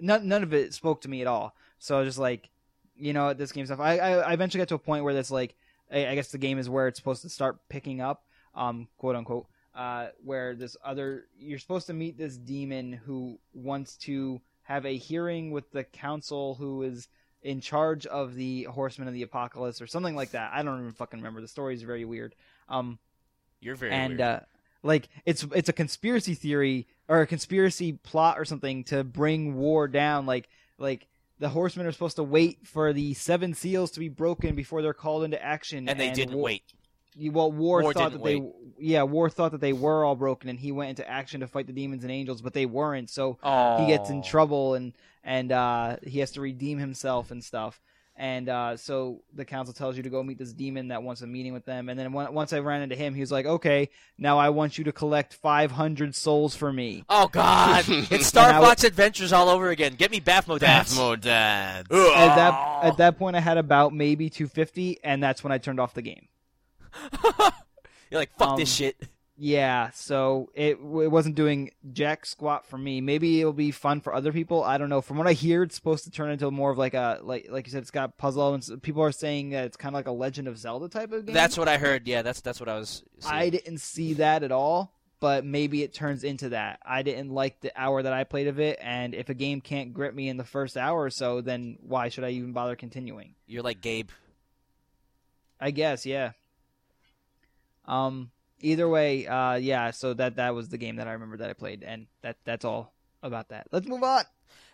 None 0.00 0.26
none 0.26 0.42
of 0.42 0.52
it 0.52 0.74
spoke 0.74 1.02
to 1.02 1.08
me 1.08 1.20
at 1.20 1.26
all. 1.26 1.54
So 1.78 1.96
I 1.96 2.00
was 2.00 2.08
just 2.08 2.18
like, 2.18 2.50
you 2.96 3.12
know, 3.12 3.32
this 3.34 3.52
game 3.52 3.66
stuff. 3.66 3.80
I, 3.80 3.98
I 3.98 4.10
I 4.14 4.32
eventually 4.32 4.60
got 4.60 4.68
to 4.68 4.74
a 4.74 4.78
point 4.78 5.04
where 5.04 5.14
that's 5.14 5.30
like, 5.30 5.54
I, 5.92 6.08
I 6.08 6.14
guess 6.14 6.32
the 6.32 6.38
game 6.38 6.58
is 6.58 6.68
where 6.68 6.88
it's 6.88 6.98
supposed 6.98 7.22
to 7.22 7.28
start 7.28 7.58
picking 7.68 8.00
up, 8.00 8.24
um, 8.54 8.88
quote 8.98 9.16
unquote. 9.16 9.46
Uh, 9.74 10.08
where 10.22 10.54
this 10.54 10.76
other 10.84 11.26
you're 11.36 11.58
supposed 11.58 11.88
to 11.88 11.92
meet 11.92 12.16
this 12.16 12.36
demon 12.36 12.92
who 12.92 13.38
wants 13.52 13.96
to 13.96 14.40
have 14.64 14.84
a 14.86 14.96
hearing 14.96 15.50
with 15.50 15.70
the 15.72 15.84
council 15.84 16.54
who 16.56 16.82
is 16.82 17.08
in 17.42 17.60
charge 17.60 18.06
of 18.06 18.34
the 18.34 18.64
horsemen 18.64 19.06
of 19.08 19.14
the 19.14 19.22
apocalypse 19.22 19.80
or 19.80 19.86
something 19.86 20.16
like 20.16 20.30
that. 20.32 20.50
I 20.54 20.62
don't 20.62 20.80
even 20.80 20.92
fucking 20.92 21.18
remember. 21.20 21.40
The 21.40 21.48
story 21.48 21.74
is 21.74 21.82
very 21.82 22.04
weird. 22.04 22.34
Um, 22.68 22.98
You're 23.60 23.76
very 23.76 23.92
and 23.92 24.10
weird. 24.18 24.20
uh, 24.20 24.40
like 24.82 25.08
it's 25.26 25.44
it's 25.54 25.68
a 25.68 25.72
conspiracy 25.74 26.34
theory 26.34 26.86
or 27.08 27.20
a 27.20 27.26
conspiracy 27.26 27.92
plot 27.92 28.38
or 28.38 28.44
something 28.44 28.84
to 28.84 29.04
bring 29.04 29.54
war 29.56 29.88
down. 29.88 30.26
Like 30.26 30.48
like 30.78 31.06
the 31.38 31.48
horsemen 31.50 31.86
are 31.86 31.92
supposed 31.92 32.16
to 32.16 32.22
wait 32.22 32.66
for 32.66 32.92
the 32.92 33.12
seven 33.14 33.52
seals 33.54 33.90
to 33.92 34.00
be 34.00 34.08
broken 34.08 34.54
before 34.54 34.80
they're 34.82 34.94
called 34.94 35.24
into 35.24 35.42
action, 35.42 35.88
And 35.88 35.98
they 36.00 36.10
didn't 36.12 36.34
war- 36.36 36.44
wait. 36.44 36.62
You- 37.16 37.32
Well, 37.32 37.50
War, 37.52 37.82
War 37.82 37.92
thought 37.92 38.12
didn't 38.12 38.24
that 38.24 38.28
they, 38.28 38.42
yeah, 38.78 39.02
War 39.04 39.30
thought 39.30 39.52
that 39.52 39.60
they 39.60 39.72
were 39.72 40.04
all 40.04 40.16
broken, 40.16 40.48
and 40.48 40.58
he 40.58 40.72
went 40.72 40.90
into 40.90 41.08
action 41.08 41.40
to 41.40 41.46
fight 41.46 41.66
the 41.66 41.72
demons 41.72 42.02
and 42.02 42.10
angels, 42.12 42.42
but 42.42 42.52
they 42.54 42.66
weren't. 42.66 43.08
So 43.10 43.38
Oh. 43.42 43.78
he 43.78 43.86
gets 43.86 44.10
in 44.10 44.22
trouble, 44.22 44.74
and 44.74 44.92
and 45.22 45.52
uh, 45.52 45.96
he 46.02 46.18
has 46.20 46.32
to 46.32 46.40
redeem 46.40 46.78
himself 46.78 47.30
and 47.30 47.42
stuff. 47.42 47.80
And 48.16 48.48
uh, 48.48 48.76
so 48.76 49.22
the 49.34 49.44
council 49.44 49.74
tells 49.74 49.96
you 49.96 50.04
to 50.04 50.08
go 50.08 50.22
meet 50.22 50.38
this 50.38 50.52
demon 50.52 50.88
that 50.88 51.02
wants 51.02 51.22
a 51.22 51.26
meeting 51.26 51.52
with 51.52 51.64
them. 51.64 51.88
And 51.88 51.98
then 51.98 52.12
when, 52.12 52.32
once 52.32 52.52
I 52.52 52.60
ran 52.60 52.80
into 52.82 52.94
him, 52.94 53.12
he 53.14 53.20
was 53.20 53.32
like, 53.32 53.44
"Okay, 53.44 53.88
now 54.18 54.38
I 54.38 54.50
want 54.50 54.78
you 54.78 54.84
to 54.84 54.92
collect 54.92 55.34
500 55.34 56.14
souls 56.14 56.54
for 56.54 56.72
me." 56.72 57.04
Oh 57.08 57.26
God! 57.26 57.84
it's 57.88 58.26
Star 58.26 58.44
And 58.48 58.52
I 58.56 58.58
w- 58.58 58.70
Fox 58.70 58.84
Adventures 58.84 59.32
all 59.32 59.48
over 59.48 59.70
again. 59.70 59.94
Get 59.94 60.12
me 60.12 60.20
Bathmo 60.20 60.60
Dance. 60.60 60.96
BafomDads. 60.96 61.90
At 61.90 62.36
that 62.36 62.84
at 62.84 62.96
that 62.98 63.18
point, 63.18 63.34
I 63.34 63.40
had 63.40 63.58
about 63.58 63.92
maybe 63.92 64.30
250, 64.30 64.98
and 65.02 65.20
that's 65.22 65.42
when 65.42 65.52
I 65.52 65.58
turned 65.58 65.80
off 65.80 65.94
the 65.94 66.02
game. 66.02 66.28
You're 68.10 68.20
like, 68.20 68.36
fuck 68.36 68.50
Um, 68.50 68.56
this 68.58 68.72
shit. 68.72 68.96
Yeah, 69.36 69.90
so 69.90 70.50
it 70.54 70.78
it 70.78 71.10
wasn't 71.10 71.34
doing 71.34 71.72
jack 71.92 72.24
squat 72.24 72.66
for 72.66 72.78
me. 72.78 73.00
Maybe 73.00 73.40
it'll 73.40 73.52
be 73.52 73.72
fun 73.72 74.00
for 74.00 74.14
other 74.14 74.32
people. 74.32 74.62
I 74.62 74.78
don't 74.78 74.88
know. 74.88 75.00
From 75.00 75.18
what 75.18 75.26
I 75.26 75.32
hear, 75.32 75.64
it's 75.64 75.74
supposed 75.74 76.04
to 76.04 76.10
turn 76.12 76.30
into 76.30 76.48
more 76.52 76.70
of 76.70 76.78
like 76.78 76.94
a 76.94 77.18
like 77.20 77.48
like 77.50 77.66
you 77.66 77.72
said, 77.72 77.82
it's 77.82 77.90
got 77.90 78.16
puzzle 78.16 78.42
elements. 78.42 78.70
People 78.82 79.02
are 79.02 79.10
saying 79.10 79.50
that 79.50 79.64
it's 79.64 79.76
kind 79.76 79.92
of 79.92 79.98
like 79.98 80.06
a 80.06 80.12
Legend 80.12 80.46
of 80.46 80.56
Zelda 80.56 80.88
type 80.88 81.10
of 81.10 81.26
game. 81.26 81.34
That's 81.34 81.58
what 81.58 81.66
I 81.66 81.78
heard. 81.78 82.06
Yeah, 82.06 82.22
that's 82.22 82.42
that's 82.42 82.60
what 82.60 82.68
I 82.68 82.76
was. 82.78 83.02
Seeing. 83.18 83.34
I 83.34 83.48
didn't 83.50 83.78
see 83.78 84.12
that 84.14 84.44
at 84.44 84.52
all, 84.52 84.94
but 85.18 85.44
maybe 85.44 85.82
it 85.82 85.92
turns 85.92 86.22
into 86.22 86.50
that. 86.50 86.78
I 86.86 87.02
didn't 87.02 87.30
like 87.30 87.60
the 87.60 87.72
hour 87.74 88.04
that 88.04 88.12
I 88.12 88.22
played 88.22 88.46
of 88.46 88.60
it, 88.60 88.78
and 88.80 89.16
if 89.16 89.30
a 89.30 89.34
game 89.34 89.60
can't 89.60 89.92
grip 89.92 90.14
me 90.14 90.28
in 90.28 90.36
the 90.36 90.44
first 90.44 90.76
hour 90.76 91.02
or 91.02 91.10
so, 91.10 91.40
then 91.40 91.76
why 91.80 92.08
should 92.08 92.22
I 92.22 92.30
even 92.30 92.52
bother 92.52 92.76
continuing? 92.76 93.34
You're 93.48 93.64
like 93.64 93.80
Gabe. 93.80 94.10
I 95.60 95.72
guess, 95.72 96.06
yeah. 96.06 96.32
Um. 97.86 98.30
Either 98.60 98.88
way, 98.88 99.26
uh, 99.26 99.54
yeah. 99.56 99.90
So 99.90 100.14
that 100.14 100.36
that 100.36 100.54
was 100.54 100.68
the 100.70 100.78
game 100.78 100.96
that 100.96 101.06
I 101.08 101.12
remember 101.12 101.36
that 101.38 101.50
I 101.50 101.52
played, 101.52 101.82
and 101.82 102.06
that 102.22 102.36
that's 102.44 102.64
all 102.64 102.94
about 103.22 103.48
that. 103.50 103.66
Let's 103.72 103.86
move 103.86 104.02
on. 104.02 104.22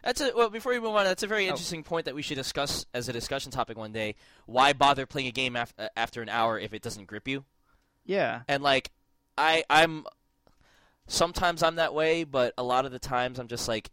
That's 0.04 0.20
a 0.20 0.30
well. 0.36 0.48
Before 0.48 0.70
we 0.72 0.78
move 0.78 0.94
on, 0.94 1.04
that's 1.04 1.22
a 1.24 1.26
very 1.26 1.46
Oh. 1.46 1.50
interesting 1.50 1.82
point 1.82 2.04
that 2.04 2.14
we 2.14 2.22
should 2.22 2.36
discuss 2.36 2.86
as 2.94 3.08
a 3.08 3.12
discussion 3.12 3.50
topic 3.50 3.76
one 3.76 3.90
day. 3.92 4.14
Why 4.46 4.72
bother 4.74 5.06
playing 5.06 5.26
a 5.28 5.32
game 5.32 5.56
af- 5.56 5.74
uh, 5.78 5.88
after 5.96 6.22
an 6.22 6.28
hour 6.28 6.58
if 6.58 6.72
it 6.72 6.82
doesn't 6.82 7.06
grip 7.06 7.26
you? 7.26 7.44
Yeah, 8.04 8.42
And 8.48 8.62
like, 8.62 8.90
I 9.36 9.64
I'm 9.68 10.04
sometimes 11.06 11.62
I'm 11.62 11.76
that 11.76 11.94
way, 11.94 12.24
but 12.24 12.54
a 12.56 12.62
lot 12.62 12.86
of 12.86 12.92
the 12.92 12.98
times 12.98 13.38
I'm 13.38 13.48
just 13.48 13.68
like, 13.68 13.90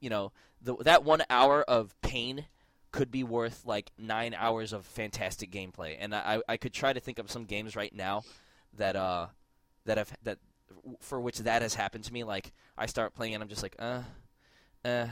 you 0.00 0.10
know, 0.10 0.32
the, 0.60 0.76
that 0.78 1.04
one 1.04 1.22
hour 1.30 1.62
of 1.62 1.94
pain 2.02 2.46
could 2.90 3.10
be 3.10 3.24
worth 3.24 3.64
like 3.64 3.90
nine 3.96 4.34
hours 4.34 4.72
of 4.72 4.84
fantastic 4.84 5.50
gameplay. 5.50 5.96
And 5.98 6.14
I 6.14 6.42
I 6.48 6.56
could 6.58 6.72
try 6.74 6.92
to 6.92 7.00
think 7.00 7.18
of 7.18 7.30
some 7.30 7.44
games 7.46 7.74
right 7.74 7.94
now 7.94 8.22
that 8.76 8.96
uh 8.96 9.26
that 9.84 9.98
have 9.98 10.12
that 10.22 10.38
for 11.00 11.20
which 11.20 11.38
that 11.38 11.62
has 11.62 11.74
happened 11.74 12.04
to 12.04 12.12
me. 12.12 12.24
Like 12.24 12.52
I 12.76 12.86
start 12.86 13.14
playing 13.14 13.34
and 13.34 13.42
I'm 13.42 13.48
just 13.48 13.62
like, 13.62 13.76
uh, 13.78 14.02
uh. 14.84 15.06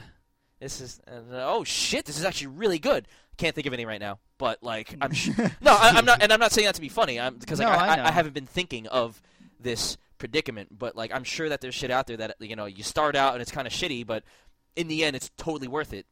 This 0.59 0.79
is 0.79 1.01
uh, 1.07 1.21
oh 1.31 1.63
shit! 1.63 2.05
This 2.05 2.19
is 2.19 2.23
actually 2.23 2.47
really 2.47 2.77
good. 2.77 3.07
Can't 3.37 3.55
think 3.55 3.65
of 3.65 3.73
any 3.73 3.83
right 3.87 3.99
now, 3.99 4.19
but 4.37 4.61
like 4.61 4.95
I'm 5.01 5.11
sh- 5.11 5.29
no, 5.37 5.73
I, 5.73 5.93
I'm 5.95 6.05
not, 6.05 6.21
and 6.21 6.31
I'm 6.31 6.39
not 6.39 6.51
saying 6.51 6.67
that 6.67 6.75
to 6.75 6.81
be 6.81 6.87
funny. 6.89 7.19
I'm 7.19 7.37
because 7.37 7.57
like 7.57 7.67
No, 7.67 7.73
I, 7.73 7.87
I 7.87 7.95
I. 7.95 8.07
I 8.09 8.11
haven't 8.11 8.35
been 8.35 8.45
thinking 8.45 8.85
of 8.85 9.19
this 9.59 9.97
predicament, 10.19 10.77
but 10.77 10.95
like 10.95 11.11
I'm 11.11 11.23
sure 11.23 11.49
that 11.49 11.61
there's 11.61 11.73
shit 11.73 11.89
out 11.89 12.05
there 12.05 12.17
that 12.17 12.35
you 12.39 12.55
know 12.55 12.65
you 12.65 12.83
start 12.83 13.15
out 13.15 13.33
and 13.33 13.41
it's 13.41 13.51
kind 13.51 13.65
of 13.65 13.73
shitty, 13.73 14.05
but 14.05 14.23
in 14.75 14.87
the 14.87 15.03
end 15.03 15.15
it's 15.15 15.31
totally 15.35 15.67
worth 15.67 15.93
it. 15.93 16.05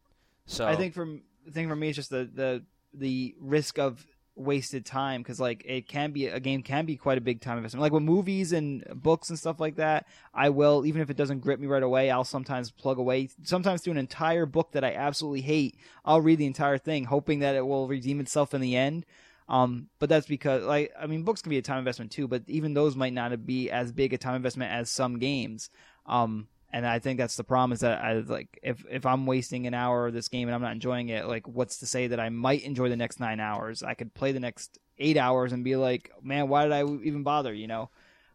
So 0.47 0.65
I 0.65 0.75
think 0.75 0.95
from 0.95 1.21
the 1.45 1.51
thing 1.51 1.69
for 1.69 1.75
me 1.75 1.89
is 1.89 1.95
just 1.95 2.09
the 2.09 2.27
the 2.33 2.63
the 2.91 3.35
risk 3.39 3.77
of 3.77 4.03
wasted 4.39 4.85
time 4.85 5.21
because 5.21 5.39
like 5.39 5.63
it 5.65 5.87
can 5.87 6.11
be 6.11 6.27
a 6.27 6.39
game 6.39 6.63
can 6.63 6.85
be 6.85 6.95
quite 6.95 7.17
a 7.17 7.21
big 7.21 7.41
time 7.41 7.57
investment. 7.57 7.81
Like 7.81 7.91
with 7.91 8.03
movies 8.03 8.53
and 8.53 8.83
books 8.95 9.29
and 9.29 9.37
stuff 9.37 9.59
like 9.59 9.75
that, 9.75 10.07
I 10.33 10.49
will 10.49 10.85
even 10.85 11.01
if 11.01 11.09
it 11.09 11.17
doesn't 11.17 11.39
grip 11.39 11.59
me 11.59 11.67
right 11.67 11.83
away, 11.83 12.09
I'll 12.09 12.23
sometimes 12.23 12.71
plug 12.71 12.97
away. 12.97 13.29
Sometimes 13.43 13.81
through 13.81 13.91
an 13.91 13.97
entire 13.97 14.45
book 14.45 14.71
that 14.71 14.83
I 14.83 14.93
absolutely 14.93 15.41
hate, 15.41 15.77
I'll 16.05 16.21
read 16.21 16.39
the 16.39 16.45
entire 16.45 16.77
thing, 16.77 17.03
hoping 17.03 17.39
that 17.39 17.55
it 17.55 17.65
will 17.65 17.87
redeem 17.87 18.19
itself 18.19 18.53
in 18.53 18.61
the 18.61 18.75
end. 18.75 19.05
Um, 19.49 19.87
but 19.97 20.09
that's 20.09 20.27
because 20.27 20.63
like 20.63 20.91
I 20.99 21.07
mean, 21.07 21.23
books 21.23 21.41
can 21.41 21.49
be 21.49 21.57
a 21.57 21.61
time 21.61 21.79
investment 21.79 22.11
too, 22.11 22.27
but 22.27 22.43
even 22.47 22.73
those 22.73 22.95
might 22.95 23.13
not 23.13 23.45
be 23.45 23.69
as 23.69 23.91
big 23.91 24.13
a 24.13 24.17
time 24.17 24.35
investment 24.35 24.71
as 24.71 24.89
some 24.89 25.19
games. 25.19 25.69
Um, 26.05 26.47
and 26.71 26.85
I 26.85 26.99
think 26.99 27.17
that's 27.19 27.35
the 27.35 27.43
problem 27.43 27.71
is 27.73 27.79
that 27.81 28.01
I 28.03 28.13
like 28.19 28.59
if 28.63 28.85
if 28.89 29.05
I'm 29.05 29.25
wasting 29.25 29.67
an 29.67 29.73
hour 29.73 30.07
of 30.07 30.13
this 30.13 30.27
game 30.27 30.47
and 30.47 30.55
I'm 30.55 30.61
not 30.61 30.71
enjoying 30.73 31.09
it, 31.09 31.25
like 31.27 31.47
what's 31.47 31.77
to 31.79 31.85
say 31.85 32.07
that 32.07 32.19
I 32.19 32.29
might 32.29 32.63
enjoy 32.63 32.89
the 32.89 32.95
next 32.97 33.19
nine 33.19 33.39
hours? 33.39 33.81
I 33.83 33.93
could 33.95 34.13
play 34.13 34.31
the 34.31 34.39
next 34.39 34.77
eight 34.97 35.17
hours 35.17 35.51
and 35.53 35.63
be 35.63 35.75
like, 35.75 36.11
man, 36.21 36.47
why 36.49 36.63
did 36.63 36.73
I 36.73 36.83
even 36.83 37.23
bother? 37.23 37.53
You 37.53 37.67
know. 37.67 37.89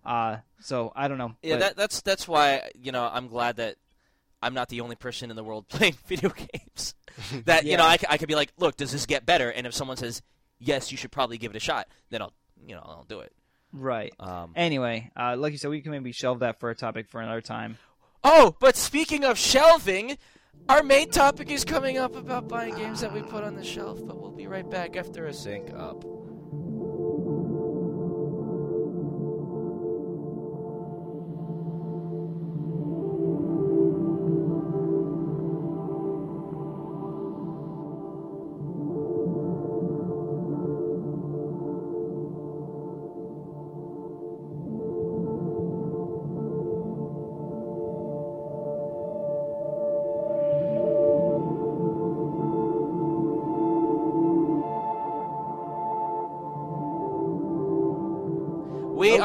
Uh, 0.04 0.38
so 0.60 0.92
I 0.94 1.08
don't 1.08 1.16
know. 1.18 1.34
yeah, 1.42 1.54
But- 1.54 1.60
that, 1.60 1.76
that's 1.76 2.00
that's 2.02 2.28
why 2.28 2.70
you 2.78 2.92
know 2.92 3.08
I'm 3.10 3.28
glad 3.28 3.56
that 3.56 3.76
I'm 4.42 4.52
not 4.52 4.68
the 4.68 4.80
only 4.82 4.96
person 4.96 5.30
in 5.30 5.36
the 5.36 5.44
world 5.44 5.68
playing 5.68 5.94
video 6.06 6.30
games. 6.30 6.94
that 7.46 7.64
you 7.64 7.76
know 7.76 7.84
Yeah. 7.84 7.90
I, 7.90 7.96
c- 7.96 8.06
I 8.10 8.18
could 8.18 8.28
be 8.28 8.34
like, 8.34 8.52
look, 8.58 8.76
does 8.76 8.90
this 8.92 9.06
get 9.06 9.24
better? 9.24 9.48
And 9.50 9.66
if 9.66 9.72
someone 9.74 9.96
says 9.96 10.20
yes, 10.58 10.90
you 10.92 10.98
should 10.98 11.10
probably 11.12 11.38
give 11.38 11.52
it 11.52 11.56
a 11.56 11.60
shot, 11.60 11.86
then 12.10 12.20
I'll 12.22 12.32
you 12.66 12.74
know 12.74 12.82
I'll 12.84 13.06
do 13.08 13.20
it. 13.20 13.32
right. 13.72 14.12
Um, 14.20 14.52
Anyway, 14.56 15.10
uh, 15.16 15.36
like 15.38 15.52
you 15.52 15.58
said, 15.58 15.70
we 15.70 15.80
can 15.80 15.92
maybe 15.92 16.12
shelve 16.12 16.40
that 16.40 16.60
for 16.60 16.70
a 16.70 16.74
topic 16.74 17.08
for 17.08 17.20
another 17.20 17.40
time. 17.40 17.78
Oh, 18.26 18.56
but 18.58 18.74
speaking 18.74 19.22
of 19.22 19.38
shelving, 19.38 20.16
our 20.70 20.82
main 20.82 21.10
topic 21.10 21.50
is 21.50 21.62
coming 21.62 21.98
up 21.98 22.16
about 22.16 22.48
buying 22.48 22.74
games 22.74 23.02
that 23.02 23.12
we 23.12 23.20
put 23.20 23.44
on 23.44 23.54
the 23.54 23.62
shelf, 23.62 24.00
but 24.06 24.18
we'll 24.18 24.32
be 24.32 24.46
right 24.46 24.68
back 24.68 24.96
after 24.96 25.26
a 25.26 25.32
sync 25.34 25.70
up. 25.74 26.02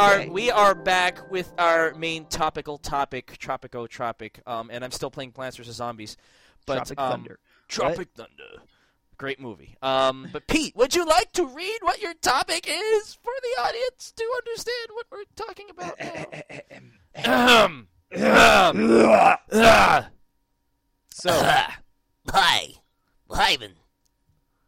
Are 0.10 0.27
we 0.30 0.52
are 0.52 0.76
back 0.76 1.30
with 1.31 1.53
our 1.57 1.94
main 1.94 2.26
topical 2.26 2.77
topic, 2.77 3.38
Tropico 3.40 3.88
Tropic, 3.88 4.41
um, 4.48 4.69
and 4.72 4.84
I'm 4.84 4.91
still 4.91 5.11
playing 5.11 5.31
Plants 5.31 5.57
vs 5.57 5.76
Zombies. 5.76 6.18
But 6.65 6.76
Tropic 6.76 6.99
um, 6.99 7.11
Thunder. 7.11 7.40
Tropic 7.68 8.10
Thunder, 8.15 8.64
great 9.18 9.40
movie. 9.40 9.76
Um, 9.81 10.30
but 10.31 10.48
Pete, 10.48 10.76
would 10.76 10.95
you 10.95 11.06
like 11.06 11.31
to 11.34 11.45
read 11.45 11.80
what 11.81 12.02
your 12.02 12.14
topic 12.15 12.68
is 12.68 13.18
for 13.22 13.34
the 13.41 13.61
audience 13.61 14.14
to 14.15 14.26
understand 14.38 14.90
what 14.94 15.06
we're 15.11 15.23
talking 15.36 15.68
about? 15.69 15.99
now? 15.99 16.26
Ahem. 17.15 17.88
Ahem. 18.15 19.38
Ah. 19.53 20.10
So 21.11 21.31
Hi, 22.31 22.76
Ivan. 23.30 23.73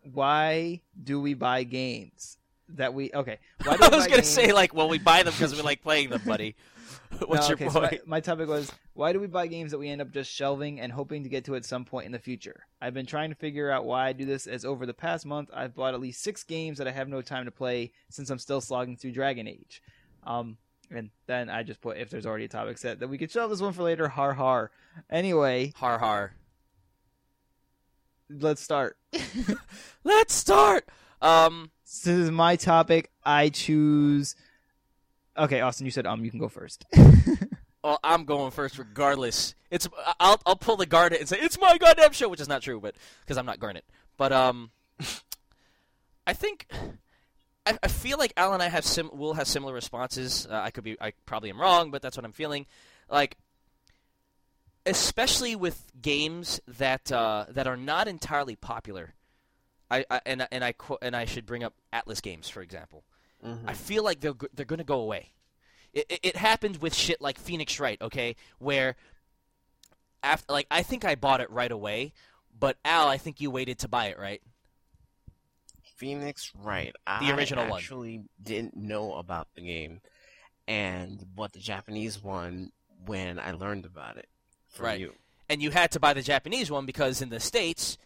why 0.02 0.82
do 1.02 1.22
we 1.22 1.34
buy 1.34 1.64
games 1.64 2.38
that 2.76 2.94
we 2.94 3.12
okay? 3.14 3.40
Why 3.64 3.78
do 3.78 3.84
I 3.84 3.90
was 3.90 4.06
gonna 4.06 4.18
games- 4.18 4.28
say 4.28 4.52
like, 4.54 4.74
well, 4.74 4.90
we 4.90 5.00
buy 5.00 5.24
them 5.24 5.34
because 5.34 5.56
we 5.56 5.62
like 5.62 5.82
playing 5.82 6.10
them, 6.10 6.22
buddy. 6.26 6.56
What's 7.26 7.42
No, 7.50 7.56
your 7.56 7.56
okay, 7.56 7.70
so 7.70 7.82
my, 7.82 8.00
my 8.06 8.20
topic 8.22 8.48
was 8.48 8.72
why 8.94 9.12
do 9.12 9.20
we 9.20 9.28
buy 9.28 9.48
games 9.48 9.72
that 9.72 9.78
we 9.78 9.90
end 9.90 10.02
up 10.02 10.12
just 10.12 10.32
shelving 10.32 10.80
and 10.80 10.92
hoping 10.94 11.24
to 11.24 11.30
get 11.30 11.44
to 11.46 11.56
at 11.56 11.66
some 11.66 11.84
point 11.84 12.06
in 12.06 12.12
the 12.14 12.20
future? 12.20 12.64
I've 12.82 12.94
been 12.94 13.06
trying 13.06 13.30
to 13.32 13.36
figure 13.36 13.70
out 13.70 13.86
why 13.86 14.08
I 14.08 14.14
do 14.14 14.24
this 14.26 14.48
as 14.48 14.64
over 14.64 14.86
the 14.86 14.94
past 14.94 15.26
month 15.26 15.50
I've 15.54 15.76
bought 15.76 15.94
at 15.94 16.00
least 16.00 16.24
six 16.24 16.44
games 16.44 16.78
that 16.78 16.88
I 16.88 16.92
have 16.92 17.10
no 17.10 17.22
time 17.22 17.46
to 17.46 17.52
play 17.52 17.92
since 18.10 18.30
I'm 18.30 18.40
still 18.40 18.62
slogging 18.62 18.96
through 18.96 19.12
Dragon 19.12 19.46
Age. 19.48 19.82
Um, 20.24 20.58
and 20.90 21.10
then 21.28 21.50
I 21.50 21.64
just 21.64 21.82
put 21.82 21.98
if 21.98 22.10
there's 22.10 22.26
already 22.26 22.46
a 22.46 22.50
topic 22.50 22.78
set 22.78 23.00
that 23.02 23.08
we 23.10 23.18
could 23.18 23.30
shelve 23.32 23.50
this 23.50 23.62
one 23.62 23.74
for 23.74 23.84
later. 23.84 24.08
Har 24.08 24.34
har. 24.34 24.72
Anyway, 25.10 25.74
Har 25.76 26.00
har. 26.00 26.34
let's 28.30 28.62
start. 28.62 28.98
Let's 30.04 30.34
start. 30.34 30.88
Um, 31.22 31.72
This 31.92 32.08
is 32.08 32.32
my 32.32 32.56
topic. 32.56 33.12
I 33.24 33.50
choose. 33.50 34.36
Okay, 35.38 35.60
Austin, 35.62 35.86
you 35.86 35.92
said 35.92 36.08
um. 36.08 36.24
You 36.24 36.32
can 36.32 36.40
go 36.40 36.48
first. 36.48 36.86
well, 37.84 38.00
I'm 38.04 38.24
going 38.24 38.52
first 38.52 38.78
regardless. 38.78 39.56
It's 39.70 39.88
I'll 40.20 40.42
I'll 40.46 40.56
pull 40.56 40.78
the 40.78 40.86
Garnet 40.86 41.20
and 41.20 41.28
say 41.30 41.38
it's 41.40 41.60
my 41.60 41.78
goddamn 41.78 42.14
show, 42.14 42.30
which 42.30 42.40
is 42.40 42.48
not 42.48 42.62
true, 42.62 42.80
but 42.80 42.96
because 43.22 43.38
I'm 43.38 43.46
not 43.46 43.60
Garnet. 43.60 43.84
But 44.18 44.32
um, 44.32 44.72
I 46.28 46.34
think 46.34 46.66
I 46.72 46.78
I, 47.66 47.78
I 47.84 47.88
feel 47.88 48.18
like 48.18 48.34
Al 48.38 48.54
and 48.54 48.64
I 48.64 48.70
have 48.70 48.86
sim 48.86 49.10
will 49.14 49.34
have 49.34 49.48
similar 49.48 49.74
responses. 49.74 50.48
Uh, 50.50 50.56
I 50.56 50.72
could 50.72 50.84
be 50.84 50.98
I 51.00 51.14
probably 51.26 51.50
am 51.50 51.60
wrong, 51.60 51.92
but 51.92 52.02
that's 52.02 52.18
what 52.18 52.26
I'm 52.26 52.32
feeling. 52.32 52.66
Like, 53.10 53.38
especially 54.86 55.56
with 55.56 55.92
games 56.02 56.60
that 56.68 57.12
uh, 57.12 57.46
that 57.50 57.68
are 57.68 57.78
not 57.78 58.08
entirely 58.08 58.56
popular. 58.56 59.14
I, 59.92 60.06
I 60.10 60.22
and 60.26 60.48
and 60.52 60.64
I 60.64 60.74
and 61.04 61.16
I 61.16 61.26
should 61.26 61.46
bring 61.46 61.64
up 61.64 61.74
Atlas 61.94 62.22
games 62.22 62.50
for 62.50 62.62
example. 62.62 63.04
Mhm. 63.46 63.60
I 63.68 63.74
feel 63.74 64.04
like 64.04 64.22
they're 64.22 64.34
they're 64.54 64.66
going 64.66 64.80
to 64.80 64.84
go 64.86 65.00
away. 65.02 65.34
It, 65.94 66.06
it, 66.10 66.20
it 66.24 66.36
happened 66.38 66.78
with 66.78 66.96
shit 66.96 67.20
like 67.22 67.38
Phoenix 67.38 67.80
Wright, 67.80 68.02
okay, 68.02 68.36
where 68.60 68.96
after 70.24 70.54
like 70.54 70.68
I 70.72 70.82
think 70.84 71.04
I 71.06 71.16
bought 71.16 71.42
it 71.42 71.50
right 71.52 71.72
away, 71.72 72.14
but 72.58 72.78
Al, 72.86 73.08
I 73.10 73.18
think 73.18 73.42
you 73.42 73.52
waited 73.52 73.80
to 73.80 73.88
buy 73.88 74.08
it, 74.08 74.18
right? 74.18 74.42
Phoenix 75.98 76.52
Wright. 76.58 76.96
The 77.20 77.32
original 77.36 77.64
one. 77.64 77.68
I 77.68 77.72
one. 77.72 77.80
actually 77.80 78.24
didn't 78.42 78.76
know 78.76 79.14
about 79.14 79.48
the 79.56 79.62
game 79.62 80.02
and 80.68 81.24
bought 81.36 81.52
the 81.54 81.60
Japanese 81.60 82.22
one 82.24 82.72
when 83.06 83.38
I 83.40 83.52
learned 83.52 83.86
about 83.86 84.18
it 84.18 84.28
from 84.70 84.86
Right. 84.86 85.00
you. 85.00 85.14
And 85.50 85.62
you 85.62 85.70
had 85.70 85.92
to 85.92 86.00
buy 86.00 86.14
the 86.14 86.22
Japanese 86.22 86.72
one 86.72 86.86
because 86.86 87.22
in 87.22 87.30
the 87.30 87.40
states 87.40 87.98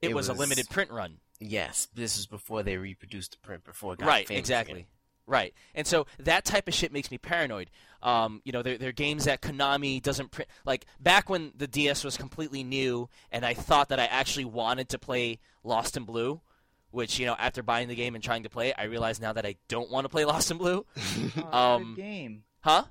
it, 0.00 0.10
It 0.10 0.14
was, 0.14 0.28
a 0.28 0.32
limited 0.32 0.68
print 0.70 0.90
run. 0.90 1.18
Yes, 1.44 1.88
this 1.94 2.18
is 2.18 2.26
before 2.26 2.62
they 2.62 2.76
reproduced 2.76 3.32
the 3.32 3.38
print. 3.38 3.64
Before 3.64 3.92
it 3.94 3.98
got 4.00 4.06
Right, 4.06 4.26
famous 4.28 4.40
exactly. 4.40 4.72
again. 4.80 4.86
Right, 5.26 5.54
and 5.74 5.86
so 5.86 6.06
that 6.18 6.44
type 6.44 6.68
of 6.68 6.74
shit 6.74 6.92
makes 6.92 7.10
me 7.10 7.16
paranoid. 7.16 7.70
Um, 8.02 8.42
you 8.44 8.52
know, 8.52 8.60
there, 8.62 8.76
there 8.76 8.90
are 8.90 8.92
games 8.92 9.24
that 9.24 9.40
Konami 9.40 10.02
doesn't 10.02 10.30
print. 10.30 10.50
Like 10.66 10.84
back 11.00 11.30
when 11.30 11.52
the 11.56 11.66
DS 11.66 12.04
was 12.04 12.18
completely 12.18 12.62
new, 12.62 13.08
and 13.32 13.44
I 13.46 13.54
thought 13.54 13.88
that 13.88 13.98
I 13.98 14.04
actually 14.04 14.44
wanted 14.44 14.90
to 14.90 14.98
play 14.98 15.38
Lost 15.62 15.96
in 15.96 16.04
Blue, 16.04 16.42
which 16.90 17.18
you 17.18 17.24
know, 17.24 17.36
after 17.38 17.62
buying 17.62 17.88
the 17.88 17.94
game 17.94 18.14
and 18.14 18.22
trying 18.22 18.42
to 18.42 18.50
play 18.50 18.68
it, 18.68 18.74
I 18.76 18.84
realize 18.84 19.18
now 19.18 19.32
that 19.32 19.46
I 19.46 19.56
don't 19.68 19.90
want 19.90 20.04
to 20.04 20.10
play 20.10 20.24
Lost 20.26 20.50
in 20.50 20.58
Blue. 20.58 20.84
Oh, 21.38 21.58
Um, 21.58 21.94
good 21.94 22.02
game. 22.02 22.42
Huh? 22.60 22.84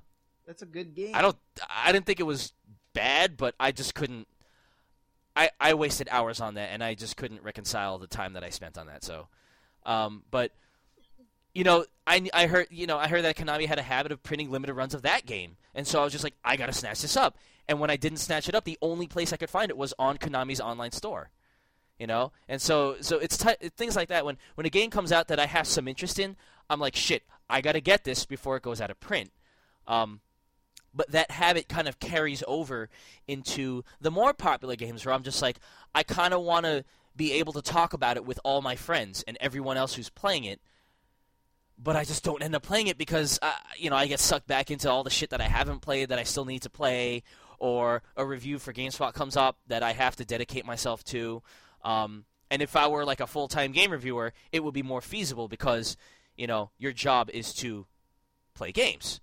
That's 0.47 0.63
a 0.63 0.65
good 0.65 0.95
game. 0.95 1.11
I 1.13 1.21
don't. 1.21 1.38
I 1.69 1.91
didn't 1.91 2.07
think 2.07 2.19
it 2.19 2.23
was 2.23 2.51
bad, 2.93 3.38
but 3.38 3.53
I 3.59 3.71
just 3.71 3.93
couldn't. 3.93 4.27
I 5.35 5.49
I 5.60 5.73
wasted 5.73 6.07
hours 6.11 6.41
on 6.41 6.55
that, 6.55 6.69
and 6.72 6.84
I 6.84 6.93
just 6.93 7.18
couldn't 7.18 7.43
reconcile 7.43 7.97
the 7.97 8.07
time 8.07 8.34
that 8.34 8.43
I 8.43 8.49
spent 8.49 8.77
on 8.77 8.88
that. 8.88 9.03
So, 9.03 9.27
um, 9.85 10.23
but 10.31 10.51
you 11.53 11.64
know, 11.64 11.85
I 12.05 12.30
I 12.34 12.47
heard 12.47 12.68
you 12.69 12.88
know 12.88 12.97
I 12.97 13.07
heard 13.07 13.23
that 13.23 13.35
Konami 13.35 13.68
had 13.68 13.80
a 13.80 13.84
habit 13.84 14.11
of 14.11 14.22
printing 14.23 14.51
limited 14.51 14.73
runs 14.73 14.93
of 14.93 15.01
that 15.03 15.26
game, 15.26 15.57
and 15.73 15.88
so 15.88 15.99
I 15.99 16.03
was 16.03 16.11
just 16.11 16.23
like, 16.23 16.35
I 16.43 16.55
gotta 16.55 16.73
snatch 16.73 17.01
this 17.01 17.18
up. 17.18 17.38
And 17.68 17.80
when 17.80 17.89
I 17.89 17.95
didn't 17.95 18.18
snatch 18.18 18.49
it 18.49 18.55
up, 18.55 18.65
the 18.65 18.77
only 18.81 19.07
place 19.07 19.31
I 19.31 19.38
could 19.38 19.49
find 19.49 19.69
it 19.69 19.77
was 19.77 19.93
on 19.97 20.18
Konami's 20.18 20.60
online 20.60 20.91
store. 20.91 21.30
You 21.99 22.07
know, 22.07 22.31
and 22.49 22.61
so 22.61 22.97
so 23.01 23.19
it's 23.19 23.38
t- 23.38 23.69
things 23.77 23.95
like 23.95 24.10
that. 24.10 24.26
When 24.26 24.38
when 24.55 24.65
a 24.65 24.69
game 24.69 24.89
comes 24.89 25.11
out 25.11 25.27
that 25.30 25.39
I 25.39 25.45
have 25.45 25.68
some 25.68 25.88
interest 25.88 26.19
in, 26.19 26.35
I'm 26.69 26.80
like, 26.80 26.95
shit, 26.95 27.23
I 27.49 27.61
gotta 27.61 27.80
get 27.80 28.03
this 28.03 28.26
before 28.26 28.57
it 28.57 28.64
goes 28.64 28.81
out 28.81 28.91
of 28.91 28.99
print. 28.99 29.31
Um, 29.88 30.22
but 30.94 31.11
that 31.11 31.32
habit 31.32 31.68
kind 31.68 31.88
of 31.88 31.99
carries 31.99 32.44
over 32.48 32.90
into 33.28 33.84
the 33.99 34.11
more 34.11 34.34
popular 34.34 34.76
games 34.76 35.06
where 35.06 35.14
I'm 35.14 35.24
just 35.24 35.41
like, 35.41 35.60
I 35.94 36.03
kind 36.03 36.34
of 36.34 36.41
want 36.41 36.65
to 36.65 36.84
be 37.15 37.34
able 37.34 37.53
to 37.53 37.61
talk 37.61 37.94
about 37.94 38.18
it 38.18 38.26
with 38.26 38.40
all 38.44 38.61
my 38.61 38.76
friends 38.76 39.24
and 39.28 39.38
everyone 39.40 39.78
else 39.78 39.95
who's 39.95 40.10
playing 40.10 40.45
it. 40.45 40.61
But 41.78 41.95
I 41.95 42.03
just 42.03 42.24
don't 42.24 42.44
end 42.44 42.56
up 42.56 42.64
playing 42.64 42.88
it 42.88 42.98
because, 42.98 43.40
uh, 43.41 43.52
you 43.78 43.90
know, 43.90 43.95
I 43.95 44.07
get 44.07 44.20
sucked 44.20 44.48
back 44.48 44.72
into 44.72 44.90
all 44.90 45.03
the 45.03 45.10
shit 45.10 45.32
that 45.32 45.41
I 45.41 45.48
haven't 45.48 45.80
played 45.80 46.10
that 46.10 46.20
I 46.20 46.24
still 46.24 46.45
need 46.45 46.61
to 46.61 46.70
play, 46.70 47.24
or 47.60 48.03
a 48.15 48.26
review 48.26 48.60
for 48.60 48.74
GameSpot 48.74 49.14
comes 49.14 49.36
up 49.36 49.57
that 49.68 49.84
I 49.84 49.94
have 49.94 50.15
to 50.18 50.26
dedicate 50.26 50.65
myself 50.65 51.03
to. 51.06 51.41
Um, 51.84 52.26
and 52.52 52.61
if 52.61 52.76
I 52.76 52.88
were 52.88 53.06
like 53.06 53.20
a 53.20 53.28
full 53.28 53.48
time 53.48 53.72
game 53.72 53.91
reviewer, 53.91 54.34
it 54.52 54.64
would 54.64 54.74
be 54.74 54.84
more 54.84 55.02
feasible 55.02 55.48
because, 55.48 55.98
you 56.38 56.45
know, 56.45 56.70
your 56.78 56.94
job 56.94 57.30
is 57.34 57.53
to 57.56 57.88
play 58.53 58.72
games 58.72 59.20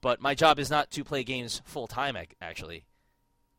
but 0.00 0.20
my 0.20 0.34
job 0.34 0.58
is 0.58 0.70
not 0.70 0.90
to 0.92 1.04
play 1.04 1.24
games 1.24 1.62
full 1.64 1.86
time 1.86 2.16
actually. 2.40 2.84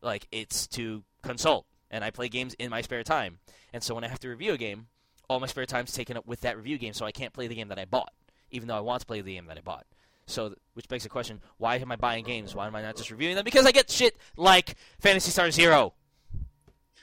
Like 0.02 0.28
it's 0.32 0.68
to 0.68 1.04
consult 1.22 1.66
and 1.90 2.04
i 2.04 2.10
play 2.10 2.30
games 2.30 2.56
in 2.56 2.70
my 2.70 2.82
spare 2.82 3.04
time. 3.04 3.40
And 3.74 3.84
so 3.84 3.96
when 3.96 4.04
i 4.04 4.08
have 4.08 4.20
to 4.20 4.30
review 4.30 4.54
a 4.54 4.58
game 4.58 4.88
all 5.30 5.40
my 5.40 5.48
spare 5.48 5.66
time 5.66 5.86
is 5.86 5.94
taken 5.94 6.18
up 6.18 6.28
with 6.28 6.42
that 6.42 6.58
review 6.58 6.78
game 6.78 6.94
so 6.94 7.06
i 7.06 7.12
can't 7.12 7.34
play 7.34 7.48
the 7.48 7.56
game 7.56 7.70
that 7.70 7.80
i 7.80 7.86
bought 7.86 8.12
even 8.50 8.68
though 8.68 8.76
i 8.76 8.82
want 8.82 9.00
to 9.00 9.06
play 9.06 9.22
the 9.22 9.34
game 9.34 9.46
that 9.46 9.58
i 9.58 9.62
bought. 9.62 9.86
So 10.26 10.56
which 10.74 10.88
begs 10.88 11.04
the 11.04 11.10
question 11.10 11.42
why 11.58 11.78
am 11.78 11.92
i 11.92 11.96
buying 11.96 12.26
games? 12.26 12.56
Why 12.56 12.68
am 12.68 12.76
i 12.76 12.82
not 12.82 12.96
just 12.96 13.12
reviewing 13.12 13.36
them? 13.36 13.46
Because 13.46 13.66
i 13.66 13.72
get 13.72 13.90
shit 13.90 14.18
like 14.36 14.76
Phantasy 15.00 15.32
Star 15.32 15.52
Zero. 15.52 15.94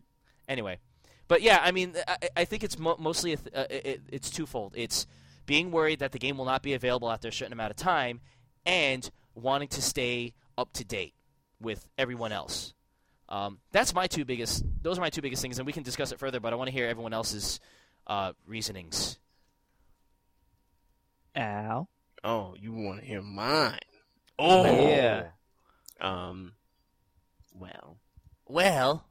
Anyway. 0.50 0.80
But 1.28 1.42
yeah 1.42 1.60
i 1.62 1.72
mean 1.72 1.94
i, 2.08 2.18
I 2.38 2.46
think 2.46 2.64
it's 2.64 2.80
mo- 2.80 2.96
mostly 2.98 3.36
th- 3.36 3.54
uh, 3.54 3.66
it, 3.70 4.02
it's 4.10 4.30
twofold. 4.30 4.74
It's 4.78 5.06
being 5.46 5.72
worried 5.72 6.00
that 6.00 6.12
the 6.12 6.20
game 6.20 6.38
will 6.38 6.46
not 6.46 6.62
be 6.62 6.74
available 6.74 7.10
after 7.10 7.30
a 7.30 7.32
certain 7.32 7.54
amount 7.54 7.72
of 7.72 7.78
time 7.78 8.22
and 8.68 9.10
wanting 9.34 9.70
to 9.70 9.82
stay 9.82 10.34
up 10.58 10.72
to 10.74 10.84
date 10.86 11.14
with 11.60 11.88
everyone 11.98 12.32
else. 12.32 12.74
Um, 13.30 13.60
that's 13.72 13.96
my 13.96 14.08
two 14.08 14.26
biggest. 14.26 14.64
Those 14.84 14.98
are 14.98 15.02
my 15.02 15.10
two 15.10 15.22
biggest 15.22 15.42
things, 15.42 15.58
and 15.58 15.66
we 15.66 15.74
can 15.74 15.84
discuss 15.84 16.12
it 16.12 16.20
further. 16.20 16.40
But 16.40 16.54
I 16.54 16.56
want 16.56 16.68
to 16.68 16.72
hear 16.72 16.88
everyone 16.88 17.14
else's 17.14 17.60
uh, 18.06 18.34
reasonings. 18.46 19.18
Al. 21.36 21.90
Oh, 22.24 22.56
you 22.60 22.74
want 22.74 23.00
to 23.00 23.06
hear 23.06 23.22
mine? 23.22 23.80
Oh 24.40 24.64
Yeah. 24.66 25.28
Um, 26.00 26.54
well, 27.54 27.98
Well, 28.48 29.06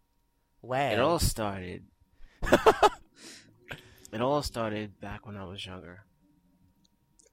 well. 0.63 0.93
it 0.93 0.99
all 1.01 1.19
started. 1.19 1.85
it 4.13 4.21
all 4.21 4.43
started 4.43 5.01
back 5.01 5.27
when 5.27 5.37
I 5.37 5.45
was 5.45 5.65
younger, 5.65 6.05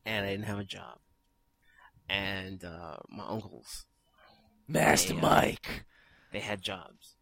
and 0.05 0.25
I 0.25 0.31
didn't 0.31 0.45
have 0.45 0.59
a 0.59 0.63
job. 0.63 0.99
And 2.09 2.63
uh, 2.63 2.97
my 3.09 3.25
uncles, 3.27 3.85
Master 4.67 5.13
Yeah. 5.13 5.21
Mike. 5.21 5.85
they 6.31 6.39
had 6.39 6.61
jobs, 6.61 7.15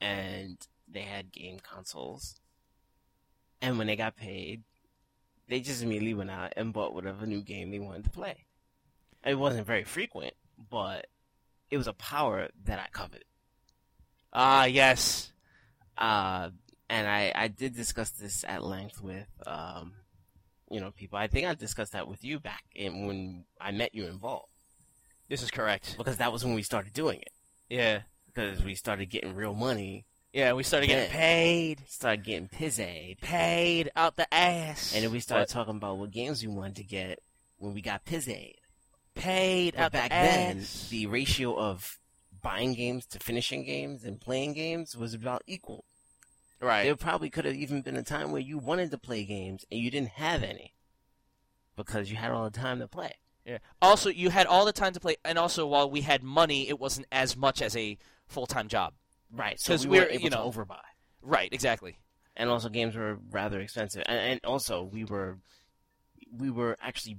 and 0.00 0.56
they 0.88 1.02
had 1.02 1.32
game 1.32 1.58
consoles. 1.60 2.36
And 3.60 3.78
when 3.78 3.86
they 3.86 3.96
got 3.96 4.16
paid, 4.16 4.62
they 5.48 5.60
just 5.60 5.82
immediately 5.82 6.14
went 6.14 6.30
out 6.30 6.52
and 6.56 6.72
bought 6.72 6.94
whatever 6.94 7.26
new 7.26 7.40
game 7.42 7.70
they 7.70 7.78
wanted 7.78 8.04
to 8.04 8.10
play. 8.10 8.44
It 9.24 9.36
wasn't 9.36 9.66
very 9.66 9.84
frequent, 9.84 10.34
but 10.70 11.06
it 11.70 11.78
was 11.78 11.86
a 11.86 11.92
power 11.94 12.48
that 12.64 12.78
I 12.78 12.86
coveted. 12.92 13.24
Ah, 14.32 14.64
yes. 14.64 15.32
Uh, 15.96 16.50
and 16.90 17.06
I, 17.06 17.32
I 17.34 17.48
did 17.48 17.74
discuss 17.74 18.10
this 18.10 18.44
at 18.46 18.62
length 18.64 19.00
with, 19.00 19.28
um, 19.46 19.94
you 20.74 20.80
know, 20.80 20.90
people. 20.90 21.16
I 21.18 21.28
think 21.28 21.46
I 21.46 21.54
discussed 21.54 21.92
that 21.92 22.08
with 22.08 22.24
you 22.24 22.40
back 22.40 22.64
in, 22.74 23.06
when 23.06 23.44
I 23.60 23.70
met 23.70 23.94
you 23.94 24.04
in 24.06 24.10
involved. 24.10 24.48
This 25.28 25.40
is 25.40 25.50
correct. 25.52 25.94
Because 25.96 26.16
that 26.16 26.32
was 26.32 26.44
when 26.44 26.54
we 26.54 26.62
started 26.64 26.92
doing 26.92 27.20
it. 27.20 27.30
Yeah. 27.70 28.00
Because 28.26 28.62
we 28.64 28.74
started 28.74 29.06
getting 29.06 29.34
real 29.36 29.54
money, 29.54 30.04
Yeah, 30.32 30.52
we 30.54 30.64
started 30.64 30.88
getting 30.88 31.04
Yeah. 31.12 31.16
paid. 31.16 31.82
started 31.88 32.24
getting 32.24 32.48
pizzy, 32.48 33.16
Paid 33.22 33.92
out 33.94 34.16
the 34.16 34.26
ass. 34.34 34.92
and 34.92 35.04
then 35.04 35.12
we 35.12 35.20
started 35.20 35.42
What? 35.42 35.48
talking 35.50 35.76
about 35.76 35.96
what 35.98 36.10
games 36.10 36.42
we 36.42 36.48
wanted 36.48 36.74
to 36.76 36.82
get 36.82 37.20
when 37.58 37.72
we 37.72 37.80
got 37.80 38.04
pizzy. 38.04 38.56
paid 39.14 39.74
But 39.74 39.80
out 39.80 39.92
back 39.92 40.10
the 40.10 40.14
then, 40.16 40.58
ass. 40.58 40.88
the 40.90 41.06
ratio 41.06 41.56
of 41.56 42.00
buying 42.42 42.74
games 42.74 43.06
to 43.06 43.20
finishing 43.20 43.64
games 43.64 44.02
and 44.02 44.20
playing 44.20 44.54
games 44.54 44.96
was 44.96 45.14
about 45.14 45.42
equal. 45.46 45.84
Right. 46.60 46.84
There 46.84 46.96
probably 46.96 47.30
could 47.30 47.44
have 47.44 47.54
even 47.54 47.82
been 47.82 47.96
a 47.96 48.02
time 48.02 48.32
where 48.32 48.40
you 48.40 48.58
wanted 48.58 48.90
to 48.92 48.98
play 48.98 49.24
games 49.24 49.64
and 49.70 49.80
you 49.80 49.90
didn't 49.90 50.10
have 50.10 50.42
any 50.42 50.74
because 51.76 52.10
you 52.10 52.16
had 52.16 52.30
all 52.30 52.44
the 52.44 52.50
time 52.58 52.78
to 52.80 52.88
play. 52.88 53.12
Yeah. 53.44 53.58
Also, 53.82 54.08
you 54.08 54.30
had 54.30 54.46
all 54.46 54.64
the 54.64 54.72
time 54.72 54.92
to 54.94 55.00
play, 55.00 55.16
and 55.24 55.38
also 55.38 55.66
while 55.66 55.90
we 55.90 56.00
had 56.00 56.22
money, 56.22 56.68
it 56.68 56.78
wasn't 56.80 57.06
as 57.12 57.36
much 57.36 57.60
as 57.60 57.76
a 57.76 57.98
full 58.26 58.46
time 58.46 58.68
job. 58.68 58.94
Right, 59.30 59.58
so 59.60 59.72
'Cause 59.72 59.86
we 59.86 59.98
were 59.98 60.04
we're, 60.04 60.10
able 60.12 60.22
you 60.24 60.30
to 60.30 60.36
know- 60.36 60.50
overbuy, 60.50 60.78
Right. 61.20 61.52
Exactly. 61.52 61.98
and 62.36 62.48
also 62.48 62.68
games 62.68 62.94
were 62.96 63.18
rather 63.30 63.60
expensive, 63.60 64.02
and, 64.06 64.18
and 64.18 64.40
also 64.44 64.82
we 64.82 65.04
were 65.04 65.38
we 66.36 66.50
were 66.50 66.76
actually 66.80 67.18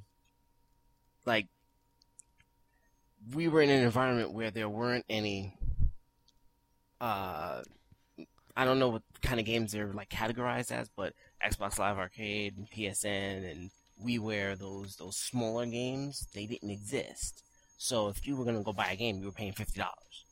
like 1.25 1.47
we 3.33 3.47
were 3.47 3.61
in 3.61 3.69
an 3.69 3.83
environment 3.83 4.31
where 4.31 4.49
there 4.51 4.69
weren't 4.69 5.05
any 5.09 5.57
uh 7.01 7.61
I 8.55 8.63
don't 8.65 8.79
know 8.79 8.89
what 8.89 9.03
kind 9.21 9.39
of 9.39 9.45
games 9.45 9.71
they're 9.71 9.91
like 9.91 10.09
categorized 10.09 10.71
as, 10.71 10.89
but 10.95 11.13
Xbox 11.45 11.77
Live 11.77 11.97
Arcade 11.97 12.57
and 12.57 12.69
PSN 12.69 13.51
and 13.51 13.69
WiiWare, 14.03 14.57
those 14.57 14.95
those 14.95 15.17
smaller 15.17 15.65
games, 15.65 16.27
they 16.33 16.45
didn't 16.45 16.69
exist. 16.69 17.43
So 17.77 18.07
if 18.07 18.25
you 18.25 18.35
were 18.35 18.45
gonna 18.45 18.63
go 18.63 18.73
buy 18.73 18.91
a 18.91 18.95
game, 18.95 19.19
you 19.19 19.25
were 19.25 19.31
paying 19.31 19.53
fifty 19.53 19.79
dollars, 19.79 20.25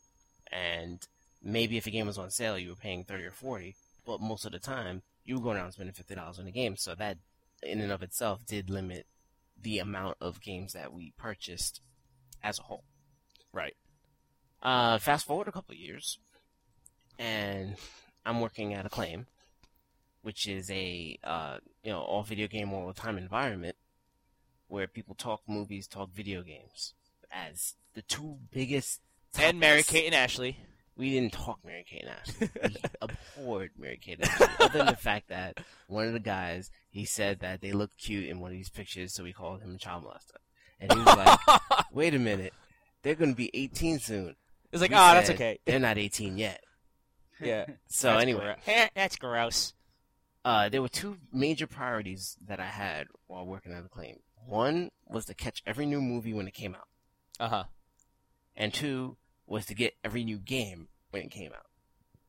and 0.52 1.06
maybe 1.42 1.78
if 1.78 1.86
a 1.86 1.92
game 1.92 2.08
was 2.08 2.18
on 2.18 2.32
sale, 2.32 2.58
you 2.58 2.70
were 2.70 2.76
paying 2.76 3.04
thirty 3.04 3.26
or 3.26 3.32
forty. 3.32 3.76
But 4.06 4.22
most 4.22 4.46
of 4.46 4.52
the 4.52 4.60
time, 4.60 5.02
you 5.26 5.36
were 5.36 5.42
going 5.42 5.58
out 5.58 5.66
and 5.66 5.74
spending 5.74 5.94
fifty 5.94 6.16
dollars 6.16 6.40
on 6.40 6.48
a 6.48 6.52
game. 6.52 6.78
So 6.78 6.96
that, 6.96 7.18
in 7.62 7.82
and 7.82 7.92
of 7.92 8.04
itself, 8.04 8.46
did 8.46 8.70
limit 8.70 9.06
the 9.62 9.80
amount 9.80 10.18
of 10.22 10.42
games 10.42 10.74
that 10.74 10.94
we 10.94 11.14
purchased 11.18 11.82
as 12.42 12.60
a 12.60 12.64
whole. 12.64 12.84
Right. 13.52 13.76
Uh, 14.62 14.98
fast 14.98 15.26
forward 15.26 15.48
a 15.48 15.52
couple 15.52 15.74
of 15.74 15.80
years, 15.80 16.18
and 17.20 17.76
I'm 18.26 18.40
working 18.42 18.74
at 18.74 18.86
Acclaim, 18.86 19.28
which 20.22 20.48
is 20.48 20.70
a 20.72 21.18
uh, 21.24 21.58
you 21.84 21.92
know 21.92 22.02
all 22.02 22.24
video 22.24 22.48
game 22.48 22.74
all 22.74 22.88
the 22.88 22.94
time 22.94 23.18
environment 23.18 23.76
where 24.68 24.88
people 24.88 25.16
talk 25.16 25.42
movies, 25.48 25.88
talk 25.88 26.12
video 26.12 26.42
games 26.42 26.94
as 27.32 27.76
the 27.94 28.02
two 28.02 28.38
biggest. 28.52 29.02
And 29.38 29.60
Mary. 29.60 29.84
Kate 29.84 30.06
and 30.06 30.16
Ashley. 30.16 30.58
We 30.96 31.10
didn't 31.10 31.34
talk 31.34 31.60
Mary 31.66 31.84
Kate 31.88 32.04
and 32.04 32.12
Ashley. 32.12 32.50
We 32.64 32.76
abhorred 33.02 33.72
Mary 33.78 34.00
Kate 34.02 34.20
and 34.20 34.30
Ashley. 34.30 34.48
Other 34.60 34.78
than 34.78 34.88
the 34.88 34.96
fact 34.96 35.30
that 35.30 35.60
one 35.88 36.08
of 36.08 36.14
the 36.14 36.20
guys 36.20 36.70
he 36.90 37.06
said 37.06 37.40
that 37.40 37.62
they 37.62 37.72
looked 37.72 37.98
cute 37.98 38.30
in 38.30 38.40
one 38.40 38.52
of 38.52 38.58
these 38.58 38.70
pictures, 38.70 39.14
so 39.14 39.24
we 39.24 39.34
called 39.34 39.62
him 39.62 39.76
a 39.76 39.78
child 39.78 40.04
molester. 40.06 40.38
And 40.80 40.92
he 40.92 41.00
was 41.00 41.18
like, 41.18 41.40
"Wait 41.92 42.14
a 42.14 42.20
minute, 42.20 42.54
they're 43.02 43.16
going 43.16 43.32
to 43.32 43.38
be 43.38 43.50
18 43.54 44.00
soon." 44.00 44.36
It's 44.72 44.82
like, 44.82 44.92
ah, 44.94 45.14
that's 45.14 45.30
okay. 45.30 45.60
They're 45.66 45.80
not 45.80 45.98
18 46.00 46.38
yet. 46.38 46.64
Yeah. 47.46 47.66
So 47.88 48.10
That's 48.12 48.22
anyway, 48.24 48.56
gro- 48.66 48.86
that's 48.96 49.16
gross. 49.18 49.74
uh, 50.46 50.70
there 50.70 50.82
were 50.82 50.90
two 50.90 51.18
major 51.32 51.68
priorities 51.68 52.38
that 52.46 52.60
I 52.60 52.66
had 52.68 53.08
while 53.28 53.46
working 53.46 53.74
on 53.74 53.84
the 53.84 53.90
claim. 53.90 54.18
One 54.46 54.90
was 55.08 55.26
to 55.26 55.34
catch 55.34 55.62
every 55.66 55.86
new 55.86 56.02
movie 56.02 56.34
when 56.34 56.48
it 56.48 56.54
came 56.54 56.76
out, 56.76 56.88
Uh 57.40 57.50
huh. 57.50 57.64
and 58.56 58.74
two 58.74 59.18
was 59.48 59.66
to 59.68 59.74
get 59.76 59.94
every 60.04 60.24
new 60.24 60.38
game 60.38 60.88
when 61.12 61.24
it 61.24 61.32
came 61.32 61.52
out. 61.54 61.66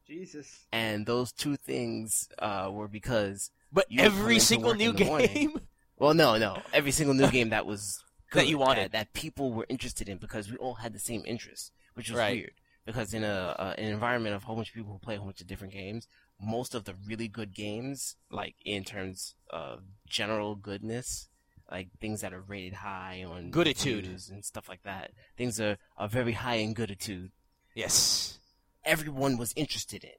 Jesus. 0.07 0.67
And 0.73 1.07
those 1.07 1.33
two 1.33 1.57
things 1.57 2.29
uh, 2.39 2.69
were 2.73 2.89
because, 2.89 3.51
But 3.73 3.87
You 3.91 4.03
would 4.03 4.11
come 4.13 4.21
every 4.21 4.39
single 4.39 4.75
new 4.75 4.91
in 4.91 4.97
the 4.97 5.05
morning. 5.13 5.29
game. 5.33 5.61
well, 5.97 6.13
no, 6.15 6.37
no, 6.37 6.59
every 6.73 6.91
single 6.93 7.15
new 7.15 7.31
game 7.31 7.49
that 7.51 7.65
was 7.67 8.03
That 8.35 8.47
you 8.49 8.59
wanted. 8.59 8.93
that, 8.93 8.93
that 8.93 9.13
people 9.15 9.53
were 9.53 9.67
interested 9.69 10.09
in 10.09 10.19
because 10.19 10.51
we 10.51 10.57
all 10.59 10.75
had 10.75 10.93
the 10.93 10.99
same 10.99 11.23
interests, 11.27 11.71
which 11.95 12.11
was 12.11 12.19
Right. 12.19 12.37
weird. 12.37 12.53
Because 12.87 13.15
in 13.15 13.25
a 13.25 13.55
uh, 13.59 13.75
an 13.79 13.85
environment 13.87 14.35
of 14.35 14.43
a 14.43 14.47
whole 14.47 14.57
bunch 14.57 14.69
of 14.69 14.75
people 14.75 14.93
who 14.93 14.99
play 14.99 15.15
a 15.15 15.19
whole 15.19 15.29
bunch 15.29 15.41
of 15.41 15.47
different 15.47 15.73
games, 15.73 16.07
most 16.41 16.75
of 16.75 16.85
the 16.85 16.95
really 17.07 17.29
good 17.29 17.55
games, 17.55 18.17
like 18.31 18.57
in 18.65 18.85
terms 18.85 19.35
of 19.51 19.81
general 20.07 20.55
goodness, 20.55 21.29
like 21.71 21.89
things 22.01 22.21
that 22.21 22.35
are 22.35 22.43
rated 22.43 22.75
high 22.75 23.25
on 23.27 23.51
Gooditude. 23.51 24.07
and 24.31 24.45
stuff 24.45 24.69
like 24.69 24.83
that, 24.83 25.13
things 25.37 25.59
are, 25.61 25.79
are 25.97 26.09
very 26.09 26.33
high 26.33 26.57
in 26.57 26.75
gooditude. 26.75 27.31
yes. 27.75 28.39
Everyone 28.85 29.39
was 29.39 29.55
interested 29.57 30.05
in. 30.05 30.11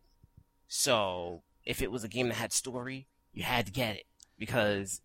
So 0.68 1.44
if 1.66 1.84
it 1.84 1.92
was 1.92 2.04
a 2.04 2.08
game 2.08 2.30
that 2.30 2.36
had 2.36 2.52
story, 2.52 3.06
you 3.32 3.44
had 3.44 3.68
to 3.68 3.72
get 3.72 3.96
it 3.96 4.06
because 4.40 5.02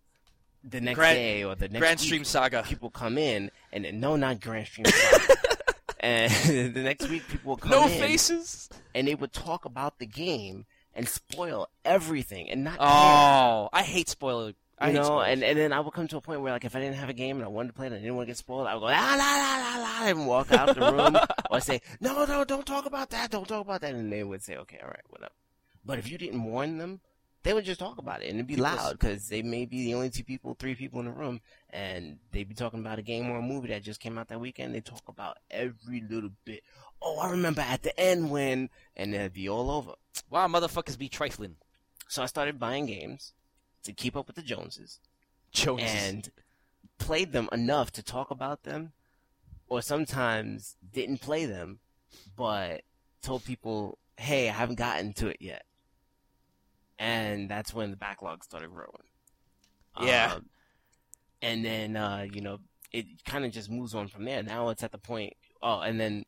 the 0.63 0.81
next 0.81 0.95
Grand- 0.95 1.15
day 1.15 1.43
or 1.43 1.53
the 1.53 1.67
next 1.69 1.79
Grand 1.79 1.99
week, 1.99 2.05
Stream 2.07 2.23
Saga. 2.23 2.63
people 2.63 2.89
come 2.89 3.17
in 3.19 3.51
and 3.71 3.85
and 3.85 4.01
no, 4.01 4.15
not 4.15 4.39
Grand 4.41 4.65
Stream. 4.67 4.85
Saga. 4.87 5.35
And 6.01 6.31
the 6.75 6.81
next 6.81 7.09
week, 7.09 7.27
people 7.29 7.51
will 7.51 7.57
come 7.57 7.71
No 7.71 7.83
in 7.83 7.89
faces. 7.99 8.69
and 8.93 9.07
they 9.07 9.15
would 9.15 9.31
talk 9.31 9.63
about 9.65 9.99
the 9.99 10.05
game 10.05 10.65
and 10.93 11.07
spoil 11.07 11.69
everything 11.85 12.49
and 12.49 12.63
not 12.65 12.77
care. 12.79 12.87
Oh, 12.89 13.69
I 13.71 13.83
hate 13.83 14.09
spoiler. 14.09 14.53
I 14.77 14.87
You 14.89 14.93
know, 14.95 15.03
spoilers. 15.03 15.27
and, 15.29 15.43
and 15.43 15.57
then 15.59 15.73
I 15.73 15.79
would 15.79 15.93
come 15.93 16.07
to 16.09 16.17
a 16.17 16.21
point 16.21 16.41
where, 16.41 16.51
like, 16.51 16.65
if 16.65 16.75
I 16.75 16.79
didn't 16.79 16.95
have 16.95 17.07
a 17.09 17.13
game 17.13 17.37
and 17.37 17.45
I 17.45 17.49
wanted 17.49 17.67
to 17.69 17.73
play 17.73 17.85
it 17.85 17.93
and 17.93 17.97
I 17.97 17.99
didn't 17.99 18.15
want 18.15 18.25
to 18.27 18.31
get 18.31 18.37
spoiled, 18.37 18.67
I 18.67 18.73
would 18.73 18.79
go, 18.81 18.87
la, 18.87 18.91
la, 18.93 19.15
la, 19.15 19.57
la, 19.57 19.77
la, 20.01 20.07
and 20.07 20.25
walk 20.27 20.51
out 20.51 20.75
the 20.75 20.91
room. 20.91 21.15
or 21.51 21.59
say, 21.61 21.81
no, 21.99 22.25
no, 22.25 22.43
don't 22.43 22.65
talk 22.65 22.85
about 22.87 23.11
that, 23.11 23.29
don't 23.29 23.47
talk 23.47 23.61
about 23.63 23.81
that. 23.81 23.93
And 23.93 24.11
they 24.11 24.23
would 24.23 24.41
say, 24.41 24.57
okay, 24.57 24.79
all 24.81 24.89
right, 24.89 25.05
whatever. 25.09 25.31
But 25.85 25.99
if 25.99 26.09
you 26.11 26.17
didn't 26.17 26.43
warn 26.43 26.77
them, 26.79 27.01
they 27.43 27.53
would 27.53 27.65
just 27.65 27.79
talk 27.79 27.97
about 27.97 28.21
it 28.21 28.27
and 28.27 28.35
it'd 28.35 28.47
be 28.47 28.55
loud 28.55 28.93
because 28.93 29.29
they 29.29 29.41
may 29.41 29.65
be 29.65 29.83
the 29.85 29.93
only 29.93 30.09
two 30.09 30.23
people, 30.23 30.55
three 30.59 30.75
people 30.75 30.99
in 30.99 31.05
the 31.07 31.11
room, 31.11 31.41
and 31.71 32.19
they'd 32.31 32.47
be 32.47 32.53
talking 32.55 32.79
about 32.79 32.99
a 32.99 33.03
game 33.03 33.29
or 33.29 33.39
a 33.39 33.41
movie 33.41 33.69
that 33.69 33.83
just 33.83 33.99
came 33.99 34.17
out 34.17 34.27
that 34.27 34.39
weekend. 34.39 34.75
They 34.75 34.81
talk 34.81 35.03
about 35.07 35.37
every 35.49 36.03
little 36.07 36.31
bit. 36.45 36.63
Oh, 37.01 37.19
I 37.19 37.31
remember 37.31 37.61
at 37.61 37.81
the 37.81 37.99
end 37.99 38.29
when, 38.29 38.69
and 38.95 39.15
it'd 39.15 39.33
be 39.33 39.49
all 39.49 39.71
over. 39.71 39.93
wow, 40.29 40.47
motherfuckers 40.47 40.97
be 40.97 41.09
trifling. 41.09 41.55
So 42.07 42.21
I 42.21 42.27
started 42.27 42.59
buying 42.59 42.85
games 42.85 43.33
to 43.83 43.93
keep 43.93 44.15
up 44.15 44.27
with 44.27 44.35
the 44.35 44.41
Joneses 44.43 44.99
Jones. 45.51 45.81
and 45.83 46.31
played 46.99 47.31
them 47.31 47.49
enough 47.51 47.91
to 47.93 48.03
talk 48.03 48.29
about 48.29 48.63
them, 48.63 48.91
or 49.67 49.81
sometimes 49.81 50.75
didn't 50.93 51.21
play 51.21 51.45
them, 51.45 51.79
but 52.35 52.81
told 53.23 53.45
people, 53.45 53.97
"Hey, 54.17 54.49
I 54.49 54.53
haven't 54.53 54.75
gotten 54.75 55.13
to 55.13 55.29
it 55.29 55.37
yet," 55.39 55.65
and 57.01 57.49
that's 57.49 57.73
when 57.73 57.89
the 57.89 57.97
backlog 57.97 58.43
started 58.43 58.69
growing. 58.69 59.07
Yeah. 59.99 60.33
Um, 60.35 60.45
and 61.41 61.65
then 61.65 61.97
uh, 61.97 62.27
you 62.31 62.41
know 62.41 62.59
it 62.93 63.05
kind 63.25 63.43
of 63.43 63.51
just 63.51 63.69
moves 63.71 63.95
on 63.95 64.07
from 64.07 64.23
there. 64.25 64.43
Now 64.43 64.69
it's 64.69 64.83
at 64.83 64.91
the 64.91 64.97
point. 64.99 65.33
Oh, 65.63 65.79
and 65.79 65.99
then 65.99 66.25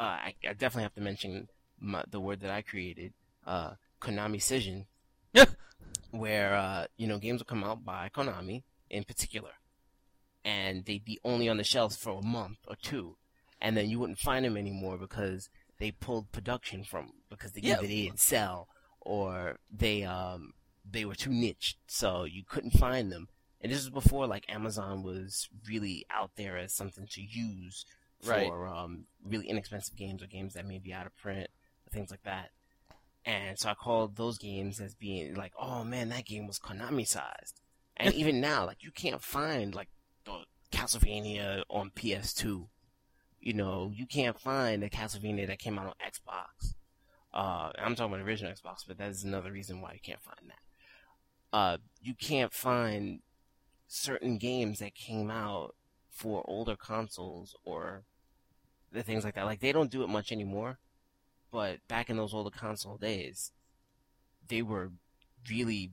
uh, 0.00 0.02
I, 0.02 0.34
I 0.48 0.52
definitely 0.54 0.84
have 0.84 0.94
to 0.94 1.00
mention 1.02 1.48
my, 1.78 2.02
the 2.10 2.20
word 2.20 2.40
that 2.40 2.50
I 2.50 2.62
created, 2.62 3.12
uh, 3.46 3.72
Konami 4.00 4.36
Cision 4.38 4.86
Yeah. 5.34 5.44
where 6.10 6.54
uh, 6.56 6.86
you 6.96 7.06
know 7.06 7.18
games 7.18 7.40
will 7.40 7.46
come 7.46 7.64
out 7.64 7.84
by 7.84 8.08
Konami 8.14 8.62
in 8.88 9.04
particular, 9.04 9.50
and 10.44 10.84
they'd 10.86 11.04
be 11.04 11.18
only 11.24 11.48
on 11.48 11.58
the 11.58 11.64
shelves 11.64 11.96
for 11.96 12.18
a 12.18 12.22
month 12.22 12.58
or 12.66 12.76
two, 12.76 13.16
and 13.60 13.76
then 13.76 13.90
you 13.90 13.98
wouldn't 13.98 14.18
find 14.18 14.44
them 14.44 14.56
anymore 14.56 14.96
because 14.96 15.50
they 15.78 15.90
pulled 15.90 16.32
production 16.32 16.84
from 16.84 17.10
because 17.28 17.52
they 17.52 17.60
Yeah. 17.62 17.76
they 17.80 17.86
didn't 17.88 18.20
sell 18.20 18.68
or 19.06 19.58
they 19.70 20.02
um 20.04 20.52
they 20.88 21.04
were 21.04 21.14
too 21.14 21.30
niche, 21.30 21.76
so 21.86 22.24
you 22.24 22.42
couldn't 22.48 22.72
find 22.72 23.10
them. 23.10 23.28
And 23.60 23.72
this 23.72 23.78
was 23.78 23.90
before 23.90 24.26
like 24.26 24.44
Amazon 24.48 25.02
was 25.02 25.48
really 25.68 26.04
out 26.10 26.32
there 26.36 26.56
as 26.56 26.74
something 26.74 27.06
to 27.12 27.22
use 27.22 27.84
for 28.20 28.30
Right. 28.32 28.50
um, 28.50 29.04
really 29.24 29.48
inexpensive 29.48 29.96
games 29.96 30.22
or 30.22 30.26
games 30.26 30.54
that 30.54 30.66
may 30.66 30.78
be 30.78 30.92
out 30.92 31.06
of 31.06 31.16
print, 31.16 31.48
things 31.90 32.10
like 32.10 32.22
that. 32.24 32.50
And 33.24 33.58
so 33.58 33.68
I 33.68 33.74
called 33.74 34.16
those 34.16 34.38
games 34.38 34.80
as 34.80 34.94
being 34.94 35.34
like, 35.34 35.52
oh 35.60 35.82
man, 35.84 36.08
that 36.10 36.26
game 36.26 36.46
was 36.46 36.58
Konami 36.58 37.06
sized. 37.06 37.60
And 37.96 38.14
even 38.20 38.40
now, 38.40 38.66
like 38.66 38.82
you 38.82 38.90
can't 38.90 39.22
find 39.22 39.74
like 39.74 39.88
the 40.24 40.44
Castlevania 40.72 41.62
on 41.68 41.90
PS2. 41.90 42.68
You 43.40 43.52
know, 43.54 43.92
you 43.94 44.06
can't 44.06 44.38
find 44.40 44.82
the 44.82 44.90
Castlevania 44.90 45.46
that 45.46 45.58
came 45.58 45.78
out 45.78 45.86
on 45.86 45.94
Xbox. 46.04 46.74
Uh, 47.36 47.70
I'm 47.78 47.94
talking 47.94 48.14
about 48.14 48.26
original 48.26 48.50
Xbox, 48.50 48.78
but 48.88 48.96
that's 48.96 49.22
another 49.22 49.52
reason 49.52 49.82
why 49.82 49.92
you 49.92 50.00
can't 50.02 50.22
find 50.22 50.48
that. 50.48 51.56
Uh, 51.56 51.76
you 52.00 52.14
can't 52.14 52.50
find 52.50 53.20
certain 53.86 54.38
games 54.38 54.78
that 54.78 54.94
came 54.94 55.30
out 55.30 55.74
for 56.08 56.42
older 56.46 56.76
consoles 56.76 57.54
or 57.62 58.04
the 58.90 59.02
things 59.02 59.22
like 59.22 59.34
that. 59.34 59.44
Like 59.44 59.60
they 59.60 59.70
don't 59.70 59.90
do 59.90 60.02
it 60.02 60.08
much 60.08 60.32
anymore, 60.32 60.78
but 61.52 61.86
back 61.88 62.08
in 62.08 62.16
those 62.16 62.32
older 62.32 62.48
console 62.48 62.96
days, 62.96 63.52
they 64.48 64.62
were 64.62 64.92
really 65.50 65.90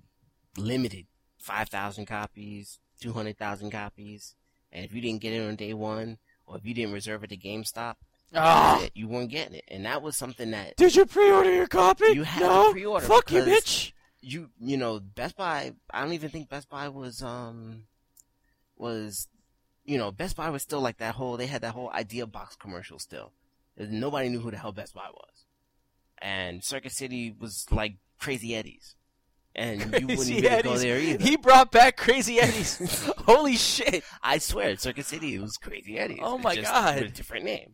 limited. 0.58 1.08
5,000 1.40 2.06
copies, 2.06 2.80
200,000 3.02 3.70
copies. 3.70 4.36
And 4.72 4.86
if 4.86 4.94
you 4.94 5.02
didn't 5.02 5.22
get 5.22 5.34
it 5.34 5.46
on 5.46 5.58
day 5.58 5.74
one, 5.74 6.20
or 6.48 6.56
if 6.56 6.66
you 6.66 6.74
didn't 6.74 6.94
reserve 6.94 7.26
it 7.26 7.34
at 7.34 7.40
GameStop, 7.40 7.96
Ah, 8.36 8.86
you 8.96 9.08
weren't 9.08 9.30
getting 9.30 9.56
it. 9.56 9.66
And 9.68 9.86
that 9.86 10.02
was 10.02 10.18
something 10.18 10.52
that 10.52 10.76
did 10.76 10.96
you 10.96 11.06
pre-order 11.06 11.54
your 11.54 11.68
copy? 11.68 12.06
You 12.14 12.24
had 12.24 12.40
to 12.42 12.72
pre-order 12.72 13.06
Fuck 13.06 13.32
you, 13.32 13.42
bitch. 13.44 13.92
you 14.22 14.50
you 14.60 14.78
know 14.78 15.00
Best 15.00 15.36
Buy. 15.38 15.74
I 15.92 16.02
don't 16.02 16.14
even 16.14 16.30
think 16.30 16.50
Best 16.50 16.70
Buy 16.70 16.90
was 16.90 17.22
um 17.22 17.84
was 18.78 19.28
you 19.86 19.98
know 19.98 20.12
Best 20.12 20.36
Buy 20.36 20.50
was 20.50 20.64
still 20.64 20.82
like 20.82 20.98
that 20.98 21.16
whole. 21.16 21.38
They 21.38 21.48
had 21.48 21.62
that 21.62 21.74
whole 21.74 21.92
idea 21.92 22.26
box 22.26 22.56
commercial 22.56 23.00
still. 23.00 23.32
Nobody 23.78 24.30
knew 24.30 24.40
who 24.40 24.52
the 24.52 24.58
hell 24.58 24.72
Best 24.72 24.94
Buy 24.94 25.10
was, 25.12 25.46
and 26.22 26.64
Circuit 26.64 26.92
City 26.92 27.34
was 27.38 27.66
like 27.72 27.96
Crazy 28.20 28.56
Eddie's, 28.56 28.96
and 29.56 29.80
you 29.82 30.08
wouldn't 30.08 30.08
Crazy 30.18 30.42
be 30.42 30.62
go 30.62 30.78
there 30.78 31.00
either. 31.00 31.24
He 31.24 31.38
brought 31.38 31.72
back 31.72 31.98
Crazy 31.98 32.40
Eddie's. 32.40 32.78
Holy 33.26 33.56
shit. 33.56 34.04
I 34.22 34.38
swear, 34.38 34.76
Circuit 34.78 35.06
City 35.06 35.36
it 35.36 35.42
was 35.42 35.58
Crazy 35.58 35.98
Eddie's. 35.98 36.20
Oh 36.22 36.38
my 36.38 36.56
God. 36.56 36.98
a 37.00 37.10
different 37.10 37.46
name, 37.46 37.74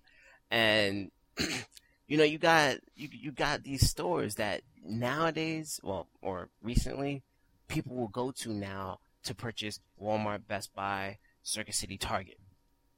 and 0.51 1.11
you 2.07 2.17
know 2.17 2.23
you 2.23 2.37
got 2.37 2.77
you 2.95 3.09
you 3.11 3.31
got 3.31 3.63
these 3.63 3.89
stores 3.89 4.35
that 4.35 4.61
nowadays, 4.83 5.79
well, 5.83 6.07
or 6.21 6.49
recently, 6.61 7.23
people 7.67 7.95
will 7.95 8.07
go 8.07 8.31
to 8.31 8.49
now 8.53 8.99
to 9.23 9.35
purchase 9.35 9.79
Walmart, 10.01 10.47
Best 10.47 10.73
Buy, 10.73 11.17
Circuit 11.43 11.75
City, 11.75 11.97
Target. 11.97 12.37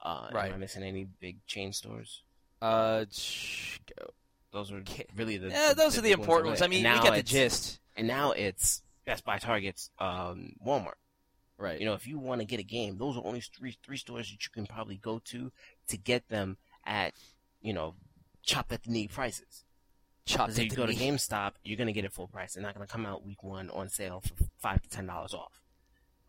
Uh, 0.03 0.29
Right. 0.33 0.49
Am 0.49 0.55
I 0.55 0.57
missing 0.57 0.83
any 0.83 1.05
big 1.19 1.45
chain 1.45 1.73
stores? 1.73 2.23
Uh, 2.61 3.05
sh- 3.11 3.79
Those 4.51 4.71
are 4.71 4.83
really 5.15 5.37
the 5.37 5.49
yeah, 5.49 5.73
those 5.75 5.97
are 5.97 6.01
the 6.01 6.11
important 6.11 6.47
ones. 6.47 6.61
I 6.61 6.67
mean, 6.67 6.83
now 6.83 6.97
we 7.01 7.09
get 7.09 7.15
the 7.15 7.23
gist. 7.23 7.79
And 7.95 8.07
now 8.07 8.31
it's 8.31 8.81
Best 9.05 9.23
Buy, 9.25 9.37
Target's, 9.39 9.89
um, 9.99 10.53
Walmart. 10.65 10.93
Right. 11.57 11.79
You 11.79 11.85
know, 11.85 11.93
if 11.93 12.07
you 12.07 12.17
want 12.17 12.41
to 12.41 12.45
get 12.45 12.59
a 12.59 12.63
game, 12.63 12.97
those 12.97 13.15
are 13.17 13.25
only 13.25 13.41
three 13.41 13.77
three 13.83 13.97
stores 13.97 14.27
that 14.31 14.43
you 14.43 14.49
can 14.51 14.65
probably 14.65 14.97
go 14.97 15.19
to 15.25 15.51
to 15.89 15.97
get 15.97 16.27
them 16.29 16.57
at, 16.85 17.13
you 17.61 17.73
know, 17.73 17.95
chop 18.43 18.71
at 18.71 18.83
the 18.83 18.91
knee 18.91 19.07
prices. 19.07 19.65
Chopped 20.25 20.55
Because 20.55 20.59
if 20.59 20.71
you 20.71 20.77
go 20.77 20.85
to. 20.85 20.93
GameStop, 20.93 21.53
you're 21.63 21.77
gonna 21.77 21.91
get 21.91 22.05
it 22.05 22.13
full 22.13 22.27
price. 22.27 22.53
They're 22.53 22.63
not 22.63 22.73
gonna 22.73 22.87
come 22.87 23.05
out 23.05 23.25
week 23.25 23.43
one 23.43 23.69
on 23.71 23.89
sale 23.89 24.21
for 24.21 24.45
five 24.59 24.81
to 24.83 24.89
ten 24.89 25.07
dollars 25.07 25.33
off. 25.33 25.61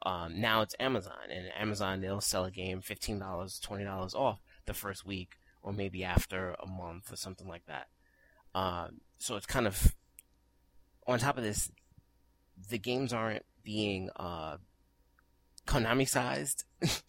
Um, 0.04 0.40
now 0.40 0.62
it's 0.62 0.74
Amazon, 0.80 1.30
and 1.30 1.46
Amazon 1.56 2.00
they'll 2.00 2.20
sell 2.20 2.44
a 2.44 2.50
game 2.50 2.80
fifteen 2.80 3.18
dollars, 3.18 3.60
twenty 3.60 3.84
dollars 3.84 4.14
off 4.14 4.40
the 4.66 4.74
first 4.74 5.04
week, 5.06 5.36
or 5.62 5.72
maybe 5.72 6.02
after 6.04 6.56
a 6.60 6.66
month 6.66 7.12
or 7.12 7.16
something 7.16 7.46
like 7.46 7.66
that. 7.66 7.88
Um, 8.54 9.00
so 9.18 9.36
it's 9.36 9.46
kind 9.46 9.66
of 9.66 9.94
on 11.06 11.18
top 11.18 11.36
of 11.36 11.44
this. 11.44 11.70
the 12.70 12.78
games 12.78 13.12
aren't 13.12 13.44
being 13.62 14.10
uh, 14.16 14.56
Konami 15.66 16.08
sized 16.08 16.64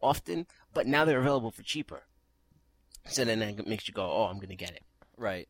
often, 0.00 0.46
but 0.72 0.86
now 0.86 1.04
they're 1.04 1.20
available 1.20 1.50
for 1.50 1.62
cheaper. 1.62 2.04
So 3.06 3.24
then 3.24 3.38
that 3.40 3.66
makes 3.66 3.86
you 3.88 3.94
go, 3.94 4.10
oh, 4.10 4.24
I'm 4.24 4.38
gonna 4.38 4.54
get 4.56 4.70
it. 4.72 4.82
Right. 5.16 5.48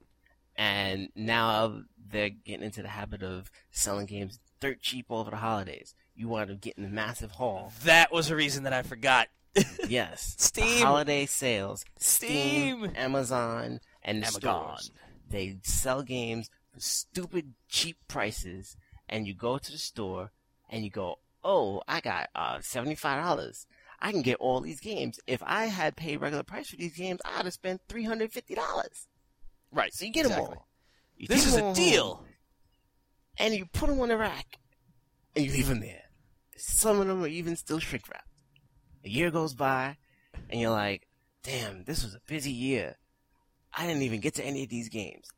And 0.57 1.09
now 1.17 1.83
they're 2.11 2.31
getting 2.31 2.65
into 2.65 2.83
the 2.83 2.89
habit 2.89 3.23
of 3.23 3.51
selling 3.71 4.07
games 4.07 4.39
dirt 4.61 4.81
cheap 4.81 5.07
over 5.11 5.31
the 5.31 5.37
holidays. 5.37 5.95
You 6.15 6.29
want 6.29 6.49
to 6.49 6.55
get 6.57 6.77
in 6.77 6.85
the 6.85 6.89
massive 6.89 7.33
haul. 7.33 7.73
That 7.85 8.13
was 8.13 8.31
a 8.31 8.37
reason 8.37 8.63
that 8.65 8.73
I 8.73 8.83
forgot. 8.83 9.29
Yes. 9.89 10.35
the 10.37 10.43
Steam. 10.63 10.85
holiday 10.87 11.27
sales. 11.27 11.85
Steam, 11.99 12.79
Steam. 12.87 12.93
Amazon, 12.97 13.81
and 14.03 14.23
the 14.23 14.27
Amazon. 14.27 14.41
stores. 14.41 14.91
They 15.29 15.59
sell 15.63 16.03
games 16.03 16.51
for 16.73 16.81
stupid 16.81 17.55
cheap 17.69 17.97
prices, 18.09 18.77
and 19.09 19.27
you 19.27 19.35
go 19.35 19.59
to 19.59 19.73
the 19.73 19.79
store 19.79 20.33
and 20.71 20.85
you 20.85 20.91
go, 20.91 21.19
"Oh, 21.45 21.83
I 21.87 22.01
got 22.01 22.31
uh, 22.35 22.59
seventy 22.63 22.95
five 22.97 23.23
dollars. 23.23 23.67
I 24.01 24.13
can 24.13 24.23
get 24.23 24.37
all 24.39 24.61
these 24.61 24.81
games. 24.81 25.19
If 25.27 25.43
I 25.45 25.67
had 25.67 25.97
paid 25.97 26.21
regular 26.21 26.43
price 26.43 26.69
for 26.69 26.77
these 26.77 26.97
games, 26.97 27.21
I'd 27.25 27.45
have 27.45 27.55
spent 27.55 27.83
three 27.89 28.05
hundred 28.05 28.33
fifty 28.33 28.55
dollars. 28.55 29.07
Right. 29.71 29.93
So 29.93 30.05
you 30.05 30.13
get 30.13 30.29
them 30.29 30.41
all. 30.41 30.69
You 31.17 31.29
This 31.29 31.47
is 31.47 31.57
a 31.57 31.73
deal. 31.75 32.17
home, 32.17 32.27
and 33.39 33.55
you 33.55 33.67
put 33.67 33.89
them 33.89 34.01
on 34.01 34.09
the 34.09 34.17
rack, 34.17 34.59
and 35.35 35.45
you 35.45 35.53
leave 35.53 35.69
them 35.69 35.81
there. 35.81 36.03
Some 36.57 37.01
of 37.01 37.07
them 37.07 37.23
are 37.23 37.29
even 37.29 37.57
still 37.57 37.79
shrink 37.79 38.09
wrapped. 38.09 38.29
A 39.05 39.09
year 39.09 39.31
goes 39.31 39.55
by, 39.55 39.97
and 40.51 40.61
you're 40.61 40.71
like, 40.71 41.07
"Damn, 41.43 41.85
this 41.85 42.03
was 42.03 42.15
a 42.15 42.21
busy 42.27 42.53
year. 42.53 42.97
I 43.73 43.87
didn't 43.87 44.03
even 44.03 44.21
get 44.21 44.35
to 44.35 44.45
any 44.45 44.65
of 44.65 44.71
these 44.71 44.89
games." 44.89 45.29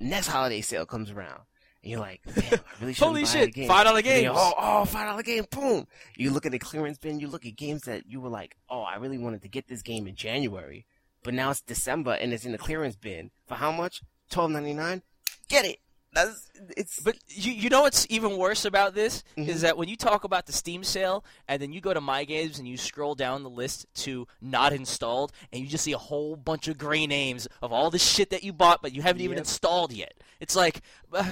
Next 0.00 0.26
holiday 0.26 0.60
sale 0.60 0.86
comes 0.86 1.10
around, 1.10 1.42
and 1.84 1.90
you're 1.92 2.00
like, 2.00 2.20
"Damn, 2.34 2.54
I 2.54 2.58
really 2.80 2.92
should 2.94 3.04
Holy 3.04 3.24
shit, 3.24 3.46
the 3.54 3.60
game." 3.60 3.68
$5 3.68 3.86
And 3.86 4.06
then 4.06 4.16
you- 4.16 4.22
games. 4.30 4.36
Oh, 4.36 4.54
oh, 4.58 4.84
five 4.86 5.06
dollar 5.08 5.22
game, 5.22 5.44
boom! 5.50 5.86
You 6.16 6.30
look 6.30 6.44
at 6.46 6.52
the 6.52 6.58
clearance 6.58 6.98
bin. 6.98 7.20
You 7.20 7.28
look 7.28 7.46
at 7.46 7.54
games 7.56 7.82
that 7.82 8.06
you 8.08 8.20
were 8.20 8.28
like, 8.30 8.56
"Oh, 8.68 8.82
I 8.82 8.96
really 8.96 9.18
wanted 9.18 9.42
to 9.42 9.48
get 9.48 9.68
this 9.68 9.82
game 9.82 10.06
in 10.08 10.16
January." 10.16 10.86
But 11.22 11.34
now 11.34 11.50
it's 11.50 11.60
December 11.62 12.12
and 12.12 12.32
it's 12.34 12.44
in 12.44 12.52
the 12.52 12.58
clearance 12.58 12.96
bin 12.96 13.30
for 13.46 13.54
how 13.54 13.70
much? 13.72 14.02
Twelve 14.30 14.50
ninety 14.50 14.74
nine. 14.74 15.02
Get 15.48 15.64
it. 15.64 15.78
That's 16.12 16.48
it's. 16.76 17.00
But 17.00 17.16
you, 17.28 17.52
you 17.52 17.68
know 17.70 17.82
what's 17.82 18.06
even 18.08 18.36
worse 18.36 18.64
about 18.64 18.94
this 18.94 19.24
Mhm. 19.36 19.48
is 19.48 19.62
that 19.62 19.76
when 19.76 19.88
you 19.88 19.96
talk 19.96 20.22
about 20.24 20.46
the 20.46 20.52
Steam 20.52 20.84
sale 20.84 21.24
and 21.48 21.60
then 21.60 21.72
you 21.72 21.80
go 21.80 21.92
to 21.92 22.00
My 22.00 22.24
Games 22.24 22.58
and 22.60 22.68
you 22.68 22.76
scroll 22.76 23.14
down 23.16 23.42
the 23.42 23.50
list 23.50 23.86
to 24.04 24.28
not 24.40 24.72
installed 24.72 25.32
and 25.52 25.60
you 25.62 25.66
just 25.68 25.82
see 25.82 25.92
a 25.92 25.98
whole 25.98 26.36
bunch 26.36 26.68
of 26.68 26.78
gray 26.78 27.06
names 27.08 27.48
of 27.62 27.72
all 27.72 27.90
the 27.90 27.98
shit 27.98 28.30
that 28.30 28.44
you 28.44 28.52
bought 28.52 28.80
but 28.80 28.92
you 28.92 29.02
haven't 29.02 29.22
even 29.22 29.36
Yep. 29.38 29.46
installed 29.46 29.92
yet. 29.92 30.14
It's 30.40 30.54
like, 30.54 30.82
uh, 31.12 31.28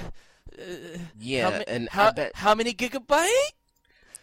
uh, 0.58 0.98
yeah, 1.18 1.50
how, 1.50 1.58
ma- 1.58 1.64
and 1.68 1.88
how, 1.88 2.12
bet. 2.12 2.32
how 2.34 2.54
many 2.54 2.72
gigabyte? 2.74 3.28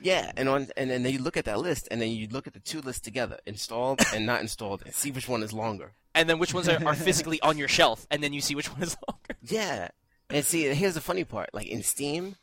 Yeah, 0.01 0.31
and 0.37 0.47
on 0.47 0.67
and, 0.77 0.89
and 0.91 1.05
then 1.05 1.11
you 1.11 1.19
look 1.19 1.35
at 1.37 1.45
that 1.45 1.59
list, 1.59 1.87
and 1.91 2.01
then 2.01 2.09
you 2.11 2.27
look 2.29 2.47
at 2.47 2.53
the 2.53 2.59
two 2.59 2.79
lists 2.81 3.01
together, 3.01 3.37
installed 3.45 4.01
and 4.13 4.25
not 4.25 4.39
installed, 4.41 4.81
and 4.85 4.93
see 4.93 5.11
which 5.11 5.27
one 5.27 5.43
is 5.43 5.51
longer. 5.53 5.91
And 6.15 6.29
then 6.29 6.39
which 6.39 6.53
ones 6.53 6.67
are, 6.69 6.83
are 6.87 6.95
physically 6.95 7.39
on 7.41 7.57
your 7.57 7.67
shelf 7.67 8.07
and 8.09 8.23
then 8.23 8.33
you 8.33 8.41
see 8.41 8.55
which 8.55 8.71
one 8.71 8.81
is 8.81 8.95
longer. 9.07 9.35
Yeah, 9.43 9.89
and 10.29 10.43
see, 10.45 10.63
here's 10.73 10.93
the 10.95 11.01
funny 11.01 11.23
part: 11.25 11.49
like 11.53 11.67
in 11.67 11.83
Steam, 11.83 12.35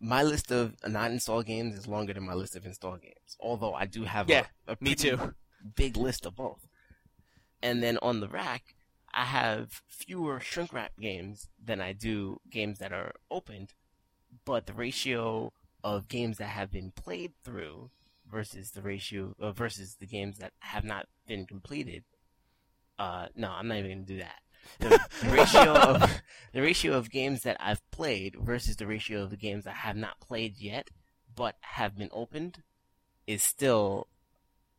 my 0.00 0.22
list 0.24 0.50
of 0.50 0.74
not 0.86 1.10
installed 1.12 1.46
games 1.46 1.76
is 1.76 1.86
longer 1.86 2.12
than 2.12 2.24
my 2.26 2.34
list 2.34 2.56
of 2.56 2.66
installed 2.66 3.02
games. 3.02 3.36
Although 3.40 3.74
I 3.74 3.86
do 3.86 4.02
have 4.04 4.28
Yeah, 4.28 4.46
a, 4.66 4.72
a 4.72 4.76
me 4.80 4.94
too. 4.96 5.34
big 5.76 5.96
list 5.96 6.26
of 6.26 6.34
both. 6.36 6.66
And 7.62 7.82
then 7.82 7.98
on 8.02 8.20
the 8.20 8.28
rack, 8.28 8.74
I 9.16 9.24
have 9.24 9.82
fewer 9.88 10.38
shrink 10.40 10.74
wrap 10.74 10.92
games 11.00 11.48
than 11.62 11.80
I 11.80 11.94
do 11.94 12.40
games 12.50 12.78
that 12.80 12.92
are 12.92 13.14
opened, 13.30 13.72
but 14.44 14.66
the 14.66 14.74
ratio 14.74 15.54
of 15.82 16.08
games 16.08 16.36
that 16.36 16.48
have 16.48 16.70
been 16.70 16.90
played 16.90 17.32
through 17.42 17.90
versus 18.30 18.72
the 18.72 18.82
ratio 18.82 19.34
uh, 19.40 19.52
versus 19.52 19.96
the 19.98 20.06
games 20.06 20.36
that 20.38 20.52
have 20.58 20.84
not 20.84 21.06
been 21.26 21.46
completed. 21.46 22.04
Uh, 22.98 23.28
no, 23.34 23.50
I'm 23.50 23.68
not 23.68 23.78
even 23.78 23.90
gonna 23.90 24.02
do 24.04 24.18
that. 24.18 24.40
The, 24.80 25.00
the 25.22 25.30
ratio 25.32 25.72
of 25.72 26.22
the 26.52 26.60
ratio 26.60 26.92
of 26.92 27.10
games 27.10 27.42
that 27.44 27.56
I've 27.58 27.90
played 27.90 28.36
versus 28.38 28.76
the 28.76 28.86
ratio 28.86 29.22
of 29.22 29.30
the 29.30 29.36
games 29.38 29.66
I 29.66 29.72
have 29.72 29.96
not 29.96 30.20
played 30.20 30.58
yet, 30.58 30.90
but 31.34 31.56
have 31.60 31.96
been 31.96 32.10
opened, 32.12 32.62
is 33.26 33.42
still 33.42 34.08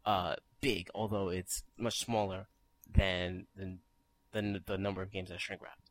uh, 0.05 0.35
big, 0.61 0.89
although 0.93 1.29
it's 1.29 1.63
much 1.75 1.99
smaller 1.99 2.47
than 2.91 3.47
than, 3.55 3.79
than 4.37 4.61
the 4.67 4.77
number 4.77 5.01
of 5.01 5.11
games 5.11 5.29
that 5.29 5.41
shrink 5.41 5.61
wrapped. 5.63 5.89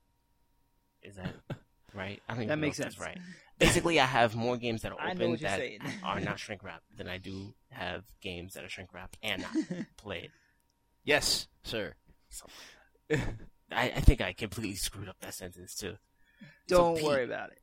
Is 1.03 1.17
that 1.17 1.35
right? 1.95 2.23
I 2.29 2.35
don't 2.35 2.47
That 2.47 2.59
makes 2.59 2.77
sense. 2.77 2.99
right. 2.99 3.19
Basically, 3.59 3.99
I 3.99 4.07
have 4.07 4.37
more 4.37 4.57
games 4.57 4.83
that 4.83 4.93
are 4.93 4.99
open 5.11 5.37
that 5.37 5.61
are 6.05 6.21
not 6.21 6.39
shrink 6.39 6.63
wrapped 6.63 6.97
than 6.97 7.09
I 7.09 7.19
do 7.19 7.55
have 7.71 8.05
games 8.21 8.55
that 8.55 8.65
are 8.65 8.69
shrink 8.69 8.95
wrapped 8.95 9.19
and 9.23 9.43
not 9.43 9.81
played. 9.97 10.31
Yes, 11.05 11.49
sir. 11.65 11.95
I, 13.11 13.93
I 13.97 14.01
think 14.01 14.21
I 14.21 14.33
completely 14.33 14.77
screwed 14.77 15.09
up 15.09 15.17
that 15.21 15.35
sentence 15.35 15.75
too. 15.75 15.95
Don't 16.69 16.97
Pete, 16.97 17.05
worry 17.05 17.25
about 17.25 17.51
it. 17.51 17.59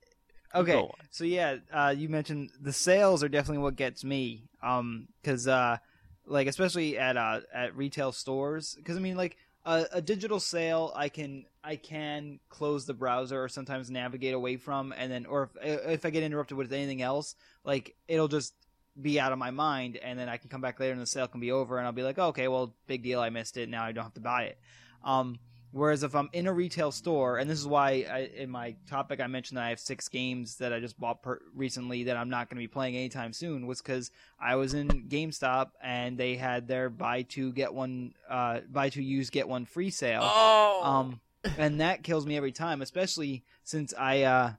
Okay, 0.56 0.88
so 1.10 1.24
yeah, 1.24 1.58
uh, 1.72 1.94
you 1.96 2.10
mentioned 2.10 2.52
the 2.62 2.74
sales 2.74 3.24
are 3.24 3.30
definitely 3.30 3.64
what 3.64 3.76
gets 3.76 4.04
me. 4.04 4.50
Um, 4.62 5.08
because 5.22 5.48
uh, 5.48 5.78
like 6.26 6.48
especially 6.48 6.98
at 6.98 7.18
uh 7.18 7.42
at 7.54 7.76
retail 7.76 8.12
stores, 8.12 8.76
because 8.78 8.98
I 8.98 9.00
mean 9.00 9.18
like 9.18 9.38
a, 9.66 9.86
a 9.94 10.02
digital 10.02 10.40
sale, 10.40 10.92
I 10.96 11.10
can 11.10 11.46
I 11.64 11.76
can 11.78 12.40
close 12.50 12.86
the 12.86 12.94
browser 12.94 13.44
or 13.44 13.50
sometimes 13.50 13.90
navigate 13.90 14.34
away 14.34 14.58
from, 14.58 14.94
and 14.98 15.12
then 15.12 15.26
or 15.26 15.50
if 15.62 15.86
if 15.86 16.06
I 16.06 16.10
get 16.10 16.24
interrupted 16.24 16.58
with 16.58 16.74
anything 16.74 17.02
else, 17.02 17.36
like 17.64 17.96
it'll 18.08 18.28
just 18.28 18.54
be 19.02 19.20
out 19.20 19.32
of 19.32 19.40
my 19.40 19.52
mind, 19.52 19.98
and 19.98 20.20
then 20.20 20.30
I 20.30 20.38
can 20.38 20.50
come 20.50 20.62
back 20.62 20.80
later 20.80 20.92
and 20.92 21.02
the 21.02 21.08
sale 21.08 21.28
can 21.28 21.40
be 21.40 21.52
over, 21.52 21.78
and 21.78 21.88
I'll 21.88 21.94
be 21.94 22.04
like, 22.04 22.20
oh, 22.20 22.28
okay, 22.28 22.48
well, 22.48 22.76
big 22.88 23.04
deal, 23.04 23.20
I 23.20 23.30
missed 23.30 23.58
it. 23.58 23.70
Now 23.70 23.84
I 23.84 23.92
don't 23.92 24.04
have 24.04 24.14
to 24.16 24.22
buy 24.22 24.44
it. 24.44 24.60
Um, 25.04 25.40
Whereas 25.74 26.04
if 26.04 26.16
I'm 26.16 26.30
in 26.34 26.46
a 26.46 26.54
retail 26.54 26.92
store, 26.92 27.40
and 27.40 27.50
this 27.50 27.58
is 27.58 27.66
why 27.66 28.06
I, 28.10 28.30
in 28.36 28.52
my 28.52 28.76
topic 28.88 29.20
I 29.20 29.26
mentioned 29.26 29.58
that 29.58 29.66
I 29.66 29.70
have 29.70 29.80
six 29.80 30.08
games 30.08 30.58
that 30.58 30.72
I 30.72 30.80
just 30.80 31.00
bought 31.00 31.24
per- 31.24 31.42
recently 31.56 32.04
that 32.04 32.16
I'm 32.16 32.30
not 32.30 32.48
going 32.48 32.58
to 32.58 32.64
be 32.64 32.68
playing 32.68 32.96
anytime 32.96 33.34
soon, 33.34 33.66
was 33.66 33.82
because 33.82 34.12
I 34.40 34.56
was 34.56 34.76
in 34.76 34.88
GameStop 35.10 35.72
and 35.82 36.16
they 36.16 36.36
had 36.36 36.68
their 36.68 36.92
buy 36.92 37.24
two 37.24 37.52
get 37.52 37.74
one, 37.74 38.14
uh, 38.30 38.60
buy 38.72 38.90
two 38.90 39.02
use 39.02 39.32
get 39.32 39.48
one 39.48 39.66
free 39.66 39.90
sale. 39.90 40.22
Oh, 40.24 40.82
Um, 40.84 41.20
and 41.58 41.82
that 41.82 42.04
kills 42.04 42.28
me 42.28 42.38
every 42.38 42.52
time, 42.52 42.84
especially 42.84 43.44
since 43.64 43.96
I 43.98 44.24
uh, 44.24 44.54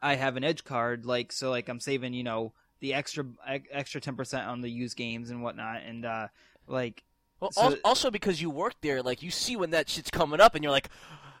I 0.00 0.14
have 0.14 0.36
an 0.36 0.44
edge 0.44 0.62
card, 0.62 1.04
like 1.04 1.32
so, 1.32 1.50
like 1.50 1.68
I'm 1.68 1.80
saving, 1.80 2.14
you 2.14 2.22
know, 2.22 2.52
the 2.78 2.94
extra 2.94 3.26
extra 3.72 4.00
ten 4.00 4.14
percent 4.14 4.46
on 4.46 4.60
the 4.60 4.70
used 4.70 4.96
games 4.96 5.30
and 5.30 5.42
whatnot, 5.42 5.82
and 5.84 6.06
uh, 6.06 6.28
like 6.68 7.02
well, 7.40 7.50
so- 7.52 7.62
al- 7.62 7.76
also 7.84 8.10
because 8.10 8.40
you 8.40 8.50
work 8.50 8.74
there, 8.80 9.02
like 9.02 9.22
you 9.22 9.30
see 9.30 9.56
when 9.56 9.70
that 9.70 9.88
shit's 9.88 10.10
coming 10.10 10.40
up, 10.40 10.54
and 10.54 10.62
you're 10.64 10.72
like 10.72 10.88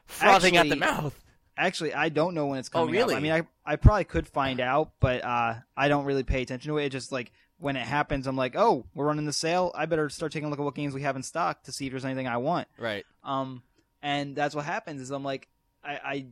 frothing 0.06 0.56
at 0.56 0.68
the 0.68 0.72
Actually- 0.74 0.80
mouth. 1.02 1.24
Actually, 1.60 1.92
I 1.92 2.08
don't 2.08 2.34
know 2.34 2.46
when 2.46 2.60
it's 2.60 2.68
Oh, 2.72 2.80
coming. 2.86 2.88
up. 2.90 2.92
really? 2.92 3.16
I 3.16 3.20
mean, 3.20 3.32
I 3.32 3.42
I 3.66 3.74
probably 3.76 4.04
could 4.04 4.28
find 4.28 4.60
out, 4.60 4.92
but 5.00 5.24
uh, 5.24 5.54
I 5.76 5.88
don't 5.88 6.04
really 6.04 6.22
pay 6.22 6.42
attention 6.42 6.70
to 6.70 6.78
it. 6.78 6.84
It 6.86 6.90
just 6.90 7.10
like 7.10 7.32
when 7.58 7.74
it 7.76 7.84
happens, 7.84 8.28
I'm 8.28 8.36
like, 8.36 8.54
oh, 8.54 8.86
we're 8.94 9.06
running 9.06 9.24
the 9.26 9.32
sale. 9.32 9.72
I 9.74 9.86
better 9.86 10.08
start 10.08 10.30
taking 10.30 10.46
a 10.46 10.50
look 10.50 10.60
at 10.60 10.64
what 10.64 10.76
games 10.76 10.94
we 10.94 11.02
have 11.02 11.16
in 11.16 11.24
stock 11.24 11.64
to 11.64 11.72
see 11.72 11.86
if 11.86 11.92
there's 11.92 12.04
anything 12.04 12.28
I 12.28 12.36
want. 12.36 12.68
Right. 12.78 13.04
Um, 13.24 13.64
and 14.02 14.36
that's 14.36 14.54
what 14.54 14.64
happens. 14.66 15.00
Is 15.00 15.10
I'm 15.10 15.24
like, 15.24 15.48
I 15.82 15.90
I, 16.04 16.26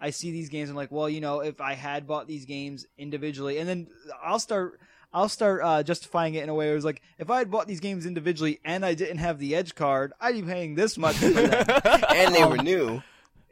I 0.00 0.10
see 0.10 0.32
these 0.32 0.48
games. 0.48 0.68
I'm 0.68 0.74
like, 0.74 0.90
well, 0.90 1.08
you 1.08 1.20
know, 1.20 1.38
if 1.40 1.60
I 1.60 1.74
had 1.74 2.08
bought 2.08 2.26
these 2.26 2.44
games 2.44 2.84
individually, 2.98 3.58
and 3.58 3.68
then 3.68 3.86
I'll 4.20 4.40
start. 4.40 4.80
I'll 5.14 5.28
start 5.28 5.60
uh, 5.62 5.82
justifying 5.82 6.34
it 6.34 6.42
in 6.42 6.48
a 6.48 6.54
way 6.54 6.68
where 6.68 6.76
it's 6.76 6.84
like, 6.84 7.02
if 7.18 7.30
I 7.30 7.38
had 7.38 7.50
bought 7.50 7.66
these 7.66 7.80
games 7.80 8.06
individually 8.06 8.60
and 8.64 8.84
I 8.84 8.94
didn't 8.94 9.18
have 9.18 9.38
the 9.38 9.54
Edge 9.54 9.74
card, 9.74 10.12
I'd 10.20 10.34
be 10.34 10.42
paying 10.42 10.74
this 10.74 10.96
much 10.96 11.16
for 11.16 11.28
them. 11.28 11.64
And 12.14 12.34
they 12.34 12.44
were 12.44 12.56
new. 12.58 13.02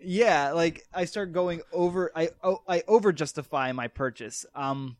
yeah 0.02 0.52
like 0.52 0.86
i 0.94 1.04
start 1.04 1.30
going 1.34 1.60
over 1.74 2.10
i 2.16 2.30
oh, 2.42 2.62
i 2.66 2.82
over 2.88 3.12
justify 3.12 3.70
my 3.72 3.86
purchase 3.86 4.46
um 4.54 4.96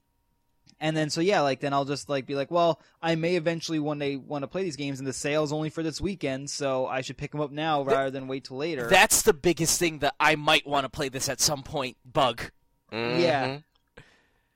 and 0.79 0.95
then 0.95 1.09
so 1.09 1.23
yeah 1.23 1.41
like 1.41 1.61
then 1.61 1.73
i'll 1.73 1.87
just 1.87 2.11
like 2.11 2.27
be 2.27 2.35
like 2.35 2.51
well 2.51 2.79
i 3.01 3.15
may 3.15 3.37
eventually 3.37 3.79
one 3.79 3.99
day 3.99 4.17
want 4.17 4.43
to 4.43 4.47
play 4.47 4.63
these 4.63 4.77
games 4.77 4.99
and 4.99 5.09
the 5.09 5.13
sale's 5.15 5.55
only 5.55 5.71
for 5.71 5.83
this 5.83 6.03
weekend 6.03 6.51
so 6.51 6.87
i 6.87 7.01
should 7.01 7.17
pick 7.17 7.31
them 7.33 7.41
up 7.41 7.51
now 7.51 7.83
rather 7.83 8.11
than 8.11 8.29
wait 8.29 8.45
till 8.45 8.59
later 8.59 8.89
That's 8.89 9.23
the 9.23 9.33
biggest 9.33 9.79
thing 9.79 10.01
that 10.01 10.15
I 10.21 10.37
might 10.37 10.67
want 10.67 10.85
to 10.85 10.91
play 10.91 11.09
this 11.09 11.31
at 11.31 11.41
some 11.41 11.63
point. 11.63 11.97
Bug. 12.05 12.51
Yeah. 12.93 13.61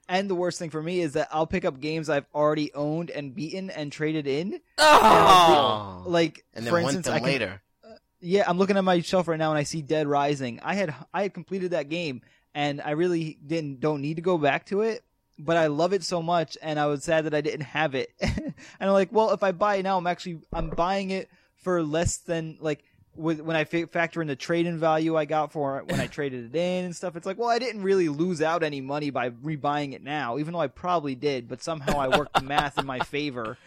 And 0.08 0.28
the 0.28 0.34
worst 0.34 0.58
thing 0.58 0.70
for 0.70 0.82
me 0.82 1.00
is 1.00 1.14
that 1.14 1.28
i'll 1.32 1.46
pick 1.46 1.64
up 1.64 1.80
games 1.80 2.08
i've 2.10 2.26
already 2.34 2.72
owned 2.74 3.10
and 3.10 3.34
beaten 3.34 3.70
and 3.70 3.90
traded 3.90 4.26
in 4.26 4.60
Oh. 4.78 6.04
Oh. 6.06 6.10
like 6.10 6.44
and 6.54 6.64
then 6.66 6.70
for 6.70 6.80
want 6.82 6.96
instance 6.96 7.06
them 7.06 7.14
i 7.14 7.18
can 7.18 7.26
later. 7.26 7.62
Uh, 7.84 7.94
yeah, 8.20 8.44
I'm 8.46 8.58
looking 8.58 8.76
at 8.76 8.84
my 8.84 9.00
shelf 9.00 9.28
right 9.28 9.38
now 9.38 9.50
and 9.50 9.58
I 9.58 9.64
see 9.64 9.82
Dead 9.82 10.06
Rising. 10.06 10.60
I 10.62 10.74
had 10.74 10.94
I 11.12 11.22
had 11.22 11.34
completed 11.34 11.70
that 11.72 11.88
game 11.88 12.22
and 12.54 12.80
I 12.80 12.90
really 12.92 13.38
didn't 13.46 13.80
don't 13.80 14.00
need 14.00 14.16
to 14.16 14.22
go 14.22 14.38
back 14.38 14.66
to 14.66 14.82
it, 14.82 15.04
but 15.38 15.56
I 15.56 15.66
love 15.66 15.92
it 15.92 16.02
so 16.04 16.22
much 16.22 16.56
and 16.62 16.78
I 16.80 16.86
was 16.86 17.04
sad 17.04 17.24
that 17.26 17.34
I 17.34 17.40
didn't 17.40 17.62
have 17.66 17.94
it. 17.94 18.10
and 18.20 18.54
I'm 18.80 18.92
like, 18.92 19.12
well, 19.12 19.30
if 19.32 19.42
I 19.42 19.52
buy 19.52 19.76
it 19.76 19.82
now, 19.82 19.98
I'm 19.98 20.06
actually 20.06 20.40
I'm 20.52 20.70
buying 20.70 21.10
it 21.10 21.28
for 21.56 21.82
less 21.82 22.18
than 22.18 22.56
like 22.60 22.84
with 23.16 23.40
when 23.40 23.56
I 23.56 23.64
fa- 23.64 23.86
factor 23.86 24.20
in 24.20 24.28
the 24.28 24.36
trade-in 24.36 24.78
value 24.78 25.16
I 25.16 25.24
got 25.24 25.52
for 25.52 25.78
it 25.78 25.86
when 25.88 26.00
I 26.00 26.06
traded 26.08 26.54
it 26.54 26.58
in 26.58 26.86
and 26.86 26.96
stuff, 26.96 27.16
it's 27.16 27.26
like, 27.26 27.38
well, 27.38 27.48
I 27.48 27.58
didn't 27.58 27.82
really 27.82 28.08
lose 28.08 28.42
out 28.42 28.62
any 28.62 28.80
money 28.80 29.10
by 29.10 29.30
rebuying 29.30 29.92
it 29.92 30.02
now, 30.02 30.38
even 30.38 30.52
though 30.52 30.60
I 30.60 30.68
probably 30.68 31.14
did. 31.14 31.48
But 31.48 31.62
somehow 31.62 31.98
I 31.98 32.16
worked 32.16 32.34
the 32.34 32.42
math 32.42 32.78
in 32.78 32.86
my 32.86 33.00
favor. 33.00 33.58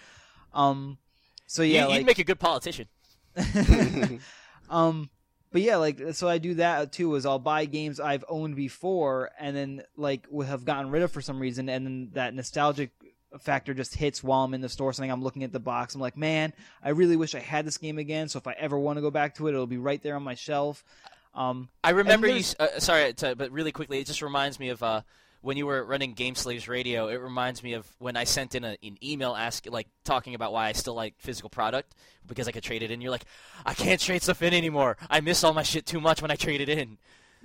Um, 0.54 0.98
so 1.46 1.64
yeah, 1.64 1.84
you, 1.84 1.88
like, 1.88 1.98
would 2.00 2.06
make 2.06 2.20
a 2.20 2.24
good 2.24 2.40
politician. 2.40 2.88
um, 4.70 5.10
but 5.52 5.62
yeah, 5.62 5.78
like 5.78 6.00
so 6.12 6.28
I 6.28 6.38
do 6.38 6.56
that 6.56 6.92
too. 6.92 7.16
Is 7.16 7.26
I'll 7.26 7.40
buy 7.40 7.66
games 7.66 8.00
I've 8.00 8.26
owned 8.28 8.56
before 8.56 9.32
and 9.40 9.56
then 9.56 9.84
like 9.96 10.28
would 10.30 10.48
have 10.48 10.66
gotten 10.66 10.92
rid 10.92 11.04
of 11.04 11.12
for 11.12 11.22
some 11.22 11.40
reason, 11.40 11.70
and 11.70 11.86
then 11.86 12.10
that 12.14 12.34
nostalgic 12.34 12.92
factor 13.40 13.74
just 13.74 13.96
hits 13.96 14.24
while 14.24 14.44
I'm 14.44 14.54
in 14.54 14.62
the 14.62 14.70
store. 14.70 14.94
Something 14.94 15.12
I'm 15.12 15.24
looking 15.24 15.44
at 15.44 15.52
the 15.52 15.60
box. 15.60 15.96
I'm 15.96 16.02
like, 16.02 16.18
man, 16.18 16.54
I 16.84 16.90
really 16.90 17.16
wish 17.16 17.36
I 17.36 17.40
had 17.40 17.66
this 17.66 17.78
game 17.78 17.98
again. 17.98 18.30
So 18.30 18.38
if 18.38 18.48
I 18.48 18.54
ever 18.54 18.78
want 18.78 18.98
to 18.98 19.02
go 19.02 19.12
back 19.12 19.36
to 19.36 19.48
it, 19.48 19.52
it'll 19.52 19.68
be 19.68 19.78
right 19.78 20.02
there 20.02 20.16
on 20.16 20.24
my 20.24 20.36
shelf. 20.36 20.84
Um, 21.34 21.70
I 21.84 21.92
remember 21.92 22.28
you. 22.28 22.44
Uh, 22.60 22.80
sorry, 22.80 23.14
to, 23.14 23.36
but 23.36 23.52
really 23.52 23.72
quickly, 23.72 24.00
it 24.00 24.08
just 24.08 24.22
reminds 24.22 24.60
me 24.60 24.70
of 24.70 24.82
uh, 24.82 25.02
when 25.42 25.56
you 25.56 25.68
were 25.68 25.84
running 25.84 26.14
Game 26.14 26.36
Slaves 26.36 26.68
Radio. 26.68 27.08
It 27.10 27.22
reminds 27.22 27.62
me 27.62 27.74
of 27.74 27.88
when 28.00 28.18
I 28.18 28.24
sent 28.24 28.56
in 28.56 28.64
a, 28.64 28.76
an 28.84 28.98
email 29.04 29.36
asking, 29.36 29.72
like 29.72 29.88
talking 30.04 30.34
about 30.34 30.52
why 30.52 30.68
I 30.68 30.72
still 30.72 30.96
like 30.96 31.14
physical 31.20 31.50
product 31.50 31.94
because 32.26 32.48
I 32.48 32.52
could 32.52 32.64
trade 32.64 32.82
it 32.84 32.92
in. 32.92 33.02
You're 33.02 33.12
like, 33.12 33.26
I 33.66 33.74
can't 33.74 34.02
trade 34.02 34.24
stuff 34.24 34.42
in 34.42 34.54
anymore. 34.54 34.98
I 35.10 35.22
miss 35.22 35.44
all 35.44 35.54
my 35.54 35.64
shit 35.64 35.86
too 35.86 36.02
much 36.02 36.22
when 36.22 36.32
I 36.32 36.36
trade 36.36 36.62
it 36.62 36.70
in. 36.70 36.98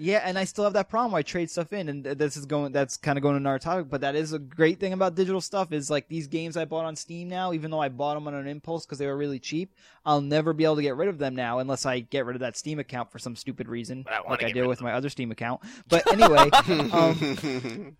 Yeah, 0.03 0.20
and 0.24 0.37
I 0.37 0.43
still 0.43 0.65
have 0.65 0.73
that 0.73 0.89
problem 0.89 1.12
where 1.12 1.20
I 1.20 1.23
trade 1.23 1.49
stuff 1.49 1.73
in, 1.73 1.89
and 1.89 2.05
this 2.05 2.37
is 2.37 2.45
going. 2.45 2.73
That's 2.73 2.97
kind 2.97 3.16
of 3.16 3.23
going 3.23 3.35
to 3.35 3.37
another 3.37 3.61
topic, 3.61 3.87
but 3.89 4.01
that 4.01 4.16
is 4.16 4.33
a 4.33 4.39
great 4.41 4.81
thing 4.81 4.93
about 4.93 5.15
digital 5.15 5.41
stuff. 5.41 5.70
Is 5.70 5.91
like 5.91 6.09
these 6.09 6.27
games 6.27 6.57
I 6.57 6.65
bought 6.65 6.85
on 6.85 6.97
Steam 6.97 7.29
now, 7.29 7.53
even 7.53 7.70
though 7.70 7.79
I 7.79 7.89
bought 7.89 8.15
them 8.15 8.27
on 8.27 8.35
an 8.35 8.49
impulse 8.49 8.85
because 8.85 8.99
they 8.99 9.07
were 9.07 9.16
really 9.16 9.39
cheap, 9.39 9.77
I'll 10.05 10.20
never 10.20 10.53
be 10.53 10.65
able 10.65 10.74
to 10.74 10.83
get 10.83 10.97
rid 10.97 11.09
of 11.09 11.19
them 11.19 11.37
now 11.37 11.61
unless 11.61 11.87
I 11.87 12.01
get 12.01 12.27
rid 12.27 12.35
of 12.35 12.41
that 12.41 12.57
Steam 12.57 12.81
account 12.81 13.12
for 13.12 13.20
some 13.20 13.37
stupid 13.37 13.69
reason, 13.69 14.05
I 14.11 14.29
like 14.29 14.43
I 14.43 14.49
get 14.49 14.55
did 14.55 14.61
rid 14.62 14.69
with 14.70 14.83
my 14.83 14.93
other 14.93 15.09
Steam 15.09 15.31
account. 15.31 15.61
But 15.89 16.12
anyway, 16.12 16.51
um, 16.93 17.97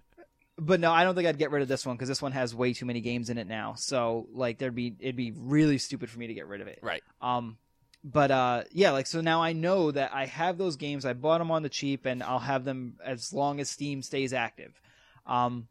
but 0.59 0.81
no, 0.81 0.91
I 0.91 1.05
don't 1.05 1.15
think 1.15 1.29
I'd 1.29 1.39
get 1.39 1.53
rid 1.53 1.63
of 1.63 1.69
this 1.69 1.87
one 1.87 1.95
because 1.95 2.09
this 2.09 2.21
one 2.21 2.33
has 2.33 2.53
way 2.53 2.73
too 2.73 2.85
many 2.85 3.01
games 3.01 3.31
in 3.31 3.39
it 3.39 3.47
now. 3.47 3.75
So 3.75 4.27
like, 4.33 4.59
there'd 4.59 4.75
be 4.75 4.97
it'd 4.99 5.15
be 5.15 5.33
really 5.37 5.79
stupid 5.79 6.11
for 6.11 6.19
me 6.19 6.27
to 6.27 6.35
get 6.35 6.49
rid 6.49 6.61
of 6.61 6.67
it. 6.67 6.81
Right. 6.83 7.05
Um, 7.21 7.59
but 8.05 8.31
uh, 8.31 8.65
yeah, 8.73 8.91
like 8.91 9.07
so 9.07 9.21
now 9.21 9.43
I 9.43 9.53
know 9.53 9.91
that 9.91 10.13
I 10.13 10.27
have 10.27 10.59
those 10.59 10.77
games. 10.77 11.05
I 11.05 11.13
bought 11.13 11.39
them 11.39 11.51
on 11.51 11.63
the 11.63 11.69
cheap, 11.69 12.05
and 12.07 12.23
I'll 12.23 12.39
have 12.41 12.65
them 12.65 12.95
as 13.05 13.33
long 13.33 13.61
as 13.61 13.71
Steam 13.71 14.03
stays 14.03 14.33
active. 14.33 14.81
Um, 15.27 15.69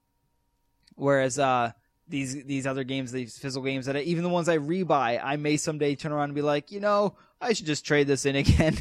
whereas 0.96 1.38
uh, 1.38 1.72
these 2.08 2.44
these 2.46 2.66
other 2.66 2.84
games, 2.84 3.12
these 3.12 3.38
physical 3.38 3.66
games 3.66 3.86
that 3.88 3.98
I, 3.98 4.02
even 4.02 4.24
the 4.24 4.30
ones 4.30 4.48
I 4.48 4.58
rebuy, 4.58 5.20
I 5.22 5.36
may 5.36 5.58
someday 5.58 5.96
turn 5.96 6.14
around 6.14 6.26
and 6.26 6.36
be 6.36 6.42
like, 6.42 6.72
you 6.72 6.80
know, 6.80 7.18
I 7.42 7.52
should 7.54 7.66
just 7.66 7.86
trade 7.86 8.08
this 8.08 8.26
in 8.26 8.36
again. 8.38 8.78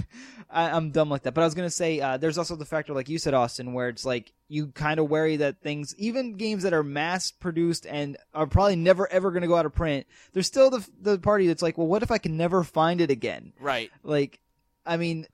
I, 0.48 0.70
I'm 0.70 0.92
dumb 0.92 1.10
like 1.10 1.22
that. 1.22 1.34
But 1.34 1.42
I 1.42 1.44
was 1.44 1.54
gonna 1.54 1.70
say, 1.70 2.00
uh, 2.00 2.18
there's 2.18 2.38
also 2.38 2.54
the 2.54 2.64
factor, 2.64 2.92
like 2.92 3.08
you 3.08 3.18
said, 3.18 3.34
Austin, 3.34 3.72
where 3.72 3.88
it's 3.88 4.04
like 4.04 4.32
you 4.50 4.68
kind 4.68 4.98
of 5.00 5.08
worry 5.08 5.36
that 5.36 5.62
things, 5.62 5.94
even 5.96 6.34
games 6.34 6.64
that 6.64 6.74
are 6.74 6.82
mass 6.82 7.30
produced 7.30 7.86
and 7.86 8.16
are 8.34 8.46
probably 8.46 8.76
never 8.76 9.10
ever 9.10 9.30
gonna 9.30 9.46
go 9.46 9.56
out 9.56 9.66
of 9.66 9.74
print, 9.74 10.06
there's 10.32 10.46
still 10.46 10.70
the 10.70 10.86
the 11.00 11.18
party 11.18 11.46
that's 11.46 11.62
like, 11.62 11.78
well, 11.78 11.86
what 11.86 12.02
if 12.02 12.10
I 12.10 12.18
can 12.18 12.36
never 12.36 12.64
find 12.64 13.00
it 13.00 13.10
again? 13.10 13.52
Right. 13.60 13.90
Like, 14.02 14.40
I 14.84 14.96
mean, 14.96 15.26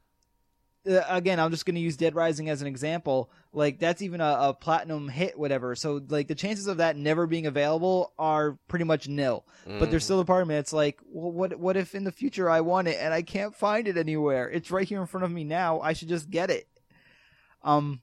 uh, 0.88 1.02
again, 1.08 1.40
I'm 1.40 1.50
just 1.50 1.66
going 1.66 1.74
to 1.74 1.80
use 1.80 1.96
Dead 1.96 2.14
Rising 2.14 2.48
as 2.48 2.60
an 2.60 2.68
example. 2.68 3.30
Like, 3.52 3.78
that's 3.78 4.02
even 4.02 4.20
a, 4.20 4.36
a 4.38 4.54
platinum 4.54 5.08
hit, 5.08 5.38
whatever. 5.38 5.74
So, 5.74 6.00
like, 6.08 6.28
the 6.28 6.34
chances 6.34 6.66
of 6.66 6.76
that 6.76 6.96
never 6.96 7.26
being 7.26 7.46
available 7.46 8.12
are 8.18 8.58
pretty 8.68 8.84
much 8.84 9.08
nil. 9.08 9.44
But 9.78 9.90
there's 9.90 10.04
still 10.04 10.20
a 10.20 10.24
part 10.24 10.42
of 10.42 10.48
me 10.48 10.54
that's 10.54 10.72
like, 10.72 11.00
well, 11.06 11.32
what, 11.32 11.58
what 11.58 11.76
if 11.76 11.94
in 11.94 12.04
the 12.04 12.12
future 12.12 12.48
I 12.48 12.60
want 12.60 12.88
it 12.88 12.98
and 13.00 13.12
I 13.12 13.22
can't 13.22 13.54
find 13.54 13.88
it 13.88 13.96
anywhere? 13.96 14.48
It's 14.48 14.70
right 14.70 14.86
here 14.86 15.00
in 15.00 15.06
front 15.06 15.24
of 15.24 15.32
me 15.32 15.42
now. 15.44 15.80
I 15.80 15.92
should 15.92 16.08
just 16.08 16.30
get 16.30 16.50
it. 16.50 16.68
Um, 17.64 18.00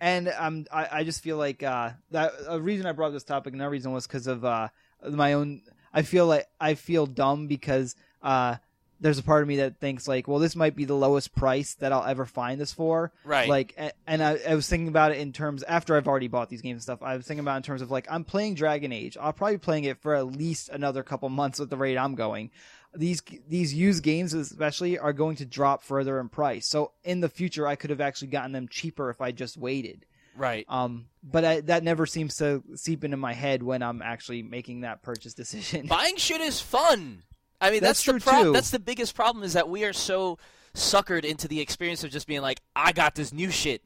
and 0.00 0.28
um, 0.36 0.66
I, 0.72 0.88
I 0.92 1.04
just 1.04 1.22
feel 1.22 1.36
like 1.36 1.62
uh, 1.62 1.90
that 2.10 2.32
a 2.48 2.60
reason 2.60 2.86
I 2.86 2.92
brought 2.92 3.10
this 3.10 3.24
topic, 3.24 3.54
another 3.54 3.70
reason 3.70 3.92
was 3.92 4.06
because 4.06 4.26
of 4.26 4.44
uh, 4.44 4.68
my 5.08 5.34
own. 5.34 5.62
I 5.92 6.02
feel 6.02 6.26
like 6.26 6.46
I 6.60 6.74
feel 6.74 7.06
dumb 7.06 7.46
because 7.46 7.96
uh, 8.22 8.56
there's 9.00 9.18
a 9.18 9.22
part 9.22 9.42
of 9.42 9.48
me 9.48 9.56
that 9.56 9.80
thinks 9.80 10.06
like, 10.06 10.28
well, 10.28 10.38
this 10.38 10.54
might 10.54 10.76
be 10.76 10.84
the 10.84 10.94
lowest 10.94 11.34
price 11.34 11.74
that 11.76 11.92
I'll 11.92 12.04
ever 12.04 12.26
find 12.26 12.60
this 12.60 12.72
for. 12.72 13.12
Right. 13.24 13.48
Like, 13.48 13.74
and 14.06 14.22
I, 14.22 14.38
I 14.48 14.54
was 14.54 14.68
thinking 14.68 14.88
about 14.88 15.12
it 15.12 15.18
in 15.18 15.32
terms 15.32 15.62
after 15.62 15.96
I've 15.96 16.06
already 16.06 16.28
bought 16.28 16.50
these 16.50 16.60
games 16.60 16.76
and 16.76 16.82
stuff. 16.82 17.02
I 17.02 17.16
was 17.16 17.26
thinking 17.26 17.40
about 17.40 17.54
it 17.54 17.58
in 17.58 17.62
terms 17.62 17.82
of 17.82 17.90
like, 17.90 18.06
I'm 18.10 18.24
playing 18.24 18.54
Dragon 18.54 18.92
Age. 18.92 19.16
I'll 19.18 19.32
probably 19.32 19.56
be 19.56 19.60
playing 19.60 19.84
it 19.84 19.98
for 20.02 20.14
at 20.14 20.26
least 20.26 20.68
another 20.68 21.02
couple 21.02 21.28
months 21.30 21.60
at 21.60 21.70
the 21.70 21.76
rate 21.76 21.96
I'm 21.96 22.14
going. 22.14 22.50
These 22.94 23.22
these 23.48 23.72
used 23.72 24.02
games 24.02 24.34
especially 24.34 24.98
are 24.98 25.12
going 25.12 25.36
to 25.36 25.46
drop 25.46 25.82
further 25.82 26.18
in 26.18 26.28
price. 26.28 26.66
So 26.66 26.92
in 27.04 27.20
the 27.20 27.28
future, 27.28 27.66
I 27.66 27.76
could 27.76 27.90
have 27.90 28.00
actually 28.00 28.28
gotten 28.28 28.52
them 28.52 28.68
cheaper 28.68 29.10
if 29.10 29.20
I 29.20 29.30
just 29.32 29.56
waited. 29.56 30.06
Right. 30.36 30.64
Um, 30.68 31.06
but 31.22 31.44
I, 31.44 31.60
that 31.62 31.84
never 31.84 32.06
seems 32.06 32.36
to 32.36 32.62
seep 32.74 33.04
into 33.04 33.16
my 33.16 33.32
head 33.32 33.62
when 33.62 33.82
I'm 33.82 34.02
actually 34.02 34.42
making 34.42 34.80
that 34.80 35.02
purchase 35.02 35.34
decision. 35.34 35.86
Buying 35.88 36.16
shit 36.16 36.40
is 36.40 36.60
fun. 36.60 37.22
I 37.60 37.70
mean, 37.70 37.80
that's, 37.82 38.02
That's 38.04 38.24
the 38.24 38.30
true, 38.30 38.42
too. 38.44 38.52
That's 38.52 38.70
the 38.70 38.78
biggest 38.78 39.14
problem 39.14 39.44
is 39.44 39.52
that 39.52 39.68
we 39.68 39.84
are 39.84 39.92
so 39.92 40.38
suckered 40.74 41.24
into 41.24 41.46
the 41.46 41.60
experience 41.60 42.04
of 42.04 42.10
just 42.10 42.26
being 42.26 42.40
like, 42.40 42.62
I 42.74 42.92
got 42.92 43.14
this 43.14 43.32
new 43.32 43.50
shit 43.50 43.82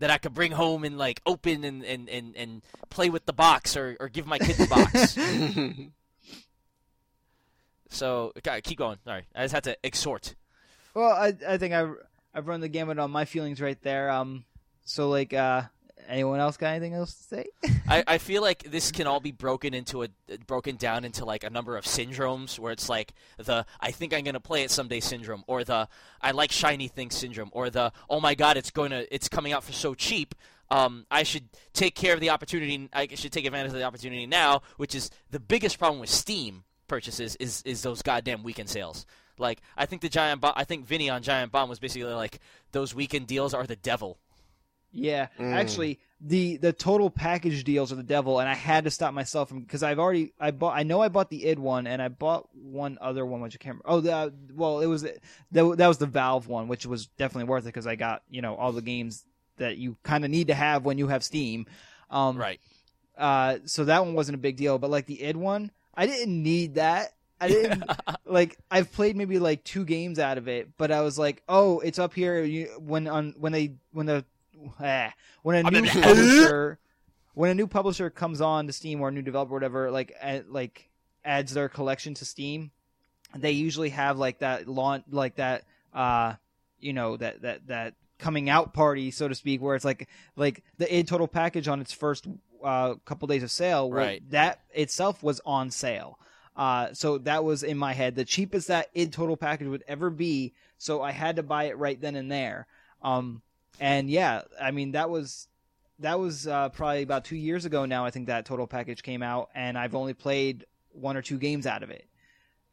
that 0.00 0.10
I 0.10 0.18
could 0.18 0.34
bring 0.34 0.50
home 0.52 0.82
and 0.84 0.98
like 0.98 1.20
open 1.24 1.62
and 1.62 1.84
and, 1.84 2.08
and, 2.08 2.34
and 2.36 2.62
play 2.90 3.10
with 3.10 3.26
the 3.26 3.32
box 3.32 3.76
or, 3.76 3.96
or 4.00 4.08
give 4.08 4.26
my 4.26 4.38
kid 4.38 4.56
the 4.56 4.66
box. 4.66 5.16
so, 7.94 8.32
okay, 8.38 8.60
keep 8.60 8.78
going. 8.78 8.98
Sorry, 9.04 9.24
I 9.34 9.42
just 9.42 9.54
had 9.54 9.64
to 9.64 9.76
exhort. 9.82 10.34
Well, 10.94 11.10
I 11.10 11.34
I 11.46 11.58
think 11.58 11.74
I 11.74 11.90
I've 12.34 12.48
run 12.48 12.60
the 12.60 12.68
gamut 12.68 12.98
on 12.98 13.10
my 13.10 13.24
feelings 13.24 13.60
right 13.60 13.80
there. 13.82 14.10
Um, 14.10 14.44
so 14.84 15.08
like, 15.08 15.32
uh, 15.32 15.62
anyone 16.08 16.40
else 16.40 16.56
got 16.56 16.68
anything 16.68 16.94
else 16.94 17.14
to 17.14 17.22
say? 17.22 17.46
I, 17.88 18.04
I 18.06 18.18
feel 18.18 18.42
like 18.42 18.64
this 18.64 18.92
can 18.92 19.06
all 19.06 19.20
be 19.20 19.32
broken 19.32 19.74
into 19.74 20.02
a 20.02 20.08
broken 20.46 20.76
down 20.76 21.04
into 21.04 21.24
like 21.24 21.44
a 21.44 21.50
number 21.50 21.76
of 21.76 21.84
syndromes 21.84 22.58
where 22.58 22.72
it's 22.72 22.88
like 22.88 23.12
the 23.38 23.66
I 23.80 23.90
think 23.90 24.14
I'm 24.14 24.24
gonna 24.24 24.40
play 24.40 24.62
it 24.62 24.70
someday 24.70 25.00
syndrome 25.00 25.44
or 25.46 25.64
the 25.64 25.88
I 26.20 26.32
like 26.32 26.52
shiny 26.52 26.88
things 26.88 27.16
syndrome 27.16 27.50
or 27.52 27.70
the 27.70 27.92
oh 28.08 28.20
my 28.20 28.34
god 28.34 28.56
it's 28.56 28.70
going 28.70 28.90
to 28.90 29.12
it's 29.14 29.28
coming 29.28 29.52
out 29.52 29.64
for 29.64 29.72
so 29.72 29.94
cheap 29.94 30.34
um, 30.70 31.06
I 31.10 31.24
should 31.24 31.44
take 31.74 31.94
care 31.94 32.14
of 32.14 32.20
the 32.20 32.30
opportunity 32.30 32.88
I 32.92 33.06
should 33.14 33.32
take 33.32 33.44
advantage 33.44 33.72
of 33.72 33.78
the 33.78 33.84
opportunity 33.84 34.26
now 34.26 34.62
which 34.76 34.94
is 34.94 35.10
the 35.30 35.40
biggest 35.40 35.78
problem 35.78 36.00
with 36.00 36.10
Steam 36.10 36.64
purchases 36.94 37.34
is 37.36 37.60
is 37.62 37.82
those 37.82 38.02
goddamn 38.02 38.44
weekend 38.44 38.68
sales. 38.68 39.04
Like 39.36 39.60
I 39.76 39.86
think 39.86 40.00
the 40.00 40.08
giant 40.08 40.40
bomb 40.40 40.52
I 40.54 40.62
think 40.64 40.86
Vinny 40.86 41.10
on 41.10 41.22
Giant 41.22 41.50
Bomb 41.50 41.68
was 41.68 41.80
basically 41.80 42.12
like 42.12 42.38
those 42.70 42.94
weekend 42.94 43.26
deals 43.26 43.52
are 43.52 43.66
the 43.66 43.76
devil. 43.76 44.18
Yeah, 44.92 45.26
actually, 45.40 45.98
the 46.20 46.56
the 46.58 46.72
total 46.72 47.10
package 47.10 47.64
deals 47.64 47.92
are 47.92 47.96
the 47.96 48.04
devil, 48.04 48.38
and 48.38 48.48
I 48.48 48.54
had 48.54 48.84
to 48.84 48.92
stop 48.92 49.12
myself 49.12 49.48
from 49.48 49.62
because 49.62 49.82
I've 49.82 49.98
already 49.98 50.32
I 50.38 50.52
bought 50.52 50.76
I 50.76 50.84
know 50.84 51.02
I 51.02 51.08
bought 51.08 51.30
the 51.30 51.46
id 51.46 51.58
one, 51.58 51.88
and 51.88 52.00
I 52.00 52.06
bought 52.06 52.48
one 52.54 52.96
other 53.00 53.26
one 53.26 53.40
which 53.40 53.56
I 53.56 53.58
can't. 53.58 53.80
Remember. 53.84 53.88
Oh, 53.88 54.00
the, 54.00 54.32
well, 54.54 54.78
it 54.78 54.86
was 54.86 55.02
that 55.02 55.18
that 55.50 55.88
was 55.88 55.98
the 55.98 56.06
Valve 56.06 56.46
one, 56.46 56.68
which 56.68 56.86
was 56.86 57.06
definitely 57.06 57.48
worth 57.48 57.64
it 57.64 57.74
because 57.74 57.88
I 57.88 57.96
got 57.96 58.22
you 58.30 58.40
know 58.40 58.54
all 58.54 58.70
the 58.70 58.82
games 58.82 59.24
that 59.56 59.78
you 59.78 59.96
kind 60.04 60.24
of 60.24 60.30
need 60.30 60.46
to 60.46 60.54
have 60.54 60.84
when 60.84 60.98
you 60.98 61.08
have 61.08 61.24
Steam. 61.24 61.66
Um, 62.08 62.36
Right. 62.36 62.60
Uh, 63.18 63.58
so 63.64 63.84
that 63.84 64.04
one 64.04 64.14
wasn't 64.14 64.36
a 64.36 64.38
big 64.38 64.56
deal, 64.56 64.78
but 64.78 64.90
like 64.90 65.06
the 65.06 65.22
id 65.22 65.36
one, 65.36 65.72
I 65.96 66.06
didn't 66.06 66.42
need 66.42 66.74
that. 66.74 67.12
I 67.40 67.48
didn't 67.48 67.84
like. 68.24 68.58
I've 68.70 68.92
played 68.92 69.16
maybe 69.16 69.38
like 69.38 69.64
two 69.64 69.84
games 69.84 70.18
out 70.18 70.38
of 70.38 70.48
it, 70.48 70.70
but 70.76 70.90
I 70.90 71.02
was 71.02 71.18
like, 71.18 71.42
oh, 71.48 71.80
it's 71.80 71.98
up 71.98 72.14
here. 72.14 72.42
You, 72.42 72.66
when 72.78 73.08
on 73.08 73.34
when 73.38 73.52
they 73.52 73.74
when 73.92 74.06
the 74.06 74.24
ah, 74.80 75.12
when 75.42 75.66
a 75.66 75.70
new 75.70 75.86
publisher 75.86 76.78
when 77.34 77.50
a 77.50 77.54
new 77.54 77.66
publisher 77.66 78.10
comes 78.10 78.40
on 78.40 78.66
to 78.66 78.72
Steam 78.72 79.00
or 79.00 79.08
a 79.08 79.12
new 79.12 79.22
developer, 79.22 79.52
or 79.52 79.56
whatever, 79.56 79.90
like 79.90 80.14
add, 80.20 80.48
like 80.48 80.88
adds 81.24 81.52
their 81.52 81.68
collection 81.68 82.14
to 82.14 82.24
Steam, 82.24 82.70
they 83.36 83.50
usually 83.50 83.90
have 83.90 84.18
like 84.18 84.38
that 84.38 84.68
launch, 84.68 85.04
like 85.10 85.36
that, 85.36 85.64
uh, 85.92 86.34
you 86.80 86.92
know, 86.92 87.16
that 87.16 87.42
that 87.42 87.66
that 87.66 87.94
coming 88.18 88.48
out 88.48 88.72
party, 88.72 89.10
so 89.10 89.28
to 89.28 89.34
speak, 89.34 89.60
where 89.60 89.74
it's 89.74 89.84
like 89.84 90.08
like 90.36 90.62
the 90.78 90.96
id 90.96 91.08
total 91.08 91.28
package 91.28 91.68
on 91.68 91.80
its 91.80 91.92
first 91.92 92.26
uh, 92.64 92.94
couple 93.04 93.28
days 93.28 93.42
of 93.42 93.50
sale, 93.50 93.90
Right. 93.90 94.30
That 94.30 94.60
itself 94.72 95.22
was 95.22 95.40
on 95.44 95.70
sale. 95.70 96.18
Uh, 96.56 96.92
so 96.92 97.18
that 97.18 97.42
was 97.42 97.62
in 97.64 97.76
my 97.76 97.92
head 97.92 98.14
the 98.14 98.24
cheapest 98.24 98.68
that 98.68 98.88
id 98.94 99.12
total 99.12 99.36
package 99.36 99.66
would 99.66 99.84
ever 99.88 100.10
be. 100.10 100.54
So 100.78 101.02
I 101.02 101.10
had 101.10 101.36
to 101.36 101.42
buy 101.42 101.64
it 101.64 101.78
right 101.78 102.00
then 102.00 102.14
and 102.14 102.30
there. 102.30 102.66
Um, 103.02 103.42
and 103.80 104.08
yeah, 104.08 104.42
I 104.60 104.70
mean 104.70 104.92
that 104.92 105.10
was 105.10 105.48
that 105.98 106.18
was 106.18 106.46
uh, 106.46 106.68
probably 106.70 107.02
about 107.02 107.24
two 107.24 107.36
years 107.36 107.64
ago 107.64 107.84
now. 107.84 108.04
I 108.04 108.10
think 108.10 108.26
that 108.26 108.44
total 108.44 108.66
package 108.66 109.02
came 109.02 109.22
out, 109.22 109.50
and 109.54 109.78
I've 109.78 109.94
only 109.94 110.14
played 110.14 110.66
one 110.92 111.16
or 111.16 111.22
two 111.22 111.38
games 111.38 111.66
out 111.66 111.82
of 111.82 111.90
it, 111.90 112.06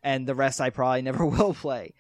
and 0.04 0.28
the 0.28 0.36
rest 0.36 0.62
I 0.62 0.70
probably 0.70 1.02
never 1.04 1.26
will 1.26 1.54
play. 1.54 1.94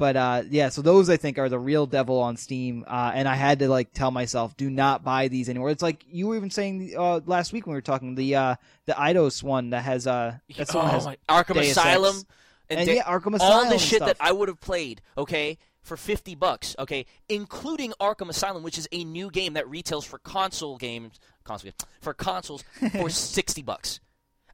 But 0.00 0.16
uh, 0.16 0.42
yeah, 0.48 0.70
so 0.70 0.80
those 0.80 1.10
I 1.10 1.18
think 1.18 1.38
are 1.38 1.50
the 1.50 1.58
real 1.58 1.84
devil 1.84 2.20
on 2.20 2.38
Steam, 2.38 2.86
uh, 2.88 3.12
and 3.14 3.28
I 3.28 3.34
had 3.34 3.58
to 3.58 3.68
like 3.68 3.92
tell 3.92 4.10
myself, 4.10 4.56
do 4.56 4.70
not 4.70 5.04
buy 5.04 5.28
these 5.28 5.50
anymore. 5.50 5.68
It's 5.68 5.82
like 5.82 6.02
you 6.10 6.26
were 6.28 6.36
even 6.36 6.50
saying 6.50 6.94
uh, 6.96 7.20
last 7.26 7.52
week 7.52 7.66
when 7.66 7.74
we 7.74 7.76
were 7.76 7.82
talking 7.82 8.14
the 8.14 8.34
uh, 8.34 8.54
the 8.86 8.94
Eidos 8.94 9.42
one 9.42 9.68
that 9.70 9.84
has 9.84 10.06
uh, 10.06 10.38
that's 10.56 10.72
the 10.72 10.78
one 10.78 10.86
that 10.86 10.94
oh 11.06 11.08
has 11.10 11.44
Arkham 11.44 11.54
Deus 11.54 11.72
Asylum 11.72 12.16
Ex. 12.16 12.24
And, 12.70 12.86
da- 12.86 12.94
yeah, 12.94 13.02
Arkham 13.04 13.34
Asylum 13.34 13.66
all 13.66 13.70
the 13.70 13.78
shit 13.78 14.00
that 14.00 14.16
I 14.20 14.32
would 14.32 14.48
have 14.48 14.58
played, 14.60 15.02
okay, 15.18 15.58
for 15.82 15.98
fifty 15.98 16.34
bucks, 16.34 16.74
okay, 16.78 17.04
including 17.28 17.92
Arkham 18.00 18.30
Asylum, 18.30 18.62
which 18.62 18.78
is 18.78 18.88
a 18.92 19.04
new 19.04 19.30
game 19.30 19.52
that 19.52 19.68
retails 19.68 20.06
for 20.06 20.18
console 20.20 20.78
games, 20.78 21.20
console 21.44 21.72
games, 21.72 21.76
for 22.00 22.14
consoles 22.14 22.64
for 22.92 23.10
sixty 23.10 23.60
bucks. 23.60 24.00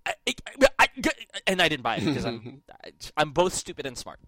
I, 0.04 0.14
I, 0.26 0.66
I- 0.80 0.88
and 1.46 1.62
I 1.62 1.68
didn't 1.68 1.84
buy 1.84 1.98
it 1.98 2.04
because 2.04 2.24
I'm 2.24 2.62
I'm 3.16 3.30
both 3.30 3.54
stupid 3.54 3.86
and 3.86 3.96
smart. 3.96 4.18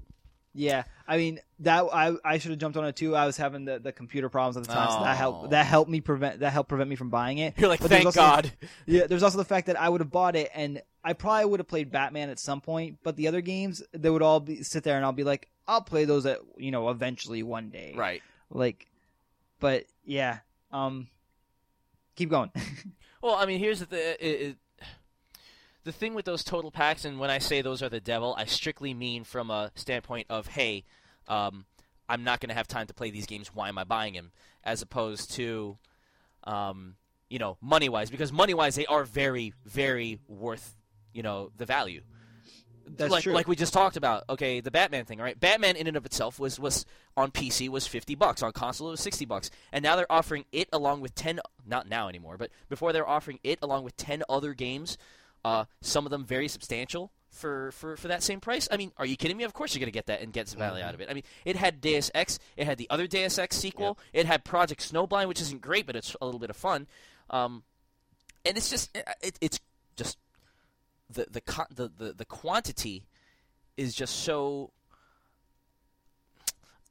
Yeah, 0.59 0.85
I 1.07 1.17
mean 1.17 1.39
that 1.61 1.85
I 1.93 2.15
I 2.25 2.39
should 2.39 2.51
have 2.51 2.59
jumped 2.61 2.77
on 2.77 2.85
it 2.85 2.97
too. 2.97 3.15
I 3.15 3.27
was 3.27 3.37
having 3.37 3.65
the, 3.65 3.79
the 3.79 3.93
computer 3.93 4.29
problems 4.29 4.57
at 4.57 4.65
the 4.65 4.73
time, 4.73 4.91
so 4.91 5.05
that 5.05 5.13
Oh. 5.13 5.17
helped 5.17 5.51
that 5.51 5.67
helped 5.67 5.91
me 5.91 6.01
prevent 6.01 6.41
that 6.41 6.53
helped 6.53 6.69
prevent 6.69 6.91
me 6.91 6.97
from 6.97 7.11
buying 7.11 7.39
it. 7.39 7.55
You're 7.57 7.69
like, 7.69 7.81
But 7.81 7.91
thank 7.91 8.07
also- 8.07 8.21
God. 8.21 8.53
Yeah, 8.87 9.07
there's 9.07 9.23
also 9.23 9.39
the 9.39 9.45
fact 9.45 9.67
that 9.69 9.81
I 9.81 9.89
would 9.89 10.01
have 10.01 10.11
bought 10.11 10.35
it, 10.37 10.51
and 10.55 10.83
I 11.05 11.13
probably 11.13 11.45
would 11.47 11.61
have 11.61 11.69
played 11.69 11.91
Batman 11.91 12.29
at 12.31 12.39
some 12.39 12.61
point. 12.61 12.99
But 13.03 13.17
the 13.17 13.29
other 13.29 13.41
games, 13.41 13.83
they 13.93 14.11
would 14.11 14.23
all 14.23 14.41
be 14.41 14.63
sit 14.63 14.83
there, 14.85 14.97
and 14.97 15.05
I'll 15.05 15.13
be 15.13 15.25
like, 15.25 15.49
I'll 15.67 15.81
play 15.83 16.05
those 16.05 16.27
at 16.27 16.41
you 16.57 16.71
know 16.71 16.91
eventually 16.91 17.43
one 17.43 17.71
day. 17.71 17.95
Right. 17.97 18.23
Like, 18.51 18.87
but 19.61 19.85
yeah, 20.05 20.39
um, 20.73 21.09
keep 22.17 22.31
going. 22.31 22.51
Well, 23.21 23.35
I 23.35 23.47
mean, 23.47 23.59
here's 23.59 23.81
the 23.81 23.87
th- 23.87 24.17
it, 24.21 24.27
it, 24.27 24.57
the 25.85 25.93
thing 25.93 26.15
with 26.15 26.25
those 26.25 26.45
total 26.45 26.71
packs, 26.71 27.05
and 27.05 27.19
when 27.19 27.31
I 27.31 27.39
say 27.39 27.63
those 27.63 27.83
are 27.83 27.89
the 27.89 28.01
devil, 28.01 28.35
I 28.37 28.45
strictly 28.45 28.95
mean 28.95 29.25
from 29.25 29.51
a 29.51 29.71
standpoint 29.75 30.27
of, 30.29 30.47
hey, 30.49 30.85
um, 31.29 31.65
I'm 32.09 32.25
not 32.25 32.41
going 32.41 32.49
to 32.49 32.55
have 32.55 32.67
time 32.67 32.87
to 32.87 32.95
play 32.95 33.11
these 33.11 33.27
games. 33.27 33.55
Why 33.55 33.69
am 33.69 33.79
I 33.79 33.85
buying 33.85 34.15
them? 34.15 34.33
As 34.65 34.83
opposed 34.83 35.33
to, 35.33 35.79
um, 36.45 36.97
you 37.29 37.39
know, 37.39 37.57
money 37.61 37.89
wise, 37.89 38.11
because 38.11 38.33
money 38.33 38.55
wise, 38.55 38.75
they 38.75 38.87
are 38.87 39.05
very, 39.05 39.53
very 39.65 40.19
worth, 40.27 40.77
you 41.13 41.23
know, 41.23 41.51
the 41.57 41.67
value. 41.67 42.03
That's 42.97 43.11
like, 43.11 43.23
true. 43.23 43.35
like 43.35 43.49
we 43.49 43.57
just 43.57 43.73
talked 43.73 43.97
about. 43.97 44.25
Okay, 44.31 44.61
the 44.61 44.71
Batman 44.71 45.05
thing, 45.05 45.19
right? 45.19 45.39
Batman 45.39 45.77
in 45.77 45.87
and 45.87 45.97
of 45.97 46.07
itself 46.07 46.39
was 46.39 46.59
was 46.59 46.87
on 47.17 47.31
PC 47.31 47.69
was 47.69 47.87
fifty 47.87 48.15
bucks, 48.15 48.43
on 48.43 48.53
console 48.53 48.89
it 48.89 48.93
was 48.93 49.01
sixty 49.01 49.27
bucks, 49.27 49.51
and 49.73 49.83
now 49.83 49.97
they're 49.97 50.11
offering 50.11 50.47
it 50.53 50.69
along 50.73 51.03
with 51.03 51.15
ten. 51.15 51.41
Not 51.67 51.89
now 51.89 52.09
anymore, 52.09 52.39
but 52.39 52.51
before 52.71 52.93
they're 52.93 53.09
offering 53.09 53.41
it 53.45 53.59
along 53.61 53.85
with 53.85 53.97
ten 53.97 54.23
other 54.29 54.55
games, 54.55 54.97
uh, 55.45 55.65
some 55.81 56.07
of 56.07 56.11
them 56.11 56.25
very 56.25 56.49
substantial 56.49 57.13
for, 57.31 57.71
for, 57.73 57.97
for 57.97 58.09
that 58.09 58.23
same 58.23 58.41
price. 58.41 58.69
I 58.71 58.77
mean, 58.77 58.93
are 58.97 59.07
you 59.07 59.17
kidding 59.17 59.37
me? 59.37 59.45
Of 59.45 59.53
course 59.53 59.75
you're 59.75 59.81
gonna 59.81 59.91
get 59.91 60.07
that 60.07 60.21
and 60.21 60.33
get 60.33 60.49
some 60.49 60.59
value 60.59 60.83
out 60.83 60.95
of 60.95 61.01
it. 61.01 61.09
I 61.11 61.15
mean, 61.15 61.25
it 61.45 61.57
had 61.57 61.81
Deus 61.81 62.11
Ex, 62.15 62.39
it 62.57 62.67
had 62.67 62.79
the 62.79 62.89
other 62.91 63.07
Deus 63.07 63.39
Ex 63.39 63.57
sequel, 63.57 63.99
it 64.13 64.27
had 64.27 64.45
Project 64.45 64.93
Snowblind, 64.93 65.29
which 65.29 65.41
isn't 65.41 65.61
great, 65.61 65.87
but 65.87 65.97
it's 65.97 66.17
a 66.21 66.25
little 66.25 66.41
bit 66.41 66.51
of 66.51 66.57
fun. 66.57 66.87
Um, 67.31 67.63
and 68.45 68.57
it's 68.57 68.71
just 68.71 68.97
it, 69.23 69.39
it's 69.41 69.61
just 69.97 70.19
the 71.11 71.27
the, 71.31 71.43
the 71.75 71.93
the 71.97 72.13
the 72.15 72.25
quantity 72.25 73.07
is 73.77 73.95
just 73.95 74.17
so 74.17 74.73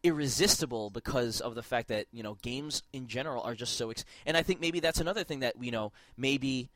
irresistible 0.03 0.90
because 0.90 1.41
of 1.41 1.56
the 1.56 1.64
fact 1.64 1.88
that 1.90 2.06
you 2.11 2.24
know 2.24 2.36
games 2.41 2.84
in 2.94 3.07
general 3.07 3.41
are 3.44 3.56
just 3.56 3.76
so 3.76 3.90
ex- 3.90 4.06
and 4.26 4.38
I 4.38 4.44
think 4.44 4.61
maybe 4.61 4.80
that's 4.80 4.99
another 4.99 5.24
thing 5.24 5.40
that 5.40 5.61
you 5.61 5.72
know 5.72 5.91
maybe 6.15 6.69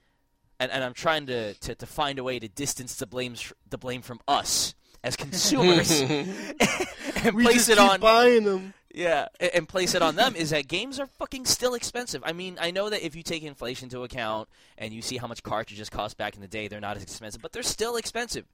and, 0.62 0.72
and 0.72 0.84
I'm 0.84 0.94
trying 0.94 1.26
to, 1.26 1.56
to, 1.56 1.76
to 1.76 1.86
find 1.86 2.20
a 2.20 2.24
way 2.24 2.38
to 2.40 2.48
distance 2.48 2.96
the 2.96 3.08
blames 3.08 3.52
the 3.70 3.78
blame 3.78 4.02
from 4.04 4.20
us 4.28 4.76
as 5.04 5.16
consumers 5.16 6.02
and 6.02 7.36
we 7.36 7.44
place 7.44 7.68
it 7.68 7.80
on 7.80 8.00
buying 8.00 8.44
them. 8.44 8.74
yeah, 8.94 9.28
a- 9.40 9.56
and 9.56 9.68
place 9.68 9.96
it 9.96 10.04
on 10.04 10.16
them 10.16 10.36
is 10.36 10.52
that 10.52 10.68
games 10.68 11.00
are 11.00 11.08
fucking 11.08 11.46
still 11.46 11.74
expensive. 11.74 12.22
I 12.24 12.34
mean, 12.34 12.58
I 12.62 12.70
know 12.70 12.90
that 12.92 13.04
if 13.04 13.16
you 13.16 13.24
take 13.24 13.42
inflation 13.42 13.88
into 13.88 14.04
account 14.04 14.48
and 14.78 14.94
you 14.94 15.02
see 15.02 15.18
how 15.18 15.26
much 15.26 15.42
cartridges 15.42 15.90
cost 15.90 16.18
back 16.18 16.36
in 16.36 16.42
the 16.42 16.48
day, 16.48 16.68
they're 16.68 16.80
not 16.80 16.96
as 16.96 17.04
expensive, 17.04 17.42
but 17.42 17.52
they're 17.52 17.64
still 17.64 17.96
expensive. 17.96 18.46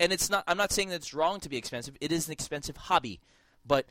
And 0.00 0.12
it's 0.12 0.28
not 0.28 0.42
I'm 0.48 0.56
not 0.56 0.72
saying 0.72 0.88
that 0.88 0.96
it's 0.96 1.14
wrong 1.14 1.38
to 1.40 1.48
be 1.48 1.56
expensive. 1.56 1.96
It 2.00 2.10
is 2.10 2.26
an 2.26 2.32
expensive 2.32 2.76
hobby. 2.76 3.20
But 3.64 3.86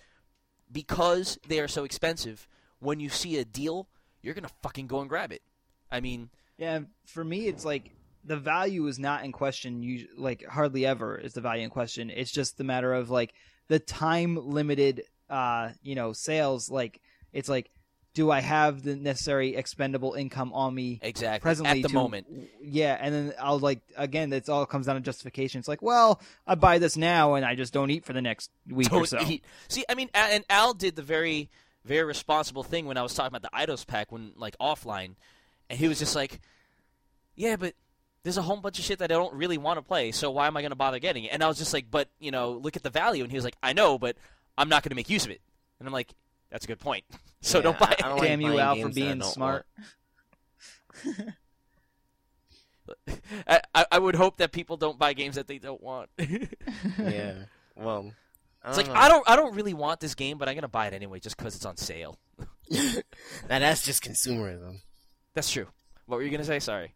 because 0.70 1.40
they 1.48 1.60
are 1.62 1.70
so 1.70 1.86
expensive, 1.86 2.48
when 2.80 3.00
you 3.00 3.08
see 3.08 3.38
a 3.38 3.46
deal, 3.46 3.88
you're 4.22 4.34
going 4.34 4.44
to 4.44 4.54
fucking 4.62 4.88
go 4.88 5.00
and 5.00 5.08
grab 5.08 5.32
it. 5.32 5.42
I 5.90 6.02
mean, 6.02 6.30
Yeah, 6.58 6.80
for 7.08 7.24
me, 7.24 7.48
it's 7.48 7.66
like 7.66 7.92
the 8.24 8.38
value 8.38 8.88
is 8.88 9.00
not 9.00 9.24
in 9.26 9.32
question. 9.32 9.84
You 9.84 10.08
like 10.18 10.46
hardly 10.46 10.86
ever 10.86 11.18
is 11.18 11.34
the 11.34 11.42
value 11.42 11.64
in 11.64 11.70
question. 11.70 12.10
It's 12.10 12.32
just 12.32 12.58
the 12.58 12.64
matter 12.64 12.94
of 12.94 13.10
like 13.10 13.34
the 13.68 13.80
time 13.80 14.36
limited, 14.36 15.04
uh, 15.30 15.72
you 15.82 15.96
know, 15.96 16.14
sales. 16.14 16.70
Like 16.70 17.02
it's 17.34 17.50
like, 17.50 17.70
do 18.14 18.30
I 18.30 18.42
have 18.42 18.84
the 18.84 18.96
necessary 18.96 19.56
expendable 19.56 20.14
income 20.14 20.54
on 20.54 20.76
me 20.76 21.00
exactly 21.02 21.42
presently 21.42 21.80
at 21.80 21.82
the 21.82 21.90
to- 21.90 21.94
moment. 21.96 22.28
Yeah, 22.62 22.96
and 23.00 23.14
then 23.14 23.34
I'll 23.40 23.60
like 23.60 23.82
again. 23.98 24.32
It's 24.32 24.50
all 24.50 24.66
comes 24.66 24.86
down 24.86 24.96
to 24.96 25.02
justification. 25.02 25.60
It's 25.60 25.68
like, 25.68 25.82
well, 25.82 26.22
I 26.46 26.56
buy 26.56 26.78
this 26.78 26.96
now, 26.96 27.34
and 27.34 27.44
I 27.44 27.56
just 27.56 27.74
don't 27.74 27.90
eat 27.90 28.06
for 28.06 28.14
the 28.14 28.22
next 28.22 28.52
week 28.70 28.94
or 28.94 29.00
don't 29.00 29.08
so. 29.08 29.20
eat. 29.28 29.44
See, 29.68 29.84
I 29.90 29.96
mean, 29.96 30.10
and 30.14 30.46
Al 30.50 30.76
did 30.76 30.96
the 30.96 31.02
very, 31.02 31.50
very 31.84 32.04
responsible 32.04 32.64
thing 32.64 32.86
when 32.86 32.98
I 32.98 33.02
was 33.02 33.16
talking 33.16 33.36
about 33.36 33.42
the 33.42 33.58
Eidos 33.58 33.86
pack 33.88 34.12
when 34.12 34.34
like 34.38 34.56
offline, 34.60 35.16
and 35.74 35.80
he 35.80 35.88
was 35.88 35.98
just 35.98 36.16
like, 36.16 36.40
"Yeah, 37.36 37.56
but 37.56 37.74
there's 38.22 38.38
a 38.38 38.44
whole 38.44 38.58
bunch 38.58 38.78
of 38.78 38.86
shit 38.86 39.00
that 39.00 39.12
I 39.12 39.16
don't 39.16 39.34
really 39.34 39.58
want 39.58 39.80
to 39.80 39.82
play, 39.82 40.12
so 40.12 40.30
why 40.30 40.46
am 40.46 40.56
I 40.56 40.62
going 40.62 40.70
to 40.70 40.76
bother 40.76 41.00
getting 41.00 41.24
it?" 41.24 41.30
And 41.30 41.44
I 41.44 41.48
was 41.48 41.58
just 41.58 41.74
like, 41.74 41.90
"But 41.90 42.10
you 42.20 42.30
know, 42.30 42.52
look 42.52 42.76
at 42.78 42.84
the 42.84 42.92
value." 42.92 43.24
And 43.24 43.32
he 43.32 43.38
was 43.38 43.44
like, 43.44 43.58
"I 43.64 43.74
know, 43.74 43.98
but 43.98 44.18
I'm 44.56 44.70
not 44.70 44.84
going 44.84 44.92
to 44.92 44.96
make 44.96 45.10
use 45.10 45.26
of 45.26 45.32
it." 45.32 45.42
And 45.80 45.88
I'm 45.88 45.94
like, 45.94 46.14
"That's 46.52 46.64
a 46.66 46.68
good 46.68 46.80
point. 46.80 47.06
so 47.42 47.58
Yeah, 47.58 47.64
don't 47.64 47.80
buy 47.80 47.96
it." 47.98 48.06
I 48.06 48.10
don't 48.10 48.20
like 48.20 48.28
Damn 48.28 48.42
you, 48.42 48.48
buying 48.50 48.60
Al, 48.60 48.76
for 48.76 48.82
games 48.82 48.96
that 48.96 49.02
I 49.02 49.08
being 49.08 49.22
smart. 49.24 49.66
I, 53.48 53.62
I 53.74 53.86
I 53.94 53.98
would 53.98 54.14
hope 54.14 54.38
that 54.38 54.52
people 54.52 54.78
don't 54.78 55.00
buy 55.00 55.14
games 55.14 55.34
that 55.36 55.48
they 55.48 55.58
don't 55.58 55.82
want. 55.82 56.10
yeah. 57.00 57.46
Well, 57.76 58.12
I 58.62 58.68
don't 58.68 58.78
like 58.78 58.88
know. 58.88 58.94
I 58.94 59.10
don't 59.10 59.28
I 59.28 59.36
don't 59.36 59.56
really 59.56 59.74
want 59.74 60.02
this 60.02 60.14
game, 60.14 60.38
but 60.38 60.48
I'm 60.48 60.54
going 60.54 60.62
to 60.62 60.68
buy 60.68 60.86
it 60.86 60.94
anyway 60.94 61.20
just 61.20 61.36
because 61.36 61.56
it's 61.56 61.66
on 61.66 61.78
sale. 61.78 62.20
now 62.70 63.02
that's 63.48 63.84
just 63.84 64.04
consumerism. 64.04 64.82
That's 65.34 65.52
true. 65.52 65.68
What 66.06 66.18
were 66.18 66.24
you 66.24 66.30
going 66.30 66.42
to 66.42 66.46
say? 66.48 66.60
Sorry. 66.60 66.94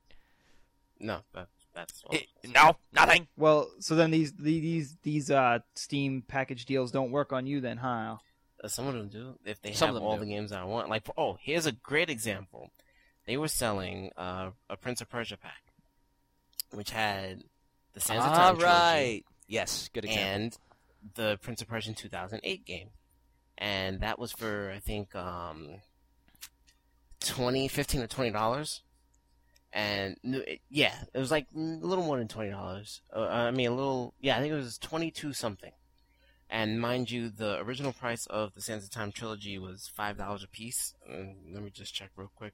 No, 1.00 1.20
that, 1.34 1.48
that's 1.74 2.04
all. 2.06 2.16
It- 2.16 2.28
no, 2.54 2.76
nothing. 2.94 3.28
Well, 3.38 3.70
so 3.80 3.96
then 3.96 4.12
these 4.12 4.34
these 4.34 4.96
these 5.04 5.30
uh 5.30 5.60
Steam 5.76 6.24
package 6.28 6.66
deals 6.66 6.92
don't 6.92 7.12
work 7.12 7.32
on 7.34 7.46
you 7.48 7.62
then, 7.62 7.78
huh? 7.78 8.18
Uh, 8.64 8.68
Some 8.68 8.88
of 8.88 8.94
them 8.96 9.10
do 9.10 9.36
if 9.46 9.62
they 9.62 9.74
Some 9.74 9.90
of 9.90 9.96
have 9.96 10.02
them 10.02 10.04
all 10.04 10.16
do. 10.16 10.22
the 10.26 10.32
games 10.32 10.52
I 10.52 10.64
want. 10.64 10.90
Like, 10.90 11.04
oh, 11.18 11.38
here's 11.42 11.66
a 11.68 11.72
great 11.72 12.10
example. 12.10 12.72
They 13.28 13.38
were 13.38 13.48
selling 13.48 14.12
uh, 14.18 14.52
a 14.70 14.78
Prince 14.78 15.02
of 15.02 15.10
Persia 15.10 15.38
pack, 15.38 15.62
which 16.72 16.90
had 16.92 17.44
the 17.94 18.00
Sands 18.00 18.24
of 18.26 18.32
All 18.32 18.36
Time 18.38 18.56
trilogy 18.58 18.64
right. 18.66 19.24
Yes, 19.48 19.90
good 19.94 20.06
example. 20.06 20.26
and 20.34 20.58
the 21.16 21.38
Prince 21.42 21.62
of 21.62 21.68
Persia 21.68 21.94
2008 21.94 22.66
game, 22.66 22.90
and 23.58 24.00
that 24.02 24.18
was 24.18 24.32
for 24.32 24.72
I 24.76 24.80
think 24.80 25.14
um, 25.16 25.82
20 27.28 27.68
15 27.68 28.02
or 28.02 28.08
twenty 28.08 28.32
dollars. 28.32 28.82
And 29.74 30.18
yeah, 30.70 30.94
it 31.14 31.20
was 31.20 31.30
like 31.30 31.48
a 31.56 31.60
little 31.60 32.04
more 32.04 32.18
than 32.18 32.28
twenty 32.28 32.49
dollars. 32.49 33.02
Uh, 33.16 33.28
I 33.28 33.52
mean, 33.52 33.68
a 33.68 33.76
little. 33.76 34.14
Yeah, 34.20 34.38
I 34.38 34.40
think 34.40 34.54
it 34.54 34.58
was 34.58 34.78
twenty 34.78 35.12
two 35.12 35.34
something. 35.34 35.74
And 36.49 36.80
mind 36.80 37.12
you, 37.12 37.30
the 37.30 37.60
original 37.60 37.91
price 37.91 38.26
of 38.28 38.54
the 38.54 38.62
Sands 38.62 38.86
of 38.86 38.90
Time 38.90 39.12
trilogy 39.12 39.60
was 39.60 39.91
five 39.94 40.18
dollars 40.18 40.44
a 40.44 40.48
piece. 40.48 40.95
Let 41.08 41.62
me 41.62 41.70
just 41.70 41.94
check 41.94 42.12
real 42.16 42.32
quick 42.34 42.54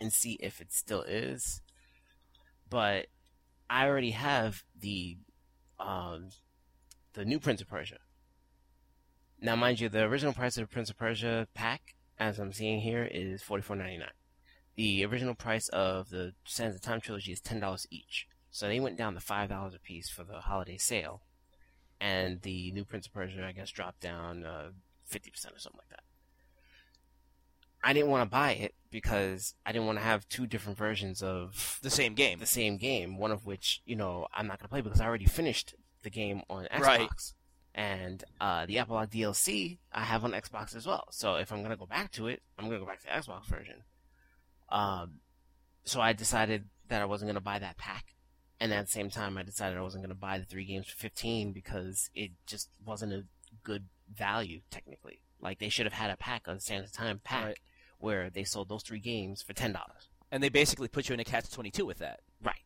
and 0.00 0.12
see 0.12 0.34
if 0.40 0.60
it 0.60 0.72
still 0.72 1.02
is. 1.02 1.62
But 2.68 3.06
I 3.68 3.86
already 3.86 4.10
have 4.10 4.64
the 4.78 5.16
um, 5.78 6.30
the 7.14 7.24
new 7.24 7.40
Prince 7.40 7.60
of 7.60 7.68
Persia. 7.68 7.98
Now, 9.40 9.56
mind 9.56 9.80
you, 9.80 9.88
the 9.88 10.02
original 10.02 10.34
price 10.34 10.58
of 10.58 10.68
the 10.68 10.72
Prince 10.72 10.90
of 10.90 10.98
Persia 10.98 11.48
pack, 11.54 11.94
as 12.20 12.38
I'm 12.38 12.52
seeing 12.52 12.80
here, 12.80 13.08
is 13.10 13.42
forty 13.42 13.62
four 13.62 13.74
ninety 13.74 13.98
nine. 13.98 14.08
The 14.76 15.04
original 15.04 15.34
price 15.34 15.68
of 15.70 16.10
the 16.10 16.34
Sands 16.44 16.76
of 16.76 16.82
Time 16.82 17.00
trilogy 17.00 17.32
is 17.32 17.40
ten 17.40 17.58
dollars 17.58 17.86
each. 17.90 18.28
So 18.52 18.68
they 18.68 18.78
went 18.78 18.96
down 18.96 19.14
to 19.14 19.20
five 19.20 19.48
dollars 19.48 19.74
a 19.74 19.80
piece 19.80 20.08
for 20.08 20.22
the 20.22 20.40
holiday 20.40 20.76
sale, 20.76 21.22
and 22.00 22.42
the 22.42 22.70
new 22.70 22.84
Prince 22.84 23.06
of 23.06 23.12
Persia, 23.12 23.44
I 23.44 23.52
guess, 23.52 23.70
dropped 23.70 24.00
down 24.00 24.44
uh, 24.44 24.70
fifty 25.04 25.30
percent 25.30 25.56
or 25.56 25.58
something 25.58 25.80
like 25.80 25.88
that. 25.90 26.02
I 27.82 27.94
didn't 27.94 28.10
want 28.10 28.22
to 28.22 28.30
buy 28.30 28.52
it 28.52 28.74
because 28.90 29.54
I 29.64 29.72
didn't 29.72 29.86
want 29.86 29.98
to 29.98 30.04
have 30.04 30.28
two 30.28 30.46
different 30.46 30.76
versions 30.76 31.22
of 31.22 31.78
the 31.82 31.88
same 31.88 32.14
game. 32.14 32.38
the 32.38 32.46
same 32.46 32.76
game, 32.76 33.16
one 33.16 33.30
of 33.30 33.46
which, 33.46 33.80
you 33.86 33.96
know, 33.96 34.26
I'm 34.34 34.46
not 34.46 34.58
going 34.58 34.66
to 34.66 34.68
play 34.68 34.82
because 34.82 35.00
I 35.00 35.06
already 35.06 35.24
finished 35.24 35.74
the 36.02 36.10
game 36.10 36.42
on 36.50 36.64
Xbox. 36.64 36.82
Right. 36.82 37.08
And 37.74 38.24
uh, 38.40 38.66
the 38.66 38.78
Epilogue 38.78 39.10
DLC 39.10 39.78
I 39.92 40.02
have 40.04 40.24
on 40.24 40.32
Xbox 40.32 40.74
as 40.74 40.86
well. 40.86 41.06
So 41.10 41.36
if 41.36 41.52
I'm 41.52 41.58
going 41.58 41.70
to 41.70 41.76
go 41.76 41.86
back 41.86 42.10
to 42.12 42.26
it, 42.26 42.42
I'm 42.58 42.66
going 42.66 42.78
to 42.80 42.84
go 42.84 42.90
back 42.90 43.00
to 43.00 43.06
the 43.06 43.12
Xbox 43.12 43.46
version. 43.46 43.84
Um, 44.70 45.20
so 45.84 46.00
I 46.00 46.12
decided 46.12 46.64
that 46.88 47.00
I 47.00 47.04
wasn't 47.04 47.28
going 47.28 47.34
to 47.36 47.40
buy 47.40 47.58
that 47.60 47.78
pack. 47.78 48.14
And 48.58 48.72
at 48.74 48.86
the 48.86 48.90
same 48.92 49.08
time, 49.08 49.38
I 49.38 49.42
decided 49.42 49.78
I 49.78 49.82
wasn't 49.82 50.02
going 50.04 50.14
to 50.14 50.20
buy 50.20 50.38
the 50.38 50.44
three 50.44 50.64
games 50.64 50.88
for 50.88 50.96
15 50.96 51.52
because 51.52 52.10
it 52.14 52.32
just 52.46 52.68
wasn't 52.84 53.12
a 53.14 53.24
good 53.62 53.84
value, 54.12 54.60
technically. 54.70 55.22
Like, 55.40 55.58
they 55.60 55.70
should 55.70 55.86
have 55.86 55.94
had 55.94 56.10
a 56.10 56.16
pack, 56.16 56.46
a 56.46 56.60
Sands 56.60 56.90
of 56.90 56.92
Time 56.94 57.20
pack, 57.24 57.44
Right. 57.46 57.58
where 57.98 58.28
they 58.30 58.44
sold 58.44 58.68
those 58.68 58.82
three 58.82 58.98
games 59.00 59.42
for 59.42 59.54
$10. 59.54 59.74
and 60.32 60.42
they 60.42 60.48
basically 60.50 60.88
put 60.88 61.08
you 61.08 61.14
in 61.14 61.20
a 61.20 61.24
catch 61.24 61.50
22 61.50 61.86
with 61.86 61.98
that. 61.98 62.20
Right. 62.42 62.62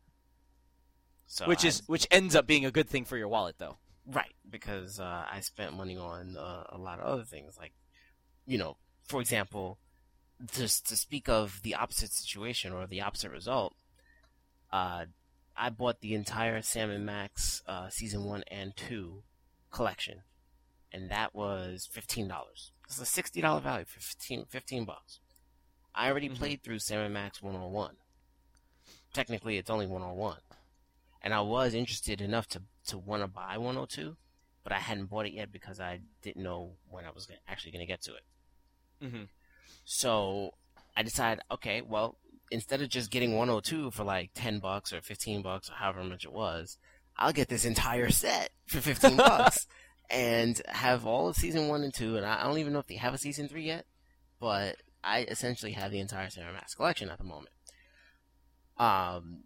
So 1.26 1.47
which 1.47 1.64
I- 1.64 1.68
is 1.68 1.82
which 1.86 2.06
ends 2.10 2.35
up 2.36 2.47
being 2.47 2.64
a 2.66 2.70
good 2.70 2.89
thing 2.89 3.05
for 3.05 3.16
your 3.16 3.28
wallet 3.28 3.56
though. 3.59 3.78
Right, 4.06 4.35
because 4.48 5.01
uh, 5.01 5.24
I 5.31 5.40
spent 5.40 5.74
money 5.74 5.97
on 5.97 6.36
uh, 6.36 6.64
a 6.68 6.76
lot 6.78 6.98
of 7.01 7.06
other 7.06 7.24
things, 7.24 7.56
like, 7.59 7.72
you 8.47 8.59
know, 8.59 8.76
for 9.06 9.20
example, 9.20 9.78
just 10.52 10.86
to 10.89 10.97
speak 10.97 11.28
of 11.28 11.60
the 11.62 11.74
opposite 11.74 12.10
situation 12.12 12.72
or 12.72 12.86
the 12.86 13.01
opposite 13.01 13.31
result, 13.31 13.74
uh, 14.72 15.06
I 15.56 15.70
bought 15.70 16.01
the 16.01 16.14
entire 16.14 16.60
Sam 16.62 16.90
and 16.90 17.06
Max 17.06 17.62
uh, 17.66 17.89
season 17.89 18.24
one 18.24 18.43
and 18.48 18.76
two 18.76 19.22
collection, 19.70 20.22
and 20.93 21.10
that 21.10 21.35
was 21.35 21.89
fifteen 21.90 22.28
dollars. 22.28 22.72
It's 22.86 23.01
a 23.01 23.06
sixty 23.06 23.40
dollar 23.40 23.60
value 23.60 23.85
for 23.86 24.01
15, 24.01 24.47
15 24.51 24.85
bucks. 24.85 25.20
I 25.94 26.10
already 26.10 26.28
Mhm. 26.28 26.36
played 26.36 26.62
through 26.62 26.81
Sam 26.81 27.01
and 27.01 27.14
Max 27.14 27.40
one 27.40 27.55
on 27.55 27.70
one. 27.72 27.97
Technically, 29.12 29.56
it's 29.59 29.70
only 29.70 29.86
one 29.86 30.02
on 30.02 30.16
one, 30.16 30.40
and 31.25 31.33
I 31.33 31.41
was 31.41 31.75
interested 31.75 32.21
enough 32.21 32.47
to 32.49 32.63
to 32.89 32.99
want 32.99 33.23
to 33.23 33.27
buy 33.27 33.57
one 33.59 33.75
hundred 33.75 33.89
two, 33.91 34.17
but 34.63 34.73
I 34.73 34.79
hadn't 34.79 35.07
bought 35.07 35.27
it 35.27 35.33
yet 35.33 35.51
because 35.51 35.81
I 35.81 36.01
didn't 36.23 36.45
know 36.45 36.75
when 36.89 37.07
I 37.07 37.11
was 37.11 37.27
gonna, 37.27 37.41
actually 37.49 37.73
going 37.73 37.85
to 37.85 37.91
get 37.91 38.03
to 38.03 38.13
it. 38.15 38.23
Mm-hmm. 39.03 39.25
So 39.85 40.53
I 40.97 41.03
decided, 41.03 41.43
okay, 41.51 41.81
well, 41.81 42.19
instead 42.51 42.83
of 42.83 42.91
just 42.91 43.11
getting 43.11 43.37
102 43.37 43.91
for 43.91 44.05
like 44.05 44.31
10 44.35 44.59
bucks 44.59 44.93
or 44.93 45.01
15 45.01 45.43
bucks 45.43 45.71
or 45.71 45.75
however 45.75 46.05
much 46.05 46.25
it 46.25 46.33
was, 46.33 46.77
I'll 47.17 47.33
get 47.33 47.49
this 47.49 47.65
entire 47.65 48.11
set 48.11 48.51
for 48.67 48.81
15 48.81 49.17
bucks 49.17 49.67
and 50.11 50.61
have 50.69 51.07
all 51.07 51.29
of 51.29 51.37
season 51.37 51.69
one 51.69 51.83
and 51.83 51.93
two. 51.93 52.17
And 52.17 52.27
I 52.27 52.45
don't 52.45 52.59
even 52.59 52.75
know 52.75 52.79
if 52.81 52.87
they 52.87 52.97
have 52.97 53.15
a 53.15 53.19
season 53.19 53.49
three 53.49 53.65
yet, 53.65 53.87
but 54.41 54.77
I 55.03 55.23
essentially 55.23 55.73
have 55.73 55.91
the 55.91 56.01
entire 56.01 56.29
Sam 56.29 56.45
and 56.45 56.55
Max 56.55 56.75
collection 56.75 57.09
at 57.09 57.19
the 57.19 57.25
moment. 57.25 57.51
Um, 58.77 59.45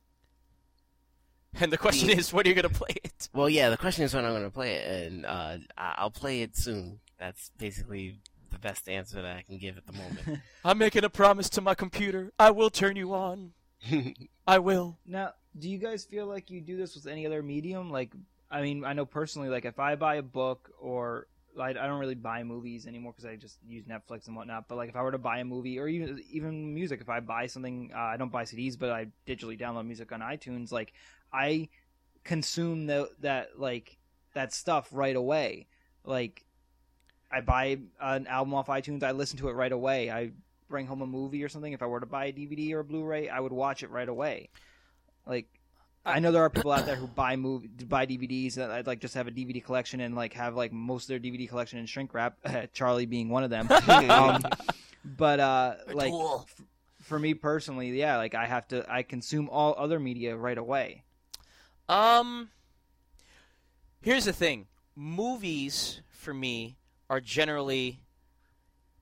And 1.60 1.72
the 1.72 1.78
question 1.78 2.08
is, 2.10 2.32
when 2.32 2.46
are 2.46 2.48
you 2.48 2.54
going 2.54 2.68
to 2.68 2.74
play 2.74 2.96
it? 3.04 3.28
well, 3.34 3.48
yeah, 3.48 3.70
the 3.70 3.76
question 3.76 4.04
is 4.04 4.14
when 4.14 4.24
I'm 4.24 4.32
going 4.32 4.44
to 4.44 4.50
play 4.50 4.74
it, 4.74 5.06
and 5.12 5.26
uh, 5.26 5.56
I- 5.76 5.94
I'll 5.98 6.10
play 6.10 6.42
it 6.42 6.56
soon. 6.56 7.00
That's 7.18 7.50
basically 7.58 8.18
the 8.52 8.58
best 8.58 8.88
answer 8.88 9.20
that 9.20 9.36
I 9.36 9.42
can 9.42 9.58
give 9.58 9.76
at 9.76 9.86
the 9.86 9.92
moment. 9.92 10.40
I'm 10.64 10.78
making 10.78 11.04
a 11.04 11.10
promise 11.10 11.48
to 11.50 11.60
my 11.60 11.74
computer. 11.74 12.32
I 12.38 12.50
will 12.50 12.70
turn 12.70 12.96
you 12.96 13.12
on. 13.12 13.52
I 14.46 14.58
will. 14.58 14.98
Now, 15.06 15.32
do 15.58 15.68
you 15.68 15.78
guys 15.78 16.04
feel 16.04 16.26
like 16.26 16.50
you 16.50 16.60
do 16.60 16.76
this 16.76 16.94
with 16.94 17.06
any 17.06 17.26
other 17.26 17.42
medium? 17.42 17.90
Like, 17.90 18.10
I 18.50 18.62
mean, 18.62 18.84
I 18.84 18.92
know 18.92 19.04
personally, 19.04 19.48
like 19.48 19.64
if 19.64 19.78
I 19.78 19.96
buy 19.96 20.16
a 20.16 20.22
book 20.22 20.70
or 20.80 21.26
I, 21.58 21.70
I 21.70 21.72
don't 21.72 21.98
really 21.98 22.14
buy 22.14 22.44
movies 22.44 22.86
anymore 22.86 23.12
because 23.12 23.26
I 23.28 23.36
just 23.36 23.58
use 23.66 23.84
Netflix 23.84 24.26
and 24.28 24.36
whatnot. 24.36 24.68
But 24.68 24.76
like 24.76 24.88
if 24.90 24.96
I 24.96 25.02
were 25.02 25.12
to 25.12 25.18
buy 25.18 25.38
a 25.38 25.44
movie 25.44 25.78
or 25.78 25.88
even 25.88 26.22
even 26.30 26.74
music, 26.74 27.00
if 27.00 27.08
I 27.08 27.20
buy 27.20 27.46
something, 27.46 27.90
uh, 27.94 27.98
I 27.98 28.16
don't 28.16 28.30
buy 28.32 28.44
CDs, 28.44 28.78
but 28.78 28.90
I 28.90 29.06
digitally 29.26 29.58
download 29.58 29.86
music 29.86 30.12
on 30.12 30.20
iTunes. 30.20 30.70
Like 30.72 30.92
I 31.32 31.68
consume 32.24 32.86
the, 32.86 33.10
that 33.20 33.58
like 33.58 33.98
that 34.34 34.52
stuff 34.52 34.88
right 34.92 35.16
away. 35.16 35.66
Like 36.04 36.44
I 37.30 37.40
buy 37.40 37.78
an 38.00 38.26
album 38.26 38.54
off 38.54 38.68
iTunes, 38.68 39.02
I 39.02 39.12
listen 39.12 39.38
to 39.38 39.48
it 39.48 39.52
right 39.52 39.72
away. 39.72 40.10
I 40.10 40.30
bring 40.68 40.86
home 40.86 41.02
a 41.02 41.06
movie 41.06 41.42
or 41.44 41.48
something. 41.48 41.72
If 41.72 41.82
I 41.82 41.86
were 41.86 42.00
to 42.00 42.06
buy 42.06 42.26
a 42.26 42.32
DVD 42.32 42.72
or 42.72 42.80
a 42.80 42.84
Blu-ray, 42.84 43.28
I 43.28 43.40
would 43.40 43.52
watch 43.52 43.82
it 43.82 43.90
right 43.90 44.08
away. 44.08 44.50
Like 45.26 45.46
I 46.04 46.20
know 46.20 46.32
there 46.32 46.42
are 46.42 46.50
people 46.50 46.72
out 46.72 46.86
there 46.86 46.96
who 46.96 47.06
buy 47.06 47.36
movie 47.36 47.68
buy 47.84 48.06
DVDs 48.06 48.54
that 48.54 48.70
I'd 48.70 48.86
like 48.86 49.00
just 49.00 49.14
have 49.14 49.26
a 49.26 49.30
DVD 49.30 49.62
collection 49.62 50.00
and 50.00 50.14
like 50.14 50.32
have 50.34 50.56
like 50.56 50.72
most 50.72 51.04
of 51.04 51.08
their 51.08 51.20
DVD 51.20 51.48
collection 51.48 51.78
in 51.78 51.86
shrink 51.86 52.14
wrap. 52.14 52.36
Charlie 52.72 53.06
being 53.06 53.28
one 53.28 53.44
of 53.44 53.50
them. 53.50 53.70
um, 53.88 54.42
but 55.04 55.40
uh, 55.40 55.74
like 55.92 56.12
f- 56.12 56.62
for 57.02 57.18
me 57.18 57.34
personally, 57.34 57.90
yeah, 57.90 58.16
like 58.16 58.34
I 58.34 58.46
have 58.46 58.66
to 58.68 58.90
I 58.90 59.02
consume 59.02 59.48
all 59.50 59.74
other 59.76 59.98
media 59.98 60.36
right 60.36 60.58
away. 60.58 61.02
Um, 61.88 62.50
here's 64.00 64.24
the 64.24 64.32
thing: 64.32 64.66
movies 64.94 66.00
for 66.10 66.34
me 66.34 66.76
are 67.08 67.20
generally 67.20 68.00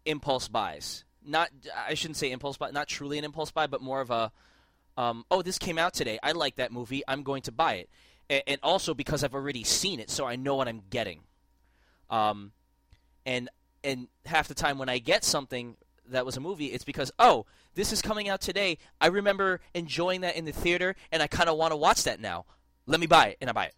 impulse 0.05 0.49
buys. 0.49 1.05
Not, 1.25 1.51
I 1.77 1.95
shouldn't 1.95 2.17
say 2.17 2.31
impulse 2.31 2.57
buy, 2.57 2.71
not 2.71 2.87
truly 2.87 3.19
an 3.19 3.25
impulse 3.25 3.51
buy, 3.51 3.67
but 3.67 3.83
more 3.83 4.01
of 4.01 4.11
a, 4.11 4.31
um, 4.97 5.25
oh, 5.31 5.43
this 5.43 5.59
came 5.59 5.77
out 5.77 5.93
today. 5.93 6.21
I 6.23 6.33
like 6.33 6.57
that 6.57 6.71
movie. 6.71 7.03
I'm 7.09 7.25
going 7.25 7.43
to 7.43 7.53
buy 7.53 7.75
it, 7.75 7.91
A- 8.31 8.49
and 8.49 8.61
also 8.63 8.95
because 8.95 9.25
I've 9.25 9.35
already 9.35 9.65
seen 9.65 9.99
it, 9.99 10.09
so 10.09 10.25
I 10.25 10.37
know 10.37 10.55
what 10.55 10.69
I'm 10.69 10.83
getting. 10.89 11.21
Um, 12.09 12.53
and 13.25 13.49
and 13.83 14.07
half 14.25 14.47
the 14.47 14.55
time 14.55 14.79
when 14.79 14.89
I 14.89 14.99
get 14.99 15.25
something 15.25 15.77
that 16.09 16.25
was 16.25 16.37
a 16.37 16.41
movie, 16.41 16.67
it's 16.67 16.85
because 16.85 17.11
oh, 17.19 17.47
this 17.75 17.93
is 17.93 18.01
coming 18.01 18.29
out 18.29 18.41
today. 18.41 18.79
I 19.01 19.09
remember 19.09 19.61
enjoying 19.75 20.21
that 20.21 20.37
in 20.37 20.45
the 20.45 20.53
theater, 20.53 20.95
and 21.11 21.23
I 21.23 21.27
kind 21.27 21.49
of 21.49 21.57
want 21.57 21.73
to 21.73 21.77
watch 21.77 22.05
that 22.05 22.21
now. 22.21 22.45
Let 22.87 23.01
me 23.01 23.07
buy 23.07 23.29
it, 23.29 23.39
and 23.41 23.51
I 23.51 23.53
buy 23.53 23.67
it. 23.67 23.75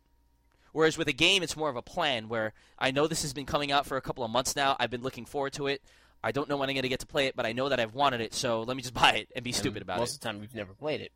Whereas 0.72 0.98
with 0.98 1.08
a 1.08 1.12
game, 1.12 1.42
it's 1.42 1.56
more 1.56 1.70
of 1.70 1.76
a 1.76 1.82
plan 1.82 2.28
where 2.28 2.52
I 2.78 2.90
know 2.90 3.06
this 3.06 3.22
has 3.22 3.32
been 3.32 3.46
coming 3.46 3.72
out 3.72 3.86
for 3.86 3.96
a 3.96 4.00
couple 4.00 4.22
of 4.22 4.30
months 4.30 4.54
now. 4.54 4.76
I've 4.78 4.90
been 4.90 5.02
looking 5.02 5.24
forward 5.24 5.54
to 5.54 5.66
it. 5.66 5.82
I 6.22 6.32
don't 6.32 6.48
know 6.48 6.56
when 6.56 6.68
I'm 6.68 6.74
going 6.74 6.82
to 6.82 6.88
get 6.88 7.00
to 7.00 7.06
play 7.06 7.26
it, 7.26 7.36
but 7.36 7.46
I 7.46 7.52
know 7.52 7.68
that 7.68 7.80
I've 7.80 7.94
wanted 7.94 8.20
it, 8.20 8.34
so 8.34 8.62
let 8.62 8.76
me 8.76 8.82
just 8.82 8.94
buy 9.02 9.12
it 9.12 9.28
and 9.34 9.44
be 9.44 9.52
stupid 9.52 9.82
about 9.82 9.98
most 9.98 9.98
it. 9.98 10.02
Most 10.02 10.14
of 10.14 10.20
the 10.20 10.24
time, 10.28 10.40
we've 10.40 10.54
never 10.54 10.74
played 10.74 11.00
it. 11.00 11.12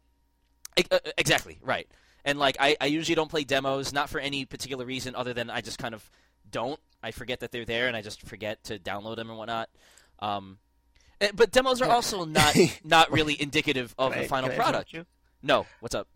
E- 0.78 0.84
uh, 0.90 0.98
Exactly, 1.18 1.58
right. 1.62 1.88
And 2.24 2.38
like 2.38 2.56
I, 2.60 2.76
I 2.80 2.86
usually 2.86 3.14
don't 3.16 3.30
play 3.30 3.44
demos, 3.44 3.92
not 3.92 4.08
for 4.08 4.20
any 4.20 4.44
particular 4.44 4.84
reason 4.84 5.14
other 5.14 5.34
than 5.34 5.50
I 5.50 5.60
just 5.60 5.78
kind 5.78 5.94
of 5.94 6.08
don't. 6.50 6.78
I 7.02 7.10
forget 7.10 7.40
that 7.40 7.50
they're 7.50 7.64
there, 7.64 7.88
and 7.88 7.96
I 7.96 8.02
just 8.02 8.22
forget 8.22 8.62
to 8.64 8.78
download 8.78 9.16
them 9.16 9.28
and 9.28 9.36
whatnot. 9.36 9.68
Um, 10.20 10.58
eh, 11.20 11.30
but 11.34 11.50
demos 11.50 11.82
are 11.82 11.90
also 11.90 12.24
not 12.24 12.56
not 12.84 13.10
really 13.10 13.40
indicative 13.40 13.92
of 13.98 14.12
the 14.22 14.28
final 14.28 14.50
product. 14.56 14.92
No, 15.42 15.66
what's 15.80 15.96
up? 15.96 16.06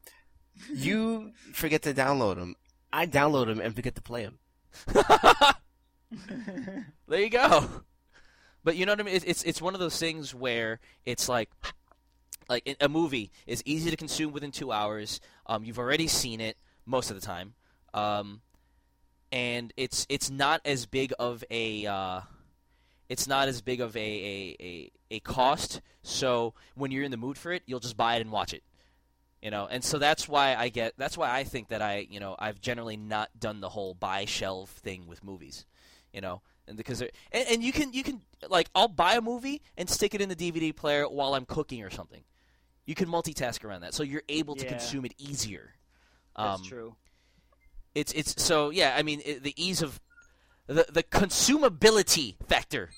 You 0.72 1.32
forget 1.52 1.82
to 1.82 1.94
download 1.94 2.36
them. 2.36 2.56
I 2.92 3.06
download 3.06 3.46
them 3.46 3.60
and 3.60 3.74
forget 3.74 3.94
to 3.96 4.02
play 4.02 4.24
them. 4.24 4.38
There 7.08 7.20
you 7.20 7.30
go. 7.30 7.68
But 8.64 8.76
you 8.76 8.86
know 8.86 8.92
what 8.92 9.00
I 9.00 9.04
mean? 9.04 9.14
It's 9.14 9.24
it's, 9.24 9.42
it's 9.44 9.62
one 9.62 9.74
of 9.74 9.80
those 9.80 9.98
things 9.98 10.34
where 10.34 10.80
it's 11.04 11.28
like 11.28 11.50
like 12.48 12.76
a 12.80 12.88
movie 12.88 13.30
is 13.46 13.62
easy 13.64 13.90
to 13.90 13.96
consume 13.96 14.32
within 14.32 14.50
two 14.50 14.72
hours. 14.72 15.20
Um, 15.46 15.64
you've 15.64 15.78
already 15.78 16.08
seen 16.08 16.40
it 16.40 16.56
most 16.84 17.10
of 17.10 17.20
the 17.20 17.24
time, 17.24 17.54
um, 17.94 18.40
and 19.30 19.72
it's 19.76 20.06
it's 20.08 20.30
not 20.30 20.60
as 20.64 20.86
big 20.86 21.12
of 21.18 21.44
a 21.50 21.86
uh, 21.86 22.20
it's 23.08 23.28
not 23.28 23.48
as 23.48 23.60
big 23.62 23.80
of 23.80 23.96
a, 23.96 24.00
a, 24.00 24.56
a, 24.60 24.92
a 25.12 25.20
cost. 25.20 25.80
So 26.02 26.54
when 26.74 26.90
you're 26.90 27.04
in 27.04 27.10
the 27.10 27.16
mood 27.16 27.38
for 27.38 27.52
it, 27.52 27.62
you'll 27.66 27.80
just 27.80 27.96
buy 27.96 28.16
it 28.16 28.20
and 28.20 28.32
watch 28.32 28.52
it. 28.52 28.62
You 29.46 29.52
know, 29.52 29.68
and 29.70 29.84
so 29.84 29.98
that's 30.00 30.28
why 30.28 30.56
I 30.56 30.70
get 30.70 30.94
that's 30.98 31.16
why 31.16 31.30
I 31.32 31.44
think 31.44 31.68
that 31.68 31.80
I 31.80 32.04
you 32.10 32.18
know 32.18 32.34
I've 32.36 32.60
generally 32.60 32.96
not 32.96 33.30
done 33.38 33.60
the 33.60 33.68
whole 33.68 33.94
buy 33.94 34.24
shelf 34.24 34.70
thing 34.70 35.06
with 35.06 35.22
movies. 35.22 35.66
You 36.12 36.20
know, 36.20 36.42
and 36.66 36.76
because 36.76 37.00
and, 37.00 37.10
and 37.30 37.62
you 37.62 37.70
can 37.70 37.92
you 37.92 38.02
can 38.02 38.22
like 38.48 38.68
I'll 38.74 38.88
buy 38.88 39.14
a 39.14 39.20
movie 39.20 39.62
and 39.76 39.88
stick 39.88 40.16
it 40.16 40.20
in 40.20 40.28
the 40.28 40.34
DVD 40.34 40.74
player 40.74 41.08
while 41.08 41.36
I'm 41.36 41.44
cooking 41.44 41.84
or 41.84 41.90
something. 41.90 42.24
You 42.86 42.96
can 42.96 43.08
multitask 43.08 43.62
around 43.64 43.82
that, 43.82 43.94
so 43.94 44.02
you're 44.02 44.24
able 44.28 44.56
to 44.56 44.64
Yeah. 44.64 44.70
consume 44.70 45.04
it 45.04 45.14
easier. 45.16 45.74
That's 46.36 46.60
Um, 46.62 46.66
true. 46.66 46.96
It's 47.94 48.12
it's 48.14 48.42
so 48.42 48.70
yeah. 48.70 48.96
I 48.98 49.04
mean 49.04 49.22
it, 49.24 49.44
the 49.44 49.54
ease 49.56 49.80
of 49.80 50.00
the 50.66 50.86
the 50.90 51.04
consumability 51.04 52.34
factor 52.48 52.90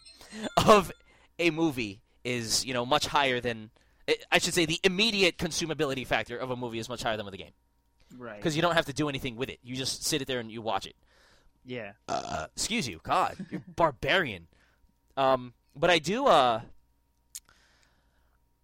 of 0.67 0.93
a 1.39 1.51
movie 1.51 2.01
is 2.25 2.65
you 2.65 2.73
know 2.73 2.87
much 2.87 3.09
higher 3.09 3.39
than 3.39 3.71
I- 4.09 4.17
I 4.33 4.39
should 4.39 4.55
say 4.55 4.65
the 4.65 4.81
immediate 4.85 5.37
consumability 5.39 6.07
factor 6.07 6.37
of 6.39 6.51
a 6.51 6.57
movie 6.57 6.79
is 6.79 6.89
much 6.89 7.03
higher 7.03 7.17
than 7.17 7.27
with 7.27 7.35
a 7.35 7.39
game 7.39 7.53
Right. 8.17 8.37
because 8.37 8.57
you 8.57 8.63
don't 8.63 8.75
have 8.75 8.87
to 8.87 8.93
do 8.93 9.09
anything 9.09 9.37
with 9.37 9.51
it. 9.51 9.59
You 9.63 9.77
just 9.77 10.05
sit 10.05 10.23
it 10.23 10.29
there 10.29 10.41
and 10.41 10.51
you 10.51 10.63
watch 10.63 10.87
it. 10.87 10.97
yeah. 11.65 11.93
Uh, 12.09 12.47
excuse 12.55 12.89
you, 12.89 13.01
God, 13.03 13.37
you're 13.51 13.63
barbarian. 13.77 14.47
Um, 15.17 15.53
but 15.77 15.91
I 15.91 15.99
do. 15.99 16.27
Uh, 16.27 16.63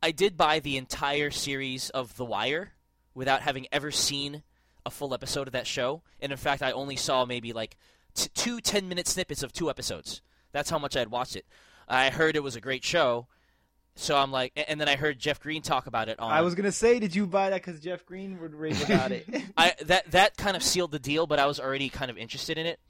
I 0.03 0.11
did 0.11 0.37
buy 0.37 0.61
the 0.61 0.77
entire 0.77 1.31
series 1.31 1.91
of 1.91 2.16
The 2.16 2.25
Wire 2.25 2.73
without 3.15 3.43
having 3.43 3.66
ever 3.73 3.91
seen 3.91 4.43
a 4.85 4.91
full 4.91 5.15
episode 5.15 5.47
of 5.49 5.53
that 5.53 5.66
show, 5.66 6.03
and 6.21 6.31
in 6.31 6.37
fact, 6.39 6.62
I 6.62 6.73
only 6.73 6.97
saw 6.97 7.25
maybe 7.25 7.53
like 7.55 7.77
t- 8.15 8.29
two 8.35 8.59
10-minute 8.59 9.09
snippets 9.09 9.43
of 9.43 9.53
two 9.53 9.71
episodes. 9.71 10.21
That's 10.53 10.69
how 10.71 10.79
much 10.79 10.95
I 10.95 10.99
had 11.01 11.11
watched 11.11 11.37
it. 11.37 11.47
I 11.89 12.11
heard 12.11 12.37
it 12.37 12.43
was 12.43 12.55
a 12.57 12.61
great 12.61 12.85
show, 12.85 13.27
so 13.97 14.16
I'm 14.16 14.33
like, 14.33 14.53
and 14.69 14.81
then 14.81 14.89
I 14.89 14.97
heard 14.97 15.19
Jeff 15.19 15.41
Green 15.41 15.62
talk 15.62 15.87
about 15.87 16.09
it 16.09 16.19
on. 16.19 16.33
I 16.33 16.41
was 16.41 16.55
gonna 16.55 16.73
say, 16.73 16.99
did 16.99 17.15
you 17.15 17.27
buy 17.27 17.51
that 17.51 17.62
because 17.65 17.81
Jeff 17.81 18.05
Green 18.07 18.41
would 18.41 18.55
rave 18.55 18.83
about 18.89 19.12
it? 19.12 19.27
I 19.57 19.75
that 19.83 20.11
that 20.11 20.37
kind 20.37 20.57
of 20.57 20.62
sealed 20.62 20.91
the 20.91 20.99
deal, 20.99 21.27
but 21.27 21.39
I 21.39 21.47
was 21.47 21.61
already 21.61 21.89
kind 21.89 22.11
of 22.11 22.19
interested 22.19 22.59
in 22.59 22.66
it, 22.66 22.81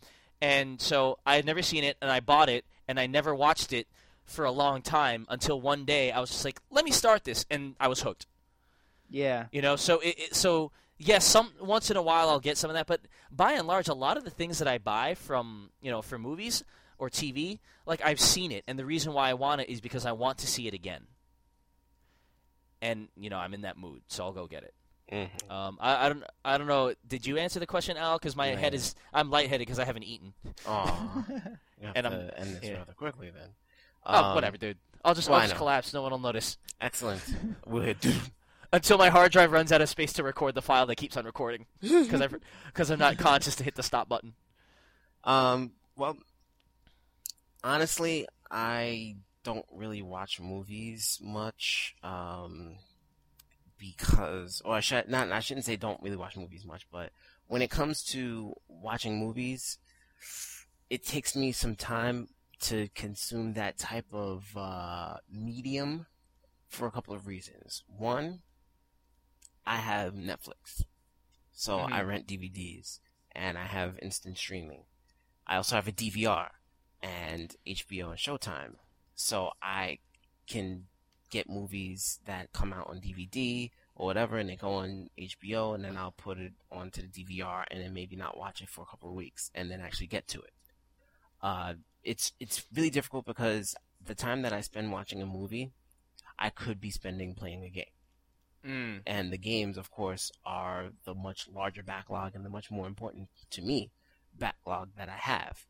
and 0.40 0.80
so 0.80 1.18
I 1.26 1.36
had 1.36 1.44
never 1.44 1.62
seen 1.62 1.84
it, 1.84 1.96
and 2.00 2.10
I 2.10 2.20
bought 2.20 2.48
it, 2.48 2.64
and 2.88 2.98
I 2.98 3.06
never 3.06 3.34
watched 3.34 3.72
it 3.72 3.86
for 4.24 4.44
a 4.46 4.50
long 4.50 4.80
time 4.80 5.26
until 5.28 5.60
one 5.60 5.84
day 5.84 6.10
I 6.10 6.18
was 6.20 6.30
just 6.30 6.44
like, 6.44 6.58
let 6.70 6.84
me 6.84 6.90
start 6.90 7.24
this, 7.24 7.44
and 7.50 7.74
I 7.78 7.88
was 7.88 8.00
hooked. 8.00 8.26
yeah. 9.10 9.46
You 9.52 9.60
know, 9.60 9.76
so 9.76 10.00
it, 10.00 10.14
it 10.18 10.34
so 10.34 10.72
yes, 10.96 11.26
some 11.26 11.52
once 11.60 11.90
in 11.90 11.98
a 11.98 12.02
while 12.02 12.30
I'll 12.30 12.40
get 12.40 12.56
some 12.56 12.70
of 12.70 12.74
that, 12.74 12.86
but 12.86 13.02
by 13.30 13.52
and 13.52 13.66
large, 13.66 13.88
a 13.88 13.94
lot 13.94 14.16
of 14.16 14.24
the 14.24 14.30
things 14.30 14.58
that 14.60 14.68
I 14.68 14.78
buy 14.78 15.14
from 15.14 15.68
you 15.82 15.90
know 15.90 16.00
for 16.00 16.18
movies 16.18 16.64
or 16.98 17.10
TV, 17.10 17.58
like 17.86 18.00
I've 18.04 18.20
seen 18.20 18.52
it, 18.52 18.64
and 18.66 18.78
the 18.78 18.84
reason 18.86 19.12
why 19.12 19.28
I 19.30 19.34
want 19.34 19.60
it 19.60 19.68
is 19.68 19.80
because 19.80 20.06
I 20.06 20.12
want 20.12 20.38
to 20.38 20.46
see 20.46 20.66
it 20.68 20.74
again. 20.74 21.06
And 22.82 23.08
you 23.16 23.30
know, 23.30 23.38
I'm 23.38 23.54
in 23.54 23.62
that 23.62 23.76
mood, 23.78 24.02
so 24.08 24.24
I'll 24.24 24.32
go 24.32 24.46
get 24.46 24.62
it. 24.62 24.74
Mhm. 25.12 25.50
Um, 25.50 25.78
I, 25.80 26.06
I 26.06 26.08
don't 26.08 26.24
I 26.44 26.58
don't 26.58 26.66
know. 26.66 26.94
Did 27.06 27.26
you 27.26 27.36
answer 27.38 27.60
the 27.60 27.66
question, 27.66 27.96
Al? 27.96 28.18
Because 28.18 28.36
my 28.36 28.52
No, 28.52 28.56
head 28.58 28.72
yeah. 28.72 28.78
is 28.78 28.94
I'm 29.12 29.30
lightheaded 29.30 29.60
because 29.66 29.78
I 29.78 29.84
haven't 29.84 30.04
eaten. 30.04 30.32
Aw. 30.66 31.24
You 31.80 31.88
have 31.88 31.96
And 31.96 32.06
I'm- 32.06 32.30
end 32.36 32.56
this 32.56 32.64
yeah. 32.70 32.76
rather 32.78 32.92
quickly 32.94 33.30
then. 33.30 33.48
oh, 34.06 34.24
Um, 34.30 34.34
whatever, 34.36 34.56
dude. 34.56 34.78
I'll 35.04 35.12
just 35.14 35.28
well, 35.28 35.38
I'll 35.40 35.46
just 35.46 35.56
collapse. 35.56 35.92
No 35.92 36.00
one 36.02 36.12
will 36.12 36.18
notice 36.18 36.56
Excellent. 36.80 37.20
We'll 37.66 37.94
until 38.72 38.96
my 38.96 39.08
hard 39.10 39.32
drive 39.32 39.52
runs 39.52 39.70
out 39.70 39.82
of 39.82 39.88
space 39.88 40.12
to 40.14 40.22
record 40.22 40.54
the 40.54 40.62
file 40.62 40.86
that 40.86 40.96
keeps 40.96 41.16
on 41.16 41.24
recording 41.26 41.66
because 41.80 42.20
I 42.22 42.28
because 42.66 42.90
I'm 42.90 42.98
not 42.98 43.18
conscious 43.18 43.54
to 43.56 43.64
hit 43.64 43.74
the 43.74 43.82
stop 43.82 44.08
button. 44.08 44.34
Um, 45.24 45.72
well, 45.96 46.16
honestly, 47.64 48.28
I 48.50 49.16
don't 49.42 49.66
really 49.72 50.02
watch 50.02 50.38
movies 50.38 51.18
much. 51.22 51.96
Um, 52.04 52.76
because, 53.78 54.62
or 54.64 54.74
I 54.74 54.80
should 54.80 55.08
not, 55.08 55.32
I 55.32 55.40
shouldn't 55.40 55.66
say 55.66 55.76
don't 55.76 56.02
really 56.02 56.16
watch 56.16 56.36
movies 56.36 56.64
much, 56.64 56.86
but 56.92 57.10
when 57.48 57.62
it 57.62 57.70
comes 57.70 58.02
to 58.04 58.54
watching 58.68 59.18
movies, 59.18 59.78
it 60.88 61.04
takes 61.04 61.34
me 61.34 61.50
some 61.52 61.74
time 61.74 62.28
to 62.60 62.88
consume 62.94 63.54
that 63.54 63.76
type 63.78 64.06
of 64.12 64.56
uh, 64.56 65.16
medium 65.30 66.06
for 66.68 66.86
a 66.86 66.90
couple 66.90 67.14
of 67.14 67.26
reasons. 67.26 67.82
One, 67.88 68.42
I 69.66 69.76
have 69.76 70.14
Netflix, 70.14 70.84
so 71.52 71.80
I 71.80 72.00
Mhm. 72.00 72.06
rent 72.06 72.26
DVDs, 72.26 73.00
and 73.32 73.58
I 73.58 73.66
have 73.66 73.98
instant 74.00 74.38
streaming. 74.38 74.84
I 75.46 75.56
also 75.56 75.76
have 75.76 75.88
a 75.88 75.92
DVR 75.92 76.52
and 77.04 77.54
HBO 77.66 78.10
and 78.10 78.18
Showtime, 78.18 78.76
so 79.14 79.50
I 79.62 79.98
can 80.46 80.86
get 81.30 81.48
movies 81.48 82.20
that 82.26 82.52
come 82.52 82.72
out 82.72 82.88
on 82.88 83.00
DVD 83.00 83.70
or 83.94 84.06
whatever, 84.06 84.38
and 84.38 84.48
they 84.48 84.56
go 84.56 84.74
on 84.74 85.10
HBO, 85.18 85.74
and 85.74 85.84
then 85.84 85.96
I'll 85.96 86.12
put 86.12 86.38
it 86.38 86.52
onto 86.72 87.02
the 87.02 87.08
DVR, 87.08 87.64
and 87.70 87.80
then 87.82 87.92
maybe 87.92 88.16
not 88.16 88.38
watch 88.38 88.60
it 88.62 88.68
for 88.68 88.82
a 88.82 88.86
couple 88.86 89.08
of 89.10 89.14
weeks, 89.14 89.50
and 89.54 89.70
then 89.70 89.80
actually 89.80 90.06
get 90.06 90.26
to 90.28 90.40
it. 90.40 90.52
Uh, 91.42 91.74
it's 92.02 92.32
it's 92.40 92.64
really 92.74 92.90
difficult 92.90 93.24
because 93.26 93.74
the 94.04 94.14
time 94.14 94.42
that 94.42 94.52
I 94.52 94.60
spend 94.62 94.92
watching 94.92 95.20
a 95.22 95.26
movie, 95.26 95.72
I 96.38 96.50
could 96.50 96.80
be 96.80 96.90
spending 96.90 97.34
playing 97.34 97.64
a 97.64 97.70
game 97.70 97.84
Mm. 98.66 99.02
and 99.06 99.30
the 99.30 99.36
games, 99.38 99.76
of 99.76 99.90
course, 99.90 100.32
are 100.44 100.86
the 101.04 101.14
much 101.14 101.48
larger 101.52 101.82
backlog 101.82 102.34
and 102.34 102.44
the 102.46 102.50
much 102.50 102.70
more 102.70 102.86
important 102.86 103.28
to 103.50 103.60
me 103.60 103.90
backlog 104.38 104.90
that 104.96 105.10
I 105.10 105.16
have. 105.18 105.66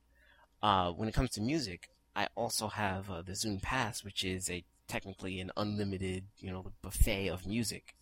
Uh, 0.65 0.91
when 0.93 1.11
it 1.11 1.15
comes 1.15 1.28
to 1.28 1.43
music, 1.43 1.91
I 2.16 2.27
also 2.35 2.69
have 2.69 3.11
uh, 3.11 3.20
the 3.20 3.32
Zune 3.32 3.61
Pass, 3.61 4.03
which 4.03 4.24
is 4.24 4.49
a 4.49 4.65
technically 4.89 5.39
an 5.39 5.51
unlimited, 5.59 6.24
you 6.39 6.51
know, 6.51 6.73
buffet 6.81 7.28
of 7.28 7.47
music, 7.47 7.95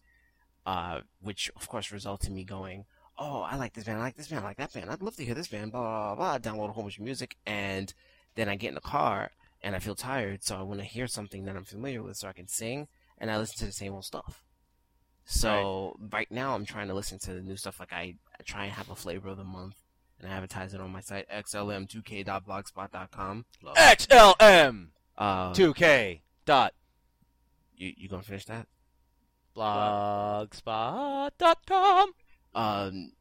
uh, 0.64 1.00
which 1.20 1.50
of 1.56 1.68
course 1.68 1.90
results 1.90 2.28
in 2.28 2.36
me 2.36 2.44
going, 2.44 2.84
"Oh, 3.18 3.40
I 3.40 3.56
like 3.56 3.72
this 3.74 3.82
band, 3.82 3.98
I 3.98 4.02
like 4.02 4.16
this 4.16 4.28
band, 4.28 4.44
I 4.44 4.48
like 4.48 4.58
that 4.58 4.72
band. 4.72 4.90
I'd 4.90 5.02
love 5.02 5.16
to 5.16 5.24
hear 5.24 5.34
this 5.34 5.48
band." 5.48 5.72
Blah 5.72 6.14
blah 6.14 6.38
blah. 6.38 6.38
Download 6.38 6.68
a 6.68 6.72
whole 6.72 6.84
bunch 6.84 6.98
of 6.98 7.04
music, 7.04 7.36
and 7.44 7.92
then 8.36 8.48
I 8.48 8.54
get 8.54 8.68
in 8.68 8.74
the 8.76 8.80
car 8.80 9.32
and 9.60 9.74
I 9.74 9.80
feel 9.80 9.96
tired, 9.96 10.44
so 10.44 10.56
I 10.56 10.62
want 10.62 10.78
to 10.78 10.86
hear 10.86 11.08
something 11.08 11.44
that 11.46 11.56
I'm 11.56 11.64
familiar 11.64 12.00
with, 12.00 12.16
so 12.16 12.28
I 12.28 12.32
can 12.32 12.46
sing, 12.46 12.86
and 13.18 13.28
I 13.28 13.38
listen 13.38 13.58
to 13.58 13.66
the 13.66 13.72
same 13.72 13.92
old 13.92 14.04
stuff. 14.04 14.44
So 15.24 15.96
right, 16.12 16.30
now 16.30 16.54
I'm 16.54 16.64
trying 16.64 16.86
to 16.86 16.94
listen 16.94 17.18
to 17.20 17.34
the 17.34 17.42
new 17.42 17.56
stuff. 17.56 17.80
Like 17.80 17.92
I, 17.92 18.14
I 18.38 18.42
try 18.44 18.64
and 18.66 18.72
have 18.72 18.88
a 18.88 18.94
flavor 18.94 19.30
of 19.30 19.36
the 19.36 19.44
month, 19.44 19.81
and 20.22 20.32
I 20.32 20.36
advertise 20.36 20.72
it 20.74 20.80
on 20.80 20.90
my 20.90 21.00
site 21.00 21.28
xlm2k.blogspot.com. 21.30 23.44
Love. 23.62 23.76
XLM 23.76 24.86
Uh, 25.18 25.52
2K 25.52 26.20
dot 26.46 26.72
you 27.76 27.92
you 27.96 28.08
gonna 28.08 28.22
finish 28.22 28.44
that? 28.46 28.66
blogspot.com. 29.56 32.12
Um, 32.54 33.12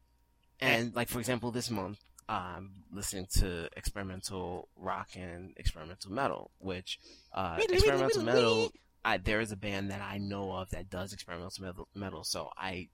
and 0.60 0.94
like 0.94 1.08
for 1.08 1.18
example, 1.18 1.50
this 1.50 1.70
month 1.70 1.98
I'm 2.28 2.84
listening 2.92 3.26
to 3.38 3.68
experimental 3.76 4.68
rock 4.76 5.08
and 5.16 5.54
experimental 5.56 6.12
metal, 6.12 6.50
which 6.58 6.98
uh, 7.34 7.58
experimental 7.60 8.22
metal. 8.22 8.70
I, 9.04 9.18
there 9.18 9.40
is 9.40 9.50
a 9.50 9.56
band 9.56 9.90
that 9.90 10.00
I 10.00 10.18
know 10.18 10.52
of 10.52 10.70
that 10.70 10.88
does 10.88 11.12
experimental 11.12 11.64
metal, 11.64 11.88
metal, 11.94 12.22
so 12.22 12.50
I 12.56 12.88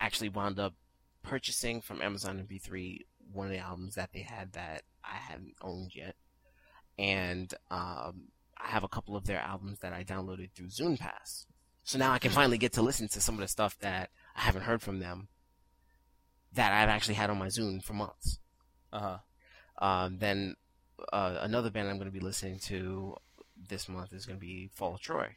actually 0.00 0.30
wound 0.30 0.58
up 0.58 0.74
purchasing 1.22 1.80
from 1.80 2.02
Amazon 2.02 2.44
MP3 2.44 3.02
one 3.32 3.46
of 3.46 3.52
the 3.52 3.58
albums 3.58 3.94
that 3.94 4.10
they 4.12 4.22
had 4.22 4.52
that 4.52 4.82
I 5.04 5.16
hadn't 5.16 5.54
owned 5.62 5.94
yet, 5.94 6.16
and 6.98 7.52
um, 7.70 8.28
I 8.58 8.68
have 8.68 8.84
a 8.84 8.88
couple 8.88 9.16
of 9.16 9.26
their 9.26 9.40
albums 9.40 9.78
that 9.80 9.92
I 9.92 10.04
downloaded 10.04 10.52
through 10.52 10.68
Zune 10.68 10.98
Pass. 10.98 11.46
So 11.82 11.98
now 11.98 12.12
I 12.12 12.18
can 12.18 12.30
finally 12.30 12.58
get 12.58 12.72
to 12.74 12.82
listen 12.82 13.08
to 13.08 13.20
some 13.20 13.34
of 13.34 13.40
the 13.40 13.48
stuff 13.48 13.78
that 13.80 14.10
I 14.36 14.40
haven't 14.42 14.62
heard 14.62 14.82
from 14.82 15.00
them 15.00 15.28
that 16.52 16.72
I've 16.72 16.88
actually 16.88 17.14
had 17.14 17.30
on 17.30 17.38
my 17.38 17.46
Zune 17.46 17.82
for 17.82 17.94
months. 17.94 18.38
Uh 18.92 19.00
huh. 19.00 19.18
Um, 19.84 20.18
then 20.18 20.56
uh, 21.12 21.38
another 21.40 21.70
band 21.70 21.88
I'm 21.88 21.96
going 21.96 22.10
to 22.10 22.12
be 22.12 22.20
listening 22.20 22.58
to 22.60 23.16
this 23.68 23.88
month 23.88 24.12
is 24.12 24.26
going 24.26 24.38
to 24.38 24.44
be 24.44 24.70
Fall 24.74 24.94
of 24.94 25.00
Troy, 25.00 25.36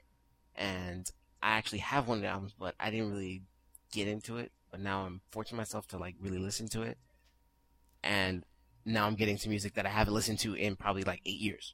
and 0.56 1.10
I 1.42 1.52
actually 1.52 1.80
have 1.80 2.08
one 2.08 2.18
of 2.18 2.22
the 2.24 2.30
albums, 2.30 2.54
but 2.58 2.76
I 2.80 2.90
didn't 2.90 3.12
really 3.12 3.44
get 3.92 4.08
into 4.08 4.38
it. 4.38 4.52
But 4.70 4.82
now 4.82 5.06
I'm 5.06 5.22
forcing 5.32 5.56
myself 5.58 5.88
to 5.90 5.98
like 5.98 6.16
really 6.20 6.40
listen 6.40 6.68
to 6.70 6.82
it, 6.82 6.98
and 8.04 8.46
now 8.86 9.06
I'm 9.08 9.16
getting 9.16 9.38
to 9.38 9.50
music 9.50 9.76
that 9.76 9.86
I 9.86 9.90
haven't 9.90 10.14
listened 10.14 10.40
to 10.40 10.54
in 10.54 10.76
probably 10.76 11.04
like 11.04 11.22
eight 11.26 11.40
years. 11.40 11.74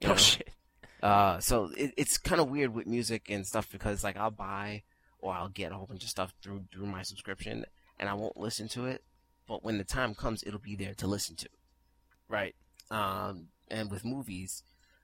You 0.00 0.08
Oh 0.08 0.12
know? 0.12 0.16
shit. 0.16 0.48
Uh, 1.02 1.38
so 1.40 1.70
it, 1.76 1.94
it's 1.96 2.18
kind 2.18 2.40
of 2.40 2.50
weird 2.50 2.74
with 2.74 2.86
music 2.86 3.30
and 3.30 3.46
stuff 3.46 3.70
because 3.70 4.04
like 4.04 4.16
I'll 4.16 4.30
buy 4.30 4.82
or 5.18 5.32
I'll 5.32 5.48
get 5.48 5.72
a 5.72 5.74
whole 5.74 5.86
bunch 5.86 6.02
of 6.02 6.10
stuff 6.10 6.34
through 6.42 6.64
through 6.72 6.86
my 6.86 7.02
subscription, 7.02 7.64
and 7.98 8.08
I 8.08 8.14
won't 8.14 8.36
listen 8.36 8.68
to 8.68 8.86
it. 8.86 9.02
But 9.46 9.64
when 9.64 9.78
the 9.78 9.84
time 9.84 10.14
comes, 10.14 10.42
it'll 10.46 10.58
be 10.60 10.76
there 10.76 10.94
to 10.94 11.06
listen 11.06 11.36
to. 11.36 11.48
Right. 12.28 12.54
Um, 12.90 13.46
and 13.68 13.90
with 13.90 14.04
movies, 14.04 14.62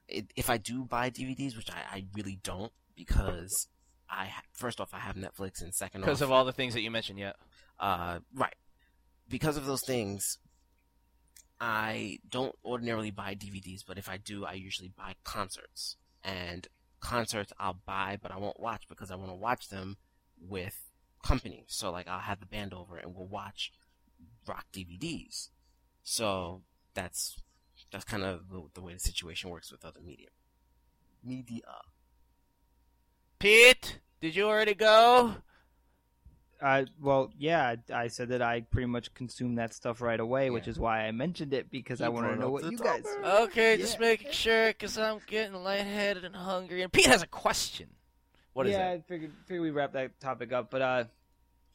it, 0.08 0.30
if 0.36 0.50
I 0.50 0.56
do 0.58 0.84
buy 0.84 1.10
DVDs, 1.10 1.56
which 1.56 1.70
I, 1.70 1.96
I 1.96 2.04
really 2.14 2.38
don't, 2.42 2.72
because 2.94 3.68
I 4.08 4.30
first 4.52 4.80
off 4.80 4.90
I 4.92 4.98
have 5.00 5.16
Netflix, 5.16 5.62
and 5.62 5.74
second 5.74 6.02
Because 6.02 6.22
of 6.22 6.30
all 6.30 6.44
the 6.44 6.52
things 6.52 6.74
that 6.74 6.80
you 6.82 6.90
mentioned, 6.90 7.18
yeah. 7.18 7.32
uh, 7.80 8.20
right, 8.34 8.54
because 9.28 9.56
of 9.56 9.66
those 9.66 9.82
things, 9.82 10.38
I 11.60 12.18
don't 12.28 12.54
ordinarily 12.64 13.10
buy 13.10 13.34
DVDs, 13.34 13.82
but 13.86 13.98
if 13.98 14.08
I 14.08 14.16
do, 14.18 14.44
I 14.44 14.52
usually 14.52 14.92
buy 14.96 15.14
concerts. 15.24 15.96
And 16.22 16.66
concerts 17.00 17.52
I'll 17.58 17.80
buy, 17.86 18.18
but 18.20 18.32
I 18.32 18.38
won't 18.38 18.60
watch 18.60 18.88
because 18.88 19.10
I 19.10 19.16
want 19.16 19.30
to 19.30 19.34
watch 19.36 19.68
them 19.68 19.96
with 20.40 20.90
company. 21.24 21.64
So 21.68 21.90
like 21.90 22.08
I'll 22.08 22.20
have 22.20 22.40
the 22.40 22.46
band 22.46 22.72
over 22.74 22.96
and 22.96 23.14
we'll 23.14 23.26
watch 23.26 23.72
rock 24.46 24.66
DVDs. 24.72 25.48
So 26.02 26.62
that's 26.94 27.36
that's 27.92 28.04
kind 28.04 28.22
of 28.22 28.48
the, 28.50 28.62
the 28.74 28.80
way 28.80 28.92
the 28.94 29.00
situation 29.00 29.50
works 29.50 29.70
with 29.70 29.84
other 29.84 30.00
media. 30.00 30.28
Media. 31.24 31.62
Pete, 33.38 34.00
did 34.20 34.34
you 34.34 34.44
already 34.44 34.74
go? 34.74 35.36
I 36.62 36.86
well, 37.00 37.30
yeah, 37.38 37.76
I, 37.90 37.94
I 37.94 38.08
said 38.08 38.30
that 38.30 38.42
I 38.42 38.62
pretty 38.62 38.86
much 38.86 39.12
consumed 39.14 39.58
that 39.58 39.74
stuff 39.74 40.00
right 40.00 40.18
away, 40.18 40.50
which 40.50 40.68
is 40.68 40.78
why 40.78 41.06
I 41.06 41.10
mentioned 41.12 41.52
it 41.52 41.70
because 41.70 42.00
I 42.00 42.06
He 42.06 42.10
wanted 42.10 42.30
to 42.30 42.36
know 42.36 42.50
what 42.50 42.62
the 42.62 42.70
you 42.70 42.78
guys. 42.78 43.02
topic. 43.02 43.50
Okay, 43.50 43.76
just 43.76 44.00
making 44.00 44.32
sure 44.32 44.68
because 44.68 44.96
I'm 44.96 45.20
getting 45.26 45.54
lightheaded 45.54 46.24
and 46.24 46.34
hungry. 46.34 46.82
And 46.82 46.92
Pete 46.92 47.06
has 47.06 47.22
a 47.22 47.26
question. 47.26 47.88
What 48.54 48.66
is 48.66 48.72
yeah, 48.72 48.78
that? 48.78 48.92
I 48.92 49.00
figured 49.06 49.32
figured 49.46 49.62
we 49.62 49.70
wrap 49.70 49.92
that 49.92 50.18
topic 50.18 50.52
up, 50.52 50.70
but 50.70 50.80
uh, 50.82 51.04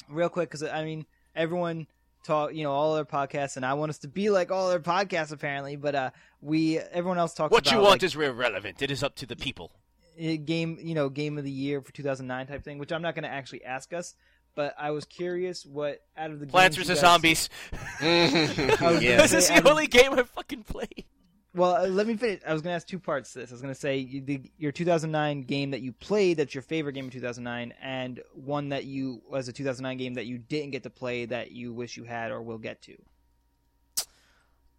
real 0.10 0.30
quick 0.30 0.50
because 0.50 0.64
I 0.64 0.84
mean 0.84 1.06
everyone 1.36 1.88
talk, 2.24 2.54
you 2.54 2.64
know, 2.64 2.72
all 2.72 2.96
their 2.96 3.06
podcasts, 3.06 3.58
and 3.58 3.66
I 3.66 3.74
want 3.74 3.90
us 3.90 4.00
to 4.00 4.08
be 4.08 4.30
like 4.30 4.52
all 4.52 4.70
their 4.70 4.80
podcasts 4.80 5.32
apparently, 5.32 5.76
but 5.76 5.96
uh, 5.96 6.10
we 6.42 6.80
everyone 6.80 7.18
else 7.18 7.34
talks 7.34 7.52
about. 7.52 7.52
What 7.52 7.68
about 7.68 7.76
you 7.76 7.82
want 7.82 8.02
like, 8.02 8.04
is 8.04 8.16
irrelevant. 8.16 8.82
It 8.82 8.92
is 8.92 9.04
up 9.04 9.16
to 9.18 9.26
the 9.26 9.36
people. 9.36 9.72
game, 10.18 10.78
you 10.82 10.96
know, 10.96 11.10
game 11.10 11.38
of 11.38 11.44
the 11.44 11.52
year 11.52 11.82
for 11.82 11.92
2009 11.92 12.48
type 12.48 12.64
thing, 12.64 12.78
which 12.78 12.92
I'm 12.92 13.02
not 13.02 13.16
going 13.16 13.24
to 13.24 13.30
actually 13.30 13.64
ask 13.64 13.94
us, 13.94 14.16
but 14.56 14.76
I 14.78 14.92
was 14.92 15.06
curious 15.06 15.66
what 15.66 16.02
out 16.18 16.32
of 16.32 16.40
the 16.40 16.48
Plants 16.48 16.78
games 16.78 16.88
vs 16.88 17.02
Zombies. 17.02 17.50
was 17.72 17.82
yeah. 18.02 19.18
this 19.18 19.34
is 19.34 19.48
the 19.48 19.56
I'm- 19.56 19.68
only 19.68 19.88
game 19.88 20.14
I 20.14 20.24
fucking 20.24 20.64
played. 20.64 21.06
Well, 21.54 21.76
uh, 21.76 21.88
let 21.88 22.08
me 22.08 22.16
finish. 22.16 22.42
I 22.48 22.54
was 22.54 22.62
going 22.62 22.72
to 22.72 22.76
ask 22.76 22.88
two 22.88 23.00
parts 23.00 23.34
to 23.34 23.40
this. 23.40 23.52
I 23.52 23.54
was 23.54 23.62
going 23.62 23.74
to 23.74 23.80
say 23.80 23.98
you, 23.98 24.22
the, 24.22 24.42
your 24.58 24.72
2009 24.72 25.42
game 25.42 25.72
that 25.72 25.82
you 25.82 25.92
played 25.92 26.38
that's 26.38 26.56
your 26.56 26.62
favorite 26.62 26.94
game 26.94 27.08
of 27.08 27.12
2009, 27.12 27.74
and 27.82 28.22
one 28.34 28.70
that 28.70 28.86
you 28.86 29.22
was 29.30 29.50
a 29.50 29.54
2009 29.54 29.98
game 29.98 30.14
that 30.14 30.28
you 30.28 30.38
didn't 30.38 30.72
get 30.72 30.84
to 30.84 30.90
play 30.90 31.26
that 31.26 31.52
you 31.52 31.74
wish 31.74 31.98
you 31.98 32.06
had 32.06 32.32
or 32.32 32.42
will 32.42 32.58
get 32.58 32.82
to. 32.84 32.96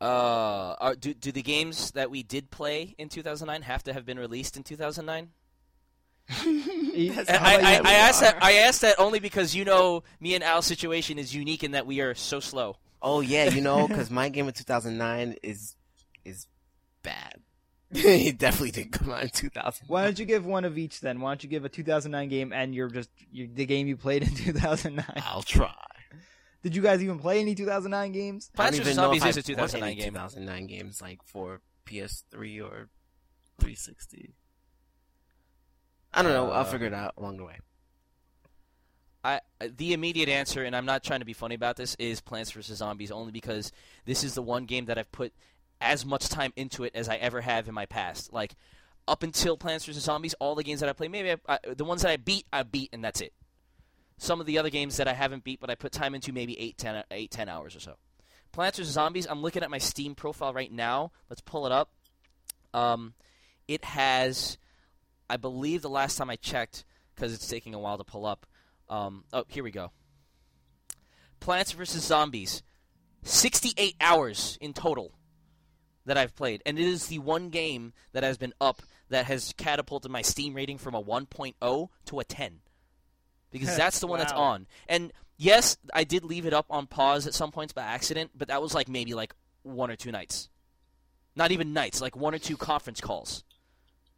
Uh, 0.01 0.74
are, 0.81 0.94
do 0.97 1.15
do 1.15 1.31
the 1.31 1.43
games 1.43 1.93
that 1.93 2.11
we 2.11 2.23
did 2.23 2.51
play 2.51 2.94
in 2.99 3.09
2009 3.09 3.62
have 3.62 3.85
to 3.85 3.93
have 3.93 4.05
been 4.05 4.19
released 4.19 4.57
in 4.57 4.62
2009? 4.65 5.28
That's 6.28 7.31
I, 7.31 7.36
how 7.36 7.47
I, 7.47 7.81
I 7.85 7.94
asked 7.94 8.20
that. 8.20 8.43
I 8.43 8.53
asked 8.55 8.81
that 8.82 8.99
only 8.99 9.20
because 9.20 9.55
you 9.55 9.65
know 9.65 10.03
me 10.20 10.35
and 10.35 10.44
Al's 10.44 10.66
situation 10.66 11.19
is 11.19 11.35
unique 11.35 11.65
in 11.65 11.73
that 11.73 11.86
we 11.86 12.01
are 12.01 12.15
so 12.15 12.40
slow. 12.40 12.77
Oh 13.01 13.20
yeah, 13.20 13.49
you 13.49 13.61
know, 13.61 13.89
because 13.89 14.11
my 14.11 14.28
game 14.28 14.49
of 14.49 14.55
2009 14.55 15.36
is 15.43 15.77
is 16.24 16.47
bad. 17.03 17.40
he 17.93 18.32
definitely 18.32 18.70
didn't 18.70 18.93
come 18.93 19.11
out 19.11 19.23
in 19.23 19.28
2000. 19.28 19.86
Why 19.89 20.05
don't 20.05 20.19
you 20.19 20.24
give 20.24 20.47
one 20.47 20.65
of 20.65 20.78
each 20.78 21.01
then? 21.01 21.20
Why 21.20 21.31
don't 21.31 21.43
you 21.44 21.51
give 21.51 21.66
a 21.66 21.69
2009 21.69 22.28
game 22.28 22.53
and 22.53 22.74
you're 22.74 22.89
just 22.89 23.11
you 23.31 23.49
the 23.53 23.66
game 23.66 23.86
you 23.86 23.97
played 23.97 24.23
in 24.23 24.35
2009? 24.35 25.05
I'll 25.27 25.43
try. 25.43 25.74
Did 26.62 26.77
you 26.77 26.82
guys 26.82 27.03
even 27.03 27.19
play 27.19 27.40
any 27.40 27.55
2009 27.55 28.12
games? 28.12 28.51
I 28.57 28.70
don't 28.70 28.73
Plants 28.73 28.78
vs. 28.78 28.86
even 28.86 28.97
know 28.97 29.09
Zombies 29.09 29.23
if 29.24 29.28
is 29.28 29.36
a 29.36 29.53
I've 29.53 29.59
bought 29.59 29.70
2009 29.70 29.90
any 29.90 30.01
game. 30.01 30.12
2009 30.12 30.66
games 30.69 31.03
like 31.03 31.19
for 31.24 31.61
PS3 31.86 32.62
or 32.62 32.89
360. 33.59 34.35
I 36.14 36.22
don't 36.22 36.32
know. 36.32 36.51
I'll 36.51 36.60
Uh, 36.60 36.64
figure 36.64 36.86
it 36.86 36.94
out 36.94 37.14
along 37.16 37.39
the 37.39 37.44
way. 37.44 37.59
I 39.24 39.40
the 39.60 39.93
immediate 39.93 40.28
answer, 40.28 40.64
and 40.64 40.74
I'm 40.74 40.84
not 40.86 41.05
trying 41.05 41.20
to 41.20 41.26
be 41.26 41.32
funny 41.32 41.55
about 41.55 41.76
this, 41.76 41.94
is 41.98 42.20
Plants 42.20 42.51
vs 42.51 42.78
Zombies, 42.78 43.10
only 43.10 43.30
because 43.32 43.70
this 44.05 44.24
is 44.24 44.34
the 44.34 44.43
one 44.43 44.66
game 44.66 44.86
that 44.86 44.98
I've 44.98 45.12
put 45.12 45.32
as 45.80 46.05
much 46.05 46.28
time 46.28 46.52
into 46.56 46.84
it 46.84 46.94
as 46.94 47.09
I 47.09 47.16
ever 47.16 47.40
have 47.40 47.68
in 47.68 47.74
my 47.74 47.86
past. 47.86 48.32
Like 48.32 48.55
up 49.06 49.22
until 49.22 49.56
Plants 49.56 49.84
vs 49.86 50.02
Zombies, 50.02 50.34
all 50.34 50.55
the 50.55 50.64
games 50.64 50.80
that 50.80 50.89
I 50.89 50.93
played, 50.93 51.12
maybe 51.12 51.32
I, 51.32 51.36
I, 51.48 51.59
the 51.74 51.84
ones 51.84 52.02
that 52.02 52.10
I 52.10 52.16
beat, 52.16 52.47
I 52.52 52.62
beat, 52.64 52.90
and 52.93 53.02
that's 53.05 53.20
it. 53.20 53.32
Some 54.18 54.40
of 54.40 54.47
the 54.47 54.59
other 54.59 54.70
games 54.70 54.97
that 54.98 55.09
I 55.09 55.12
haven't 55.14 55.44
beat, 55.44 55.60
but 55.60 55.70
I 55.70 55.74
put 55.74 55.93
time 55.93 56.14
into, 56.14 56.32
maybe 56.32 56.59
8, 56.59 56.78
10, 56.78 57.05
8, 57.10 57.30
10 57.30 57.48
hours 57.48 57.74
or 57.74 57.80
so. 57.80 57.94
Plants 58.52 58.78
vs 58.78 58.93
Zombies. 58.93 59.26
I'm 59.28 59.40
looking 59.43 59.62
at 59.62 59.70
my 59.70 59.78
Steam 59.78 60.14
profile 60.14 60.52
right 60.52 60.70
now. 60.70 61.10
Let's 61.28 61.40
pull 61.40 61.66
it 61.66 61.72
up. 61.72 61.90
Um, 62.74 63.14
it 63.66 63.84
has, 63.84 64.59
I 65.28 65.36
believe, 65.36 65.82
the 65.82 65.90
last 65.90 66.16
time 66.16 66.31
I 66.31 66.36
checked, 66.36 66.85
because 67.15 67.32
it's 67.32 67.49
taking 67.49 67.74
a 67.74 67.78
while 67.78 67.99
to 67.99 68.05
pull 68.05 68.27
up. 68.27 68.47
Um, 68.89 69.24
oh, 69.32 69.44
here 69.49 69.65
we 69.65 69.70
go. 69.70 69.93
Plants 71.40 71.73
vs. 71.73 72.05
Zombies. 72.05 72.62
68 73.24 73.97
hours 74.01 74.59
in 74.61 74.73
total 74.73 75.12
that 76.07 76.16
I've 76.16 76.35
played. 76.35 76.62
And 76.66 76.78
it 76.78 76.86
is 76.86 77.07
the 77.07 77.19
one 77.20 77.51
game 77.51 77.93
that 78.12 78.23
has 78.23 78.36
been 78.36 78.53
up 78.61 78.82
that 79.09 79.27
has 79.27 79.55
catapulted 79.57 80.11
my 80.11 80.23
Steam 80.23 80.55
rating 80.55 80.78
from 80.78 80.94
a 80.94 81.03
1.0 81.03 81.89
to 82.07 82.20
a 82.20 82.24
10. 82.24 82.61
Because 83.51 83.77
that's 83.77 84.01
the 84.01 84.07
one 84.07 84.19
that's 84.19 84.32
on. 84.32 84.66
And 84.89 85.12
yes, 85.36 85.77
I 85.94 86.05
did 86.05 86.24
leave 86.24 86.47
it 86.47 86.55
up 86.55 86.66
on 86.70 86.86
pause 86.86 87.27
at 87.27 87.35
some 87.35 87.53
points 87.53 87.73
by 87.73 87.82
accident, 87.82 88.32
but 88.35 88.49
that 88.49 88.62
was 88.62 88.74
like 88.74 88.89
maybe 88.89 89.15
like 89.15 89.35
one 89.62 89.90
or 89.90 89.97
two 89.97 90.11
nights. 90.12 90.49
Not 91.35 91.53
even 91.53 91.73
nights, 91.73 92.01
like 92.01 92.16
one 92.16 92.35
or 92.35 92.39
two 92.39 92.57
conference 92.57 93.01
calls 93.01 93.44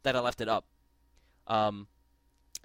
that 0.03 0.15
I 0.15 0.19
left 0.19 0.41
it 0.41 0.49
up. 0.49 0.65
Um, 1.47 1.87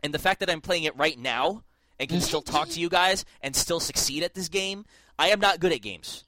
and 0.03 0.15
the 0.15 0.19
fact 0.19 0.41
that 0.41 0.51
I'm 0.51 0.61
playing 0.61 0.85
it 0.85 0.97
right 0.97 1.19
now 1.19 1.65
and 1.99 2.09
can 2.09 2.21
still 2.21 2.43
talk 2.43 2.69
to 2.71 2.81
you 2.81 2.89
guys 2.89 3.25
and 3.43 3.55
still 3.55 3.81
succeed 3.81 4.23
at 4.23 4.35
this 4.35 4.49
game, 4.49 4.85
I 5.19 5.29
am 5.29 5.41
not 5.41 5.61
good 5.61 5.73
at 5.73 5.83
games. 5.83 6.25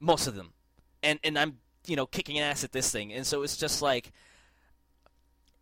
Most 0.00 0.26
of 0.26 0.34
them. 0.34 0.52
And 1.02 1.18
and 1.22 1.38
I'm, 1.38 1.58
you 1.86 1.96
know, 1.96 2.06
kicking 2.06 2.38
ass 2.38 2.64
at 2.64 2.72
this 2.72 2.90
thing. 2.90 3.12
And 3.12 3.26
so 3.26 3.42
it's 3.42 3.56
just 3.56 3.80
like 3.80 4.12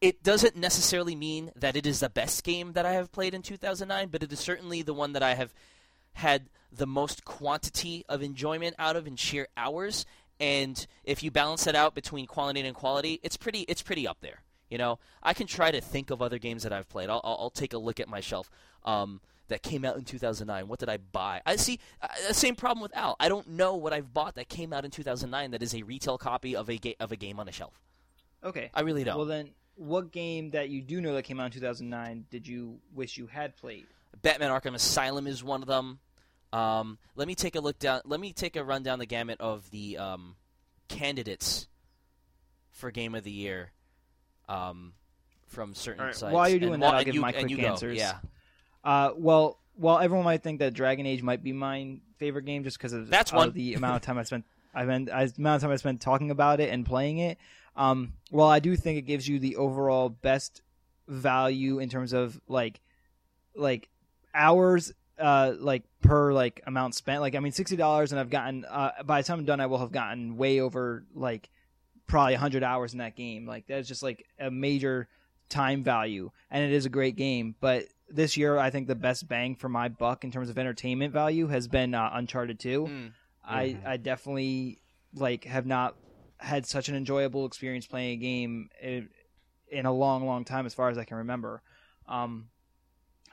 it 0.00 0.22
doesn't 0.22 0.56
necessarily 0.56 1.14
mean 1.14 1.50
that 1.56 1.76
it 1.76 1.86
is 1.86 2.00
the 2.00 2.08
best 2.08 2.44
game 2.44 2.72
that 2.72 2.86
I 2.86 2.92
have 2.92 3.12
played 3.12 3.34
in 3.34 3.42
2009, 3.42 4.08
but 4.08 4.22
it 4.22 4.32
is 4.32 4.38
certainly 4.38 4.82
the 4.82 4.94
one 4.94 5.12
that 5.12 5.22
I 5.22 5.34
have 5.34 5.52
had 6.12 6.48
the 6.70 6.86
most 6.86 7.24
quantity 7.24 8.04
of 8.08 8.22
enjoyment 8.22 8.76
out 8.78 8.96
of 8.96 9.06
in 9.06 9.16
sheer 9.16 9.48
hours. 9.56 10.06
And 10.40 10.86
if 11.04 11.22
you 11.22 11.30
balance 11.30 11.64
that 11.64 11.74
out 11.74 11.94
between 11.94 12.26
quantity 12.26 12.66
and 12.66 12.76
quality, 12.76 13.18
it's 13.22 13.36
pretty 13.36 13.60
it's 13.62 13.82
pretty 13.82 14.06
up 14.06 14.18
there. 14.20 14.42
You 14.70 14.78
know, 14.78 14.98
I 15.22 15.32
can 15.32 15.46
try 15.46 15.70
to 15.70 15.80
think 15.80 16.10
of 16.10 16.20
other 16.20 16.38
games 16.38 16.62
that 16.62 16.72
I've 16.72 16.88
played. 16.88 17.08
I'll, 17.08 17.20
I'll, 17.24 17.50
take 17.50 17.72
a 17.72 17.78
look 17.78 18.00
at 18.00 18.08
my 18.08 18.20
shelf 18.20 18.50
um, 18.84 19.20
that 19.48 19.62
came 19.62 19.84
out 19.84 19.96
in 19.96 20.04
2009. 20.04 20.68
What 20.68 20.78
did 20.78 20.88
I 20.88 20.98
buy? 20.98 21.40
I 21.46 21.56
see 21.56 21.80
uh, 22.02 22.08
the 22.28 22.34
same 22.34 22.54
problem 22.54 22.82
with 22.82 22.94
Al. 22.94 23.16
I 23.18 23.28
don't 23.28 23.48
know 23.48 23.76
what 23.76 23.92
I've 23.92 24.12
bought 24.12 24.34
that 24.34 24.48
came 24.48 24.72
out 24.72 24.84
in 24.84 24.90
2009 24.90 25.52
that 25.52 25.62
is 25.62 25.74
a 25.74 25.82
retail 25.82 26.18
copy 26.18 26.54
of 26.54 26.68
a 26.68 26.76
ga- 26.76 26.96
of 27.00 27.12
a 27.12 27.16
game 27.16 27.40
on 27.40 27.48
a 27.48 27.52
shelf. 27.52 27.80
Okay. 28.44 28.70
I 28.74 28.82
really 28.82 29.04
don't. 29.04 29.16
Well 29.16 29.26
then, 29.26 29.50
what 29.76 30.12
game 30.12 30.50
that 30.50 30.68
you 30.68 30.82
do 30.82 31.00
know 31.00 31.14
that 31.14 31.22
came 31.22 31.40
out 31.40 31.46
in 31.46 31.52
2009 31.52 32.26
did 32.30 32.46
you 32.46 32.78
wish 32.94 33.16
you 33.16 33.26
had 33.26 33.56
played? 33.56 33.86
Batman 34.20 34.50
Arkham 34.50 34.74
Asylum 34.74 35.26
is 35.26 35.42
one 35.42 35.62
of 35.62 35.68
them. 35.68 36.00
Um, 36.52 36.98
let 37.14 37.28
me 37.28 37.34
take 37.34 37.56
a 37.56 37.60
look 37.60 37.78
down. 37.78 38.02
Let 38.04 38.20
me 38.20 38.32
take 38.32 38.56
a 38.56 38.64
run 38.64 38.82
down 38.82 38.98
the 38.98 39.06
gamut 39.06 39.40
of 39.40 39.70
the 39.70 39.98
um, 39.98 40.36
candidates 40.88 41.68
for 42.70 42.90
Game 42.90 43.14
of 43.14 43.24
the 43.24 43.30
Year 43.30 43.72
um, 44.48 44.92
from 45.46 45.74
certain 45.74 46.04
right, 46.04 46.14
sites. 46.14 46.32
while 46.32 46.48
you're 46.48 46.56
And 46.56 46.62
doing 46.62 46.80
while- 46.80 46.92
that, 46.92 46.98
I'll 46.98 47.04
give 47.04 47.14
you- 47.14 47.20
my 47.20 47.32
quick 47.32 47.50
you 47.50 47.56
go. 47.58 47.68
answers. 47.68 47.96
Yeah, 47.98 48.18
Uh, 48.84 49.12
well, 49.16 49.58
while 49.76 49.98
everyone 49.98 50.24
might 50.24 50.42
think 50.42 50.58
that 50.60 50.74
Dragon 50.74 51.06
Age 51.06 51.22
might 51.22 51.42
be 51.42 51.52
my 51.52 51.98
favorite 52.18 52.44
game 52.44 52.64
just 52.64 52.78
because 52.78 52.92
of, 52.92 53.08
That's 53.08 53.32
one. 53.32 53.52
the 53.52 53.74
amount 53.74 53.96
of 53.96 54.02
time 54.06 54.18
I 54.18 54.22
spent, 54.24 54.44
I 54.74 54.84
spent, 54.84 55.10
I, 55.10 55.22
amount 55.38 55.56
of 55.56 55.62
time 55.62 55.70
I 55.70 55.76
spent 55.76 56.00
talking 56.00 56.30
about 56.30 56.60
it 56.60 56.70
and 56.70 56.84
playing 56.84 57.18
it. 57.18 57.38
Um, 57.76 58.14
well, 58.30 58.48
I 58.48 58.58
do 58.58 58.74
think 58.76 58.98
it 58.98 59.02
gives 59.02 59.28
you 59.28 59.38
the 59.38 59.56
overall 59.56 60.08
best 60.08 60.62
value 61.06 61.78
in 61.78 61.88
terms 61.88 62.12
of 62.12 62.40
like, 62.48 62.80
like 63.54 63.88
hours, 64.34 64.92
uh, 65.18 65.52
like 65.58 65.84
per 66.02 66.32
like 66.32 66.60
amount 66.66 66.94
spent. 66.94 67.20
Like, 67.20 67.34
I 67.34 67.40
mean, 67.40 67.52
sixty 67.52 67.76
dollars, 67.76 68.12
and 68.12 68.20
I've 68.20 68.30
gotten 68.30 68.64
uh, 68.64 68.90
by 69.04 69.20
the 69.22 69.26
time 69.26 69.40
I'm 69.40 69.44
done, 69.44 69.60
I 69.60 69.66
will 69.66 69.78
have 69.78 69.92
gotten 69.92 70.36
way 70.36 70.60
over 70.60 71.04
like 71.14 71.48
probably 72.08 72.34
hundred 72.34 72.64
hours 72.64 72.92
in 72.92 72.98
that 72.98 73.14
game. 73.14 73.46
Like, 73.46 73.66
that's 73.68 73.86
just 73.86 74.02
like 74.02 74.26
a 74.40 74.50
major 74.50 75.08
time 75.48 75.84
value, 75.84 76.30
and 76.50 76.64
it 76.64 76.72
is 76.72 76.84
a 76.86 76.90
great 76.90 77.14
game, 77.14 77.54
but 77.60 77.84
this 78.10 78.36
year, 78.36 78.58
I 78.58 78.70
think 78.70 78.88
the 78.88 78.94
best 78.94 79.28
bang 79.28 79.54
for 79.54 79.68
my 79.68 79.88
buck 79.88 80.24
in 80.24 80.30
terms 80.30 80.48
of 80.48 80.58
entertainment 80.58 81.12
value 81.12 81.46
has 81.48 81.68
been 81.68 81.94
uh, 81.94 82.10
Uncharted 82.12 82.58
Two. 82.58 82.86
Mm. 82.86 83.12
I. 83.44 83.76
I 83.86 83.96
definitely 83.96 84.80
like 85.14 85.44
have 85.44 85.66
not 85.66 85.96
had 86.38 86.66
such 86.66 86.88
an 86.88 86.94
enjoyable 86.94 87.46
experience 87.46 87.86
playing 87.86 88.12
a 88.12 88.16
game 88.16 88.70
in, 88.80 89.08
in 89.70 89.86
a 89.86 89.92
long, 89.92 90.26
long 90.26 90.44
time, 90.44 90.66
as 90.66 90.74
far 90.74 90.88
as 90.88 90.98
I 90.98 91.04
can 91.04 91.18
remember. 91.18 91.62
Um, 92.06 92.48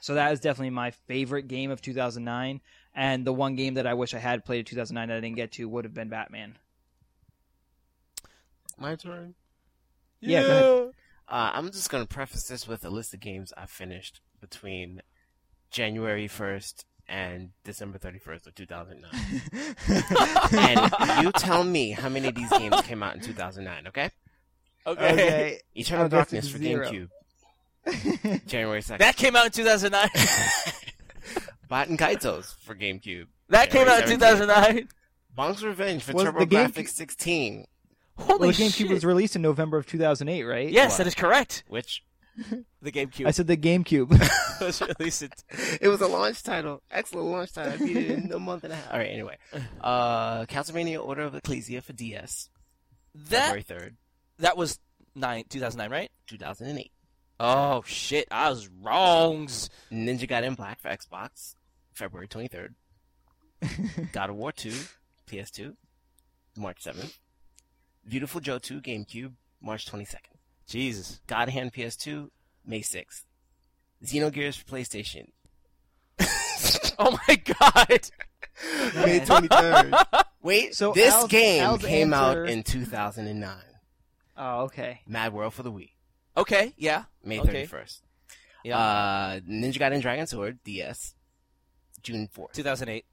so 0.02 0.16
that 0.16 0.32
is 0.34 0.40
definitely 0.40 0.72
my 0.72 0.92
favorite 0.92 1.48
game 1.48 1.72
of 1.72 1.82
2009, 1.82 2.62
and 2.94 3.26
the 3.26 3.34
one 3.34 3.56
game 3.56 3.76
that 3.76 3.88
I 3.88 3.94
wish 3.94 4.14
I 4.14 4.20
had 4.20 4.46
played 4.46 4.60
in 4.60 4.66
2009 4.66 5.08
that 5.10 5.18
I 5.18 5.20
didn't 5.20 5.36
get 5.36 5.54
to 5.54 5.70
would 5.70 5.86
have 5.86 5.94
been 5.94 6.10
Batman. 6.10 6.58
My 8.78 8.96
turn. 8.96 9.36
Yeah, 10.22 10.42
go 10.42 10.48
ahead. 10.50 10.94
Uh, 11.28 11.52
I'm 11.54 11.72
just 11.72 11.90
gonna 11.90 12.06
preface 12.06 12.48
this 12.48 12.68
with 12.68 12.86
a 12.86 12.90
list 12.90 13.14
of 13.14 13.20
games 13.20 13.52
I 13.58 13.66
finished 13.66 14.22
between 14.40 15.02
January 15.72 16.28
1st 16.28 16.86
and 17.08 17.50
December 17.64 17.98
31st 17.98 18.48
of 18.48 18.56
2009. 18.56 19.12
and 21.08 21.24
you 21.26 21.32
tell 21.34 21.64
me 21.64 21.92
how 21.92 22.10
many 22.10 22.28
of 22.30 22.36
these 22.36 22.50
games 22.50 22.80
came 22.82 23.04
out 23.04 23.16
in 23.16 23.22
2009, 23.22 23.88
okay? 23.88 24.10
Okay. 24.88 25.14
okay. 25.14 25.60
Eternal 25.76 26.10
Darkness 26.10 26.50
for 26.50 26.58
zero. 26.58 26.88
GameCube, 26.88 27.10
January 28.48 28.82
2nd. 28.82 29.00
That 29.00 29.16
came 29.16 29.36
out 29.36 29.46
in 29.48 29.52
2009. 29.52 30.10
Baten 31.70 31.98
Kaitos 31.98 32.56
for 32.60 32.76
GameCube. 32.76 33.26
that 33.50 33.72
came 33.72 33.88
out 33.88 34.04
in 34.04 34.10
2009. 34.10 34.88
Bonk's 35.36 35.64
Revenge 35.64 36.04
for 36.04 36.14
Was 36.14 36.26
the 36.26 36.46
Game- 36.46 36.70
TurboGrafx 36.70 36.90
16, 36.90 37.66
Holy 38.18 38.40
well, 38.40 38.50
the 38.50 38.54
GameCube 38.56 38.74
shit! 38.74 38.90
was 38.90 39.04
released 39.06 39.36
in 39.36 39.42
November 39.42 39.78
of 39.78 39.86
2008, 39.86 40.44
right? 40.44 40.70
yes, 40.70 40.92
What? 40.92 40.98
that 41.00 41.08
is 41.08 41.16
correct. 41.16 41.64
which 41.68 42.04
The 42.82 42.92
GameCube 42.92 43.28
I 43.28 43.32
said 43.32 43.48
the 43.48 43.58
GameCube. 43.58 44.10
was 44.62 44.82
released. 44.82 45.22
In... 45.24 45.30
it 45.82 45.88
was 45.88 46.02
a 46.02 46.08
launch 46.08 46.44
title. 46.44 46.82
Excellent 46.92 47.28
launch 47.28 47.54
title. 47.54 47.74
I 47.74 47.78
beat 47.78 47.98
it 47.98 48.10
in 48.12 48.32
a 48.32 48.40
month 48.40 48.64
and 48.64 48.74
a 48.74 48.76
half. 48.76 48.92
All 48.94 49.00
right, 49.00 49.10
anyway. 49.10 49.38
Uh, 49.82 50.46
Castlevania 50.46 51.04
Order 51.06 51.24
of 51.24 51.36
Ecclesia 51.36 51.82
for 51.82 51.94
DS, 51.94 52.50
That 53.30 53.54
February 53.54 53.64
3rd, 53.64 53.96
that 54.40 54.58
was 54.58 54.80
nine 55.16 55.46
2009, 55.50 55.90
right? 55.92 56.12
2008. 56.28 56.92
Oh 57.40 57.84
shit, 57.86 58.28
I 58.32 58.50
was 58.50 58.70
wrong. 58.82 59.48
Ninja 59.48 60.30
Gaiden 60.30 60.56
Black 60.56 60.80
for 60.80 60.90
Xbox, 60.90 61.56
February 61.94 62.28
23rd. 62.28 62.70
God 64.12 64.30
of 64.30 64.36
War 64.36 64.52
2, 64.52 64.72
PS2, 65.28 65.74
March 66.58 66.84
7th. 66.84 67.14
Beautiful 68.08 68.42
Joe 68.42 68.60
2, 68.60 68.82
GameCube, 68.82 69.34
March 69.62 69.86
22nd. 69.90 70.16
Jesus. 70.68 71.20
God 71.28 71.50
Hand 71.50 71.74
PS2, 71.74 72.30
May 72.66 72.82
6th. 72.82 73.24
Xenogears 74.04 74.58
for 74.58 74.66
PlayStation, 74.66 75.30
Oh 77.00 77.18
my 77.28 77.36
god. 77.36 78.10
May 78.96 79.20
23rd. 79.20 80.24
Wait, 80.42 80.76
So 80.76 80.94
this 80.94 81.14
Al's- 81.14 81.30
game 81.30 81.64
Al's 81.64 81.82
came 81.84 82.14
answer- 82.14 82.44
out 82.44 82.50
in 82.50 82.64
2009. 82.64 83.58
oh, 84.38 84.62
okay. 84.66 85.02
Mad 85.08 85.34
World 85.34 85.54
for 85.54 85.64
the 85.64 85.72
Wii, 85.72 85.92
Okay, 86.38 86.74
yeah. 86.78 87.06
May 87.24 87.40
Okay. 87.40 87.66
31st. 87.66 88.02
Yeah. 88.64 88.78
Uh, 88.78 89.40
Ninja 89.42 89.78
Gaiden 89.80 90.02
Dragon 90.02 90.28
Sword, 90.28 90.60
DS, 90.64 91.16
June 92.04 92.28
4th. 92.36 92.54
2008. 92.54 93.06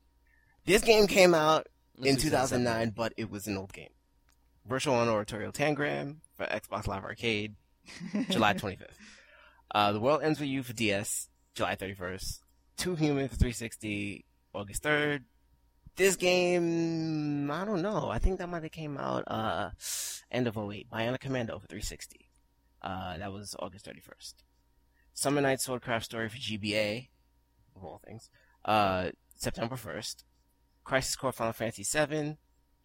This 0.65 0.83
game 0.83 1.07
came 1.07 1.35
out 1.35 1.69
in 1.99 2.15
This 2.15 2.17
is 2.17 2.31
2009, 2.31 2.91
but 2.91 3.13
it 3.17 3.31
was 3.31 3.47
an 3.47 3.57
old 3.57 3.73
game. 3.73 3.91
Virtual 4.67 4.95
on 4.95 5.09
Oratorio 5.09 5.51
Tangram 5.51 6.17
for 6.37 6.47
Xbox 6.47 6.87
Live 6.87 7.05
Arcade, 7.05 7.55
July 8.31 8.55
25th. 8.55 8.87
Uh, 9.75 9.93
the 9.93 10.01
World 10.01 10.23
Ends 10.23 10.39
With 10.39 10.49
You 10.49 10.63
for 10.63 10.73
DS, 10.73 11.29
July 11.55 11.75
31st. 11.77 12.41
Too 12.77 12.95
Human 12.95 13.29
for 13.29 13.37
360, 13.37 14.25
August 14.55 14.83
3rd. 14.83 15.23
This 15.97 16.17
game, 16.17 17.51
I 17.51 17.65
don't 17.65 17.83
know. 17.83 18.09
I 18.09 18.19
think 18.19 18.39
that 18.39 18.49
might 18.49 18.63
have 18.63 18.73
came 18.73 18.97
out, 18.97 19.25
uh, 19.27 19.71
end 20.31 20.47
of 20.47 20.57
08. 20.57 20.89
Bionic 20.91 21.21
Commando 21.21 21.59
for 21.59 21.67
360. 21.67 22.29
Uh, 22.81 23.19
that 23.19 23.33
was 23.33 23.55
August 23.59 23.87
31st. 23.87 24.35
Summer 25.13 25.41
Night 25.41 25.59
Swordcraft 25.59 26.05
Story 26.05 26.29
for 26.29 26.39
GBA, 26.39 27.09
of 27.77 27.85
all 27.85 28.01
things, 28.05 28.31
uh, 28.65 29.11
September 29.37 29.77
1st. 29.77 30.25
Crisis 30.85 31.15
Core 31.17 31.33
Final 31.33 31.53
Fantasy 31.53 31.85
VII, 31.85 32.37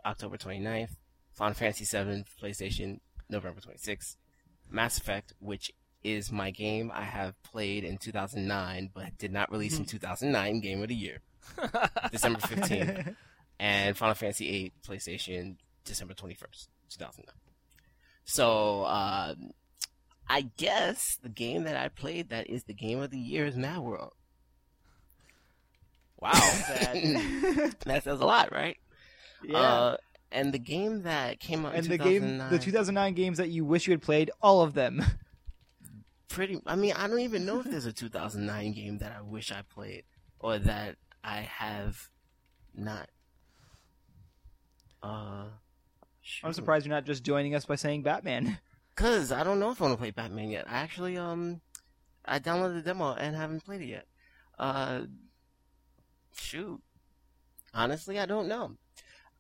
October 0.05 0.37
29th. 0.37 0.97
Final 1.37 1.53
Fantasy 1.53 1.85
VII 1.85 2.25
PlayStation, 2.41 2.99
November 3.29 3.61
26th. 3.61 4.15
Mass 4.71 4.97
Effect, 4.97 5.33
which 5.39 5.71
is 6.03 6.31
my 6.31 6.49
game 6.49 6.91
I 6.93 7.03
have 7.03 7.41
played 7.43 7.83
in 7.83 7.99
2009, 7.99 8.89
but 8.93 9.17
did 9.19 9.31
not 9.31 9.51
release 9.51 9.77
in 9.77 9.85
2009, 9.85 10.59
Game 10.61 10.81
of 10.81 10.89
the 10.89 10.95
Year, 10.95 11.21
December 12.11 12.39
15th. 12.39 13.15
and 13.59 13.95
Final 13.95 14.15
Fantasy 14.15 14.49
VIII 14.49 14.73
PlayStation, 14.85 15.57
December 15.85 16.15
21st, 16.15 16.67
2009. 16.89 17.35
So, 18.25 18.81
uh, 18.81 19.35
I 20.27 20.41
guess 20.57 21.19
the 21.21 21.29
game 21.29 21.63
that 21.65 21.77
I 21.77 21.87
played 21.89 22.29
that 22.29 22.49
is 22.49 22.63
the 22.63 22.73
game 22.73 22.99
of 22.99 23.11
the 23.11 23.19
year 23.19 23.45
is 23.45 23.55
Mad 23.55 23.79
World. 23.79 24.13
Wow. 26.19 26.31
That, 26.33 27.75
that 27.85 28.03
says 28.03 28.19
a 28.19 28.25
lot, 28.25 28.51
right? 28.51 28.77
yeah. 29.43 29.57
Uh, 29.57 29.97
and 30.31 30.53
the 30.53 30.59
game 30.59 31.03
that 31.03 31.39
came 31.39 31.65
out 31.65 31.75
and 31.75 31.85
in 31.85 31.91
the 31.91 31.97
game, 31.97 32.37
the 32.49 32.59
2009 32.59 33.13
games 33.13 33.37
that 33.37 33.49
you 33.49 33.65
wish 33.65 33.87
you 33.87 33.91
had 33.91 34.01
played, 34.01 34.31
all 34.41 34.61
of 34.61 34.73
them. 34.73 35.03
pretty. 36.27 36.61
I 36.65 36.75
mean, 36.75 36.93
I 36.95 37.07
don't 37.07 37.19
even 37.19 37.45
know 37.45 37.59
if 37.59 37.65
there's 37.65 37.85
a 37.85 37.93
2009 37.93 38.71
game 38.73 38.97
that 38.99 39.13
I 39.17 39.21
wish 39.21 39.51
I 39.51 39.61
played 39.61 40.03
or 40.39 40.59
that 40.59 40.97
I 41.23 41.37
have 41.37 42.09
not. 42.75 43.09
Uh, 45.01 45.45
I'm 46.43 46.53
surprised 46.53 46.85
you're 46.85 46.95
not 46.95 47.05
just 47.05 47.23
joining 47.23 47.55
us 47.55 47.65
by 47.65 47.75
saying 47.75 48.03
Batman. 48.03 48.59
Cause 48.95 49.31
I 49.31 49.43
don't 49.43 49.59
know 49.59 49.69
if 49.69 49.79
I 49.79 49.85
want 49.85 49.93
to 49.95 50.01
play 50.01 50.11
Batman 50.11 50.49
yet. 50.49 50.65
I 50.67 50.77
actually 50.77 51.17
um, 51.17 51.61
I 52.25 52.39
downloaded 52.39 52.75
the 52.75 52.81
demo 52.81 53.13
and 53.13 53.35
haven't 53.35 53.63
played 53.63 53.81
it 53.81 53.87
yet. 53.87 54.05
Uh, 54.57 55.01
shoot. 56.35 56.81
Honestly, 57.73 58.19
I 58.19 58.25
don't 58.25 58.47
know. 58.47 58.71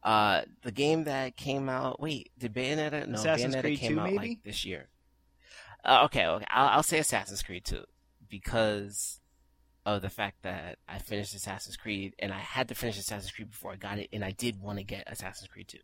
Uh, 0.07 0.43
the 0.63 0.71
game 0.71 1.03
that 1.03 1.35
came 1.35 1.67
out. 1.67 1.99
Wait, 1.99 2.31
did 2.39 2.53
Bayonetta? 2.53 3.05
No, 3.07 3.15
Assassin's 3.15 3.55
Bayonetta 3.55 3.61
Creed 3.61 3.79
came 3.79 3.95
2 3.95 3.99
out 3.99 4.05
maybe? 4.05 4.17
like 4.17 4.43
this 4.45 4.63
year. 4.63 4.87
Uh, 5.83 6.03
okay, 6.05 6.25
okay. 6.25 6.45
I'll, 6.49 6.69
I'll 6.69 6.83
say 6.83 6.99
Assassin's 6.99 7.43
Creed 7.43 7.65
2 7.65 7.83
because 8.29 9.19
of 9.85 10.01
the 10.01 10.09
fact 10.09 10.43
that 10.43 10.77
I 10.87 10.99
finished 10.99 11.35
Assassin's 11.35 11.75
Creed 11.75 12.15
and 12.19 12.31
I 12.31 12.39
had 12.39 12.69
to 12.69 12.75
finish 12.75 12.97
Assassin's 12.97 13.33
Creed 13.33 13.51
before 13.51 13.73
I 13.73 13.75
got 13.75 13.99
it, 13.99 14.07
and 14.13 14.23
I 14.23 14.31
did 14.31 14.61
want 14.61 14.77
to 14.77 14.85
get 14.85 15.03
Assassin's 15.07 15.49
Creed 15.49 15.67
2. 15.67 15.77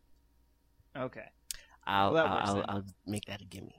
Okay. 0.98 1.26
I'll 1.86 2.14
Well, 2.14 2.24
works 2.24 2.50
I'll. 2.50 2.66
I'll 2.70 2.86
make 3.06 3.26
that 3.26 3.42
a 3.42 3.46
gimme. 3.46 3.76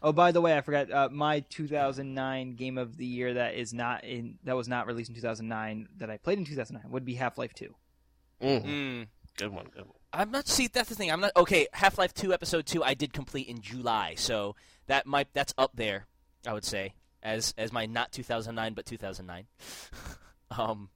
Oh, 0.00 0.12
by 0.12 0.30
the 0.30 0.40
way, 0.40 0.56
I 0.56 0.60
forgot 0.60 0.92
uh, 0.92 1.08
my 1.10 1.40
2009 1.40 2.54
game 2.54 2.78
of 2.78 2.96
the 2.96 3.06
year 3.06 3.34
that 3.34 3.56
is 3.56 3.74
not 3.74 4.04
in 4.04 4.38
that 4.44 4.54
was 4.54 4.68
not 4.68 4.86
released 4.86 5.08
in 5.08 5.16
2009 5.16 5.88
that 5.96 6.08
I 6.08 6.18
played 6.18 6.38
in 6.38 6.44
2009 6.44 6.92
would 6.92 7.04
be 7.04 7.14
Half 7.14 7.36
Life 7.36 7.52
2. 7.52 7.74
Mm, 8.42 8.64
Mm. 8.64 9.06
Good 9.36 9.52
one, 9.52 9.66
good 9.66 9.86
one. 9.86 9.94
I'm 10.12 10.30
not. 10.30 10.48
See, 10.48 10.66
that's 10.68 10.88
the 10.88 10.94
thing. 10.94 11.10
I'm 11.10 11.20
not. 11.20 11.32
Okay, 11.36 11.66
Half 11.72 11.98
Life 11.98 12.14
Two 12.14 12.32
Episode 12.32 12.64
Two, 12.66 12.82
I 12.82 12.94
did 12.94 13.12
complete 13.12 13.48
in 13.48 13.60
July, 13.60 14.14
so 14.16 14.56
that 14.86 15.06
might 15.06 15.28
that's 15.34 15.52
up 15.58 15.72
there. 15.74 16.06
I 16.46 16.52
would 16.54 16.64
say 16.64 16.94
as 17.22 17.52
as 17.58 17.72
my 17.72 17.86
not 17.86 18.12
2009 18.12 18.72
but 18.74 18.86
2009. 18.86 19.46
um, 20.58 20.88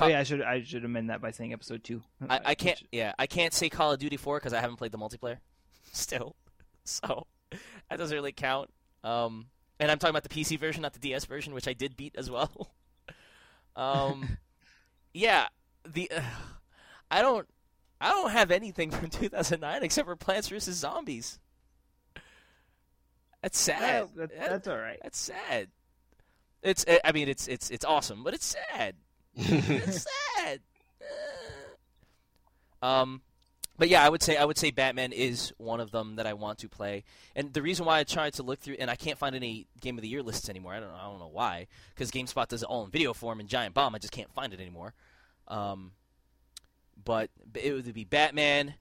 Oh 0.00 0.06
yeah, 0.06 0.20
I 0.20 0.22
should 0.22 0.42
I 0.42 0.62
should 0.62 0.84
amend 0.84 1.10
that 1.10 1.20
by 1.20 1.30
saying 1.32 1.52
Episode 1.52 1.82
Two. 1.84 2.02
I, 2.28 2.40
I 2.46 2.54
can't. 2.54 2.80
Yeah, 2.92 3.12
I 3.18 3.26
can't 3.26 3.52
say 3.52 3.68
Call 3.68 3.92
of 3.92 3.98
Duty 3.98 4.16
4 4.16 4.38
because 4.38 4.52
I 4.52 4.60
haven't 4.60 4.76
played 4.76 4.92
the 4.92 4.98
multiplayer 4.98 5.38
still, 5.92 6.36
so 6.84 7.26
that 7.50 7.96
doesn't 7.98 8.14
really 8.14 8.32
count. 8.32 8.70
Um, 9.04 9.46
and 9.80 9.90
I'm 9.90 9.98
talking 9.98 10.10
about 10.16 10.22
the 10.24 10.28
PC 10.28 10.58
version, 10.58 10.82
not 10.82 10.92
the 10.94 11.00
DS 11.00 11.24
version, 11.26 11.52
which 11.54 11.68
I 11.68 11.72
did 11.72 11.96
beat 11.96 12.14
as 12.16 12.30
well. 12.30 12.70
um, 13.76 14.38
yeah, 15.12 15.46
the 15.84 16.10
uh, 16.10 16.22
I 17.10 17.22
don't 17.22 17.46
I 18.00 18.10
don't 18.10 18.30
have 18.30 18.50
anything 18.50 18.90
from 18.90 19.08
2009 19.10 19.82
except 19.82 20.06
for 20.06 20.16
Plants 20.16 20.48
vs 20.48 20.76
Zombies. 20.76 21.38
That's 23.42 23.58
sad. 23.58 24.08
That, 24.16 24.30
That- 24.30 24.50
that's 24.50 24.68
all 24.68 24.78
right. 24.78 24.98
that's 25.02 25.18
sad. 25.18 25.68
It's 26.62 26.84
I 27.04 27.12
mean 27.12 27.28
it's 27.28 27.46
it's 27.48 27.70
it's 27.70 27.84
awesome, 27.84 28.24
but 28.24 28.34
it's 28.34 28.56
sad. 28.70 28.94
It's 29.36 30.06
sad. 30.36 30.60
Um, 32.82 33.22
but 33.76 33.88
yeah, 33.88 34.04
I 34.04 34.08
would 34.08 34.22
say 34.22 34.36
I 34.36 34.44
would 34.44 34.58
say 34.58 34.70
Batman 34.70 35.12
is 35.12 35.52
one 35.58 35.80
of 35.80 35.90
them 35.92 36.16
that 36.16 36.26
I 36.26 36.32
want 36.34 36.58
to 36.60 36.68
play. 36.68 37.04
And 37.36 37.52
the 37.52 37.62
reason 37.62 37.86
why 37.86 37.98
I 38.00 38.04
tried 38.04 38.34
to 38.34 38.42
look 38.42 38.58
through 38.60 38.76
and 38.78 38.90
I 38.90 38.96
can't 38.96 39.18
find 39.18 39.34
any 39.36 39.66
Game 39.80 39.96
of 39.98 40.02
the 40.02 40.08
Year 40.08 40.22
lists 40.22 40.48
anymore. 40.48 40.74
I 40.74 40.80
don't 40.80 40.88
know. 40.88 40.96
I 40.98 41.04
don't 41.04 41.18
know 41.20 41.30
why. 41.32 41.66
Because 41.94 42.10
GameSpot 42.10 42.48
does 42.48 42.62
it 42.62 42.66
all 42.66 42.84
in 42.84 42.90
video 42.90 43.12
form 43.12 43.38
and 43.40 43.48
Giant 43.48 43.74
Bomb. 43.74 43.94
I 43.94 43.98
just 43.98 44.12
can't 44.12 44.32
find 44.32 44.52
it 44.52 44.60
anymore. 44.60 44.94
Um, 45.46 45.92
but 47.08 47.30
it 47.54 47.72
would 47.72 47.94
be 47.94 48.04
Batman. 48.04 48.74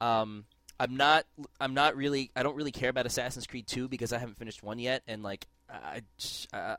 Um, 0.00 0.46
I'm 0.80 0.96
not. 0.96 1.26
I'm 1.60 1.74
not 1.74 1.96
really. 1.96 2.30
I 2.34 2.42
don't 2.42 2.56
really 2.56 2.72
care 2.72 2.88
about 2.88 3.04
Assassin's 3.04 3.46
Creed 3.46 3.66
2 3.66 3.88
because 3.88 4.10
I 4.10 4.18
haven't 4.18 4.38
finished 4.38 4.62
one 4.62 4.78
yet, 4.78 5.02
and 5.06 5.22
like 5.22 5.46
I, 5.68 6.00
I, 6.54 6.76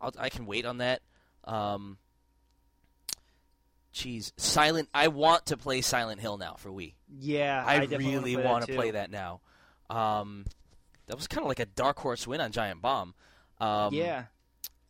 I'll, 0.00 0.12
I 0.18 0.28
can 0.28 0.44
wait 0.44 0.66
on 0.66 0.78
that. 0.78 1.02
Um, 1.44 1.98
Jeez, 3.94 4.32
Silent. 4.36 4.88
I 4.92 5.06
want 5.06 5.46
to 5.46 5.56
play 5.56 5.82
Silent 5.82 6.20
Hill 6.20 6.36
now 6.36 6.56
for 6.58 6.70
Wii. 6.70 6.94
Yeah, 7.20 7.62
I, 7.64 7.78
definitely 7.78 8.16
really 8.16 8.36
wanna 8.36 8.66
play 8.66 8.90
that 8.90 9.12
that 9.12 9.12
now. 9.12 9.40
Um, 9.88 10.46
that 11.06 11.16
was 11.16 11.28
kind 11.28 11.42
of 11.42 11.48
like 11.48 11.60
a 11.60 11.66
dark 11.66 12.00
horse 12.00 12.26
win 12.26 12.40
on 12.40 12.50
Giant 12.50 12.82
Bomb. 12.82 13.14
Um, 13.60 13.94
yeah, 13.94 14.24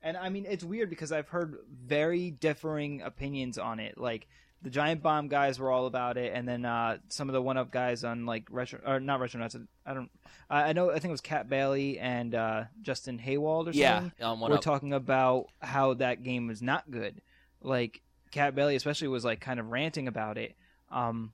and 0.00 0.16
I 0.16 0.30
mean 0.30 0.46
it's 0.48 0.64
weird 0.64 0.88
because 0.88 1.12
I've 1.12 1.28
heard 1.28 1.58
very 1.70 2.30
differing 2.30 3.02
opinions 3.02 3.58
on 3.58 3.78
it. 3.78 3.98
Like 3.98 4.26
the 4.62 4.70
Giant 4.70 5.02
Bomb 5.02 5.28
guys 5.28 5.58
were 5.58 5.70
all 5.70 5.86
about 5.86 6.16
it, 6.16 6.32
and 6.34 6.48
then 6.48 6.64
uh, 6.64 6.98
some 7.08 7.28
of 7.28 7.32
the 7.34 7.42
One 7.42 7.56
Up 7.56 7.70
guys 7.70 8.04
on 8.04 8.26
like 8.26 8.44
retro 8.50 8.80
or 8.86 9.00
not 9.00 9.20
Retronauts. 9.20 9.56
I 9.84 9.94
don't. 9.94 10.10
I 10.50 10.62
I 10.70 10.72
know. 10.72 10.90
I 10.90 10.94
think 10.94 11.06
it 11.06 11.10
was 11.12 11.20
Kat 11.20 11.48
Bailey 11.48 11.98
and 11.98 12.34
uh, 12.34 12.64
Justin 12.82 13.18
Haywald 13.18 13.68
or 13.68 13.70
yeah. 13.72 14.00
something. 14.00 14.24
Um, 14.24 14.40
one 14.40 14.50
We're 14.50 14.56
up. 14.56 14.62
talking 14.62 14.92
about 14.92 15.46
how 15.60 15.94
that 15.94 16.22
game 16.22 16.46
was 16.48 16.62
not 16.62 16.90
good. 16.90 17.20
Like 17.60 18.00
Kat 18.32 18.54
Bailey, 18.54 18.76
especially, 18.76 19.08
was 19.08 19.24
like 19.24 19.40
kind 19.40 19.60
of 19.60 19.68
ranting 19.70 20.08
about 20.08 20.38
it. 20.38 20.56
Um, 20.90 21.32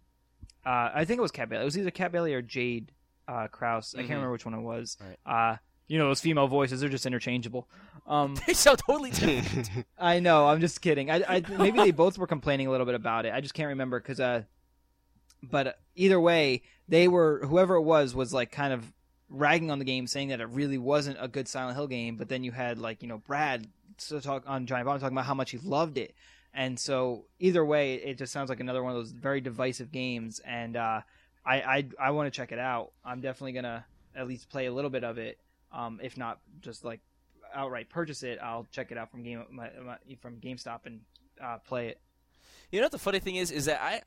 uh, 0.66 0.90
I 0.94 1.04
think 1.04 1.18
it 1.18 1.22
was 1.22 1.30
Kat 1.32 1.48
Bailey. 1.48 1.62
It 1.62 1.66
was 1.66 1.78
either 1.78 1.90
Kat 1.90 2.12
Bailey 2.12 2.34
or 2.34 2.42
Jade 2.42 2.92
uh, 3.28 3.48
Kraus. 3.48 3.94
I 3.94 3.98
Mhm. 3.98 4.00
can't 4.00 4.10
remember 4.10 4.32
which 4.32 4.44
one 4.44 4.54
it 4.54 4.60
was. 4.60 4.96
Right. 5.00 5.18
Uh, 5.52 5.56
you 5.92 5.98
know 5.98 6.06
those 6.06 6.22
female 6.22 6.48
voices; 6.48 6.80
they're 6.80 6.88
just 6.88 7.04
interchangeable. 7.04 7.68
Um, 8.06 8.34
they 8.46 8.54
sound 8.54 8.78
totally 8.78 9.10
different. 9.10 9.86
I 9.98 10.20
know. 10.20 10.46
I'm 10.46 10.58
just 10.58 10.80
kidding. 10.80 11.10
I, 11.10 11.22
I 11.28 11.42
maybe 11.58 11.78
they 11.78 11.90
both 11.90 12.16
were 12.16 12.26
complaining 12.26 12.66
a 12.66 12.70
little 12.70 12.86
bit 12.86 12.94
about 12.94 13.26
it. 13.26 13.34
I 13.34 13.42
just 13.42 13.52
can't 13.52 13.68
remember 13.68 14.00
because. 14.00 14.18
Uh, 14.18 14.44
but 15.42 15.78
either 15.94 16.18
way, 16.18 16.62
they 16.88 17.08
were 17.08 17.44
whoever 17.44 17.74
it 17.74 17.82
was 17.82 18.14
was 18.14 18.32
like 18.32 18.50
kind 18.50 18.72
of 18.72 18.90
ragging 19.28 19.70
on 19.70 19.78
the 19.78 19.84
game, 19.84 20.06
saying 20.06 20.28
that 20.28 20.40
it 20.40 20.48
really 20.48 20.78
wasn't 20.78 21.18
a 21.20 21.28
good 21.28 21.46
Silent 21.46 21.76
Hill 21.76 21.88
game. 21.88 22.16
But 22.16 22.30
then 22.30 22.42
you 22.42 22.52
had 22.52 22.78
like 22.78 23.02
you 23.02 23.08
know 23.08 23.18
Brad 23.18 23.66
so 23.98 24.18
talk 24.18 24.44
on 24.46 24.64
Giant 24.64 24.86
Bomb 24.86 24.98
talking 24.98 25.14
about 25.14 25.26
how 25.26 25.34
much 25.34 25.50
he 25.50 25.58
loved 25.58 25.98
it, 25.98 26.14
and 26.54 26.80
so 26.80 27.26
either 27.38 27.62
way, 27.62 27.96
it 27.96 28.16
just 28.16 28.32
sounds 28.32 28.48
like 28.48 28.60
another 28.60 28.82
one 28.82 28.92
of 28.92 28.98
those 28.98 29.12
very 29.12 29.42
divisive 29.42 29.92
games. 29.92 30.40
And 30.42 30.74
uh, 30.74 31.02
I 31.44 31.56
I, 31.60 31.86
I 32.00 32.10
want 32.12 32.32
to 32.32 32.34
check 32.34 32.50
it 32.50 32.58
out. 32.58 32.92
I'm 33.04 33.20
definitely 33.20 33.52
gonna 33.52 33.84
at 34.16 34.26
least 34.26 34.48
play 34.48 34.64
a 34.64 34.72
little 34.72 34.90
bit 34.90 35.04
of 35.04 35.18
it, 35.18 35.38
um, 35.72 36.00
if 36.02 36.16
not 36.16 36.40
just 36.60 36.84
like 36.84 37.00
outright 37.54 37.88
purchase 37.88 38.22
it. 38.22 38.38
I'll 38.42 38.66
check 38.70 38.92
it 38.92 38.98
out 38.98 39.10
from 39.10 39.22
game 39.22 39.44
my, 39.50 39.70
my, 39.84 39.96
from 40.20 40.36
GameStop 40.36 40.80
and 40.86 41.00
uh, 41.42 41.58
play 41.58 41.88
it. 41.88 42.00
You 42.70 42.80
know 42.80 42.86
what 42.86 42.92
the 42.92 42.98
funny 42.98 43.18
thing 43.18 43.36
is 43.36 43.50
is 43.50 43.66
that 43.66 43.80
I 43.82 44.02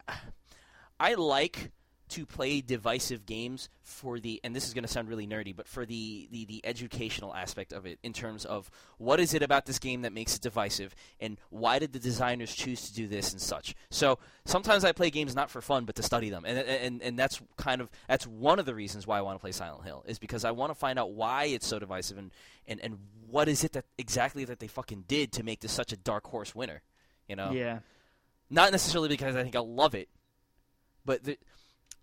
I 1.00 1.14
like 1.16 1.72
to 2.10 2.26
play 2.26 2.62
divisive 2.62 3.26
games 3.26 3.70
for 3.82 4.20
the 4.20 4.40
and 4.44 4.56
this 4.56 4.68
is 4.68 4.74
going 4.74 4.84
to 4.84 4.88
sound 4.90 5.10
really 5.10 5.28
nerdy 5.28 5.56
but 5.56 5.68
for 5.68 5.86
the, 5.86 6.28
the 6.32 6.46
the 6.46 6.62
educational 6.64 7.34
aspect 7.34 7.74
of 7.74 7.86
it 7.86 8.00
in 8.04 8.14
terms 8.14 8.46
of 8.46 8.70
what 8.98 9.20
is 9.20 9.34
it 9.34 9.42
about 9.42 9.66
this 9.66 9.80
game 9.80 10.02
that 10.02 10.14
makes 10.14 10.36
it 10.36 10.42
divisive 10.42 10.96
and 11.20 11.38
why 11.50 11.80
did 11.80 11.94
the 11.94 12.00
designers 12.00 12.54
choose 12.54 12.88
to 12.88 12.94
do 12.94 13.08
this 13.08 13.32
and 13.32 13.42
such. 13.42 13.76
So 13.90 14.20
sometimes 14.46 14.84
i 14.84 14.92
play 14.92 15.10
games 15.10 15.36
not 15.36 15.50
for 15.50 15.62
fun 15.62 15.86
but 15.86 15.96
to 15.96 16.04
study 16.04 16.30
them. 16.30 16.46
And 16.46 16.58
and 16.60 17.02
and 17.02 17.20
that's 17.20 17.42
kind 17.58 17.82
of 17.82 17.90
that's 18.08 18.28
one 18.28 18.60
of 18.60 18.66
the 18.66 18.76
reasons 18.76 19.08
why 19.08 19.18
i 19.18 19.22
want 19.22 19.38
to 19.38 19.42
play 19.42 19.52
silent 19.52 19.86
hill 19.86 20.04
is 20.08 20.20
because 20.20 20.46
i 20.46 20.52
want 20.52 20.72
to 20.72 20.76
find 20.76 21.00
out 21.00 21.12
why 21.12 21.46
it's 21.46 21.68
so 21.68 21.80
divisive 21.80 22.18
and 22.18 22.32
and 22.68 22.80
and 22.82 22.98
what 23.30 23.48
is 23.48 23.64
it 23.64 23.74
that 23.74 23.86
exactly 23.98 24.46
that 24.46 24.60
they 24.60 24.68
fucking 24.68 25.06
did 25.08 25.32
to 25.34 25.44
make 25.44 25.60
this 25.60 25.72
such 25.72 25.92
a 25.92 25.98
dark 25.98 26.28
horse 26.28 26.54
winner 26.54 26.82
you 27.28 27.36
know? 27.36 27.52
Yeah, 27.52 27.80
not 28.50 28.72
necessarily 28.72 29.10
because 29.10 29.36
I 29.36 29.44
think 29.44 29.56
I'll 29.56 29.72
love 29.72 29.96
it, 29.96 30.10
but 31.04 31.24
the, 31.24 31.38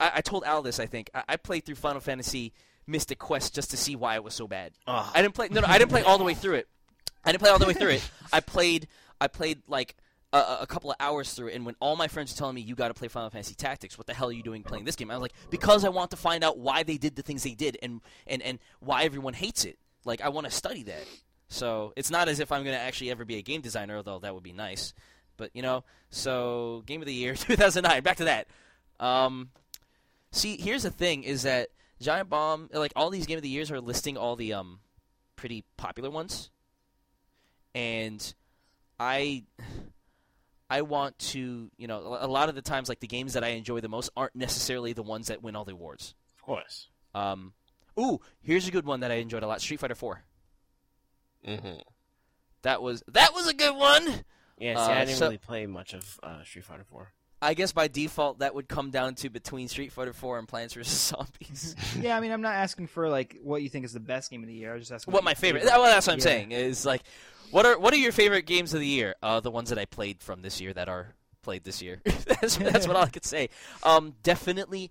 I, 0.00 0.12
I 0.16 0.20
told 0.20 0.44
Al 0.44 0.62
this. 0.62 0.80
I 0.80 0.86
think 0.86 1.10
I, 1.14 1.22
I 1.30 1.36
played 1.36 1.64
through 1.64 1.76
Final 1.76 2.00
Fantasy 2.00 2.52
Mystic 2.86 3.18
Quest 3.18 3.54
just 3.54 3.70
to 3.70 3.76
see 3.76 3.96
why 3.96 4.14
it 4.16 4.24
was 4.24 4.34
so 4.34 4.46
bad. 4.48 4.72
Ugh. 4.86 5.12
I 5.14 5.22
didn't 5.22 5.34
play. 5.34 5.48
No, 5.50 5.60
no, 5.60 5.66
I 5.68 5.78
didn't 5.78 5.90
play 5.90 6.02
all 6.02 6.18
the 6.18 6.24
way 6.24 6.34
through 6.34 6.54
it. 6.54 6.68
I 7.24 7.30
didn't 7.30 7.42
play 7.42 7.50
all 7.50 7.58
the 7.58 7.66
way 7.66 7.74
through 7.74 7.90
it. 7.90 8.10
I 8.32 8.40
played. 8.40 8.88
I 9.20 9.28
played 9.28 9.62
like 9.68 9.94
a, 10.32 10.58
a 10.62 10.66
couple 10.66 10.90
of 10.90 10.96
hours 10.98 11.32
through 11.32 11.48
it, 11.48 11.54
and 11.54 11.64
when 11.64 11.76
all 11.80 11.94
my 11.96 12.08
friends 12.08 12.32
were 12.32 12.38
telling 12.38 12.54
me 12.54 12.60
you 12.62 12.74
got 12.74 12.88
to 12.88 12.94
play 12.94 13.08
Final 13.08 13.30
Fantasy 13.30 13.54
Tactics, 13.54 13.96
what 13.96 14.06
the 14.06 14.14
hell 14.14 14.28
are 14.28 14.32
you 14.32 14.42
doing 14.42 14.62
playing 14.62 14.84
this 14.84 14.96
game? 14.96 15.10
I 15.10 15.14
was 15.14 15.22
like, 15.22 15.34
because 15.50 15.84
I 15.84 15.90
want 15.90 16.10
to 16.10 16.16
find 16.16 16.42
out 16.42 16.58
why 16.58 16.82
they 16.82 16.96
did 16.96 17.16
the 17.16 17.22
things 17.22 17.42
they 17.44 17.54
did 17.54 17.78
and 17.82 18.00
and 18.26 18.42
and 18.42 18.58
why 18.80 19.04
everyone 19.04 19.34
hates 19.34 19.64
it. 19.64 19.78
Like 20.04 20.20
I 20.20 20.30
want 20.30 20.46
to 20.46 20.50
study 20.50 20.82
that. 20.84 21.04
So 21.48 21.92
it's 21.96 22.10
not 22.10 22.28
as 22.28 22.40
if 22.40 22.50
I'm 22.50 22.64
going 22.64 22.74
to 22.74 22.80
actually 22.80 23.10
ever 23.10 23.24
be 23.24 23.36
a 23.36 23.42
game 23.42 23.60
designer, 23.60 23.96
although 23.96 24.18
that 24.20 24.34
would 24.34 24.42
be 24.42 24.54
nice. 24.54 24.94
But 25.36 25.50
you 25.54 25.62
know, 25.62 25.84
so 26.10 26.82
game 26.86 27.02
of 27.02 27.06
the 27.06 27.14
year 27.14 27.34
2009. 27.36 28.02
Back 28.02 28.16
to 28.16 28.24
that. 28.24 28.48
Um, 28.98 29.50
see, 30.32 30.56
here's 30.56 30.82
the 30.82 30.90
thing: 30.90 31.22
is 31.22 31.42
that 31.44 31.68
Giant 32.00 32.28
Bomb, 32.28 32.68
like 32.72 32.92
all 32.96 33.10
these 33.10 33.26
game 33.26 33.36
of 33.36 33.42
the 33.42 33.48
years, 33.48 33.70
are 33.70 33.80
listing 33.80 34.16
all 34.16 34.34
the 34.34 34.52
um 34.54 34.80
pretty 35.36 35.64
popular 35.76 36.10
ones, 36.10 36.50
and 37.74 38.34
I. 38.98 39.44
I 40.70 40.80
want 40.80 41.18
to, 41.18 41.70
you 41.76 41.86
know, 41.86 42.16
a 42.18 42.26
lot 42.26 42.48
of 42.48 42.54
the 42.54 42.62
times, 42.62 42.88
like 42.88 42.98
the 43.00 43.06
games 43.06 43.34
that 43.34 43.44
I 43.44 43.48
enjoy 43.48 43.80
the 43.80 43.90
most 43.90 44.08
aren't 44.16 44.34
necessarily 44.34 44.94
the 44.94 45.02
ones 45.02 45.26
that 45.26 45.42
win 45.42 45.54
all 45.54 45.66
the 45.66 45.72
awards. 45.72 46.14
Of 46.38 46.42
course. 46.46 46.88
Um, 47.14 47.52
ooh, 48.00 48.22
here's 48.40 48.66
a 48.66 48.70
good 48.70 48.86
one 48.86 49.00
that 49.00 49.10
I 49.10 49.16
enjoyed 49.16 49.42
a 49.42 49.46
lot: 49.46 49.60
Street 49.60 49.80
Fighter 49.80 49.94
Four. 49.94 50.22
Mm-hmm. 51.46 51.80
That 52.62 52.80
was 52.80 53.02
that 53.08 53.34
was 53.34 53.48
a 53.48 53.52
good 53.52 53.76
one. 53.76 54.24
Yeah, 54.56 54.76
see, 54.76 54.80
Uh, 54.92 54.94
I 54.94 55.04
didn't 55.04 55.18
so- 55.18 55.26
really 55.26 55.36
play 55.36 55.66
much 55.66 55.92
of 55.92 56.18
uh, 56.22 56.42
Street 56.44 56.64
Fighter 56.64 56.84
4. 56.84 57.12
I 57.42 57.54
guess 57.54 57.72
by 57.72 57.88
default 57.88 58.38
that 58.38 58.54
would 58.54 58.68
come 58.68 58.90
down 58.90 59.16
to 59.16 59.28
between 59.28 59.66
Street 59.68 59.90
Fighter 59.92 60.12
Four 60.12 60.38
and 60.38 60.46
Plants 60.46 60.74
vs 60.74 60.88
Zombies. 61.16 61.74
Yeah, 62.00 62.16
I 62.16 62.20
mean, 62.20 62.30
I'm 62.32 62.40
not 62.40 62.54
asking 62.54 62.86
for 62.86 63.08
like 63.08 63.38
what 63.42 63.62
you 63.62 63.68
think 63.68 63.84
is 63.84 63.92
the 63.92 64.00
best 64.00 64.30
game 64.30 64.42
of 64.42 64.48
the 64.48 64.54
year. 64.54 64.70
I 64.70 64.74
was 64.74 64.82
just 64.82 64.92
asking 64.92 65.12
what 65.12 65.24
my 65.24 65.34
favorite? 65.34 65.64
Well, 65.64 65.82
that's 65.82 66.06
what 66.06 66.12
I'm 66.14 66.18
Yeah. 66.20 66.24
saying 66.24 66.52
is 66.52 66.86
like, 66.86 67.02
what 67.50 67.66
are 67.66 67.78
what 67.78 67.92
are 67.92 67.96
your 67.98 68.12
favorite 68.12 68.46
games 68.46 68.72
of 68.72 68.80
the 68.80 68.86
year? 68.86 69.14
Uh, 69.22 69.40
the 69.40 69.50
ones 69.50 69.68
that 69.70 69.78
I 69.78 69.84
played 69.84 70.22
from 70.22 70.40
this 70.42 70.60
year 70.60 70.72
that 70.72 70.88
are 70.88 71.14
played 71.42 71.64
this 71.64 71.82
year. 71.82 72.00
that's 72.04 72.56
that's 72.56 72.86
what 72.86 72.96
all 72.96 73.02
I 73.02 73.08
could 73.10 73.24
say. 73.24 73.48
Um, 73.82 74.14
definitely, 74.22 74.90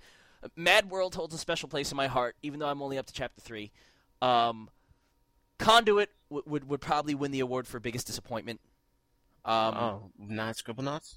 Mad 0.58 0.90
World 0.92 1.16
holds 1.16 1.34
a 1.34 1.38
special 1.38 1.70
place 1.70 1.90
in 1.92 1.96
my 1.96 2.08
heart, 2.08 2.36
even 2.44 2.60
though 2.60 2.68
I'm 2.68 2.82
only 2.82 2.98
up 2.98 3.06
to 3.08 3.14
chapter 3.14 3.40
three. 3.42 3.72
Um, 4.22 4.70
Conduit 5.58 6.10
w- 6.30 6.44
would 6.48 6.68
would 6.70 6.82
probably 6.82 7.16
win 7.16 7.32
the 7.32 7.40
award 7.40 7.66
for 7.68 7.80
biggest 7.80 8.08
disappointment. 8.08 8.60
Um, 9.46 9.74
oh, 9.76 10.12
not 10.20 10.56
Scribblenauts? 10.56 11.16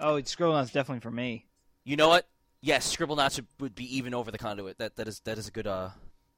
Oh, 0.00 0.16
Knots 0.16 0.72
definitely 0.72 1.00
for 1.00 1.10
me. 1.10 1.46
You 1.84 1.96
know 1.96 2.08
what? 2.08 2.26
Yes, 2.60 2.94
Scribblenauts 2.94 3.42
would, 3.60 3.74
be 3.74 3.96
even 3.96 4.14
over 4.14 4.30
the 4.30 4.38
Conduit. 4.38 4.78
That 4.78 4.96
that 4.96 5.06
is 5.06 5.20
that 5.20 5.36
is 5.38 5.48
a 5.48 5.50
good 5.50 5.66
uh 5.66 5.90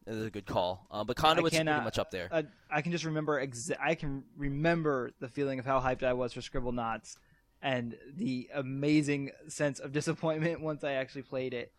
that 0.05 0.15
is 0.15 0.27
a 0.27 0.31
good 0.31 0.47
call. 0.47 0.87
Uh, 0.91 1.05
but 1.05 1.16
Conduit's 1.16 1.51
pretty 1.51 1.65
cannot- 1.65 1.85
much 1.85 1.99
up 1.99 2.11
there. 2.11 2.28
Uh, 2.31 2.43
I 2.70 2.83
can 2.83 2.93
just 2.93 3.05
remember. 3.05 3.45
Exa- 3.45 3.78
I 3.81 3.95
can 3.95 4.24
remember 4.37 5.12
the 5.20 5.28
feeling 5.28 5.59
of 5.59 5.65
how 5.66 5.81
hyped 5.81 6.03
I 6.03 6.15
was 6.15 6.33
for 6.33 6.41
Scribblenauts, 6.41 7.16
and 7.62 7.97
the 8.15 8.51
amazing 8.55 9.31
sense 9.49 9.78
of 9.78 9.93
disappointment 9.93 10.61
once 10.61 10.83
I 10.85 10.93
actually 10.93 11.23
played 11.23 11.55
it. 11.55 11.73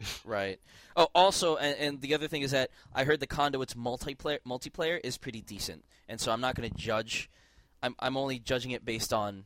Right. 0.26 0.60
Oh, 0.94 1.08
also, 1.14 1.56
and, 1.56 1.74
and 1.78 2.00
the 2.02 2.14
other 2.14 2.28
thing 2.28 2.42
is 2.42 2.50
that 2.50 2.70
I 2.94 3.04
heard 3.04 3.18
the 3.20 3.26
Conduit's 3.26 3.72
multiplayer 3.72 4.40
multiplayer 4.46 5.00
is 5.02 5.16
pretty 5.16 5.40
decent, 5.40 5.86
and 6.06 6.20
so 6.20 6.32
I'm 6.32 6.40
not 6.42 6.54
going 6.54 6.68
to 6.68 6.76
judge. 6.76 7.30
I'm 7.82 7.94
I'm 7.98 8.18
only 8.18 8.38
judging 8.38 8.72
it 8.72 8.84
based 8.84 9.14
on 9.14 9.44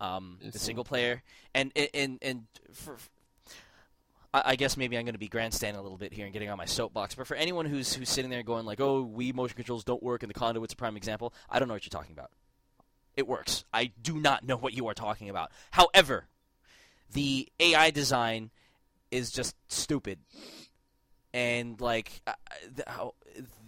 um, 0.00 0.38
the 0.42 0.58
single 0.58 0.84
player, 0.84 1.22
and 1.54 1.72
and 1.94 2.18
and 2.22 2.44
for. 2.72 2.96
I 4.32 4.54
guess 4.54 4.76
maybe 4.76 4.96
I'm 4.96 5.04
going 5.04 5.14
to 5.14 5.18
be 5.18 5.26
grandstanding 5.26 5.80
a 5.80 5.82
little 5.82 5.98
bit 5.98 6.12
here 6.12 6.24
and 6.24 6.32
getting 6.32 6.50
on 6.50 6.56
my 6.56 6.64
soapbox. 6.64 7.16
But 7.16 7.26
for 7.26 7.34
anyone 7.34 7.66
who's 7.66 7.92
who's 7.94 8.08
sitting 8.08 8.30
there 8.30 8.44
going 8.44 8.64
like, 8.64 8.80
"Oh, 8.80 9.04
Wii 9.04 9.34
motion 9.34 9.56
controls 9.56 9.82
don't 9.82 10.00
work," 10.04 10.22
and 10.22 10.30
the 10.30 10.38
conduit's 10.38 10.72
a 10.72 10.76
prime 10.76 10.96
example, 10.96 11.34
I 11.50 11.58
don't 11.58 11.66
know 11.66 11.74
what 11.74 11.84
you're 11.84 11.90
talking 11.90 12.12
about. 12.12 12.30
It 13.16 13.26
works. 13.26 13.64
I 13.74 13.90
do 14.00 14.20
not 14.20 14.44
know 14.46 14.56
what 14.56 14.72
you 14.72 14.86
are 14.86 14.94
talking 14.94 15.28
about. 15.30 15.50
However, 15.72 16.26
the 17.12 17.48
AI 17.58 17.90
design 17.90 18.50
is 19.10 19.32
just 19.32 19.56
stupid, 19.66 20.20
and 21.34 21.80
like 21.80 22.22
the, 22.72 22.84
how- 22.86 23.14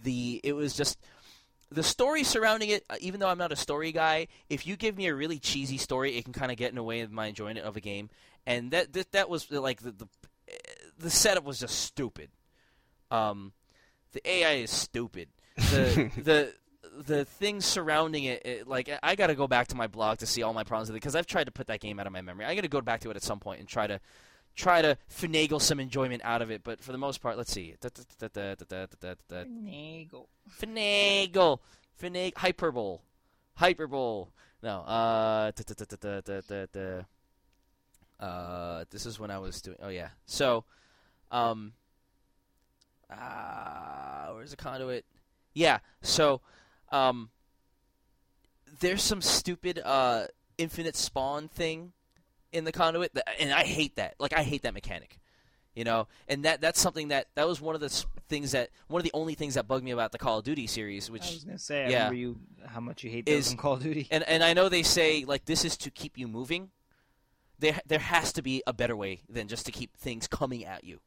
the 0.01 0.39
it 0.45 0.53
was 0.53 0.75
just 0.77 0.97
the 1.73 1.83
story 1.83 2.23
surrounding 2.23 2.69
it. 2.69 2.85
uh, 2.89 2.95
Even 2.99 3.19
though 3.19 3.27
I'm 3.29 3.37
not 3.37 3.51
a 3.51 3.55
story 3.55 3.91
guy, 3.91 4.27
if 4.49 4.65
you 4.67 4.75
give 4.75 4.95
me 4.97 5.07
a 5.07 5.15
really 5.15 5.39
cheesy 5.39 5.77
story, 5.77 6.17
it 6.17 6.23
can 6.23 6.33
kind 6.33 6.51
of 6.51 6.57
get 6.57 6.69
in 6.69 6.75
the 6.75 6.83
way 6.83 7.01
of 7.01 7.11
my 7.11 7.27
enjoyment 7.27 7.59
of 7.59 7.75
a 7.75 7.81
game. 7.81 8.09
And 8.45 8.71
that 8.71 8.93
that, 8.93 9.11
that 9.13 9.29
was 9.29 9.49
like 9.51 9.81
the, 9.81 9.91
the 9.91 10.07
the 10.97 11.09
setup 11.09 11.43
was 11.43 11.59
just 11.59 11.79
stupid. 11.81 12.29
Um, 13.11 13.53
the 14.13 14.27
AI 14.29 14.53
is 14.53 14.71
stupid. 14.71 15.29
The 15.55 16.11
the 16.17 16.53
the 17.05 17.25
things 17.25 17.65
surrounding 17.65 18.25
it, 18.25 18.45
it, 18.45 18.67
like 18.67 18.89
I 19.01 19.15
got 19.15 19.27
to 19.27 19.35
go 19.35 19.47
back 19.47 19.67
to 19.67 19.75
my 19.75 19.87
blog 19.87 20.19
to 20.19 20.25
see 20.27 20.43
all 20.43 20.53
my 20.53 20.63
problems 20.63 20.89
with 20.89 20.95
it 20.95 21.01
because 21.01 21.15
I've 21.15 21.25
tried 21.25 21.45
to 21.45 21.51
put 21.51 21.67
that 21.67 21.79
game 21.79 21.99
out 21.99 22.05
of 22.07 22.13
my 22.13 22.21
memory. 22.21 22.45
I 22.45 22.53
got 22.55 22.61
to 22.61 22.67
go 22.67 22.81
back 22.81 23.01
to 23.01 23.09
it 23.09 23.15
at 23.15 23.23
some 23.23 23.39
point 23.39 23.59
and 23.59 23.67
try 23.67 23.87
to 23.87 23.99
try 24.55 24.81
to 24.81 24.97
finagle 25.09 25.61
some 25.61 25.79
enjoyment 25.79 26.21
out 26.23 26.41
of 26.41 26.51
it. 26.51 26.63
But 26.63 26.81
for 26.81 26.91
the 26.91 26.97
most 26.97 27.21
part, 27.21 27.37
let's 27.37 27.51
see. 27.51 27.75
Finagle. 27.81 30.25
Finagle. 30.61 31.59
Finagle. 32.01 32.37
Hyperbole. 32.37 32.99
Hyperbole. 33.55 34.27
No. 34.61 35.51
This 38.89 39.05
is 39.05 39.19
when 39.19 39.31
I 39.31 39.39
was 39.39 39.61
doing. 39.61 39.77
Oh 39.81 39.89
yeah. 39.89 40.09
So, 40.25 40.65
um, 41.31 41.73
where's 43.09 44.51
the 44.51 44.57
conduit? 44.57 45.05
Yeah. 45.53 45.79
So, 46.01 46.41
um, 46.91 47.29
there's 48.79 49.03
some 49.03 49.21
stupid 49.21 49.79
uh 49.83 50.25
infinite 50.57 50.95
spawn 50.95 51.47
thing 51.47 51.93
in 52.53 52.63
the 52.63 52.71
conduit, 52.71 53.17
and 53.39 53.51
I 53.51 53.63
hate 53.63 53.97
that. 53.97 54.15
Like 54.19 54.33
I 54.33 54.43
hate 54.43 54.63
that 54.63 54.73
mechanic 54.73 55.19
you 55.75 55.83
know 55.83 56.07
and 56.27 56.45
that 56.45 56.61
that's 56.61 56.79
something 56.79 57.09
that 57.09 57.27
that 57.35 57.47
was 57.47 57.59
one 57.59 57.75
of 57.75 57.81
the 57.81 57.89
things 58.29 58.51
that 58.51 58.69
one 58.87 58.99
of 58.99 59.03
the 59.03 59.11
only 59.13 59.33
things 59.33 59.55
that 59.55 59.67
bugged 59.67 59.83
me 59.83 59.91
about 59.91 60.11
the 60.11 60.17
call 60.17 60.39
of 60.39 60.43
duty 60.45 60.67
series 60.67 61.09
Which 61.09 61.23
I 61.23 61.33
was 61.33 61.43
gonna 61.43 61.59
say, 61.59 61.85
I 61.85 61.89
yeah. 61.89 61.95
remember 61.97 62.15
you 62.15 62.39
how 62.65 62.79
much 62.79 63.03
you 63.03 63.09
hate 63.09 63.25
those 63.25 63.35
Is- 63.47 63.51
in 63.51 63.57
Call 63.57 63.73
of 63.73 63.83
Duty. 63.83 64.07
and 64.11 64.23
and 64.27 64.43
i 64.43 64.53
know 64.53 64.69
they 64.69 64.83
say 64.83 65.25
like 65.25 65.45
this 65.45 65.65
is 65.65 65.77
to 65.77 65.91
keep 65.91 66.17
you 66.17 66.27
moving 66.27 66.69
there 67.59 67.79
there 67.85 67.99
has 67.99 68.33
to 68.33 68.41
be 68.41 68.61
a 68.67 68.73
better 68.73 68.95
way 68.95 69.21
than 69.29 69.47
just 69.47 69.65
to 69.65 69.71
keep 69.71 69.95
things 69.97 70.27
coming 70.27 70.65
at 70.65 70.83
you 70.83 70.99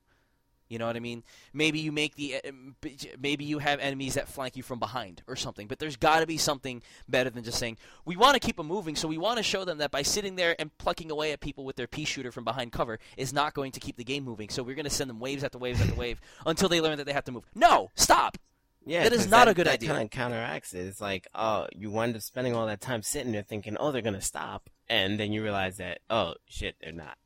you 0.69 0.79
know 0.79 0.87
what 0.87 0.97
i 0.97 1.01
mean 1.01 1.23
maybe 1.53 1.79
you 1.79 1.93
make 1.93 2.15
the 2.17 2.37
um, 2.47 2.75
b- 2.81 2.97
maybe 3.21 3.45
you 3.45 3.59
have 3.59 3.79
enemies 3.81 4.15
that 4.15 4.29
flank 4.29 4.57
you 4.57 4.63
from 4.63 4.79
behind 4.79 5.23
or 5.27 5.37
something 5.37 5.67
but 5.67 5.79
there's 5.79 5.97
got 5.97 6.21
to 6.21 6.27
be 6.27 6.37
something 6.37 6.83
better 7.09 7.31
than 7.31 7.45
just 7.45 7.59
saying 7.59 7.77
we 8.05 8.17
want 8.17 8.35
to 8.35 8.41
keep 8.41 8.57
them 8.57 8.67
moving 8.67 8.97
so 8.97 9.07
we 9.09 9.19
want 9.19 9.37
to 9.37 9.43
show 9.43 9.65
them 9.65 9.79
that 9.79 9.91
by 9.91 10.03
sitting 10.03 10.37
there 10.37 10.57
and 10.59 10.77
plucking 10.79 11.11
away 11.11 11.33
at 11.33 11.41
people 11.41 11.65
with 11.65 11.77
their 11.77 11.87
pea 11.87 12.05
shooter 12.05 12.33
from 12.33 12.45
behind 12.45 12.73
cover 12.73 12.99
is 13.17 13.33
not 13.33 13.55
going 13.55 13.73
to 13.73 13.81
keep 13.81 13.97
the 13.97 14.05
game 14.05 14.25
moving 14.25 14.49
so 14.49 14.63
we're 14.63 14.75
going 14.75 14.85
to 14.85 14.91
send 14.91 15.09
them 15.11 15.21
waves 15.21 15.45
after 15.45 15.59
waves 15.59 15.81
after 15.81 15.95
wave 15.95 16.21
until 16.47 16.69
they 16.69 16.81
learn 16.81 16.97
that 16.99 17.05
they 17.05 17.13
have 17.13 17.25
to 17.25 17.33
move 17.33 17.45
no 17.55 17.91
stop 17.95 18.37
Yeah, 18.85 19.03
that 19.03 19.13
is 19.13 19.29
not 19.29 19.49
a 19.49 19.55
good 19.55 19.67
that 19.67 19.75
idea. 19.75 19.89
kind 19.91 20.05
of 20.05 20.11
counteracts 20.11 20.73
it. 20.73 20.87
It's 20.87 21.01
like, 21.01 21.27
oh, 21.35 21.67
you 21.75 21.91
wind 21.91 22.15
up 22.15 22.23
spending 22.23 22.55
all 22.55 22.67
that 22.67 22.81
time 22.81 23.03
sitting 23.03 23.33
there 23.33 23.43
thinking, 23.43 23.77
oh, 23.81 23.91
they're 23.91 24.01
gonna 24.01 24.21
stop, 24.21 24.71
and 24.89 25.19
then 25.19 25.33
you 25.33 25.43
realize 25.43 25.79
that, 25.79 25.99
oh, 26.09 26.35
shit, 26.49 26.77
they're 26.81 26.93
not. 26.93 27.19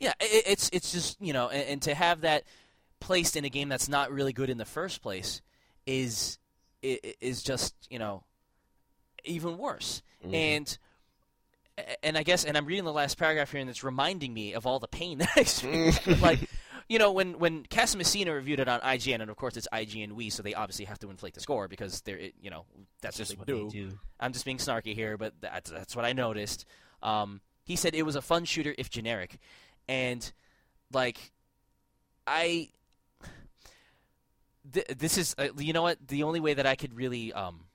Yeah, 0.00 0.12
i 0.20 0.42
it's 0.46 0.68
it's 0.72 0.92
just 0.92 1.20
you 1.20 1.32
know, 1.32 1.48
and, 1.48 1.62
and 1.68 1.82
to 1.82 1.94
have 1.94 2.22
that 2.22 2.44
placed 3.00 3.36
in 3.36 3.44
a 3.44 3.48
game 3.48 3.68
that's 3.68 3.88
not 3.88 4.10
really 4.10 4.32
good 4.32 4.50
in 4.50 4.58
the 4.58 4.64
first 4.64 5.02
place 5.02 5.40
is 5.86 6.38
i- 6.82 6.98
i- 7.04 7.14
is 7.20 7.42
just 7.42 7.74
you 7.90 7.98
know 7.98 8.24
even 9.24 9.56
worse. 9.58 10.02
Mhm. 10.26 10.34
And 10.34 10.78
and 12.02 12.16
I 12.16 12.22
guess 12.22 12.44
and 12.44 12.56
I'm 12.56 12.66
reading 12.66 12.84
the 12.84 12.92
last 12.92 13.18
paragraph 13.18 13.50
here, 13.50 13.60
and 13.60 13.68
it's 13.70 13.82
reminding 13.82 14.32
me 14.32 14.54
of 14.54 14.66
all 14.66 14.78
the 14.78 14.88
pain 14.88 15.18
that 15.18 15.30
I 15.36 15.40
experienced. 15.40 16.06
like 16.20 16.38
you 16.88 16.98
know, 16.98 17.12
when 17.12 17.38
when 17.38 17.64
Casamassina 17.64 18.32
reviewed 18.34 18.60
it 18.60 18.68
on 18.68 18.80
IGN, 18.80 19.20
and 19.22 19.30
of 19.30 19.36
course 19.36 19.56
it's 19.56 19.66
IGN 19.72 20.12
we, 20.12 20.28
so 20.30 20.42
they 20.42 20.54
obviously 20.54 20.84
have 20.84 20.98
to 21.00 21.10
inflate 21.10 21.34
the 21.34 21.40
score 21.40 21.66
because 21.66 22.00
they're 22.02 22.18
it, 22.18 22.34
you 22.40 22.50
know 22.50 22.64
that's 23.00 23.16
just 23.16 23.36
what 23.38 23.46
they 23.46 23.54
they 23.54 23.58
do. 23.68 23.90
do. 23.90 23.98
I'm 24.20 24.32
just 24.32 24.44
being 24.44 24.58
snarky 24.58 24.94
here, 24.94 25.16
but 25.16 25.32
that's 25.40 25.70
that's 25.70 25.96
what 25.96 26.04
I 26.04 26.12
noticed. 26.12 26.64
Um, 27.02 27.40
he 27.64 27.76
said 27.76 27.94
it 27.94 28.02
was 28.04 28.16
a 28.16 28.22
fun 28.22 28.44
shooter 28.44 28.74
if 28.76 28.90
generic, 28.90 29.38
and 29.88 30.32
like 30.92 31.32
I. 32.26 32.70
Th- 34.72 34.86
this 34.96 35.18
is 35.18 35.34
uh, 35.36 35.48
you 35.58 35.74
know 35.74 35.82
what 35.82 35.98
the 36.08 36.22
only 36.22 36.40
way 36.40 36.54
that 36.54 36.64
I 36.64 36.74
could 36.74 36.94
really 36.94 37.32
um, 37.34 37.66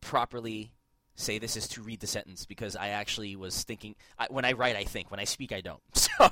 properly 0.00 0.70
say 1.16 1.38
this 1.38 1.56
is 1.56 1.66
to 1.68 1.82
read 1.82 2.00
the 2.00 2.06
sentence 2.06 2.46
because 2.46 2.76
I 2.76 2.88
actually 2.88 3.34
was 3.36 3.64
thinking 3.64 3.94
I, 4.18 4.26
when 4.30 4.44
I 4.44 4.52
write 4.52 4.76
I 4.76 4.84
think 4.84 5.10
when 5.10 5.20
I 5.20 5.24
speak 5.24 5.52
I 5.52 5.60
don't 5.60 5.80
so 5.92 6.28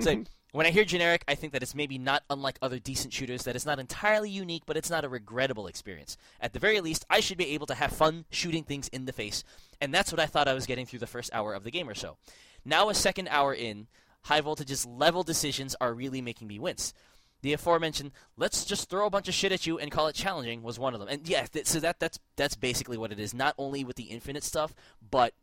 so 0.00 0.24
when 0.54 0.66
I 0.66 0.70
hear 0.70 0.84
generic, 0.84 1.24
I 1.26 1.34
think 1.34 1.52
that 1.52 1.64
it's 1.64 1.74
maybe 1.74 1.98
not 1.98 2.22
unlike 2.30 2.60
other 2.62 2.78
decent 2.78 3.12
shooters, 3.12 3.42
that 3.42 3.56
it's 3.56 3.66
not 3.66 3.80
entirely 3.80 4.30
unique, 4.30 4.62
but 4.66 4.76
it's 4.76 4.88
not 4.88 5.04
a 5.04 5.08
regrettable 5.08 5.66
experience. 5.66 6.16
At 6.40 6.52
the 6.52 6.60
very 6.60 6.80
least, 6.80 7.04
I 7.10 7.18
should 7.18 7.38
be 7.38 7.48
able 7.48 7.66
to 7.66 7.74
have 7.74 7.90
fun 7.90 8.24
shooting 8.30 8.62
things 8.62 8.86
in 8.86 9.04
the 9.04 9.12
face, 9.12 9.42
and 9.80 9.92
that's 9.92 10.12
what 10.12 10.20
I 10.20 10.26
thought 10.26 10.46
I 10.46 10.54
was 10.54 10.66
getting 10.66 10.86
through 10.86 11.00
the 11.00 11.08
first 11.08 11.34
hour 11.34 11.54
of 11.54 11.64
the 11.64 11.72
game 11.72 11.88
or 11.88 11.94
so. 11.96 12.18
Now, 12.64 12.88
a 12.88 12.94
second 12.94 13.28
hour 13.28 13.52
in, 13.54 13.86
high 14.22 14.40
voltage's 14.40 14.86
level 14.86 15.22
decisions 15.22 15.76
are 15.80 15.92
really 15.94 16.20
making 16.22 16.48
me 16.48 16.58
wince. 16.58 16.94
the 17.42 17.52
aforementioned 17.52 18.10
let's 18.38 18.64
just 18.64 18.88
throw 18.88 19.04
a 19.06 19.10
bunch 19.10 19.28
of 19.28 19.34
shit 19.34 19.52
at 19.52 19.66
you 19.66 19.78
and 19.78 19.90
call 19.90 20.06
it 20.06 20.14
challenging 20.14 20.62
was 20.62 20.78
one 20.78 20.94
of 20.94 21.00
them. 21.00 21.10
And 21.10 21.28
yeah, 21.28 21.44
th- 21.44 21.66
so 21.66 21.78
that 21.80 22.00
that's 22.00 22.18
that's 22.36 22.56
basically 22.56 22.96
what 22.96 23.12
it 23.12 23.20
is. 23.20 23.34
Not 23.34 23.54
only 23.58 23.84
with 23.84 23.96
the 23.96 24.04
infinite 24.04 24.42
stuff, 24.44 24.74
but 25.10 25.34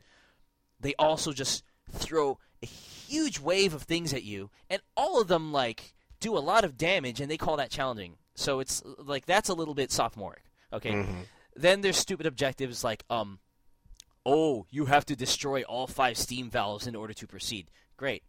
they 0.79 0.95
also 0.97 1.31
just 1.31 1.63
throw 1.91 2.39
a 2.63 2.65
huge 2.65 3.39
wave 3.39 3.75
of 3.75 3.83
things 3.83 4.13
at 4.15 4.23
you, 4.23 4.49
and 4.67 4.81
all 4.97 5.21
of 5.21 5.27
them 5.27 5.51
like 5.53 5.93
do 6.19 6.35
a 6.35 6.39
lot 6.39 6.63
of 6.63 6.75
damage, 6.75 7.21
and 7.21 7.29
they 7.29 7.37
call 7.37 7.57
that 7.57 7.69
challenging. 7.69 8.15
So 8.33 8.59
it's 8.61 8.81
like 8.97 9.27
that's 9.27 9.49
a 9.49 9.53
little 9.53 9.75
bit 9.75 9.91
sophomoric. 9.91 10.43
Okay. 10.73 10.91
Mhm. 10.93 11.25
Then 11.55 11.81
there's 11.81 11.97
stupid 11.97 12.25
objectives 12.25 12.83
like 12.83 13.03
um, 13.11 13.37
oh, 14.25 14.65
you 14.69 14.85
have 14.85 15.05
to 15.05 15.15
destroy 15.15 15.63
all 15.63 15.87
five 15.87 16.17
steam 16.17 16.49
valves 16.49 16.87
in 16.87 16.95
order 16.95 17.13
to 17.13 17.27
proceed. 17.27 17.71
Great, 17.97 18.23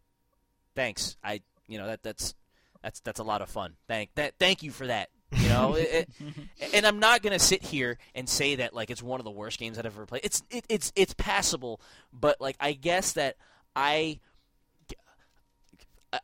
thanks. 0.74 1.16
I 1.23 1.43
you 1.69 1.78
know 1.78 1.86
that 1.86 2.02
that's 2.02 2.35
that's 2.82 3.01
that's 3.01 3.20
a 3.20 3.24
lot 3.24 3.43
of 3.43 3.48
fun. 3.48 3.74
Thank 3.89 4.14
that 4.16 4.35
thank 4.39 4.62
you 4.62 4.70
for 4.70 4.86
that. 4.86 5.10
You 5.36 5.48
know, 5.48 5.74
it, 5.78 6.09
it- 6.19 6.74
and 6.74 6.86
I'm 6.86 6.98
not 6.98 7.23
gonna 7.23 7.39
sit 7.39 7.62
here 7.62 7.98
and 8.14 8.28
say 8.28 8.56
that 8.56 8.74
like 8.74 8.90
it's 8.90 9.02
one 9.02 9.20
of 9.20 9.24
the 9.24 9.31
worst 9.31 9.59
games 9.59 9.78
I've 9.78 9.86
ever 9.86 10.06
played. 10.06 10.24
It's 10.24 10.43
it, 10.51 10.64
it's 10.69 10.93
it's 10.97 11.14
passable, 11.14 11.81
but 12.12 12.40
like 12.40 12.56
I 12.60 12.73
guess 12.73 13.12
that 13.14 13.36
I 13.74 14.20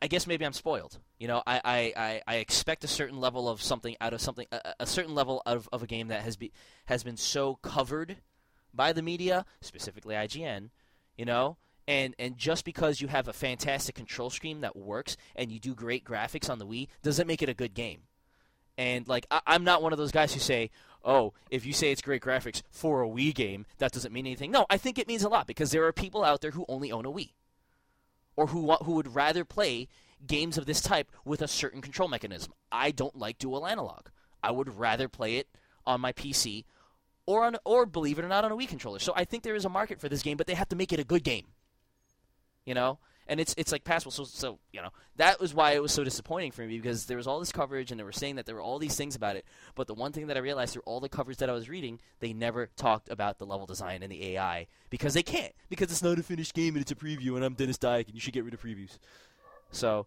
I 0.02 0.06
guess 0.06 0.26
maybe 0.26 0.44
I'm 0.44 0.52
spoiled. 0.52 0.98
You 1.18 1.28
know, 1.28 1.42
I, 1.46 1.60
I, 1.64 1.92
I, 1.96 2.22
I 2.26 2.34
expect 2.36 2.84
a 2.84 2.88
certain 2.88 3.18
level 3.20 3.48
of 3.48 3.62
something 3.62 3.96
out 4.02 4.12
of 4.12 4.20
something, 4.20 4.46
a, 4.52 4.74
a 4.80 4.86
certain 4.86 5.14
level 5.14 5.42
of, 5.46 5.66
of 5.72 5.82
a 5.82 5.86
game 5.86 6.08
that 6.08 6.22
has 6.22 6.36
be 6.36 6.52
has 6.86 7.02
been 7.02 7.16
so 7.16 7.54
covered 7.56 8.18
by 8.72 8.92
the 8.92 9.02
media, 9.02 9.44
specifically 9.60 10.14
IGN. 10.14 10.70
You 11.16 11.24
know, 11.24 11.56
and 11.88 12.14
and 12.18 12.36
just 12.36 12.64
because 12.64 13.00
you 13.00 13.08
have 13.08 13.26
a 13.26 13.32
fantastic 13.32 13.94
control 13.94 14.30
scheme 14.30 14.60
that 14.60 14.76
works 14.76 15.16
and 15.34 15.50
you 15.50 15.58
do 15.58 15.74
great 15.74 16.04
graphics 16.04 16.50
on 16.50 16.58
the 16.58 16.66
Wii 16.66 16.88
doesn't 17.02 17.26
make 17.26 17.42
it 17.42 17.48
a 17.48 17.54
good 17.54 17.74
game. 17.74 18.02
And 18.76 19.08
like 19.08 19.26
I, 19.30 19.40
I'm 19.46 19.64
not 19.64 19.82
one 19.82 19.92
of 19.92 19.98
those 19.98 20.12
guys 20.12 20.34
who 20.34 20.38
say, 20.40 20.70
"Oh, 21.02 21.32
if 21.50 21.66
you 21.66 21.72
say 21.72 21.90
it's 21.90 22.02
great 22.02 22.22
graphics 22.22 22.62
for 22.70 23.02
a 23.02 23.08
Wii 23.08 23.34
game, 23.34 23.66
that 23.78 23.90
doesn't 23.90 24.12
mean 24.12 24.26
anything." 24.26 24.50
No, 24.50 24.66
I 24.70 24.76
think 24.76 24.98
it 24.98 25.08
means 25.08 25.24
a 25.24 25.28
lot 25.28 25.46
because 25.46 25.70
there 25.70 25.84
are 25.86 25.92
people 25.92 26.22
out 26.22 26.42
there 26.42 26.52
who 26.52 26.66
only 26.68 26.92
own 26.92 27.06
a 27.06 27.10
Wii 27.10 27.32
or 28.36 28.48
who 28.48 28.70
who 28.74 28.92
would 28.92 29.14
rather 29.14 29.44
play 29.44 29.88
games 30.26 30.58
of 30.58 30.66
this 30.66 30.80
type 30.80 31.10
with 31.24 31.42
a 31.42 31.48
certain 31.48 31.80
control 31.80 32.08
mechanism. 32.08 32.52
I 32.70 32.90
don't 32.90 33.16
like 33.16 33.38
dual 33.38 33.66
analog. 33.66 34.08
I 34.42 34.50
would 34.50 34.78
rather 34.78 35.08
play 35.08 35.36
it 35.36 35.48
on 35.86 36.00
my 36.00 36.12
PC 36.12 36.64
or 37.28 37.44
on 37.44 37.56
or 37.66 37.84
believe 37.84 38.18
it 38.18 38.24
or 38.24 38.28
not 38.28 38.46
on 38.46 38.52
a 38.52 38.56
Wii 38.56 38.66
controller. 38.66 38.98
So 38.98 39.12
I 39.14 39.26
think 39.26 39.42
there 39.42 39.54
is 39.54 39.66
a 39.66 39.68
market 39.68 40.00
for 40.00 40.08
this 40.08 40.22
game, 40.22 40.38
but 40.38 40.46
they 40.46 40.54
have 40.54 40.70
to 40.70 40.76
make 40.76 40.94
it 40.94 40.98
a 40.98 41.04
good 41.04 41.22
game. 41.22 41.44
You 42.64 42.72
know? 42.72 42.98
And 43.26 43.38
it's 43.38 43.54
it's 43.58 43.70
like 43.70 43.84
passable. 43.84 44.10
So 44.10 44.24
so 44.24 44.58
you 44.72 44.80
know 44.80 44.88
that 45.16 45.38
was 45.38 45.52
why 45.52 45.72
it 45.72 45.82
was 45.82 45.92
so 45.92 46.02
disappointing 46.02 46.52
for 46.52 46.62
me 46.62 46.78
because 46.78 47.04
there 47.04 47.18
was 47.18 47.26
all 47.26 47.38
this 47.38 47.52
coverage 47.52 47.90
and 47.90 48.00
they 48.00 48.04
were 48.04 48.12
saying 48.12 48.36
that 48.36 48.46
there 48.46 48.54
were 48.54 48.62
all 48.62 48.78
these 48.78 48.96
things 48.96 49.14
about 49.14 49.36
it. 49.36 49.44
But 49.74 49.86
the 49.86 49.92
one 49.92 50.12
thing 50.12 50.28
that 50.28 50.38
I 50.38 50.40
realized 50.40 50.72
through 50.72 50.84
all 50.86 51.00
the 51.00 51.10
coverage 51.10 51.36
that 51.36 51.50
I 51.50 51.52
was 51.52 51.68
reading, 51.68 52.00
they 52.20 52.32
never 52.32 52.70
talked 52.76 53.10
about 53.10 53.38
the 53.38 53.44
level 53.44 53.66
design 53.66 54.02
and 54.02 54.10
the 54.10 54.24
AI 54.28 54.66
because 54.88 55.12
they 55.12 55.22
can't 55.22 55.52
because 55.68 55.90
it's 55.90 56.02
not 56.02 56.18
a 56.18 56.22
finished 56.22 56.54
game 56.54 56.76
and 56.76 56.80
it's 56.80 56.92
a 56.92 56.94
preview 56.94 57.36
and 57.36 57.44
I'm 57.44 57.52
Denis 57.52 57.76
Dyack 57.76 58.06
and 58.06 58.14
you 58.14 58.20
should 58.22 58.32
get 58.32 58.44
rid 58.44 58.54
of 58.54 58.62
previews. 58.62 58.96
So 59.70 60.06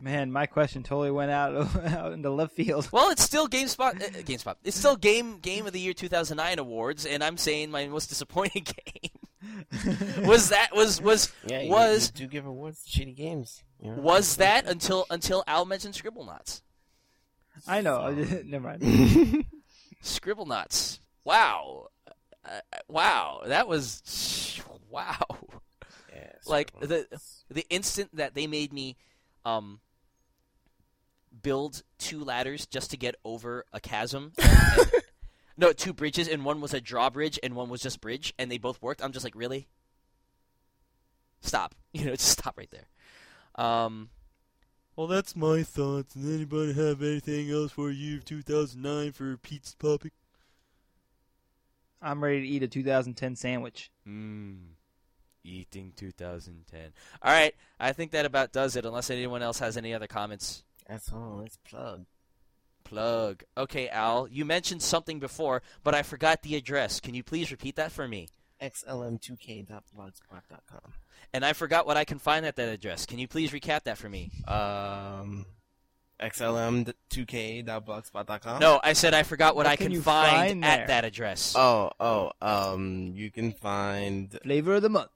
Man, 0.00 0.30
my 0.32 0.46
question 0.46 0.82
totally 0.82 1.10
went 1.10 1.30
out 1.30 1.54
out 1.86 2.12
into 2.12 2.30
left 2.30 2.54
field. 2.54 2.88
well, 2.92 3.10
it's 3.10 3.22
still 3.22 3.48
GameSpot. 3.48 3.94
Uh, 4.02 4.08
GameSpot. 4.22 4.56
It's 4.64 4.76
still 4.76 4.96
Game 4.96 5.38
Game 5.38 5.66
of 5.66 5.72
the 5.72 5.80
Year 5.80 5.94
2009 5.94 6.58
awards, 6.58 7.06
and 7.06 7.22
I'm 7.22 7.36
saying 7.36 7.70
my 7.70 7.86
most 7.86 8.08
disappointing 8.08 8.64
game 8.84 10.26
was 10.26 10.48
that 10.50 10.74
was 10.74 11.00
was 11.00 11.32
Yeah, 11.46 11.60
you, 11.60 11.70
was 11.70 12.12
you 12.14 12.26
do 12.26 12.30
give 12.30 12.44
awards 12.46 12.82
to 12.84 12.90
shitty 13.00 13.14
games. 13.16 13.62
you 13.80 13.90
know? 13.90 13.96
was 14.00 14.36
that 14.36 14.66
until 14.66 15.06
until 15.10 15.44
Al 15.46 15.64
mentioned 15.64 15.94
Scribble 15.94 16.24
Scribblenauts. 16.26 16.62
I 17.68 17.80
know. 17.80 18.00
I 18.00 18.14
just- 18.14 18.44
Never 18.44 18.66
mind. 18.68 19.44
Scribble 20.02 20.44
Scribblenauts. 20.46 20.98
Wow. 21.24 21.88
Uh, 22.44 22.60
wow. 22.88 23.42
That 23.46 23.68
was 23.68 24.60
wow. 24.90 25.16
Yeah, 26.14 26.32
like, 26.46 26.72
the- 26.80 27.06
The 27.50 27.64
instant 27.70 28.14
that 28.16 28.34
they 28.34 28.46
made 28.46 28.72
me 28.72 28.96
um 29.44 29.80
build 31.42 31.82
two 31.98 32.22
ladders 32.24 32.66
just 32.66 32.90
to 32.90 32.96
get 32.96 33.16
over 33.24 33.64
a 33.72 33.80
chasm. 33.80 34.32
and- 34.38 34.90
no, 35.56 35.72
two 35.72 35.92
bridges 35.92 36.28
and 36.28 36.44
one 36.44 36.60
was 36.60 36.74
a 36.74 36.80
drawbridge 36.80 37.38
and 37.42 37.54
one 37.54 37.68
was 37.68 37.80
just 37.82 38.00
bridge 38.00 38.32
and 38.38 38.50
they 38.50 38.58
both 38.58 38.80
worked. 38.82 39.02
I'm 39.02 39.12
just 39.12 39.24
like, 39.24 39.34
"Really?" 39.36 39.68
Stop. 41.40 41.74
You 41.92 42.06
know, 42.06 42.12
just 42.16 42.38
stop 42.38 42.58
right 42.58 42.70
there. 42.72 42.88
Um 43.64 44.08
well, 44.96 45.06
that's 45.08 45.34
my 45.36 45.62
thoughts. 45.62 46.14
Does 46.14 46.32
anybody 46.32 46.72
have 46.72 47.02
anything 47.02 47.50
else 47.50 47.72
for 47.72 47.90
year 47.90 48.20
2009 48.24 49.12
for 49.12 49.36
Pete's 49.36 49.74
topic? 49.74 50.12
I'm 52.02 52.22
ready 52.22 52.42
to 52.42 52.46
eat 52.46 52.62
a 52.62 52.68
2010 52.68 53.34
sandwich. 53.36 53.90
Mmm. 54.08 54.58
Eating 55.42 55.92
2010. 55.96 56.92
All 57.22 57.32
right, 57.32 57.54
I 57.78 57.92
think 57.92 58.10
that 58.12 58.24
about 58.26 58.52
does 58.52 58.76
it. 58.76 58.84
Unless 58.86 59.10
anyone 59.10 59.42
else 59.42 59.58
has 59.58 59.76
any 59.76 59.94
other 59.94 60.06
comments. 60.06 60.62
That's 60.88 61.12
all. 61.12 61.40
Let's 61.42 61.58
plug. 61.58 62.06
Plug. 62.84 63.42
Okay, 63.56 63.88
Al, 63.88 64.28
you 64.28 64.44
mentioned 64.44 64.82
something 64.82 65.18
before, 65.18 65.62
but 65.82 65.94
I 65.94 66.02
forgot 66.02 66.42
the 66.42 66.54
address. 66.56 67.00
Can 67.00 67.14
you 67.14 67.22
please 67.22 67.50
repeat 67.50 67.76
that 67.76 67.92
for 67.92 68.06
me? 68.06 68.28
xlm2k.blogspot.com. 68.62 70.92
And 71.32 71.44
I 71.44 71.52
forgot 71.52 71.86
what 71.86 71.96
I 71.96 72.04
can 72.04 72.18
find 72.18 72.44
at 72.46 72.56
that 72.56 72.68
address. 72.68 73.06
Can 73.06 73.18
you 73.18 73.26
please 73.26 73.50
recap 73.50 73.82
that 73.84 73.98
for 73.98 74.08
me? 74.08 74.30
Um, 74.46 75.46
xlm2k.blogspot.com. 76.20 78.60
No, 78.60 78.80
I 78.82 78.92
said 78.92 79.14
I 79.14 79.22
forgot 79.22 79.56
what, 79.56 79.66
What 79.66 79.72
I 79.72 79.76
can 79.76 79.92
can 79.92 80.02
find, 80.02 80.62
find 80.62 80.64
at 80.64 80.86
that 80.88 81.04
address. 81.04 81.54
Oh, 81.56 81.90
oh, 81.98 82.30
um, 82.40 83.12
you 83.14 83.30
can 83.30 83.52
find 83.52 84.38
Flavor 84.42 84.74
of 84.76 84.82
the 84.82 84.88
month. 84.90 85.10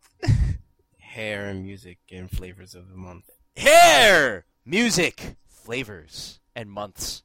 hair 0.99 1.47
and 1.49 1.63
music 1.65 1.99
and 2.11 2.31
flavors 2.31 2.75
of 2.75 2.91
the 2.91 2.97
month. 2.97 3.31
Hair, 3.57 4.45
music, 4.65 5.37
flavors, 5.69 6.41
and 6.57 6.71
months. 6.71 7.23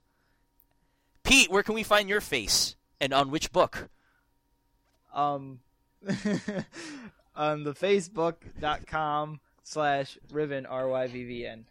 Pete, 1.24 1.49
where 1.49 1.64
can 1.64 1.76
we 1.76 1.82
find 1.82 2.10
your 2.10 2.20
face? 2.20 2.76
And 2.99 3.14
on 3.14 3.32
which 3.32 3.53
book? 3.53 3.88
Um, 5.14 5.61
on 7.38 7.64
the 7.64 7.74
Facebook.com 7.74 9.40
slash 9.64 10.18
Riven 10.30 10.65
R 10.65 10.90
Y 10.90 11.07
V 11.07 11.24
V 11.24 11.48
N. 11.48 11.65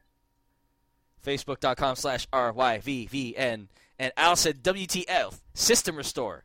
Facebook.com 1.23 1.95
slash 1.95 2.27
RYVVN. 2.31 3.69
And 3.99 4.13
Al 4.17 4.35
said 4.35 4.63
WTF, 4.63 5.41
system 5.53 5.97
restore. 5.97 6.45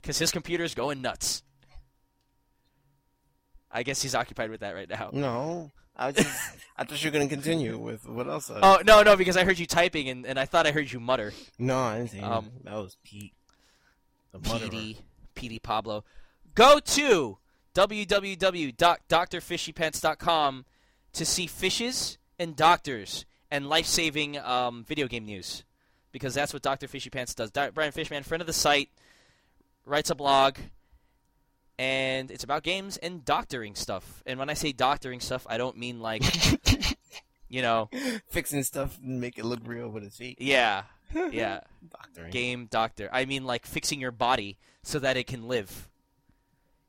Because 0.00 0.20
his 0.20 0.30
computer's 0.30 0.76
going 0.76 1.02
nuts. 1.02 1.42
I 3.72 3.82
guess 3.82 4.00
he's 4.00 4.14
occupied 4.14 4.50
with 4.50 4.60
that 4.60 4.76
right 4.76 4.88
now. 4.88 5.10
No, 5.12 5.72
I 5.98 6.08
was 6.08 6.16
just, 6.16 6.56
I 6.76 6.84
thought 6.84 7.02
you 7.02 7.10
were 7.10 7.12
gonna 7.12 7.28
continue 7.28 7.78
with 7.78 8.06
what 8.06 8.26
else? 8.28 8.50
I- 8.50 8.60
Oh, 8.62 8.78
no, 8.86 9.02
no, 9.02 9.16
because 9.16 9.36
I 9.36 9.44
heard 9.44 9.58
you 9.58 9.66
typing 9.66 10.08
and, 10.08 10.26
and 10.26 10.38
I 10.38 10.44
thought 10.44 10.66
I 10.66 10.72
heard 10.72 10.90
you 10.92 11.00
mutter. 11.00 11.32
no, 11.58 11.78
I 11.78 12.06
didn't 12.06 12.22
um, 12.24 12.50
that 12.64 12.74
was 12.74 12.96
Pete. 13.02 13.32
The. 14.32 14.38
PD, 14.40 14.96
PD 15.34 15.62
Pablo. 15.62 16.04
Go 16.54 16.78
to 16.80 17.38
www.drfishypants.com 17.74 20.64
to 21.12 21.24
see 21.24 21.46
fishes 21.46 22.18
and 22.38 22.56
doctors 22.56 23.24
and 23.50 23.68
life-saving 23.68 24.38
um, 24.38 24.84
video 24.86 25.06
game 25.06 25.24
news, 25.24 25.64
because 26.12 26.34
that's 26.34 26.52
what 26.52 26.62
Dr. 26.62 26.88
Fishy 26.88 27.10
Pants 27.10 27.34
does. 27.34 27.50
Brian 27.50 27.92
Fishman, 27.92 28.22
friend 28.22 28.40
of 28.40 28.46
the 28.46 28.52
site, 28.52 28.90
writes 29.84 30.10
a 30.10 30.14
blog, 30.14 30.56
and 31.78 32.30
it's 32.30 32.44
about 32.44 32.62
games 32.62 32.96
and 32.96 33.24
doctoring 33.24 33.74
stuff. 33.74 34.22
And 34.26 34.38
when 34.38 34.48
I 34.50 34.54
say 34.54 34.72
doctoring 34.72 35.20
stuff, 35.20 35.46
I 35.48 35.58
don't 35.58 35.76
mean 35.76 36.00
like, 36.00 36.22
you 37.48 37.62
know, 37.62 37.88
Fixing 38.28 38.62
stuff 38.62 38.98
and 39.02 39.20
make 39.20 39.38
it 39.38 39.44
look 39.44 39.60
real 39.64 39.88
with 39.88 40.02
his 40.02 40.16
feet. 40.16 40.38
yeah, 40.40 40.84
yeah. 41.14 41.60
Doctoring. 41.90 42.30
game 42.30 42.66
doctor. 42.70 43.08
I 43.12 43.24
mean, 43.26 43.44
like 43.44 43.66
fixing 43.66 44.00
your 44.00 44.10
body 44.10 44.58
so 44.82 44.98
that 44.98 45.16
it 45.16 45.26
can 45.26 45.46
live, 45.48 45.88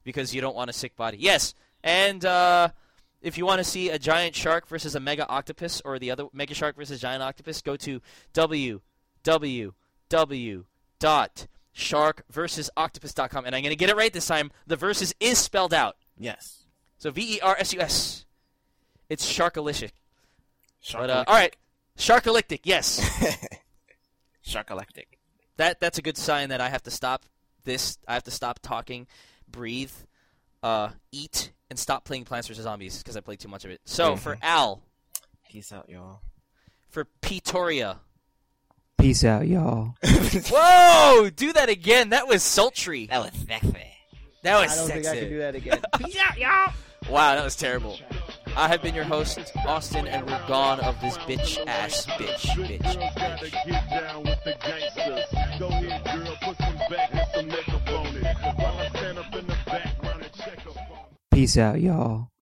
because 0.04 0.34
you 0.34 0.42
don't 0.42 0.56
want 0.56 0.70
a 0.70 0.74
sick 0.74 0.96
body. 0.96 1.18
Yes, 1.20 1.54
and 1.84 2.26
uh, 2.26 2.70
if 3.22 3.38
you 3.38 3.46
want 3.46 3.60
to 3.60 3.64
see 3.64 3.90
a 3.90 4.00
giant 4.00 4.36
shark 4.36 4.68
versus 4.68 4.96
a 4.96 5.00
mega 5.00 5.28
octopus, 5.28 5.82
or 5.86 6.00
the 6.00 6.12
other 6.12 6.26
mega 6.34 6.54
shark 6.54 6.76
versus 6.76 7.00
giant 7.00 7.22
octopus, 7.22 7.62
go 7.62 7.76
to 7.78 8.02
www 8.34 8.82
dot 11.00 11.48
sharkversusoctopus.com, 11.78 13.46
and 13.46 13.56
I'm 13.56 13.64
gonna 13.64 13.76
get 13.76 13.90
it 13.90 13.96
right 13.96 14.12
this 14.12 14.28
time. 14.28 14.52
The 14.66 14.76
versus 14.76 15.14
is 15.20 15.38
spelled 15.38 15.74
out, 15.74 15.96
Yes. 16.18 16.64
so 16.98 17.12
V 17.12 17.36
E 17.36 17.40
R 17.42 17.56
S 17.60 17.74
U 17.74 17.80
S. 17.80 18.26
It's 19.10 19.26
sharkalicious. 19.32 19.92
But 20.92 21.10
uh, 21.10 21.24
all 21.28 21.34
right, 21.36 21.56
sharkalictic. 21.98 22.62
Yes. 22.64 23.00
Sharkalectic. 24.46 25.06
that 25.58 25.80
that's 25.82 25.98
a 25.98 26.02
good 26.02 26.16
sign 26.18 26.50
that 26.50 26.62
I 26.62 26.70
have 26.70 26.84
to 26.84 26.92
stop 26.92 27.26
this. 27.66 27.98
I 28.08 28.14
have 28.14 28.24
to 28.24 28.32
stop 28.32 28.60
talking, 28.62 29.08
breathe, 29.50 29.92
uh, 30.64 30.90
eat, 31.12 31.52
and 31.70 31.78
stop 31.78 32.06
playing 32.06 32.24
Plants 32.24 32.48
vs 32.48 32.64
Zombies 32.64 33.00
because 33.00 33.18
I 33.18 33.20
played 33.20 33.40
too 33.42 33.50
much 33.50 33.66
of 33.66 33.72
it. 33.72 33.82
So 33.84 34.16
for 34.16 34.38
Al, 34.42 34.82
Peace 35.50 35.74
out, 35.74 35.90
y'all. 35.90 36.22
for 36.90 37.06
Pretoria, 37.20 38.00
Peace 39.00 39.24
out, 39.24 39.48
y'all. 39.48 39.94
Whoa! 40.04 41.30
Do 41.30 41.54
that 41.54 41.70
again. 41.70 42.10
That 42.10 42.28
was 42.28 42.44
sultry. 42.44 43.06
That 43.08 43.20
was 43.24 43.32
sexy. 43.48 43.74
That 44.44 44.62
was 44.62 44.72
I 44.72 44.76
don't 44.76 44.88
sexy. 44.88 45.04
think 45.04 45.06
I 45.08 45.20
can 45.20 45.30
do 45.30 45.38
that 45.40 45.56
again. 45.56 45.80
Peace 46.00 46.18
out, 46.28 46.38
y'all. 46.38 46.74
Wow, 47.12 47.36
that 47.36 47.44
was 47.44 47.56
terrible. 47.56 47.98
I 48.56 48.68
have 48.68 48.82
been 48.82 48.96
your 48.96 49.04
host, 49.04 49.40
Austin, 49.68 50.08
and 50.08 50.26
we're 50.26 50.48
gone 50.48 50.80
of 50.80 51.00
this 51.00 51.16
bitch 51.20 51.66
ass 51.68 52.06
bitch 52.08 52.40
bitch 52.58 52.82
girls 52.84 53.14
gotta 53.16 53.46
bitch. 53.46 53.66
get 53.68 53.90
down 53.90 54.24
with 54.24 54.44
the 54.44 54.56
gangsters. 54.60 55.60
Go 55.60 55.68
ahead, 55.68 56.04
girl, 56.04 56.36
put 56.42 56.58
some 56.58 56.76
back 56.90 57.10
and 57.14 57.28
some 57.36 57.48
makeup 57.48 57.88
on 57.88 58.16
it. 58.18 58.58
While 58.58 58.78
I 58.80 58.90
stand 58.90 59.18
up 59.20 59.36
in 59.36 59.48
the 59.48 59.58
background 59.68 60.24
and 60.24 60.34
check 60.34 60.68
up 60.68 60.76
on 60.76 60.98
it. 60.98 61.32
Peace 61.32 61.58
out, 61.58 61.80
y'all. 61.80 62.30